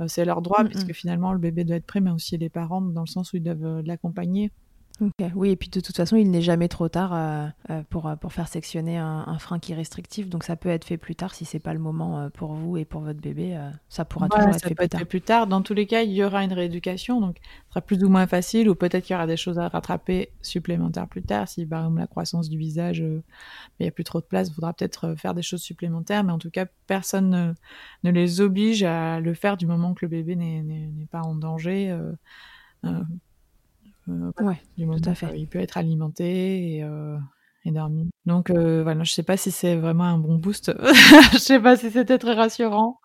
c'est 0.05 0.23
leur 0.23 0.43
droit, 0.43 0.63
mm, 0.63 0.69
puisque 0.69 0.91
mm. 0.91 0.93
finalement, 0.93 1.33
le 1.33 1.39
bébé 1.39 1.63
doit 1.63 1.77
être 1.77 1.87
prêt, 1.87 1.99
mais 1.99 2.11
aussi 2.11 2.37
les 2.37 2.49
parents, 2.49 2.79
dans 2.79 3.01
le 3.01 3.07
sens 3.07 3.33
où 3.33 3.37
ils 3.37 3.43
doivent 3.43 3.81
l'accompagner. 3.87 4.51
Oui, 5.35 5.49
et 5.49 5.55
puis 5.55 5.69
de 5.69 5.79
toute 5.79 5.95
façon, 5.95 6.15
il 6.15 6.29
n'est 6.29 6.41
jamais 6.41 6.67
trop 6.67 6.87
tard 6.87 7.13
euh, 7.13 7.47
euh, 7.71 7.81
pour, 7.89 8.07
euh, 8.07 8.15
pour 8.15 8.31
faire 8.31 8.47
sectionner 8.47 8.97
un, 8.97 9.37
frein 9.39 9.57
qui 9.57 9.71
est 9.71 9.75
restrictif. 9.75 10.29
Donc 10.29 10.43
ça 10.43 10.55
peut 10.55 10.69
être 10.69 10.85
fait 10.85 10.97
plus 10.97 11.15
tard 11.15 11.33
si 11.33 11.45
c'est 11.45 11.59
pas 11.59 11.73
le 11.73 11.79
moment 11.79 12.29
pour 12.29 12.53
vous 12.53 12.77
et 12.77 12.85
pour 12.85 13.01
votre 13.01 13.19
bébé. 13.19 13.59
ça 13.89 14.05
pourra 14.05 14.29
toujours 14.29 14.49
être, 14.49 14.67
fait, 14.67 14.75
plus 14.75 14.89
tard. 14.89 15.05
plus 15.05 15.21
tard. 15.21 15.47
Dans 15.47 15.61
tous 15.61 15.73
les 15.73 15.87
cas, 15.87 16.03
il 16.03 16.11
y 16.11 16.23
aura 16.23 16.43
une 16.43 16.53
rééducation, 16.53 17.19
donc 17.19 17.37
ce 17.41 17.69
sera 17.69 17.81
plus 17.81 18.03
ou 18.03 18.09
moins 18.09 18.27
facile, 18.27 18.69
ou 18.69 18.75
peut-être 18.75 19.05
qu'il 19.05 19.13
y 19.13 19.17
aura 19.17 19.27
des 19.27 19.37
choses 19.37 19.57
à 19.57 19.67
rattraper 19.67 20.29
supplémentaires 20.41 21.07
plus 21.07 21.23
tard. 21.23 21.47
Si 21.47 21.65
par 21.65 21.81
exemple 21.83 21.99
la 21.99 22.07
croissance 22.07 22.49
du 22.49 22.57
visage, 22.57 22.99
il 22.99 23.23
n'y 23.81 23.87
a 23.87 23.91
plus 23.91 24.03
trop 24.03 24.21
de 24.21 24.25
place, 24.25 24.49
il 24.49 24.53
faudra 24.53 24.73
peut-être 24.73 25.15
faire 25.17 25.33
des 25.33 25.41
choses 25.41 25.61
supplémentaires. 25.61 26.23
Mais 26.23 26.31
en 26.31 26.39
tout 26.39 26.51
cas, 26.51 26.65
personne 26.85 27.29
ne, 27.29 27.53
ne, 28.03 28.11
les 28.11 28.41
oblige 28.41 28.83
à 28.83 29.19
le 29.19 29.33
faire 29.33 29.57
du 29.57 29.65
moment 29.65 29.95
que 29.95 30.05
le 30.05 30.09
bébé 30.09 30.35
n'est 30.35 31.07
pas 31.11 31.21
en 31.21 31.33
danger. 31.33 31.89
Euh, 32.85 33.01
ouais, 34.07 34.61
du 34.77 34.85
tout 34.85 35.09
à 35.09 35.15
fait. 35.15 35.37
il 35.37 35.47
peut 35.47 35.59
être 35.59 35.77
alimenté 35.77 36.75
et, 36.77 36.83
euh, 36.83 37.17
et 37.65 37.71
dormi. 37.71 38.09
Donc 38.25 38.49
euh, 38.49 38.83
voilà, 38.83 39.03
je 39.03 39.11
sais 39.11 39.23
pas 39.23 39.37
si 39.37 39.51
c'est 39.51 39.75
vraiment 39.75 40.03
un 40.03 40.17
bon 40.17 40.35
boost. 40.37 40.73
je 41.33 41.37
sais 41.37 41.59
pas 41.59 41.77
si 41.77 41.91
c'était 41.91 42.17
très 42.17 42.33
rassurant. 42.33 42.99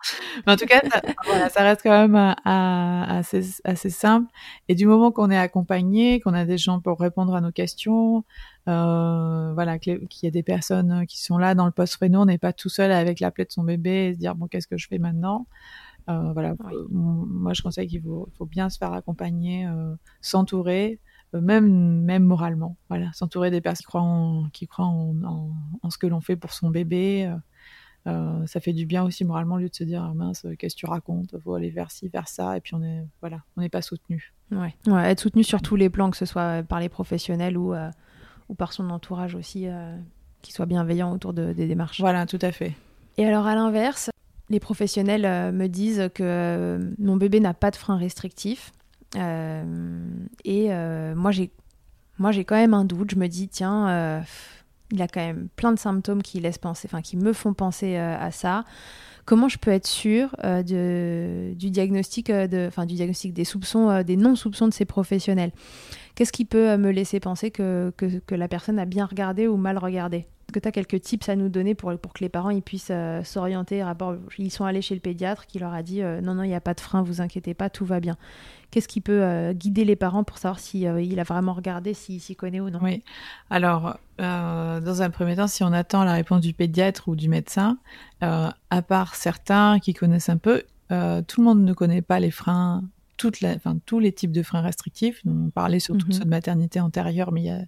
Mais 0.45 0.53
en 0.53 0.55
tout 0.55 0.65
cas, 0.65 0.81
ça, 0.89 1.01
voilà, 1.25 1.49
ça 1.49 1.61
reste 1.63 1.81
quand 1.83 2.07
même 2.07 2.15
à, 2.15 2.35
à, 2.43 3.17
assez, 3.17 3.61
assez 3.63 3.89
simple. 3.89 4.29
Et 4.67 4.75
du 4.75 4.85
moment 4.85 5.11
qu'on 5.11 5.29
est 5.31 5.37
accompagné, 5.37 6.19
qu'on 6.19 6.33
a 6.33 6.45
des 6.45 6.57
gens 6.57 6.81
pour 6.81 6.99
répondre 6.99 7.33
à 7.35 7.41
nos 7.41 7.51
questions, 7.51 8.23
euh, 8.67 9.53
voilà, 9.53 9.79
qu'il 9.79 9.99
y 10.23 10.27
a 10.27 10.31
des 10.31 10.43
personnes 10.43 11.05
qui 11.07 11.21
sont 11.21 11.37
là 11.37 11.55
dans 11.55 11.65
le 11.65 11.71
post-réno, 11.71 12.21
on 12.21 12.25
n'est 12.25 12.37
pas 12.37 12.53
tout 12.53 12.69
seul 12.69 12.91
avec 12.91 13.19
la 13.19 13.31
plaie 13.31 13.45
de 13.45 13.51
son 13.51 13.63
bébé 13.63 14.07
et 14.09 14.13
se 14.13 14.19
dire 14.19 14.35
bon 14.35 14.47
qu'est-ce 14.47 14.67
que 14.67 14.77
je 14.77 14.87
fais 14.87 14.99
maintenant? 14.99 15.47
Euh, 16.09 16.33
voilà, 16.33 16.55
euh, 16.71 16.87
moi 16.89 17.53
je 17.53 17.61
conseille 17.61 17.87
qu'il 17.87 18.01
faut, 18.01 18.27
faut, 18.37 18.45
bien 18.45 18.69
se 18.69 18.77
faire 18.77 18.93
accompagner, 18.93 19.67
euh, 19.67 19.93
s'entourer, 20.21 20.99
même 21.33 22.01
même 22.01 22.23
moralement. 22.23 22.77
Voilà, 22.89 23.11
s'entourer 23.13 23.51
des 23.51 23.61
personnes 23.61 23.81
qui 23.81 23.87
croient 23.87 24.01
en, 24.01 24.49
qui 24.49 24.67
croient 24.67 24.85
en, 24.85 25.51
en, 25.83 25.89
ce 25.89 25.97
que 25.97 26.07
l'on 26.07 26.21
fait 26.21 26.35
pour 26.35 26.51
son 26.51 26.69
bébé. 26.69 27.31
Euh, 28.07 28.47
ça 28.47 28.59
fait 28.59 28.73
du 28.73 28.85
bien 28.85 29.03
aussi 29.03 29.25
moralement 29.25 29.55
au 29.55 29.57
lieu 29.57 29.69
de 29.69 29.75
se 29.75 29.83
dire 29.83 30.03
ah, 30.03 30.13
mince 30.15 30.47
qu'est-ce 30.57 30.73
que 30.73 30.79
tu 30.79 30.85
racontes 30.85 31.35
faut 31.43 31.53
aller 31.53 31.69
vers 31.69 31.91
ci 31.91 32.07
vers 32.07 32.29
ça 32.29 32.55
et 32.55 32.61
puis 32.61 32.73
on 32.73 32.81
est 32.81 33.05
voilà 33.19 33.41
on 33.57 33.61
n'est 33.61 33.67
pas 33.67 33.81
soutenu 33.81 34.33
ouais. 34.53 34.73
ouais. 34.87 35.11
être 35.11 35.19
soutenu 35.19 35.43
sur 35.43 35.61
tous 35.61 35.75
les 35.75 35.89
plans 35.89 36.09
que 36.09 36.15
ce 36.15 36.25
soit 36.25 36.63
par 36.63 36.79
les 36.79 36.87
professionnels 36.87 37.57
ou 37.57 37.75
ou 38.47 38.55
par 38.55 38.71
son 38.71 38.89
entourage 38.89 39.35
aussi 39.35 39.67
qui 40.41 40.53
soit 40.53 40.65
bienveillant 40.65 41.11
autour 41.11 41.33
de, 41.33 41.51
des 41.51 41.67
démarches 41.67 41.99
voilà 41.99 42.25
tout 42.25 42.39
à 42.41 42.53
fait 42.53 42.73
et 43.17 43.25
alors 43.25 43.45
à 43.45 43.53
l'inverse 43.53 44.09
les 44.49 44.59
professionnels 44.59 45.25
euh, 45.25 45.51
me 45.51 45.67
disent 45.67 46.09
que 46.13 46.23
euh, 46.23 46.91
mon 46.97 47.17
bébé 47.17 47.39
n'a 47.39 47.53
pas 47.53 47.71
de 47.71 47.75
frein 47.75 47.97
restrictif. 47.97 48.71
Euh, 49.15 49.63
et 50.43 50.69
moi, 51.15 51.31
j'ai 51.31 51.51
moi, 52.17 52.31
j'ai 52.33 52.43
quand 52.43 52.55
même 52.55 52.73
un 52.73 52.83
doute. 52.83 53.11
Je 53.11 53.15
me 53.15 53.27
dis, 53.27 53.47
tiens, 53.47 54.23
il 54.91 55.01
a 55.01 55.07
quand 55.07 55.21
même 55.21 55.47
plein 55.55 55.71
de 55.71 55.79
symptômes 55.79 56.21
qui 56.21 56.41
laissent 56.41 56.57
penser, 56.57 56.87
enfin, 56.91 57.01
qui 57.01 57.15
me 57.15 57.31
font 57.31 57.53
penser 57.53 57.95
à 57.95 58.29
ça. 58.31 58.65
Comment 59.23 59.47
je 59.47 59.57
peux 59.57 59.71
être 59.71 59.87
sûre 59.87 60.35
du 60.65 61.69
diagnostic, 61.69 62.29
des 62.29 63.45
soupçons, 63.45 64.03
des 64.03 64.17
non-soupçons 64.17 64.67
de 64.67 64.73
ces 64.73 64.85
professionnels? 64.85 65.51
Qu'est-ce 66.13 66.33
qui 66.33 66.43
peut 66.43 66.75
me 66.75 66.91
laisser 66.91 67.21
penser 67.21 67.51
que, 67.51 67.93
la 68.29 68.47
personne 68.49 68.79
a 68.79 68.85
bien 68.85 69.05
regardé 69.05 69.47
ou 69.47 69.55
mal 69.55 69.77
regardé? 69.77 70.27
Que 70.51 70.59
tu 70.59 70.67
as 70.67 70.71
quelques 70.71 71.01
tips 71.01 71.29
à 71.29 71.35
nous 71.35 71.49
donner 71.49 71.75
pour, 71.75 71.97
pour 71.97 72.13
que 72.13 72.23
les 72.23 72.29
parents 72.29 72.49
ils 72.49 72.61
puissent 72.61 72.91
euh, 72.91 73.23
s'orienter 73.23 73.83
ils 74.37 74.51
sont 74.51 74.65
allés 74.65 74.81
chez 74.81 74.95
le 74.95 75.01
pédiatre 75.01 75.45
qui 75.45 75.59
leur 75.59 75.73
a 75.73 75.83
dit 75.83 76.01
euh, 76.01 76.21
non 76.21 76.33
non 76.33 76.43
il 76.43 76.47
n'y 76.47 76.55
a 76.55 76.61
pas 76.61 76.73
de 76.73 76.79
frein 76.79 77.01
vous 77.01 77.21
inquiétez 77.21 77.53
pas 77.53 77.69
tout 77.69 77.85
va 77.85 77.99
bien. 77.99 78.17
Qu'est-ce 78.71 78.87
qui 78.87 79.01
peut 79.01 79.23
euh, 79.23 79.53
guider 79.53 79.83
les 79.83 79.95
parents 79.95 80.23
pour 80.23 80.37
savoir 80.37 80.59
si 80.59 80.81
il 80.81 81.19
a 81.19 81.23
vraiment 81.23 81.53
regardé 81.53 81.93
s'il 81.93 82.21
s'y 82.21 82.35
connaît 82.35 82.59
ou 82.59 82.69
non? 82.69 82.79
Oui. 82.81 83.03
Alors 83.49 83.97
dans 84.17 85.01
un 85.01 85.09
premier 85.09 85.35
temps 85.35 85.47
si 85.47 85.63
on 85.63 85.71
attend 85.71 86.03
la 86.03 86.13
réponse 86.13 86.41
du 86.41 86.53
pédiatre 86.53 87.07
ou 87.07 87.15
du 87.15 87.29
médecin 87.29 87.77
à 88.21 88.81
part 88.81 89.15
certains 89.15 89.79
qui 89.79 89.93
connaissent 89.93 90.29
un 90.29 90.37
peu 90.37 90.63
tout 90.89 91.41
le 91.41 91.43
monde 91.43 91.63
ne 91.63 91.73
connaît 91.73 92.01
pas 92.01 92.19
les 92.19 92.31
freins 92.31 92.83
enfin, 93.27 93.77
tous 93.85 93.99
les 93.99 94.11
types 94.11 94.31
de 94.31 94.43
freins 94.43 94.61
restrictifs. 94.61 95.21
On 95.25 95.49
parlait 95.49 95.79
surtout 95.79 96.07
de 96.07 96.13
ceux 96.13 96.19
de 96.19 96.25
mhm. 96.25 96.31
maternité 96.31 96.79
antérieure, 96.79 97.31
mais 97.31 97.41
il 97.41 97.47
y 97.47 97.51
a 97.51 97.61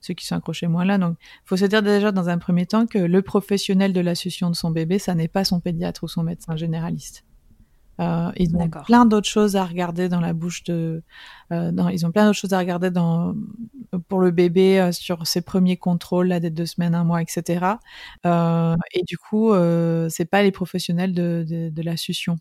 ceux 0.00 0.14
qui 0.14 0.26
sont 0.26 0.36
accrochés 0.36 0.66
moins 0.66 0.84
là. 0.84 0.98
Donc, 0.98 1.16
il 1.20 1.48
faut 1.48 1.56
se 1.56 1.64
dire 1.64 1.82
déjà 1.82 2.12
dans 2.12 2.28
un 2.28 2.38
premier 2.38 2.66
temps 2.66 2.86
que 2.86 2.98
le 2.98 3.22
professionnel 3.22 3.92
de 3.92 4.00
la 4.00 4.12
de 4.12 4.54
son 4.54 4.70
bébé, 4.70 4.98
ça 4.98 5.14
n'est 5.14 5.28
pas 5.28 5.44
son 5.44 5.60
pédiatre 5.60 6.04
ou 6.04 6.08
son 6.08 6.22
médecin 6.22 6.56
généraliste. 6.56 7.24
Euh, 8.00 8.30
ils 8.36 8.54
ont 8.56 8.68
plein 8.68 9.06
d'autres 9.06 9.28
choses 9.28 9.56
à 9.56 9.64
regarder 9.64 10.08
dans 10.08 10.20
la 10.20 10.32
bouche 10.32 10.64
de. 10.64 11.02
Euh, 11.52 11.72
ils 11.92 12.04
ont 12.04 12.12
plein 12.12 12.26
d'autres 12.26 12.38
choses 12.38 12.52
à 12.52 12.58
regarder 12.58 12.90
dans 12.90 13.34
pour 14.08 14.20
le 14.20 14.30
bébé 14.30 14.78
euh, 14.78 14.92
sur 14.92 15.26
ses 15.26 15.40
premiers 15.40 15.78
contrôles, 15.78 16.28
la 16.28 16.40
dette 16.40 16.54
de 16.54 16.64
semaines, 16.66 16.94
un 16.94 17.04
mois, 17.04 17.22
etc. 17.22 17.76
Et 18.24 19.02
du 19.06 19.16
coup, 19.16 19.52
c'est 20.10 20.26
pas 20.30 20.42
les 20.42 20.52
professionnels 20.52 21.14
de, 21.14 21.44
de, 21.48 21.70
de 21.70 21.82
la 21.82 21.96
succion. 21.96 22.36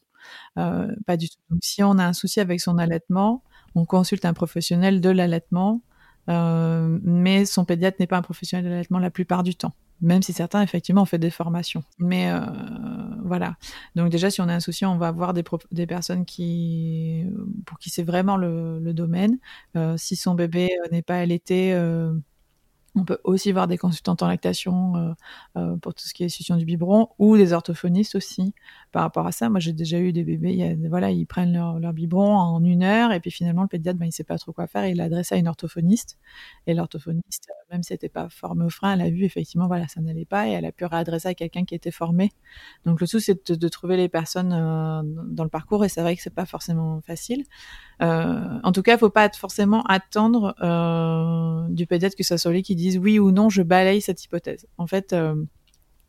Euh, 0.57 0.87
pas 1.05 1.17
du 1.17 1.29
tout. 1.29 1.37
Donc, 1.49 1.59
si 1.63 1.83
on 1.83 1.97
a 1.97 2.05
un 2.05 2.13
souci 2.13 2.39
avec 2.39 2.59
son 2.59 2.77
allaitement, 2.77 3.43
on 3.75 3.85
consulte 3.85 4.25
un 4.25 4.33
professionnel 4.33 5.01
de 5.01 5.09
l'allaitement, 5.09 5.81
euh, 6.29 6.99
mais 7.03 7.45
son 7.45 7.65
pédiatre 7.65 7.97
n'est 7.99 8.07
pas 8.07 8.17
un 8.17 8.21
professionnel 8.21 8.65
de 8.65 8.69
l'allaitement 8.69 8.99
la 8.99 9.11
plupart 9.11 9.43
du 9.43 9.55
temps. 9.55 9.73
Même 10.01 10.21
si 10.21 10.33
certains, 10.33 10.61
effectivement, 10.61 11.03
ont 11.03 11.05
fait 11.05 11.19
des 11.19 11.29
formations. 11.29 11.83
Mais 11.99 12.29
euh, 12.29 12.39
voilà. 13.23 13.55
Donc 13.95 14.09
déjà, 14.09 14.29
si 14.29 14.41
on 14.41 14.49
a 14.49 14.53
un 14.53 14.59
souci, 14.59 14.85
on 14.85 14.97
va 14.97 15.11
voir 15.11 15.33
des, 15.33 15.43
personnes 15.87 16.25
qui, 16.25 17.25
pour 17.65 17.79
qui 17.79 17.89
c'est 17.89 18.03
vraiment 18.03 18.35
le 18.35 18.91
domaine. 18.93 19.37
si 19.97 20.15
son 20.17 20.35
bébé 20.35 20.69
n'est 20.91 21.01
pas 21.01 21.17
allaité, 21.17 21.73
on 22.95 23.03
peut 23.03 23.19
aussi 23.23 23.51
voir 23.51 23.67
des 23.67 23.77
consultantes 23.77 24.23
en 24.23 24.27
lactation 24.27 24.95
euh, 24.95 25.13
euh, 25.57 25.77
pour 25.77 25.93
tout 25.93 26.05
ce 26.05 26.13
qui 26.13 26.23
est 26.23 26.29
succion 26.29 26.55
du 26.55 26.65
biberon 26.65 27.09
ou 27.19 27.35
des 27.35 27.51
orthophonistes 27.53 28.15
aussi 28.15 28.53
par 28.91 29.01
rapport 29.03 29.27
à 29.27 29.31
ça. 29.31 29.49
Moi, 29.49 29.59
j'ai 29.59 29.73
déjà 29.73 29.99
eu 29.99 30.13
des 30.13 30.23
bébés, 30.23 30.53
y 30.53 30.63
a, 30.63 30.73
voilà, 30.89 31.11
ils 31.11 31.25
prennent 31.25 31.53
leur, 31.53 31.93
biberon 31.93 32.37
en 32.37 32.63
une 32.63 32.83
heure 32.83 33.11
et 33.11 33.19
puis 33.19 33.31
finalement 33.31 33.63
le 33.63 33.67
pédiatre, 33.67 33.99
ben, 33.99 34.05
il 34.05 34.11
sait 34.11 34.23
pas 34.23 34.37
trop 34.37 34.53
quoi 34.53 34.67
faire. 34.67 34.85
il 34.85 34.97
l'adresse 34.97 35.31
à 35.31 35.37
une 35.37 35.47
orthophoniste 35.47 36.17
et 36.67 36.73
l'orthophoniste, 36.73 37.49
euh, 37.49 37.73
même 37.73 37.83
si 37.83 37.93
elle 37.93 37.95
n'était 37.95 38.09
pas 38.09 38.29
formée 38.29 38.65
au 38.65 38.69
frein, 38.69 38.93
elle 38.93 39.01
a 39.01 39.09
vu 39.09 39.23
effectivement 39.23 39.67
voilà 39.67 39.87
ça 39.87 40.01
n'allait 40.01 40.25
pas 40.25 40.47
et 40.47 40.51
elle 40.51 40.65
a 40.65 40.71
pu 40.71 40.85
réadresser 40.85 41.27
à 41.29 41.33
quelqu'un 41.33 41.65
qui 41.65 41.75
était 41.75 41.91
formé. 41.91 42.31
Donc 42.85 43.01
le 43.01 43.07
tout 43.07 43.19
c'est 43.19 43.49
de, 43.49 43.55
de, 43.55 43.67
trouver 43.67 43.97
les 43.97 44.09
personnes 44.09 44.49
dans 44.49 45.43
le 45.43 45.49
parcours 45.49 45.83
et 45.85 45.89
c'est 45.89 46.01
vrai 46.01 46.15
que 46.15 46.21
c'est 46.21 46.33
pas 46.33 46.45
forcément 46.45 47.01
facile. 47.01 47.43
Euh, 48.01 48.59
en 48.63 48.71
tout 48.71 48.81
cas, 48.81 48.97
faut 48.97 49.09
pas 49.09 49.29
forcément 49.29 49.83
attendre 49.83 50.55
euh, 50.61 51.67
du 51.69 51.87
pédiatre 51.87 52.15
que 52.15 52.23
ça 52.23 52.37
soit 52.37 52.51
lui 52.51 52.63
qui 52.63 52.75
dise 52.75 52.97
oui 52.97 53.19
ou 53.19 53.31
non, 53.31 53.49
je 53.49 53.61
balaye 53.61 54.01
cette 54.01 54.23
hypothèse. 54.23 54.67
En 54.77 54.87
fait, 54.87 55.13
euh, 55.13 55.35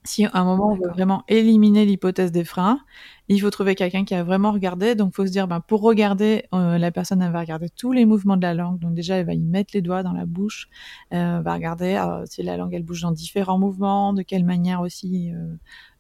Si 0.07 0.24
à 0.24 0.30
un 0.34 0.44
moment 0.44 0.70
on 0.72 0.76
veut 0.76 0.88
vraiment 0.88 1.24
éliminer 1.28 1.84
l'hypothèse 1.84 2.32
des 2.32 2.44
freins, 2.44 2.80
il 3.28 3.40
faut 3.40 3.50
trouver 3.50 3.74
quelqu'un 3.74 4.04
qui 4.04 4.14
a 4.14 4.22
vraiment 4.22 4.52
regardé. 4.52 4.94
Donc, 4.94 5.14
faut 5.14 5.26
se 5.26 5.32
dire, 5.32 5.48
ben, 5.48 5.61
pour 5.61 5.82
regarder, 5.82 6.44
euh, 6.54 6.78
la 6.78 6.92
personne 6.92 7.22
elle 7.22 7.32
va 7.32 7.40
regarder 7.40 7.68
tous 7.70 7.92
les 7.92 8.04
mouvements 8.07 8.36
de 8.36 8.42
la 8.42 8.54
langue. 8.54 8.78
Donc 8.78 8.94
déjà, 8.94 9.16
elle 9.16 9.26
va 9.26 9.34
y 9.34 9.40
mettre 9.40 9.72
les 9.74 9.82
doigts 9.82 10.02
dans 10.02 10.12
la 10.12 10.26
bouche, 10.26 10.68
euh, 11.12 11.40
va 11.40 11.54
regarder 11.54 11.96
euh, 11.96 12.24
si 12.26 12.42
la 12.42 12.57
langue 12.57 12.72
elle 12.74 12.84
bouge 12.84 13.02
dans 13.02 13.11
différents 13.12 13.59
mouvements, 13.59 14.12
de 14.12 14.22
quelle 14.22 14.44
manière 14.44 14.80
aussi. 14.80 15.32
Euh, 15.34 15.57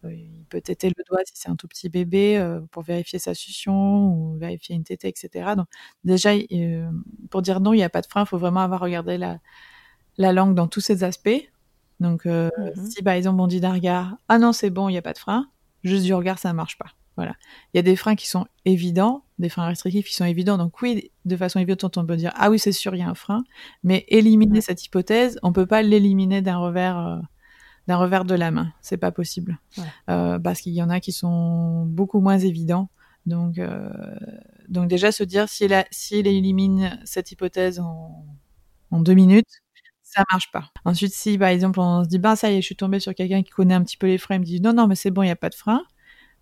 il 0.08 0.44
peut 0.48 0.60
têter 0.60 0.88
le 0.88 1.02
doigt 1.08 1.18
si 1.24 1.32
c'est 1.34 1.50
un 1.50 1.56
tout 1.56 1.66
petit 1.66 1.88
bébé 1.88 2.40
pour 2.70 2.84
vérifier 2.84 3.18
sa 3.18 3.34
succion 3.34 4.06
ou 4.06 4.36
vérifier 4.38 4.76
une 4.76 4.84
tétée, 4.84 5.08
etc. 5.08 5.54
Donc 5.56 5.66
déjà, 6.04 6.30
pour 7.30 7.42
dire 7.42 7.58
non, 7.60 7.72
il 7.72 7.78
n'y 7.78 7.82
a 7.82 7.88
pas 7.90 8.02
de 8.02 8.06
frein, 8.06 8.22
il 8.22 8.26
faut 8.28 8.38
vraiment 8.38 8.60
avoir 8.60 8.80
regardé 8.80 9.18
la, 9.18 9.38
la 10.18 10.32
langue 10.32 10.54
dans 10.54 10.68
tous 10.68 10.80
ses 10.80 11.02
aspects. 11.04 11.50
Donc, 12.00 12.26
mmh 12.26 12.50
si 12.90 13.02
par 13.02 13.14
exemple 13.14 13.40
on 13.40 13.46
dit 13.46 13.60
d'un 13.60 13.72
regard, 13.72 14.16
ah 14.28 14.38
non 14.38 14.52
c'est 14.52 14.70
bon, 14.70 14.88
il 14.88 14.92
n'y 14.92 14.98
a 14.98 15.02
pas 15.02 15.12
de 15.12 15.18
frein, 15.18 15.48
juste 15.82 16.04
du 16.04 16.12
regard 16.14 16.38
ça 16.38 16.50
ne 16.50 16.54
marche 16.54 16.78
pas. 16.78 16.90
Voilà. 17.16 17.34
Il 17.72 17.78
y 17.78 17.80
a 17.80 17.82
des 17.82 17.96
freins 17.96 18.14
qui 18.14 18.28
sont 18.28 18.46
évidents, 18.66 19.24
des 19.38 19.48
freins 19.48 19.66
restrictifs 19.66 20.06
qui 20.06 20.14
sont 20.14 20.26
évidents. 20.26 20.58
Donc 20.58 20.80
oui, 20.82 21.10
de 21.24 21.36
façon 21.36 21.58
évidente, 21.58 21.96
on 21.96 22.04
peut 22.04 22.16
dire 22.16 22.32
ah 22.36 22.50
oui 22.50 22.58
c'est 22.58 22.72
sûr 22.72 22.94
il 22.94 22.98
y 22.98 23.02
a 23.02 23.08
un 23.08 23.14
frein, 23.14 23.44
mais 23.82 24.04
éliminer 24.08 24.60
cette 24.60 24.84
hypothèse, 24.84 25.38
on 25.42 25.52
peut 25.52 25.66
pas 25.66 25.82
l'éliminer 25.82 26.42
d'un 26.42 26.58
revers 26.58 26.98
euh, 26.98 27.18
d'un 27.86 27.96
revers 27.96 28.24
de 28.24 28.34
la 28.34 28.50
main. 28.50 28.72
C'est 28.82 28.98
pas 28.98 29.12
possible 29.12 29.58
euh, 30.10 30.38
parce 30.38 30.60
qu'il 30.60 30.74
y 30.74 30.82
en 30.82 30.90
a 30.90 31.00
qui 31.00 31.12
sont 31.12 31.86
beaucoup 31.86 32.20
moins 32.20 32.38
évidents. 32.38 32.90
Donc 33.24 33.58
euh, 33.58 33.88
donc 34.68 34.88
déjà 34.88 35.10
se 35.10 35.24
dire 35.24 35.48
si 35.48 35.64
elle, 35.64 35.86
si 35.90 36.18
elle 36.18 36.26
élimine 36.26 37.00
cette 37.04 37.32
hypothèse 37.32 37.80
en, 37.80 38.26
en 38.90 39.00
deux 39.00 39.14
minutes, 39.14 39.62
ça 40.16 40.24
marche 40.32 40.50
pas. 40.52 40.70
Ensuite, 40.84 41.12
si 41.14 41.38
par 41.38 41.48
exemple 41.48 41.80
on 41.80 42.04
se 42.04 42.08
dit 42.08 42.18
ben 42.18 42.36
ça 42.36 42.50
y 42.50 42.54
est, 42.56 42.60
je 42.62 42.66
suis 42.66 42.76
tombée 42.76 43.00
sur 43.00 43.14
quelqu'un 43.14 43.42
qui 43.42 43.50
connaît 43.50 43.74
un 43.74 43.82
petit 43.84 43.96
peu 43.96 44.06
les 44.06 44.18
freins, 44.18 44.36
il 44.36 44.40
me 44.40 44.44
dit 44.44 44.60
non 44.60 44.72
non 44.72 44.86
mais 44.88 44.94
c'est 44.94 45.10
bon, 45.10 45.22
il 45.22 45.28
y 45.28 45.30
a 45.30 45.36
pas 45.36 45.50
de 45.50 45.54
frein. 45.54 45.82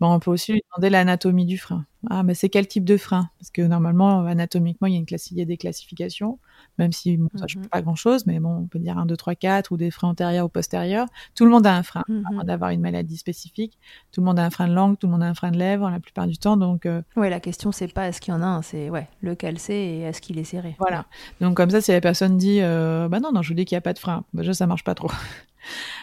Bon, 0.00 0.12
on 0.14 0.20
peut 0.20 0.30
aussi 0.32 0.52
lui 0.52 0.62
demander 0.72 0.90
l'anatomie 0.90 1.46
du 1.46 1.58
frein. 1.58 1.86
Ah, 2.10 2.22
mais 2.24 2.34
c'est 2.34 2.50
quel 2.50 2.68
type 2.68 2.84
de 2.84 2.96
frein? 2.98 3.30
Parce 3.38 3.50
que 3.50 3.62
normalement, 3.62 4.26
anatomiquement, 4.26 4.88
il 4.88 4.94
y 4.94 4.96
a, 4.96 5.00
une 5.00 5.06
il 5.10 5.38
y 5.38 5.42
a 5.42 5.44
des 5.46 5.56
classifications, 5.56 6.38
même 6.78 6.92
si 6.92 7.16
bon, 7.16 7.28
ça 7.34 7.44
ne 7.44 7.48
change 7.48 7.62
mhm. 7.64 7.68
pas 7.68 7.82
grand-chose, 7.82 8.26
mais 8.26 8.40
bon, 8.40 8.50
on 8.62 8.66
peut 8.66 8.78
dire 8.78 8.98
1, 8.98 9.06
2, 9.06 9.16
3, 9.16 9.34
4 9.34 9.72
ou 9.72 9.76
des 9.76 9.90
freins 9.90 10.08
antérieurs 10.08 10.46
ou 10.46 10.48
postérieurs. 10.48 11.06
Tout 11.34 11.44
le 11.44 11.50
monde 11.50 11.66
a 11.66 11.74
un 11.74 11.82
frein, 11.82 12.04
mm 12.08 12.44
d'avoir 12.44 12.70
une 12.70 12.80
maladie 12.80 13.16
spécifique. 13.16 13.78
Tout 14.12 14.20
le 14.20 14.26
monde 14.26 14.38
a 14.38 14.44
un 14.44 14.50
frein 14.50 14.68
de 14.68 14.74
langue, 14.74 14.98
tout 14.98 15.06
le 15.06 15.12
monde 15.12 15.22
a 15.22 15.26
un 15.26 15.34
frein 15.34 15.50
de 15.50 15.56
lèvres 15.56 15.88
la 15.88 16.00
plupart 16.00 16.26
du 16.26 16.36
temps. 16.36 16.56
Donc, 16.56 16.84
euh... 16.84 17.00
ouais, 17.16 17.30
la 17.30 17.40
question, 17.40 17.72
c'est 17.72 17.88
pas 17.88 18.08
est-ce 18.08 18.20
qu'il 18.20 18.34
y 18.34 18.36
en 18.36 18.42
a 18.42 18.46
un, 18.46 18.62
c'est 18.62 18.90
ouais, 18.90 19.08
lequel 19.22 19.58
c'est 19.58 19.74
et 19.74 20.00
est-ce 20.00 20.20
qu'il 20.20 20.38
est 20.38 20.44
serré. 20.44 20.74
Voilà. 20.78 21.06
Donc, 21.40 21.56
comme 21.56 21.70
ça, 21.70 21.80
si 21.80 21.92
la 21.92 22.00
personne 22.00 22.36
dit 22.36 22.60
euh, 22.60 23.08
bah 23.08 23.20
non, 23.20 23.32
non, 23.32 23.42
je 23.42 23.48
vous 23.48 23.54
dis 23.54 23.64
qu'il 23.64 23.76
n'y 23.76 23.78
a 23.78 23.82
pas 23.82 23.92
de 23.92 23.98
frein, 23.98 24.24
bah, 24.34 24.42
déjà, 24.42 24.52
ça 24.52 24.66
marche 24.66 24.84
pas 24.84 24.94
trop. 24.94 25.10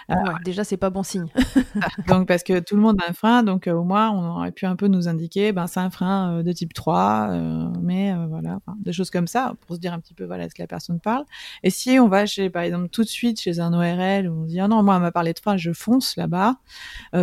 Ah, 0.09 0.37
déjà, 0.43 0.63
c'est 0.63 0.77
pas 0.77 0.89
bon 0.89 1.03
signe. 1.03 1.27
donc, 2.07 2.27
parce 2.27 2.43
que 2.43 2.59
tout 2.59 2.75
le 2.75 2.81
monde 2.81 2.97
a 3.05 3.09
un 3.09 3.13
frein, 3.13 3.43
donc 3.43 3.67
euh, 3.67 3.73
au 3.73 3.83
moins, 3.83 4.09
on 4.11 4.37
aurait 4.37 4.51
pu 4.51 4.65
un 4.65 4.75
peu 4.75 4.87
nous 4.87 5.07
indiquer, 5.07 5.51
ben, 5.51 5.67
c'est 5.67 5.79
un 5.79 5.89
frein 5.89 6.39
euh, 6.39 6.43
de 6.43 6.51
type 6.51 6.73
3, 6.73 7.27
euh, 7.29 7.69
mais 7.81 8.13
voilà, 8.27 8.59
des 8.77 8.93
choses 8.93 9.09
comme 9.09 9.27
ça, 9.27 9.53
pour 9.61 9.75
se 9.75 9.81
dire 9.81 9.93
un 9.93 9.99
petit 9.99 10.13
peu, 10.13 10.25
voilà, 10.25 10.49
ce 10.49 10.55
que 10.55 10.61
la 10.61 10.67
personne 10.67 10.99
parle. 10.99 11.25
Et 11.63 11.69
si 11.69 11.99
on 11.99 12.07
va 12.07 12.25
chez, 12.25 12.49
par 12.49 12.63
exemple, 12.63 12.89
tout 12.89 13.03
de 13.03 13.09
suite 13.09 13.39
chez 13.39 13.59
un 13.59 13.73
ORL, 13.73 14.27
où 14.27 14.41
on 14.41 14.45
dit, 14.45 14.59
ah 14.59 14.67
non, 14.67 14.83
moi, 14.83 14.97
on 14.97 14.99
m'a 14.99 15.11
parlé 15.11 15.33
de 15.33 15.39
frein, 15.39 15.57
je 15.57 15.71
fonce 15.71 16.15
là-bas, 16.17 16.57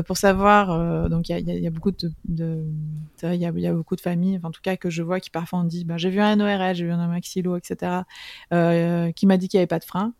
pour 0.06 0.16
savoir, 0.16 1.08
donc 1.08 1.28
il 1.28 1.38
y 1.38 1.50
a, 1.50 1.54
y 1.58 1.66
a, 1.66 1.70
beaucoup 1.70 1.90
de, 1.90 2.10
de 2.26 2.64
il 3.22 3.34
y 3.34 3.46
a, 3.46 3.50
y 3.50 3.66
a, 3.66 3.72
beaucoup 3.72 3.96
de 3.96 4.00
familles, 4.00 4.36
enfin, 4.36 4.48
en 4.48 4.52
tout 4.52 4.62
cas, 4.62 4.76
que 4.76 4.90
je 4.90 5.02
vois 5.02 5.20
qui 5.20 5.30
parfois 5.30 5.60
on 5.60 5.64
dit, 5.64 5.84
ben, 5.84 5.98
j'ai 5.98 6.10
vu 6.10 6.20
un 6.20 6.40
ORL, 6.40 6.74
j'ai 6.74 6.84
vu 6.84 6.92
un 6.92 7.06
maxillo, 7.06 7.56
etc., 7.56 8.02
qui 8.50 9.26
m'a 9.26 9.36
dit 9.36 9.48
qu'il 9.48 9.58
n'y 9.58 9.62
avait 9.62 9.66
pas 9.66 9.78
de 9.78 9.84
frein. 9.84 10.14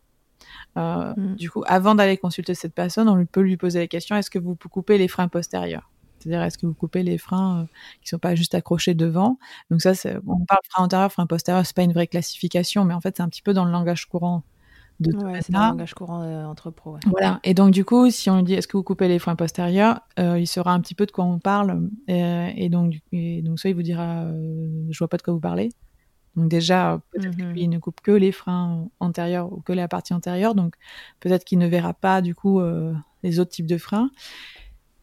Euh, 0.77 1.13
mm. 1.15 1.35
Du 1.35 1.49
coup, 1.49 1.63
avant 1.67 1.95
d'aller 1.95 2.17
consulter 2.17 2.53
cette 2.53 2.73
personne, 2.73 3.09
on 3.09 3.25
peut 3.25 3.41
lui 3.41 3.57
poser 3.57 3.79
la 3.79 3.87
question 3.87 4.15
est-ce 4.15 4.29
que 4.29 4.39
vous 4.39 4.55
coupez 4.55 4.97
les 4.97 5.07
freins 5.07 5.27
postérieurs? 5.27 5.89
C'est-à-dire, 6.19 6.41
est-ce 6.43 6.57
que 6.57 6.65
vous 6.65 6.73
coupez 6.73 7.01
les 7.01 7.17
freins 7.17 7.61
euh, 7.61 7.65
qui 8.01 8.09
sont 8.09 8.19
pas 8.19 8.35
juste 8.35 8.53
accrochés 8.53 8.93
devant? 8.93 9.39
Donc 9.71 9.81
ça, 9.81 9.93
on 10.27 10.45
parle 10.45 10.59
frein 10.69 10.83
antérieur, 10.83 11.11
frein 11.11 11.25
postérieur, 11.25 11.65
c'est 11.65 11.75
pas 11.75 11.83
une 11.83 11.93
vraie 11.93 12.07
classification, 12.07 12.83
mais 12.83 12.93
en 12.93 13.01
fait, 13.01 13.17
c'est 13.17 13.23
un 13.23 13.29
petit 13.29 13.41
peu 13.41 13.53
dans 13.53 13.65
le 13.65 13.71
langage 13.71 14.05
courant 14.05 14.43
de 14.99 15.15
ouais, 15.15 15.41
c'est 15.41 15.53
le 15.53 15.59
langage 15.59 15.93
courant 15.93 16.23
euh, 16.23 16.43
entre 16.43 16.71
pros. 16.71 16.97
Voilà. 17.05 17.39
Et 17.45 17.53
donc 17.53 17.71
du 17.71 17.85
coup, 17.85 18.09
si 18.09 18.29
on 18.29 18.35
lui 18.35 18.43
dit 18.43 18.53
est-ce 18.53 18.67
que 18.67 18.75
vous 18.75 18.83
coupez 18.83 19.07
les 19.07 19.17
freins 19.17 19.37
postérieurs, 19.37 20.01
il 20.17 20.45
saura 20.45 20.73
un 20.73 20.81
petit 20.81 20.93
peu 20.93 21.05
de 21.05 21.11
quoi 21.11 21.23
on 21.23 21.39
parle, 21.39 21.89
et, 22.09 22.67
donc, 22.67 22.95
et 23.13 23.41
donc 23.41 23.59
soit 23.59 23.69
il 23.69 23.77
vous 23.77 23.81
dira 23.81 24.25
je 24.89 24.97
vois 24.97 25.07
pas 25.07 25.15
de 25.15 25.21
quoi 25.21 25.33
vous 25.33 25.39
parlez, 25.39 25.69
donc 26.35 26.49
déjà, 26.49 27.01
peut-être 27.11 27.37
mmh 27.37 27.53
qu'il 27.53 27.69
ne 27.69 27.79
coupe 27.79 28.01
que 28.01 28.11
les 28.11 28.31
freins 28.31 28.87
antérieurs 28.99 29.51
ou 29.51 29.61
que 29.61 29.73
la 29.73 29.87
partie 29.87 30.13
antérieure, 30.13 30.55
donc 30.55 30.75
peut-être 31.19 31.43
qu'il 31.43 31.59
ne 31.59 31.67
verra 31.67 31.93
pas 31.93 32.21
du 32.21 32.35
coup 32.35 32.59
euh, 32.59 32.93
les 33.23 33.39
autres 33.39 33.51
types 33.51 33.67
de 33.67 33.77
freins. 33.77 34.11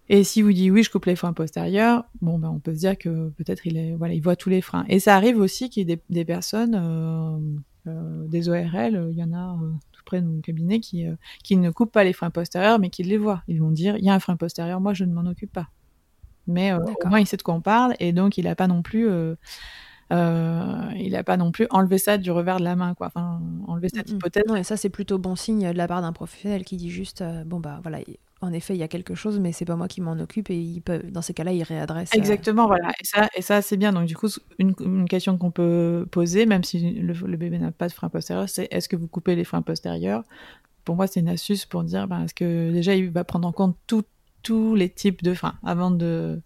Et 0.09 0.23
si 0.23 0.41
vous 0.41 0.53
dites 0.53 0.71
oui, 0.71 0.85
je 0.85 0.91
coupe 0.91 1.07
les 1.07 1.17
freins 1.17 1.33
postérieurs, 1.33 2.05
bon 2.23 2.39
ben 2.39 2.49
on 2.49 2.61
peut 2.61 2.73
se 2.73 2.79
dire 2.79 2.97
que 2.97 3.31
peut-être 3.31 3.67
il 3.67 3.77
est 3.77 3.95
voilà, 3.97 4.15
il 4.15 4.23
voit 4.23 4.37
tous 4.37 4.51
les 4.51 4.61
freins. 4.61 4.85
Et 4.89 5.01
ça 5.01 5.17
arrive 5.17 5.39
aussi 5.39 5.69
qu'il 5.69 5.89
y 5.89 5.93
ait 5.93 6.01
des, 6.09 6.25
personnes, 6.25 6.77
euh, 6.81 7.91
euh, 7.91 8.27
des 8.29 8.49
ORL, 8.49 9.09
il 9.11 9.19
y 9.19 9.25
en 9.25 9.33
a 9.33 9.59
tout 9.91 10.03
près 10.05 10.23
de 10.23 10.27
mon 10.27 10.41
cabinet 10.41 10.79
qui 10.79 11.07
qui 11.43 11.57
ne 11.57 11.71
coupent 11.71 11.93
pas 11.93 12.05
les 12.05 12.13
freins 12.13 12.31
postérieurs, 12.31 12.79
mais 12.79 12.89
qui 12.91 13.03
les 13.03 13.19
voient. 13.19 13.43
Ils 13.49 13.61
vont 13.61 13.73
dire 13.73 13.97
il 13.97 14.05
y 14.05 14.11
a 14.11 14.15
un 14.15 14.21
frein 14.21 14.37
postérieur, 14.37 14.81
moi 14.81 14.95
je 14.95 15.05
ne 15.05 15.13
m'en 15.13 15.29
occupe 15.29 15.53
pas. 15.53 15.69
Mais 16.47 16.73
au 16.73 17.09
moins 17.09 17.19
il 17.19 17.27
sait 17.27 17.37
de 17.37 17.43
quoi 17.43 17.55
on 17.55 17.61
parle 17.61 17.97
et 17.99 18.13
donc 18.13 18.39
il 18.39 18.45
n'a 18.45 18.55
pas 18.55 18.69
non 18.69 18.81
plus 18.83 19.09
euh, 20.13 20.91
il 20.97 21.13
n'a 21.13 21.25
pas 21.25 21.37
non 21.37 21.51
plus 21.51 21.67
enlevé 21.71 21.99
ça 21.99 22.19
du 22.19 22.31
revers 22.31 22.59
de 22.59 22.65
la 22.65 22.77
main, 22.77 22.95
quoi. 22.95 23.09
Enfin, 23.09 23.41
enlevé 23.67 23.89
cette 23.93 24.11
hypothèse. 24.11 24.45
et 24.57 24.63
ça 24.63 24.77
c'est 24.77 24.89
plutôt 24.89 25.19
bon 25.19 25.35
signe 25.35 25.73
de 25.73 25.77
la 25.77 25.89
part 25.89 26.01
d'un 26.01 26.13
professionnel 26.13 26.65
qui 26.65 26.77
dit 26.77 26.91
juste, 26.91 27.23
euh, 27.23 27.45
bon 27.45 27.59
bah 27.59 27.81
voilà, 27.83 27.99
en 28.41 28.53
effet 28.53 28.75
il 28.75 28.79
y 28.79 28.83
a 28.85 28.89
quelque 28.89 29.15
chose, 29.15 29.41
mais 29.41 29.53
c'est 29.53 29.65
pas 29.65 29.77
moi 29.77 29.89
qui 29.89 30.01
m'en 30.01 30.19
occupe 30.19 30.51
et 30.51 30.59
il 30.59 30.81
peut, 30.81 31.01
dans 31.11 31.23
ces 31.23 31.35
cas-là, 31.35 31.53
il 31.53 31.63
réadresse. 31.63 32.11
Euh, 32.15 32.19
Exactement, 32.19 32.67
voilà. 32.67 32.91
Et 33.01 33.05
ça, 33.05 33.29
et 33.35 33.43
ça 33.43 33.63
c'est 33.63 33.77
bien. 33.77 33.93
Donc 33.93 34.07
du 34.07 34.17
coup, 34.17 34.29
une, 34.59 35.09
question 35.09 35.39
qu'on 35.39 35.51
peut 35.51 36.07
poser, 36.11 36.47
même 36.47 36.63
si 36.63 36.93
le, 36.93 37.37
bébé 37.37 37.59
n'a 37.59 37.73
pas 37.73 37.89
de 37.89 37.93
frein 37.93 38.09
postérieur, 38.09 38.49
c'est 38.49 38.69
est-ce 38.71 38.89
que 38.89 38.97
vous 38.97 39.09
coupez 39.09 39.35
les 39.35 39.45
freins 39.45 39.63
postérieurs? 39.63 40.23
Pour 40.85 40.95
moi, 40.95 41.09
c'est 41.09 41.19
une 41.19 41.29
astuce 41.29 41.67
pour 41.67 41.83
dire, 41.83 42.07
ben, 42.07 42.25
est-ce 42.25 42.35
que 42.35 42.71
déjà 42.71 42.95
il 42.95 43.11
va 43.11 43.25
prendre 43.25 43.49
en 43.49 43.53
compte 43.53 43.77
tous 44.43 44.77
les 44.77 44.89
types 44.89 45.25
de 45.25 45.35
freins 45.35 45.59
avant 45.65 45.91
de, 45.91 46.41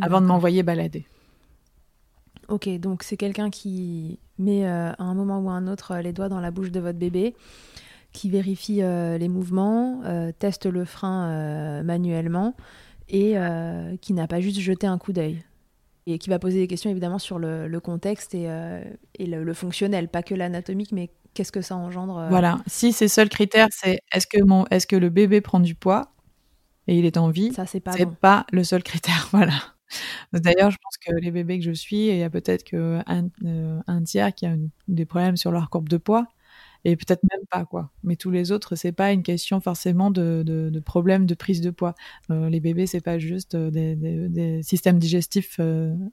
avant 0.00 0.20
de 0.20 0.26
m'envoyer 0.26 0.62
balader. 0.62 1.06
Ok, 2.52 2.68
donc 2.78 3.02
c'est 3.02 3.16
quelqu'un 3.16 3.48
qui 3.48 4.18
met 4.36 4.66
euh, 4.66 4.92
à 4.92 5.02
un 5.02 5.14
moment 5.14 5.38
ou 5.38 5.48
à 5.48 5.54
un 5.54 5.66
autre 5.66 5.92
euh, 5.92 6.02
les 6.02 6.12
doigts 6.12 6.28
dans 6.28 6.38
la 6.38 6.50
bouche 6.50 6.70
de 6.70 6.80
votre 6.80 6.98
bébé, 6.98 7.34
qui 8.12 8.28
vérifie 8.28 8.82
euh, 8.82 9.16
les 9.16 9.28
mouvements, 9.28 10.02
teste 10.38 10.66
le 10.66 10.84
frein 10.84 11.82
manuellement 11.82 12.54
et 13.08 13.36
qui 14.02 14.12
n'a 14.12 14.26
pas 14.26 14.40
juste 14.40 14.60
jeté 14.60 14.86
un 14.86 14.98
coup 14.98 15.14
d'œil. 15.14 15.42
Et 16.06 16.18
qui 16.18 16.28
va 16.28 16.38
poser 16.38 16.58
des 16.58 16.66
questions 16.66 16.90
évidemment 16.90 17.18
sur 17.18 17.38
le, 17.38 17.80
contexte 17.80 18.34
et, 18.34 18.46
le, 19.18 19.54
fonctionnel, 19.54 20.08
pas 20.08 20.22
que 20.22 20.34
l'anatomique, 20.34 20.92
mais 20.92 21.08
qu'est-ce 21.32 21.52
que 21.52 21.62
ça 21.62 21.74
engendre. 21.74 22.26
Voilà, 22.28 22.58
si 22.66 22.92
ces 22.92 23.08
seuls 23.08 23.30
critères, 23.30 23.68
c'est 23.70 24.00
est-ce 24.12 24.26
que, 24.26 24.36
est 24.70 24.86
que 24.86 24.96
le 24.96 25.08
bébé 25.08 25.40
prend 25.40 25.60
du 25.60 25.74
poids 25.74 26.12
et 26.86 26.98
il 26.98 27.06
est 27.06 27.16
en 27.16 27.30
vie, 27.30 27.54
ça 27.54 27.64
c'est 27.64 27.80
pas, 27.80 27.94
pas 28.20 28.44
le 28.52 28.62
seul 28.62 28.82
critère. 28.82 29.28
Voilà. 29.32 29.54
D'ailleurs, 30.32 30.70
je 30.70 30.78
pense 30.82 30.96
que 30.98 31.12
les 31.20 31.30
bébés 31.30 31.58
que 31.58 31.64
je 31.64 31.72
suis, 31.72 32.08
il 32.08 32.16
y 32.18 32.22
a 32.22 32.30
peut-être 32.30 32.64
qu'un 32.64 33.02
euh, 33.44 33.80
un 33.86 34.02
tiers 34.02 34.34
qui 34.34 34.46
a 34.46 34.56
des 34.88 35.04
problèmes 35.06 35.36
sur 35.36 35.52
leur 35.52 35.70
courbe 35.70 35.88
de 35.88 35.96
poids 35.96 36.26
et 36.84 36.96
peut-être 36.96 37.22
même 37.30 37.46
pas 37.50 37.64
quoi. 37.64 37.90
Mais 38.02 38.16
tous 38.16 38.30
les 38.30 38.50
autres, 38.52 38.74
c'est 38.76 38.92
pas 38.92 39.12
une 39.12 39.22
question 39.22 39.60
forcément 39.60 40.10
de, 40.10 40.42
de, 40.44 40.70
de 40.70 40.80
problème 40.80 41.26
de 41.26 41.34
prise 41.34 41.60
de 41.60 41.70
poids. 41.70 41.94
Euh, 42.30 42.48
les 42.48 42.60
bébés, 42.60 42.86
c'est 42.86 43.00
pas 43.00 43.18
juste 43.18 43.54
euh, 43.54 43.70
des, 43.70 44.62
systèmes 44.62 44.98
digestifs 44.98 45.60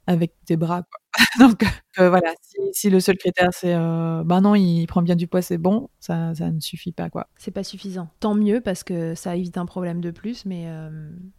avec 0.08 0.34
des 0.48 0.58
bras. 0.58 0.84
Quoi. 0.84 1.09
Donc 1.40 1.64
euh, 2.00 2.10
voilà, 2.10 2.34
si, 2.42 2.58
si, 2.72 2.90
le 2.90 3.00
seul 3.00 3.18
critère 3.18 3.50
c'est 3.52 3.74
euh, 3.74 4.24
bah 4.24 4.42
non, 4.42 4.56
il 4.56 4.86
prend 4.86 5.02
bien 5.02 5.16
du 5.16 5.28
poids, 5.28 5.42
c'est 5.42 5.58
bon, 5.58 5.90
ça, 6.00 6.34
ça 6.36 6.52
ne 6.52 6.60
suffit 6.60 6.92
pas 6.92 7.10
quoi. 7.10 7.28
C'est 7.38 7.52
pas 7.52 7.64
suffisant. 7.64 8.10
Tant 8.20 8.36
mieux 8.36 8.62
parce 8.62 8.84
que 8.84 9.16
ça 9.16 9.36
évite 9.36 9.58
un 9.58 9.66
problème 9.66 10.02
de 10.02 10.12
plus, 10.12 10.46
mais 10.46 10.68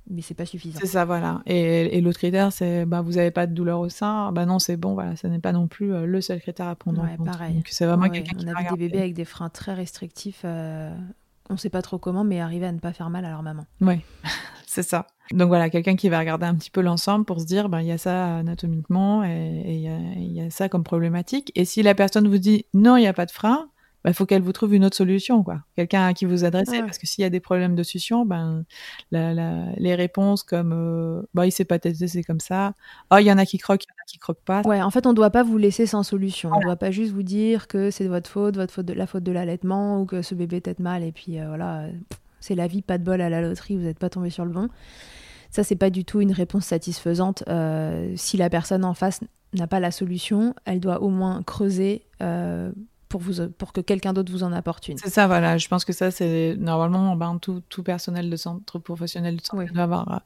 mais 0.09 0.23
c'est 0.23 0.35
pas 0.35 0.47
suffisant. 0.47 0.79
C'est 0.81 0.89
ça 0.89 1.05
voilà. 1.05 1.43
Et, 1.47 1.97
et 1.97 2.01
l'autre 2.01 2.19
critère 2.19 2.53
c'est 2.53 2.85
bah 2.85 3.01
vous 3.01 3.19
avez 3.19 3.31
pas 3.31 3.47
de 3.47 3.55
douleur 3.55 3.81
au 3.81 3.89
sein, 3.89 4.33
bah 4.33 4.45
non 4.45 4.59
c'est 4.59 4.77
bon 4.77 4.95
voilà, 4.95 5.17
ça 5.17 5.29
n'est 5.29 5.39
pas 5.39 5.53
non 5.53 5.69
plus 5.69 6.07
le 6.07 6.21
seul 6.21 6.41
critère 6.41 6.69
à 6.69 6.75
prendre 6.75 7.03
ouais, 7.03 7.13
en 7.13 7.17
compte. 7.17 7.27
Pareil. 7.27 7.55
Donc 7.55 7.69
c'est 7.69 7.87
vraiment 7.87 8.09
quelqu'un 8.09 8.37
qui 8.37 8.47
On 8.47 8.55
a 8.55 8.61
vu 8.61 8.69
des 8.71 8.89
bébés 8.89 8.99
avec 8.99 9.15
des 9.15 9.25
freins 9.25 9.51
très 9.51 9.75
restrictifs. 9.75 10.45
on 10.45 11.57
sait 11.57 11.71
pas 11.71 11.83
trop 11.83 11.99
comment, 11.99 12.25
mais 12.25 12.41
arriver 12.41 12.67
à 12.67 12.73
ne 12.73 12.81
pas 12.81 12.93
faire 12.93 13.11
mal 13.11 13.25
à 13.25 13.31
leur 13.31 13.43
maman. 13.43 13.67
Oui, 13.81 14.01
c'est 14.71 14.85
ça. 14.85 15.09
Donc 15.33 15.49
voilà, 15.49 15.69
quelqu'un 15.69 15.97
qui 15.97 16.09
va 16.09 16.21
regarder 16.21 16.47
un 16.47 16.55
petit 16.55 16.71
peu 16.71 16.81
l'ensemble 16.81 17.25
pour 17.25 17.41
se 17.41 17.45
dire, 17.45 17.69
ben 17.69 17.81
il 17.81 17.89
y 17.89 17.93
a 17.93 17.99
ça 17.99 18.37
anatomiquement 18.37 19.25
et 19.25 19.65
il 19.67 20.33
y, 20.33 20.41
a 20.41 20.51
ça 20.51 20.69
comme 20.69 20.85
problématique. 20.85 21.51
Et 21.57 21.65
si 21.65 21.83
la 21.83 21.95
personne 21.95 22.29
vous 22.29 22.39
dit 22.39 22.67
non, 22.73 22.97
il 22.97 23.01
n'y 23.01 23.09
a 23.09 23.13
pas 23.13 23.27
de 23.27 23.33
frein, 23.33 23.69
il 23.69 24.01
ben, 24.05 24.13
faut 24.13 24.27
qu'elle 24.27 24.43
vous 24.43 24.53
trouve 24.53 24.73
une 24.73 24.85
autre 24.85 24.97
solution, 24.97 25.43
quoi. 25.43 25.63
Quelqu'un 25.75 26.07
à 26.07 26.15
qui 26.15 26.25
vous 26.25 26.45
adressez, 26.45 26.81
parce 26.83 26.99
que 26.99 27.07
s'il 27.07 27.23
y 27.23 27.25
a 27.25 27.31
des 27.31 27.41
problèmes 27.41 27.75
de 27.75 27.83
succion, 27.83 28.25
ben 28.25 28.65
la, 29.11 29.35
la, 29.35 29.73
les 29.77 29.97
réponses 29.97 30.45
comme 30.45 30.73
euh, 30.73 31.23
bah 31.35 31.47
il 31.47 31.53
s'est 31.53 31.65
pas 31.65 31.81
testé, 31.81 32.07
c'est 32.07 32.23
comme 32.23 32.41
ça. 32.41 32.75
Oh, 33.11 33.17
il 33.19 33.25
y 33.25 33.33
en 33.33 33.39
a 33.39 33.47
qui 33.47 33.59
croquent, 33.59 33.85
il 33.85 33.91
y 33.91 33.93
en 33.93 34.03
a 34.03 34.07
qui 34.07 34.19
croquent 34.19 34.45
pas. 34.45 34.63
Ouais, 34.63 34.81
en 34.81 34.91
fait, 34.91 35.05
on 35.05 35.11
ne 35.11 35.17
doit 35.17 35.31
pas 35.31 35.43
vous 35.43 35.59
laisser 35.59 35.87
sans 35.87 36.05
solution. 36.05 36.51
On 36.55 36.61
ne 36.61 36.65
doit 36.65 36.77
pas 36.77 36.93
juste 36.93 37.13
vous 37.13 37.25
dire 37.25 37.67
que 37.67 37.91
c'est 37.91 38.07
votre 38.07 38.31
faute, 38.31 38.55
votre 38.55 38.73
faute 38.73 38.87
de 38.87 38.95
la 38.95 39.09
faute 39.09 39.25
de 39.25 39.33
l'allaitement 39.33 40.01
ou 40.01 40.07
que 40.07 40.23
ce 40.23 40.37
bébé 40.37 40.61
tête 40.61 40.79
mal 40.79 41.03
et 41.03 41.13
puis 41.13 41.41
euh, 41.41 41.49
voilà 41.49 41.89
c'est 42.41 42.55
la 42.55 42.67
vie, 42.67 42.83
pas 42.83 42.99
de 42.99 43.05
bol 43.05 43.21
à 43.21 43.29
la 43.29 43.41
loterie, 43.41 43.77
vous 43.77 43.85
n'êtes 43.85 43.99
pas 43.99 44.11
tombé 44.11 44.31
sur 44.31 44.45
le 44.45 44.51
bon. 44.51 44.69
Ça, 45.51 45.65
c'est 45.65 45.77
pas 45.77 45.91
du 45.91 46.05
tout 46.05 46.21
une 46.21 46.33
réponse 46.33 46.67
satisfaisante. 46.67 47.43
si 48.17 48.37
la 48.37 48.51
personne 48.51 48.85
en 48.85 48.95
face 48.95 49.21
n'a 49.53 49.67
pas 49.67 49.81
la 49.81 49.91
solution, 49.91 50.55
elle 50.65 50.81
doit 50.81 51.03
au 51.03 51.09
moins 51.09 51.43
creuser 51.43 52.07
pour, 53.11 53.21
vous, 53.21 53.49
pour 53.51 53.73
que 53.73 53.81
quelqu'un 53.81 54.13
d'autre 54.13 54.31
vous 54.31 54.45
en 54.45 54.53
apporte 54.53 54.89
une. 54.89 54.97
C'est 54.97 55.11
ça, 55.11 55.27
voilà. 55.27 55.59
Je 55.59 55.67
pense 55.67 55.85
que 55.85 55.93
ça, 55.93 56.13
c'est 56.13 56.55
normalement 56.57 57.17
ben, 57.17 57.39
tout, 57.39 57.61
tout, 57.69 57.83
personnel 57.83 58.31
de 58.31 58.37
centre 58.37 58.79
professionnel 58.79 59.37
de 59.37 59.45
santé 59.45 59.67
doit 59.67 59.83
avoir. 59.83 60.23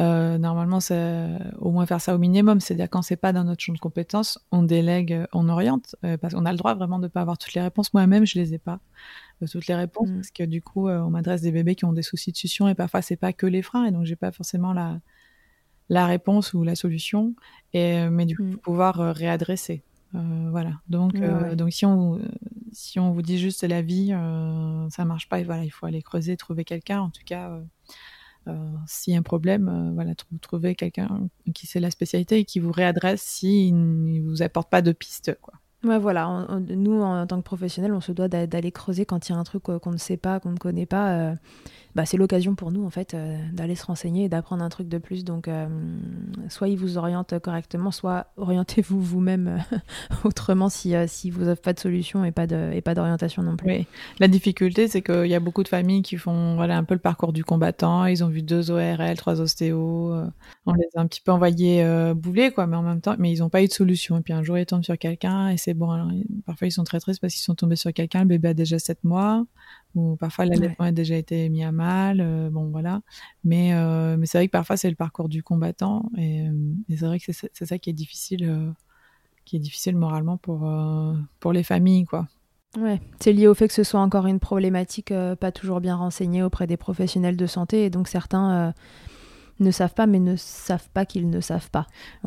Euh, 0.00 0.38
normalement, 0.38 0.80
c'est 0.80 1.28
au 1.58 1.70
moins 1.70 1.84
faire 1.84 2.00
ça 2.00 2.14
au 2.14 2.18
minimum. 2.18 2.58
C'est-à-dire 2.58 2.88
quand 2.88 3.02
c'est 3.02 3.16
pas 3.16 3.34
dans 3.34 3.44
notre 3.44 3.62
champ 3.62 3.74
de 3.74 3.78
compétences, 3.78 4.40
on 4.50 4.62
délègue, 4.62 5.26
on 5.34 5.50
oriente, 5.50 5.94
euh, 6.04 6.16
parce 6.16 6.32
qu'on 6.32 6.46
a 6.46 6.52
le 6.52 6.58
droit 6.58 6.74
vraiment 6.74 6.98
de 6.98 7.06
pas 7.06 7.20
avoir 7.20 7.36
toutes 7.36 7.52
les 7.52 7.60
réponses. 7.60 7.92
Moi-même, 7.92 8.24
je 8.24 8.38
les 8.38 8.54
ai 8.54 8.58
pas 8.58 8.80
euh, 9.42 9.46
toutes 9.46 9.66
les 9.66 9.74
réponses 9.74 10.08
mm. 10.08 10.14
parce 10.14 10.30
que 10.30 10.44
du 10.44 10.62
coup, 10.62 10.88
on 10.88 11.10
m'adresse 11.10 11.42
des 11.42 11.52
bébés 11.52 11.74
qui 11.74 11.84
ont 11.84 11.92
des 11.92 12.02
soucis 12.02 12.32
de 12.32 12.36
succion 12.38 12.66
et 12.66 12.74
parfois 12.74 13.02
c'est 13.02 13.16
pas 13.16 13.34
que 13.34 13.46
les 13.46 13.60
freins 13.60 13.84
et 13.84 13.90
donc 13.90 14.06
j'ai 14.06 14.16
pas 14.16 14.32
forcément 14.32 14.72
la 14.72 15.00
la 15.90 16.06
réponse 16.06 16.54
ou 16.54 16.64
la 16.64 16.76
solution. 16.76 17.34
Et 17.74 18.08
mais 18.08 18.24
du 18.24 18.38
coup, 18.38 18.44
mm. 18.44 18.56
pouvoir 18.56 18.94
réadresser. 19.14 19.82
Euh, 20.14 20.48
voilà. 20.50 20.80
Donc, 20.88 21.14
euh, 21.16 21.54
donc 21.54 21.72
si 21.72 21.86
on 21.86 22.20
si 22.72 22.98
on 22.98 23.12
vous 23.12 23.22
dit 23.22 23.38
juste 23.38 23.60
c'est 23.60 23.68
la 23.68 23.82
vie, 23.82 24.12
euh, 24.12 24.88
ça 24.90 25.04
marche 25.04 25.28
pas. 25.28 25.40
Et 25.40 25.44
voilà, 25.44 25.64
il 25.64 25.70
faut 25.70 25.86
aller 25.86 26.02
creuser, 26.02 26.36
trouver 26.36 26.64
quelqu'un. 26.64 27.00
En 27.00 27.10
tout 27.10 27.22
cas, 27.24 27.60
s'il 28.86 29.12
y 29.12 29.16
a 29.16 29.18
un 29.18 29.22
problème, 29.22 29.92
voilà, 29.94 30.14
trouver 30.40 30.74
quelqu'un 30.74 31.28
qui 31.54 31.66
sait 31.66 31.80
la 31.80 31.90
spécialité 31.90 32.40
et 32.40 32.44
qui 32.44 32.60
vous 32.60 32.72
réadresse 32.72 33.22
s'il 33.22 33.74
ne 33.74 34.20
vous 34.22 34.42
apporte 34.42 34.70
pas 34.70 34.82
de 34.82 34.92
piste, 34.92 35.36
quoi. 35.40 35.54
Ouais, 35.84 35.98
voilà. 35.98 36.46
nous, 36.68 37.02
en, 37.02 37.26
tant 37.26 37.38
que 37.38 37.44
professionnels, 37.44 37.92
on 37.92 38.00
se 38.00 38.12
doit 38.12 38.28
d'aller 38.28 38.70
creuser 38.70 39.04
quand 39.04 39.28
il 39.28 39.32
y 39.32 39.34
a 39.34 39.38
un 39.38 39.42
truc 39.42 39.64
qu'on 39.64 39.90
ne 39.90 39.96
sait 39.96 40.16
pas, 40.16 40.38
qu'on 40.38 40.52
ne 40.52 40.56
connaît 40.56 40.86
pas 40.86 41.34
bah, 41.94 42.06
c'est 42.06 42.16
l'occasion 42.16 42.54
pour 42.54 42.72
nous 42.72 42.84
en 42.84 42.90
fait 42.90 43.12
euh, 43.12 43.36
d'aller 43.52 43.74
se 43.74 43.84
renseigner 43.84 44.24
et 44.24 44.28
d'apprendre 44.28 44.64
un 44.64 44.68
truc 44.68 44.88
de 44.88 44.98
plus. 44.98 45.24
Donc, 45.24 45.48
euh, 45.48 45.66
soit 46.48 46.68
ils 46.68 46.78
vous 46.78 46.96
orientent 46.96 47.38
correctement, 47.40 47.90
soit 47.90 48.28
orientez-vous 48.36 49.00
vous-même 49.00 49.48
euh, 49.72 49.76
autrement 50.24 50.68
si, 50.68 50.94
si 51.06 51.30
vous 51.30 51.44
n'avez 51.44 51.60
pas 51.60 51.72
de 51.72 51.80
solution 51.80 52.24
et 52.24 52.32
pas 52.32 52.46
d'orientation 52.46 53.42
non 53.42 53.56
plus. 53.56 53.84
La 54.18 54.28
difficulté, 54.28 54.88
c'est 54.88 55.02
qu'il 55.02 55.26
y 55.26 55.34
a 55.34 55.40
beaucoup 55.40 55.62
de 55.62 55.68
familles 55.68 56.02
qui 56.02 56.16
font 56.16 56.54
voilà, 56.56 56.78
un 56.78 56.84
peu 56.84 56.94
le 56.94 57.00
parcours 57.00 57.32
du 57.32 57.44
combattant. 57.44 58.06
Ils 58.06 58.24
ont 58.24 58.28
vu 58.28 58.42
deux 58.42 58.70
ORL, 58.70 59.16
trois 59.16 59.40
ostéos. 59.40 60.14
on 60.66 60.72
les 60.72 60.88
a 60.96 61.00
un 61.00 61.06
petit 61.06 61.20
peu 61.20 61.32
envoyés 61.32 61.84
bouler, 62.14 62.52
quoi, 62.52 62.66
mais 62.66 62.76
en 62.76 62.82
même 62.82 63.00
temps, 63.00 63.16
mais 63.18 63.32
ils 63.32 63.40
n'ont 63.40 63.50
pas 63.50 63.62
eu 63.62 63.68
de 63.68 63.72
solution. 63.72 64.18
Et 64.18 64.22
puis 64.22 64.32
un 64.32 64.42
jour, 64.42 64.56
ils 64.56 64.66
tombent 64.66 64.84
sur 64.84 64.96
quelqu'un 64.98 65.48
et 65.48 65.56
c'est 65.56 65.74
bon. 65.74 65.92
Parfois, 66.46 66.68
ils 66.68 66.72
sont 66.72 66.84
très 66.84 67.00
tristes 67.00 67.20
parce 67.20 67.34
qu'ils 67.34 67.42
sont 67.42 67.54
tombés 67.54 67.76
sur 67.76 67.92
quelqu'un. 67.92 68.20
Le 68.20 68.28
bébé 68.28 68.48
a 68.48 68.54
déjà 68.54 68.78
7 68.78 69.04
mois 69.04 69.44
ou 69.94 70.16
parfois 70.16 70.46
l'allaitement 70.46 70.86
a 70.86 70.92
déjà 70.92 71.16
été 71.16 71.48
mis 71.48 71.64
à 71.64 71.72
mal, 71.72 72.20
euh, 72.20 72.50
bon 72.50 72.70
voilà. 72.70 73.02
Mais, 73.44 73.74
euh, 73.74 74.16
mais 74.16 74.26
c'est 74.26 74.38
vrai 74.38 74.46
que 74.46 74.52
parfois 74.52 74.76
c'est 74.76 74.90
le 74.90 74.96
parcours 74.96 75.28
du 75.28 75.42
combattant 75.42 76.10
et, 76.16 76.46
euh, 76.48 76.52
c'est 76.88 77.06
vrai 77.06 77.18
que 77.18 77.32
c'est 77.32 77.66
ça 77.66 77.78
qui 77.78 77.90
est 77.90 77.94
difficile, 77.94 78.72
qui 79.44 79.56
est 79.56 79.60
difficile 79.60 79.96
moralement 79.96 80.36
pour, 80.36 80.70
pour 81.40 81.52
les 81.52 81.62
familles 81.62 82.04
quoi. 82.04 82.26
Ouais, 82.78 83.02
c'est 83.20 83.34
lié 83.34 83.48
au 83.48 83.54
fait 83.54 83.68
que 83.68 83.74
ce 83.74 83.84
soit 83.84 84.00
encore 84.00 84.26
une 84.26 84.40
problématique 84.40 85.12
pas 85.40 85.52
toujours 85.52 85.80
bien 85.80 85.96
renseignée 85.96 86.42
auprès 86.42 86.66
des 86.66 86.78
professionnels 86.78 87.36
de 87.36 87.46
santé 87.46 87.84
et 87.84 87.90
donc 87.90 88.08
certains 88.08 88.72
ne 89.62 89.70
savent 89.70 89.94
pas, 89.94 90.06
mais 90.06 90.18
ne 90.18 90.36
savent 90.36 90.88
pas 90.92 91.04
qu'ils 91.06 91.30
ne 91.30 91.40
savent 91.40 91.70
pas. 91.70 91.86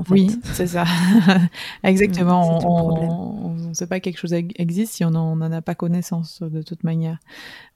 Oui, 0.10 0.40
c'est 0.44 0.68
ça. 0.68 0.86
Exactement. 1.84 2.60
On 2.66 3.54
ne 3.54 3.74
sait 3.74 3.88
pas 3.88 4.00
que 4.00 4.06
quelque 4.06 4.20
chose 4.20 4.34
existe 4.34 4.94
si 4.94 5.06
on 5.06 5.12
n'en 5.12 5.42
a 5.42 5.62
pas 5.62 5.76
connaissance 5.76 6.42
de 6.42 6.62
toute 6.62 6.84
manière. 6.84 7.20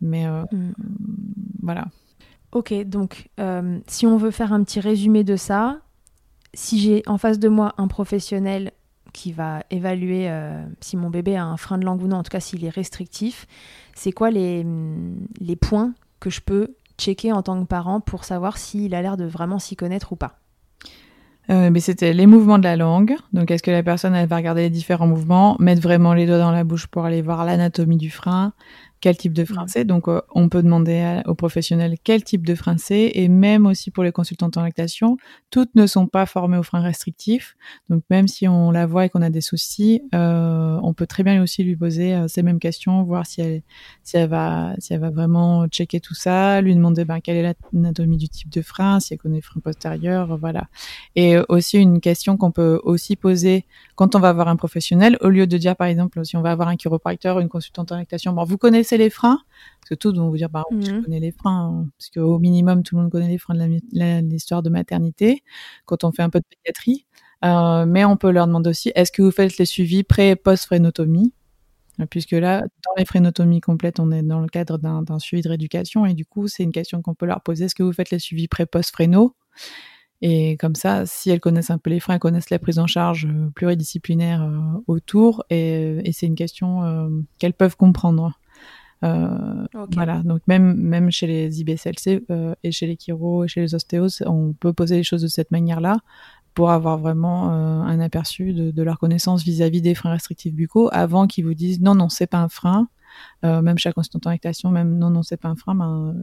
Mais 0.02 0.26
euh, 0.26 0.44
mm. 0.52 0.74
voilà. 1.62 1.88
Ok, 2.52 2.74
donc 2.86 3.30
euh, 3.40 3.80
si 3.88 4.08
on 4.08 4.18
veut 4.18 4.32
faire 4.32 4.54
un 4.54 4.64
petit 4.64 4.80
résumé 4.80 5.24
de 5.24 5.36
ça, 5.36 5.80
si 6.54 6.80
j'ai 6.80 7.04
en 7.06 7.18
face 7.18 7.38
de 7.38 7.48
moi 7.48 7.76
un 7.78 7.88
professionnel 7.88 8.72
qui 9.14 9.32
va 9.32 9.64
évaluer 9.70 10.30
euh, 10.30 10.64
si 10.82 10.98
mon 10.98 11.10
bébé 11.10 11.36
a 11.36 11.46
un 11.46 11.58
frein 11.58 11.78
de 11.78 11.86
langue 11.86 12.02
ou 12.02 12.08
non, 12.08 12.18
en 12.18 12.24
tout 12.24 12.32
cas 12.32 12.40
s'il 12.40 12.66
est 12.66 12.70
restrictif, 12.70 13.46
c'est 13.94 14.12
quoi 14.12 14.32
les, 14.32 14.66
les 15.40 15.56
points 15.56 15.94
que 16.20 16.30
je 16.30 16.42
peux 16.42 16.76
checker 17.00 17.32
en 17.32 17.42
tant 17.42 17.60
que 17.62 17.68
parent 17.68 18.02
pour 18.02 18.24
savoir 18.24 18.58
s'il 18.58 18.94
a 18.94 19.02
l'air 19.02 19.18
de 19.18 19.26
vraiment 19.26 19.60
s'y 19.60 19.76
connaître 19.76 20.12
ou 20.12 20.16
pas 20.16 20.40
euh, 21.50 21.72
mais 21.72 21.80
c'était 21.80 22.14
les 22.14 22.28
mouvements 22.28 22.60
de 22.60 22.64
la 22.64 22.76
langue. 22.76 23.16
Donc, 23.34 23.50
est-ce 23.50 23.64
que 23.64 23.72
la 23.72 23.82
personne, 23.82 24.14
va 24.26 24.36
regarder 24.36 24.62
les 24.62 24.70
différents 24.70 25.08
mouvements, 25.08 25.56
mettre 25.60 25.82
vraiment 25.82 26.14
les 26.14 26.28
doigts 26.28 26.38
dans 26.38 26.52
la 26.52 26.64
bouche 26.64 26.86
pour 26.86 27.06
aller 27.06 27.24
voir 27.24 27.44
l'anatomie 27.44 27.98
du 27.98 28.12
frein, 28.12 28.54
quel 29.02 29.18
type 29.18 29.34
de 29.34 29.46
frein 29.46 29.68
c'est. 29.68 29.86
Donc, 29.86 30.08
euh, 30.08 30.22
on 30.32 30.50
peut 30.50 30.64
demander 30.64 31.22
aux 31.26 31.36
professionnels 31.36 31.96
quel 32.04 32.24
type 32.24 32.46
de 32.46 32.56
frein 32.56 32.78
c'est, 32.78 33.12
et 33.14 33.28
même 33.28 33.66
aussi 33.66 33.92
pour 33.92 34.04
les 34.04 34.12
consultantes 34.12 34.58
en 34.58 34.64
lactation, 34.64 35.18
toutes 35.50 35.74
ne 35.76 35.88
sont 35.88 36.08
pas 36.08 36.26
formées 36.26 36.58
aux 36.58 36.64
freins 36.64 36.82
restrictifs. 36.82 37.56
Donc, 37.90 38.04
même 38.10 38.28
si 38.28 38.48
on 38.48 38.72
la 38.72 38.86
voit 38.86 39.06
et 39.06 39.10
qu'on 39.10 39.22
a 39.22 39.30
des 39.30 39.42
soucis, 39.42 40.02
euh, 40.14 40.80
on 40.84 40.94
peut 40.94 41.08
très 41.08 41.24
bien 41.24 41.42
aussi 41.42 41.64
lui 41.64 41.76
poser 41.76 42.14
euh, 42.14 42.28
ces 42.28 42.44
mêmes 42.44 42.60
questions, 42.60 43.04
voir 43.04 43.26
si 43.26 43.42
elle, 43.42 43.62
si 44.04 44.18
elle 44.18 44.30
va, 44.30 44.74
si 44.80 44.94
elle 44.94 45.00
va 45.00 45.10
vraiment 45.10 45.68
checker 45.68 46.00
tout 46.00 46.16
ça, 46.16 46.62
lui 46.62 46.76
demander 46.76 47.06
ben, 47.06 47.20
quelle 47.22 47.38
est 47.38 47.56
l'anatomie 47.74 48.18
du 48.18 48.30
type 48.30 48.50
de 48.50 48.62
frein, 48.62 49.00
si 49.00 49.14
elle 49.14 49.20
connaît 49.20 49.38
le 49.38 49.42
frein 49.42 49.60
postérieur, 49.60 50.38
voilà. 50.38 50.68
Et 51.16 51.38
aussi 51.50 51.78
une 51.78 52.02
question 52.02 52.38
qu'on 52.38 52.52
peut 52.52 52.80
aussi 52.84 53.16
poser 53.16 53.66
quand 54.00 54.16
on 54.16 54.22
va 54.22 54.32
voir 54.32 54.48
un 54.48 54.56
professionnel, 54.56 55.18
au 55.20 55.28
lieu 55.28 55.46
de 55.46 55.58
dire 55.58 55.76
par 55.76 55.88
exemple 55.88 56.24
si 56.24 56.38
on 56.38 56.42
va 56.42 56.52
avoir 56.52 56.70
un 56.70 56.78
chiropracteur, 56.78 57.42
une 57.42 57.50
consultante 57.50 57.92
en 57.92 57.98
lactation, 57.98 58.32
bon, 58.32 58.46
vous 58.46 58.58
connaissez 58.58 58.96
les 58.96 59.10
freins 59.10 59.42
Parce 59.82 59.90
que 59.90 59.96
tous 59.96 60.16
vont 60.16 60.30
vous 60.30 60.38
dire, 60.38 60.50
bah, 60.50 60.64
je 60.72 60.94
mhm. 60.94 61.04
connais 61.04 61.20
les 61.20 61.34
freins, 61.34 61.84
hein, 61.84 61.90
parce 61.98 62.10
qu'au 62.10 62.40
minimum, 62.40 62.82
tout 62.82 62.96
le 62.96 63.02
monde 63.02 63.12
connaît 63.12 63.28
les 63.28 63.38
freins 63.38 63.56
de 63.56 64.30
l'histoire 64.30 64.64
de 64.64 64.70
maternité, 64.70 65.44
quand 65.84 66.06
on 66.06 66.14
fait 66.14 66.22
un 66.22 66.30
peu 66.30 66.40
de 66.40 66.46
pédiatrie. 66.46 67.08
Euh, 67.44 67.86
mais 67.86 68.06
on 68.06 68.16
peut 68.16 68.32
leur 68.32 68.48
demander 68.48 68.70
aussi, 68.70 68.90
est-ce 68.96 69.12
que 69.12 69.22
vous 69.22 69.32
faites 69.32 69.58
les 69.58 69.66
suivis 69.66 70.06
pré 70.06 70.30
et 70.30 70.36
post-frénotomie? 70.38 71.34
Euh, 72.00 72.06
Puisque 72.10 72.32
là, 72.32 72.62
dans 72.62 72.94
les 72.96 73.04
frénotomies 73.04 73.60
complètes, 73.60 74.00
on 74.00 74.14
est 74.14 74.24
dans 74.24 74.40
le 74.40 74.48
cadre 74.48 74.78
d'un 74.78 75.20
suivi 75.20 75.42
de 75.42 75.50
rééducation, 75.50 76.06
et 76.06 76.14
du 76.14 76.26
coup, 76.26 76.48
c'est 76.48 76.64
une 76.64 76.72
question 76.72 77.02
qu'on 77.02 77.16
peut 77.16 77.26
leur 77.26 77.42
poser, 77.42 77.66
est-ce 77.66 77.76
que 77.76 77.84
vous 77.84 77.92
faites 77.92 78.12
les 78.12 78.20
suivis 78.20 78.48
pré-post-fréno 78.48 79.36
et 80.22 80.58
comme 80.58 80.76
ça, 80.76 81.06
si 81.06 81.30
elles 81.30 81.40
connaissent 81.40 81.70
un 81.70 81.78
peu 81.78 81.90
les 81.90 82.00
freins, 82.00 82.16
elles 82.16 82.20
connaissent 82.20 82.50
la 82.50 82.60
prise 82.60 82.80
en 82.80 82.88
charge 82.88 83.26
euh, 83.26 83.50
pluridisciplinaire 83.56 84.50
autour, 84.88 85.44
et, 85.50 86.00
et 86.04 86.12
c'est 86.12 86.28
une 86.28 86.36
question 86.36 87.24
qu'elles 87.38 87.54
peuvent 87.54 87.78
comprendre. 87.78 88.40
Euh, 89.04 89.66
voilà, 89.94 90.22
donc 90.24 90.42
même, 90.48 90.76
même 90.76 91.10
chez 91.10 91.26
les 91.26 91.62
IBSLC 91.62 92.26
euh, 92.30 92.54
et 92.64 92.72
chez 92.72 92.86
les 92.86 92.98
chiro 92.98 93.46
et 93.46 93.48
chez 93.48 93.62
les 93.62 93.74
ostéos, 93.74 94.22
on 94.26 94.54
peut 94.54 94.74
poser 94.74 94.98
les 94.98 95.04
choses 95.04 95.22
de 95.22 95.28
cette 95.28 95.52
manière-là 95.52 96.00
pour 96.54 96.72
avoir 96.72 96.98
vraiment 96.98 97.54
euh, 97.54 97.82
un 97.82 98.00
aperçu 98.02 98.52
de, 98.52 98.72
de, 98.72 98.84
leur 98.84 99.00
connaissance 99.00 99.44
vis-à-vis 99.44 99.82
des 99.82 99.96
freins 99.96 100.12
restrictifs 100.12 100.54
buccaux 100.54 100.90
avant 100.92 101.28
qu'ils 101.28 101.46
vous 101.46 101.54
disent 101.54 101.80
non, 101.80 101.96
non, 101.96 102.10
c'est 102.10 102.28
pas 102.28 102.40
un 102.40 102.50
frein. 102.50 102.90
même 103.44 103.78
chaque 103.78 103.96
consultant 103.96 104.30
en 104.30 104.32
lactation, 104.32 104.70
même 104.70 104.98
non, 104.98 105.10
non, 105.10 105.24
c'est 105.24 105.38
pas 105.38 105.48
un 105.48 105.56
frein, 105.56 105.76
ben 105.76 106.16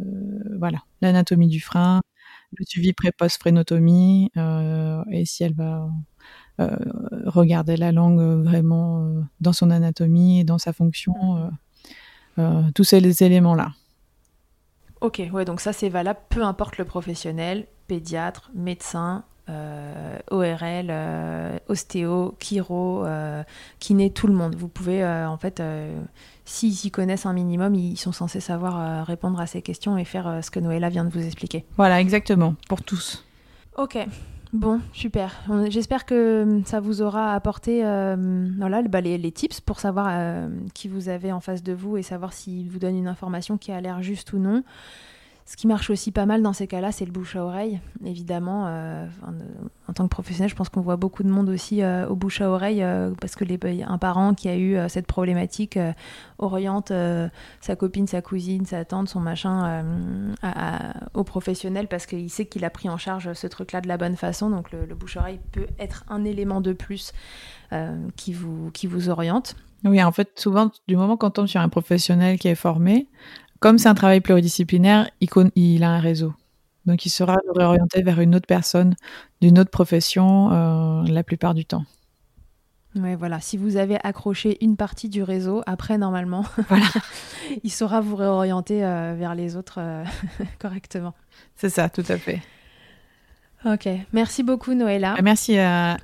voilà, 0.58 0.82
l'anatomie 1.00 1.48
du 1.48 1.60
frein, 1.60 2.00
le 2.52 2.64
suivi 2.64 2.92
pré-post 2.92 3.38
frénotomie, 3.38 4.30
et 4.36 5.24
si 5.24 5.44
elle 5.44 5.54
va 5.54 5.88
regarder 7.26 7.76
la 7.76 7.92
langue 7.92 8.44
vraiment 8.44 9.12
dans 9.40 9.52
son 9.52 9.70
anatomie 9.70 10.40
et 10.40 10.44
dans 10.44 10.58
sa 10.58 10.72
fonction, 10.72 11.50
euh, 12.38 12.62
tous 12.74 12.84
ces 12.84 13.22
éléments-là. 13.22 13.72
Ok, 15.00 15.22
ouais, 15.32 15.44
donc 15.44 15.60
ça 15.60 15.72
c'est 15.72 15.88
valable, 15.88 16.20
peu 16.28 16.42
importe 16.42 16.78
le 16.78 16.84
professionnel, 16.84 17.66
pédiatre, 17.86 18.50
médecin, 18.54 19.24
euh, 19.48 20.18
ORL, 20.30 20.88
euh, 20.90 21.58
ostéo, 21.68 22.34
chiro, 22.38 23.04
kiné, 23.78 24.10
tout 24.10 24.26
le 24.26 24.34
monde. 24.34 24.54
Vous 24.54 24.68
pouvez, 24.68 25.04
en 25.04 25.36
fait, 25.38 25.62
s'ils 26.46 26.74
s'y 26.74 26.90
connaissent 26.90 27.26
un 27.26 27.34
minimum, 27.34 27.74
ils 27.74 27.98
sont 27.98 28.12
censés 28.12 28.40
savoir 28.40 29.04
répondre 29.04 29.38
à 29.40 29.46
ces 29.46 29.60
questions 29.60 29.98
et 29.98 30.04
faire 30.04 30.40
ce 30.42 30.50
que 30.50 30.60
Noëlla 30.60 30.88
vient 30.88 31.04
de 31.04 31.10
vous 31.10 31.24
expliquer. 31.24 31.66
Voilà, 31.76 32.00
exactement, 32.00 32.54
pour 32.68 32.82
tous. 32.82 33.24
Ok, 33.76 33.98
Bon, 34.52 34.80
super. 34.92 35.34
J'espère 35.68 36.06
que 36.06 36.62
ça 36.64 36.80
vous 36.80 37.02
aura 37.02 37.34
apporté 37.34 37.84
euh, 37.84 38.48
voilà, 38.58 38.82
bah, 38.82 39.00
les, 39.00 39.32
tips 39.32 39.60
pour 39.60 39.80
savoir 39.80 40.06
euh, 40.10 40.48
qui 40.72 40.88
vous 40.88 41.08
avez 41.08 41.32
en 41.32 41.40
face 41.40 41.62
de 41.62 41.72
vous 41.72 41.96
et 41.96 42.02
savoir 42.02 42.32
s'il 42.32 42.70
vous 42.70 42.78
donne 42.78 42.96
une 42.96 43.08
information 43.08 43.58
qui 43.58 43.72
a 43.72 43.80
l'air 43.80 44.02
juste 44.02 44.32
ou 44.32 44.38
non. 44.38 44.62
Ce 45.48 45.56
qui 45.56 45.68
marche 45.68 45.90
aussi 45.90 46.10
pas 46.10 46.26
mal 46.26 46.42
dans 46.42 46.52
ces 46.52 46.66
cas-là, 46.66 46.90
c'est 46.90 47.04
le 47.04 47.12
bouche 47.12 47.36
à 47.36 47.44
oreille. 47.44 47.80
Évidemment, 48.04 48.64
euh, 48.66 49.06
en, 49.88 49.92
tant 49.92 50.02
que 50.02 50.08
professionnel, 50.08 50.50
je 50.50 50.56
pense 50.56 50.68
qu'on 50.68 50.80
voit 50.80 50.96
beaucoup 50.96 51.22
de 51.22 51.28
monde 51.28 51.48
aussi 51.48 51.84
euh, 51.84 52.08
au 52.08 52.16
bouche 52.16 52.40
à 52.40 52.50
oreille 52.50 52.82
euh, 52.82 53.12
parce 53.20 53.36
que 53.36 53.44
les, 53.44 53.56
un 53.84 53.96
parent 53.96 54.34
qui 54.34 54.48
a 54.48 54.56
eu 54.58 54.76
cette 54.88 55.06
problématique 55.06 55.78
oriente 56.38 56.92
sa 57.60 57.76
copine, 57.76 58.08
sa 58.08 58.22
cousine, 58.22 58.66
sa 58.66 58.84
tante, 58.84 59.08
son 59.08 59.20
machin 59.20 59.84
au 61.14 61.22
professionnel 61.22 61.86
parce 61.86 62.06
qu'il 62.06 62.28
sait 62.28 62.46
qu'il 62.46 62.64
a 62.64 62.70
pris 62.70 62.88
en 62.88 62.98
charge 62.98 63.32
ce 63.32 63.46
truc-là 63.46 63.80
de 63.80 63.88
la 63.88 63.98
bonne 63.98 64.16
façon. 64.16 64.50
Donc 64.50 64.72
le, 64.72 64.84
le 64.84 64.94
bouche 64.96 65.16
à 65.16 65.20
oreille 65.20 65.40
peut 65.52 65.68
être 65.78 66.04
un 66.08 66.24
élément 66.24 66.60
de 66.60 66.72
plus 66.72 67.12
qui, 68.16 68.32
vous, 68.32 68.72
qui 68.72 68.88
vous 68.88 69.10
oriente. 69.10 69.54
Oui, 69.84 70.02
en 70.02 70.10
fait, 70.10 70.30
souvent, 70.36 70.70
du 70.88 70.96
moment 70.96 71.16
qu'on 71.16 71.30
tombe 71.30 71.46
sur 71.46 71.60
un 71.60 71.68
professionnel 71.68 72.38
qui 72.38 72.48
est 72.48 72.56
formé, 72.56 73.06
comme 73.60 73.78
c'est 73.78 73.88
un 73.88 73.94
travail 73.94 74.20
pluridisciplinaire, 74.20 75.10
il, 75.20 75.28
il, 75.54 75.84
a 75.84 75.90
un 75.90 76.00
réseau. 76.00 76.32
Donc 76.84 77.04
il 77.06 77.10
sera 77.10 77.36
réorienté 77.54 78.02
vers 78.02 78.20
une 78.20 78.34
autre 78.34 78.46
personne 78.46 78.94
d'une 79.40 79.58
autre 79.58 79.70
profession 79.70 80.52
euh, 80.52 81.02
la 81.08 81.22
plupart 81.24 81.54
du 81.54 81.64
temps. 81.64 81.84
Ouais, 82.94 83.14
voilà. 83.14 83.40
Si 83.40 83.56
vous 83.56 83.76
avez 83.76 83.98
accroché 84.02 84.56
une 84.64 84.76
partie 84.76 85.08
du 85.08 85.22
réseau, 85.22 85.62
après, 85.66 85.98
normalement, 85.98 86.44
voilà. 86.68 86.86
il 87.62 87.70
saura 87.70 88.00
vous 88.00 88.16
réorienter 88.16 88.84
euh, 88.84 89.14
vers 89.18 89.34
les 89.34 89.56
autres 89.56 89.78
euh, 89.78 90.04
correctement. 90.58 91.14
C'est 91.56 91.68
ça, 91.68 91.88
tout 91.88 92.04
à 92.08 92.16
fait. 92.16 92.40
Ok, 93.66 93.88
merci 94.12 94.44
beaucoup 94.44 94.74
Noëlla. 94.74 95.16
Ah, 95.18 95.22
merci 95.22 95.54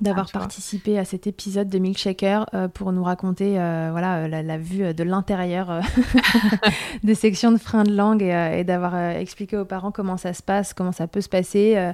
d'avoir 0.01 0.29
participé 0.29 0.99
à 0.99 1.05
cet 1.05 1.27
épisode 1.27 1.69
de 1.69 1.79
Milkshaker 1.79 2.45
euh, 2.53 2.67
pour 2.67 2.91
nous 2.91 3.05
raconter 3.05 3.57
euh, 3.57 3.87
voilà 3.91 4.25
euh, 4.25 4.27
la, 4.27 4.57
vue 4.57 4.93
de 4.93 5.03
l'intérieur 5.03 5.79
des 7.03 7.15
sections 7.15 7.53
de 7.53 7.57
frein 7.57 7.85
de 7.85 7.95
langue 7.95 8.21
et, 8.21 8.65
d'avoir 8.65 8.97
expliqué 9.11 9.55
aux 9.55 9.63
parents 9.63 9.91
comment 9.91 10.17
ça 10.17 10.33
se 10.33 10.43
passe, 10.43 10.73
comment 10.73 10.91
ça 10.91 11.07
peut 11.07 11.21
se 11.21 11.29
passer. 11.29 11.93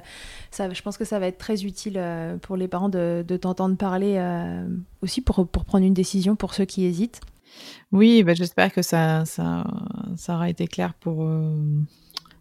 ça, 0.50 0.72
je 0.72 0.82
pense 0.82 0.98
que 0.98 1.04
ça 1.04 1.20
va 1.20 1.28
être 1.28 1.38
très 1.38 1.64
utile 1.64 2.02
pour 2.42 2.56
les 2.56 2.66
parents 2.66 2.88
de, 2.88 3.22
t'entendre 3.40 3.76
parler 3.76 4.20
aussi 5.02 5.20
pour, 5.20 5.46
pour 5.46 5.64
prendre 5.64 5.84
une 5.84 5.94
décision 5.94 6.34
pour 6.34 6.52
ceux 6.52 6.64
qui 6.64 6.84
hésitent. 6.84 7.20
Oui, 7.92 8.24
bah, 8.24 8.34
j'espère 8.34 8.72
que 8.72 8.82
ça, 8.82 9.24
ça, 9.24 9.64
ça, 10.16 10.34
aura 10.34 10.48
été 10.48 10.66
clair 10.66 10.94
pour 10.94 11.28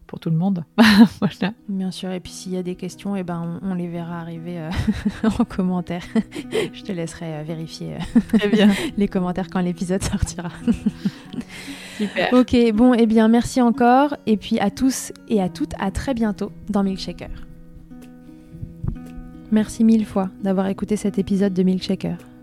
pour 0.09 0.19
tout 0.19 0.31
le 0.31 0.35
monde. 0.35 0.65
voilà. 1.21 1.53
Bien 1.69 1.91
sûr, 1.91 2.09
et 2.11 2.19
puis 2.19 2.31
s'il 2.31 2.53
y 2.53 2.57
a 2.57 2.63
des 2.63 2.73
questions, 2.73 3.15
et 3.15 3.19
eh 3.19 3.23
ben, 3.23 3.59
on, 3.61 3.75
les 3.75 3.87
verra 3.87 4.19
arriver 4.19 4.57
euh, 4.57 4.69
en 5.39 5.45
commentaire. 5.45 6.03
Je 6.73 6.81
te 6.81 6.91
laisserai 6.91 7.35
euh, 7.35 7.43
vérifier 7.43 7.97
euh, 8.43 8.47
bien. 8.51 8.69
les 8.97 9.07
commentaires 9.07 9.49
quand 9.49 9.61
l'épisode 9.61 10.01
sortira. 10.01 10.49
Super. 11.97 12.33
Ok, 12.33 12.55
bon, 12.73 12.95
et 12.95 13.01
eh 13.01 13.05
bien 13.05 13.27
merci 13.27 13.61
encore, 13.61 14.17
et 14.25 14.35
puis 14.35 14.59
à 14.59 14.71
tous 14.71 15.13
et 15.27 15.41
à 15.41 15.47
toutes, 15.47 15.73
à 15.77 15.91
très 15.91 16.15
bientôt 16.15 16.51
dans 16.69 16.81
Milkshaker. 16.81 17.29
Merci 19.51 19.83
mille 19.83 20.05
fois 20.05 20.29
d'avoir 20.41 20.67
écouté 20.67 20.95
cet 20.95 21.19
épisode 21.19 21.53
de 21.53 21.61
Milkshaker. 21.61 22.17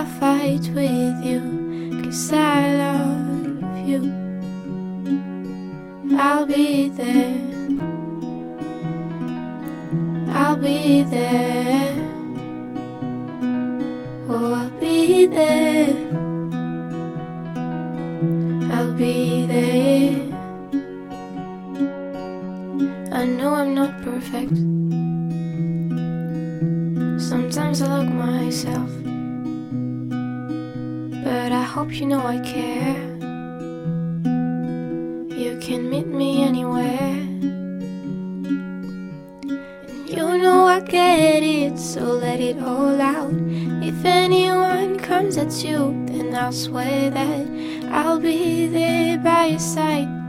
I'll 0.00 0.06
fight 0.06 0.66
with 0.74 1.22
you, 1.22 2.00
cause 2.02 2.32
I 2.32 2.74
love 2.74 3.86
you. 3.86 4.00
I'll 6.16 6.46
be 6.46 6.88
there. 6.88 7.36
I'll 10.32 10.56
be 10.56 11.02
there. 11.02 11.94
Oh, 14.26 14.54
I'll 14.54 14.70
be 14.80 15.26
there. 15.26 15.94
I'll 18.72 18.92
be 18.94 19.44
there. 19.44 20.16
I 23.12 23.26
know 23.26 23.52
I'm 23.52 23.74
not 23.74 24.00
perfect. 24.00 24.56
Sometimes 27.20 27.82
I 27.82 27.98
look 27.98 28.08
myself, 28.14 28.90
hope 31.80 31.98
you 31.98 32.04
know 32.04 32.26
I 32.26 32.38
care. 32.40 32.94
You 35.34 35.58
can 35.62 35.88
meet 35.88 36.06
me 36.06 36.42
anywhere. 36.42 37.16
And 39.48 40.10
you 40.10 40.36
know 40.42 40.66
I 40.66 40.80
get 40.80 41.42
it, 41.42 41.78
so 41.78 42.02
let 42.02 42.38
it 42.38 42.58
all 42.58 43.00
out. 43.00 43.32
If 43.82 44.04
anyone 44.04 44.98
comes 44.98 45.38
at 45.38 45.64
you, 45.64 46.04
then 46.04 46.34
I'll 46.34 46.52
swear 46.52 47.08
that 47.08 47.46
I'll 47.90 48.20
be 48.20 48.66
there 48.66 49.16
by 49.16 49.46
your 49.46 49.58
side. 49.58 50.19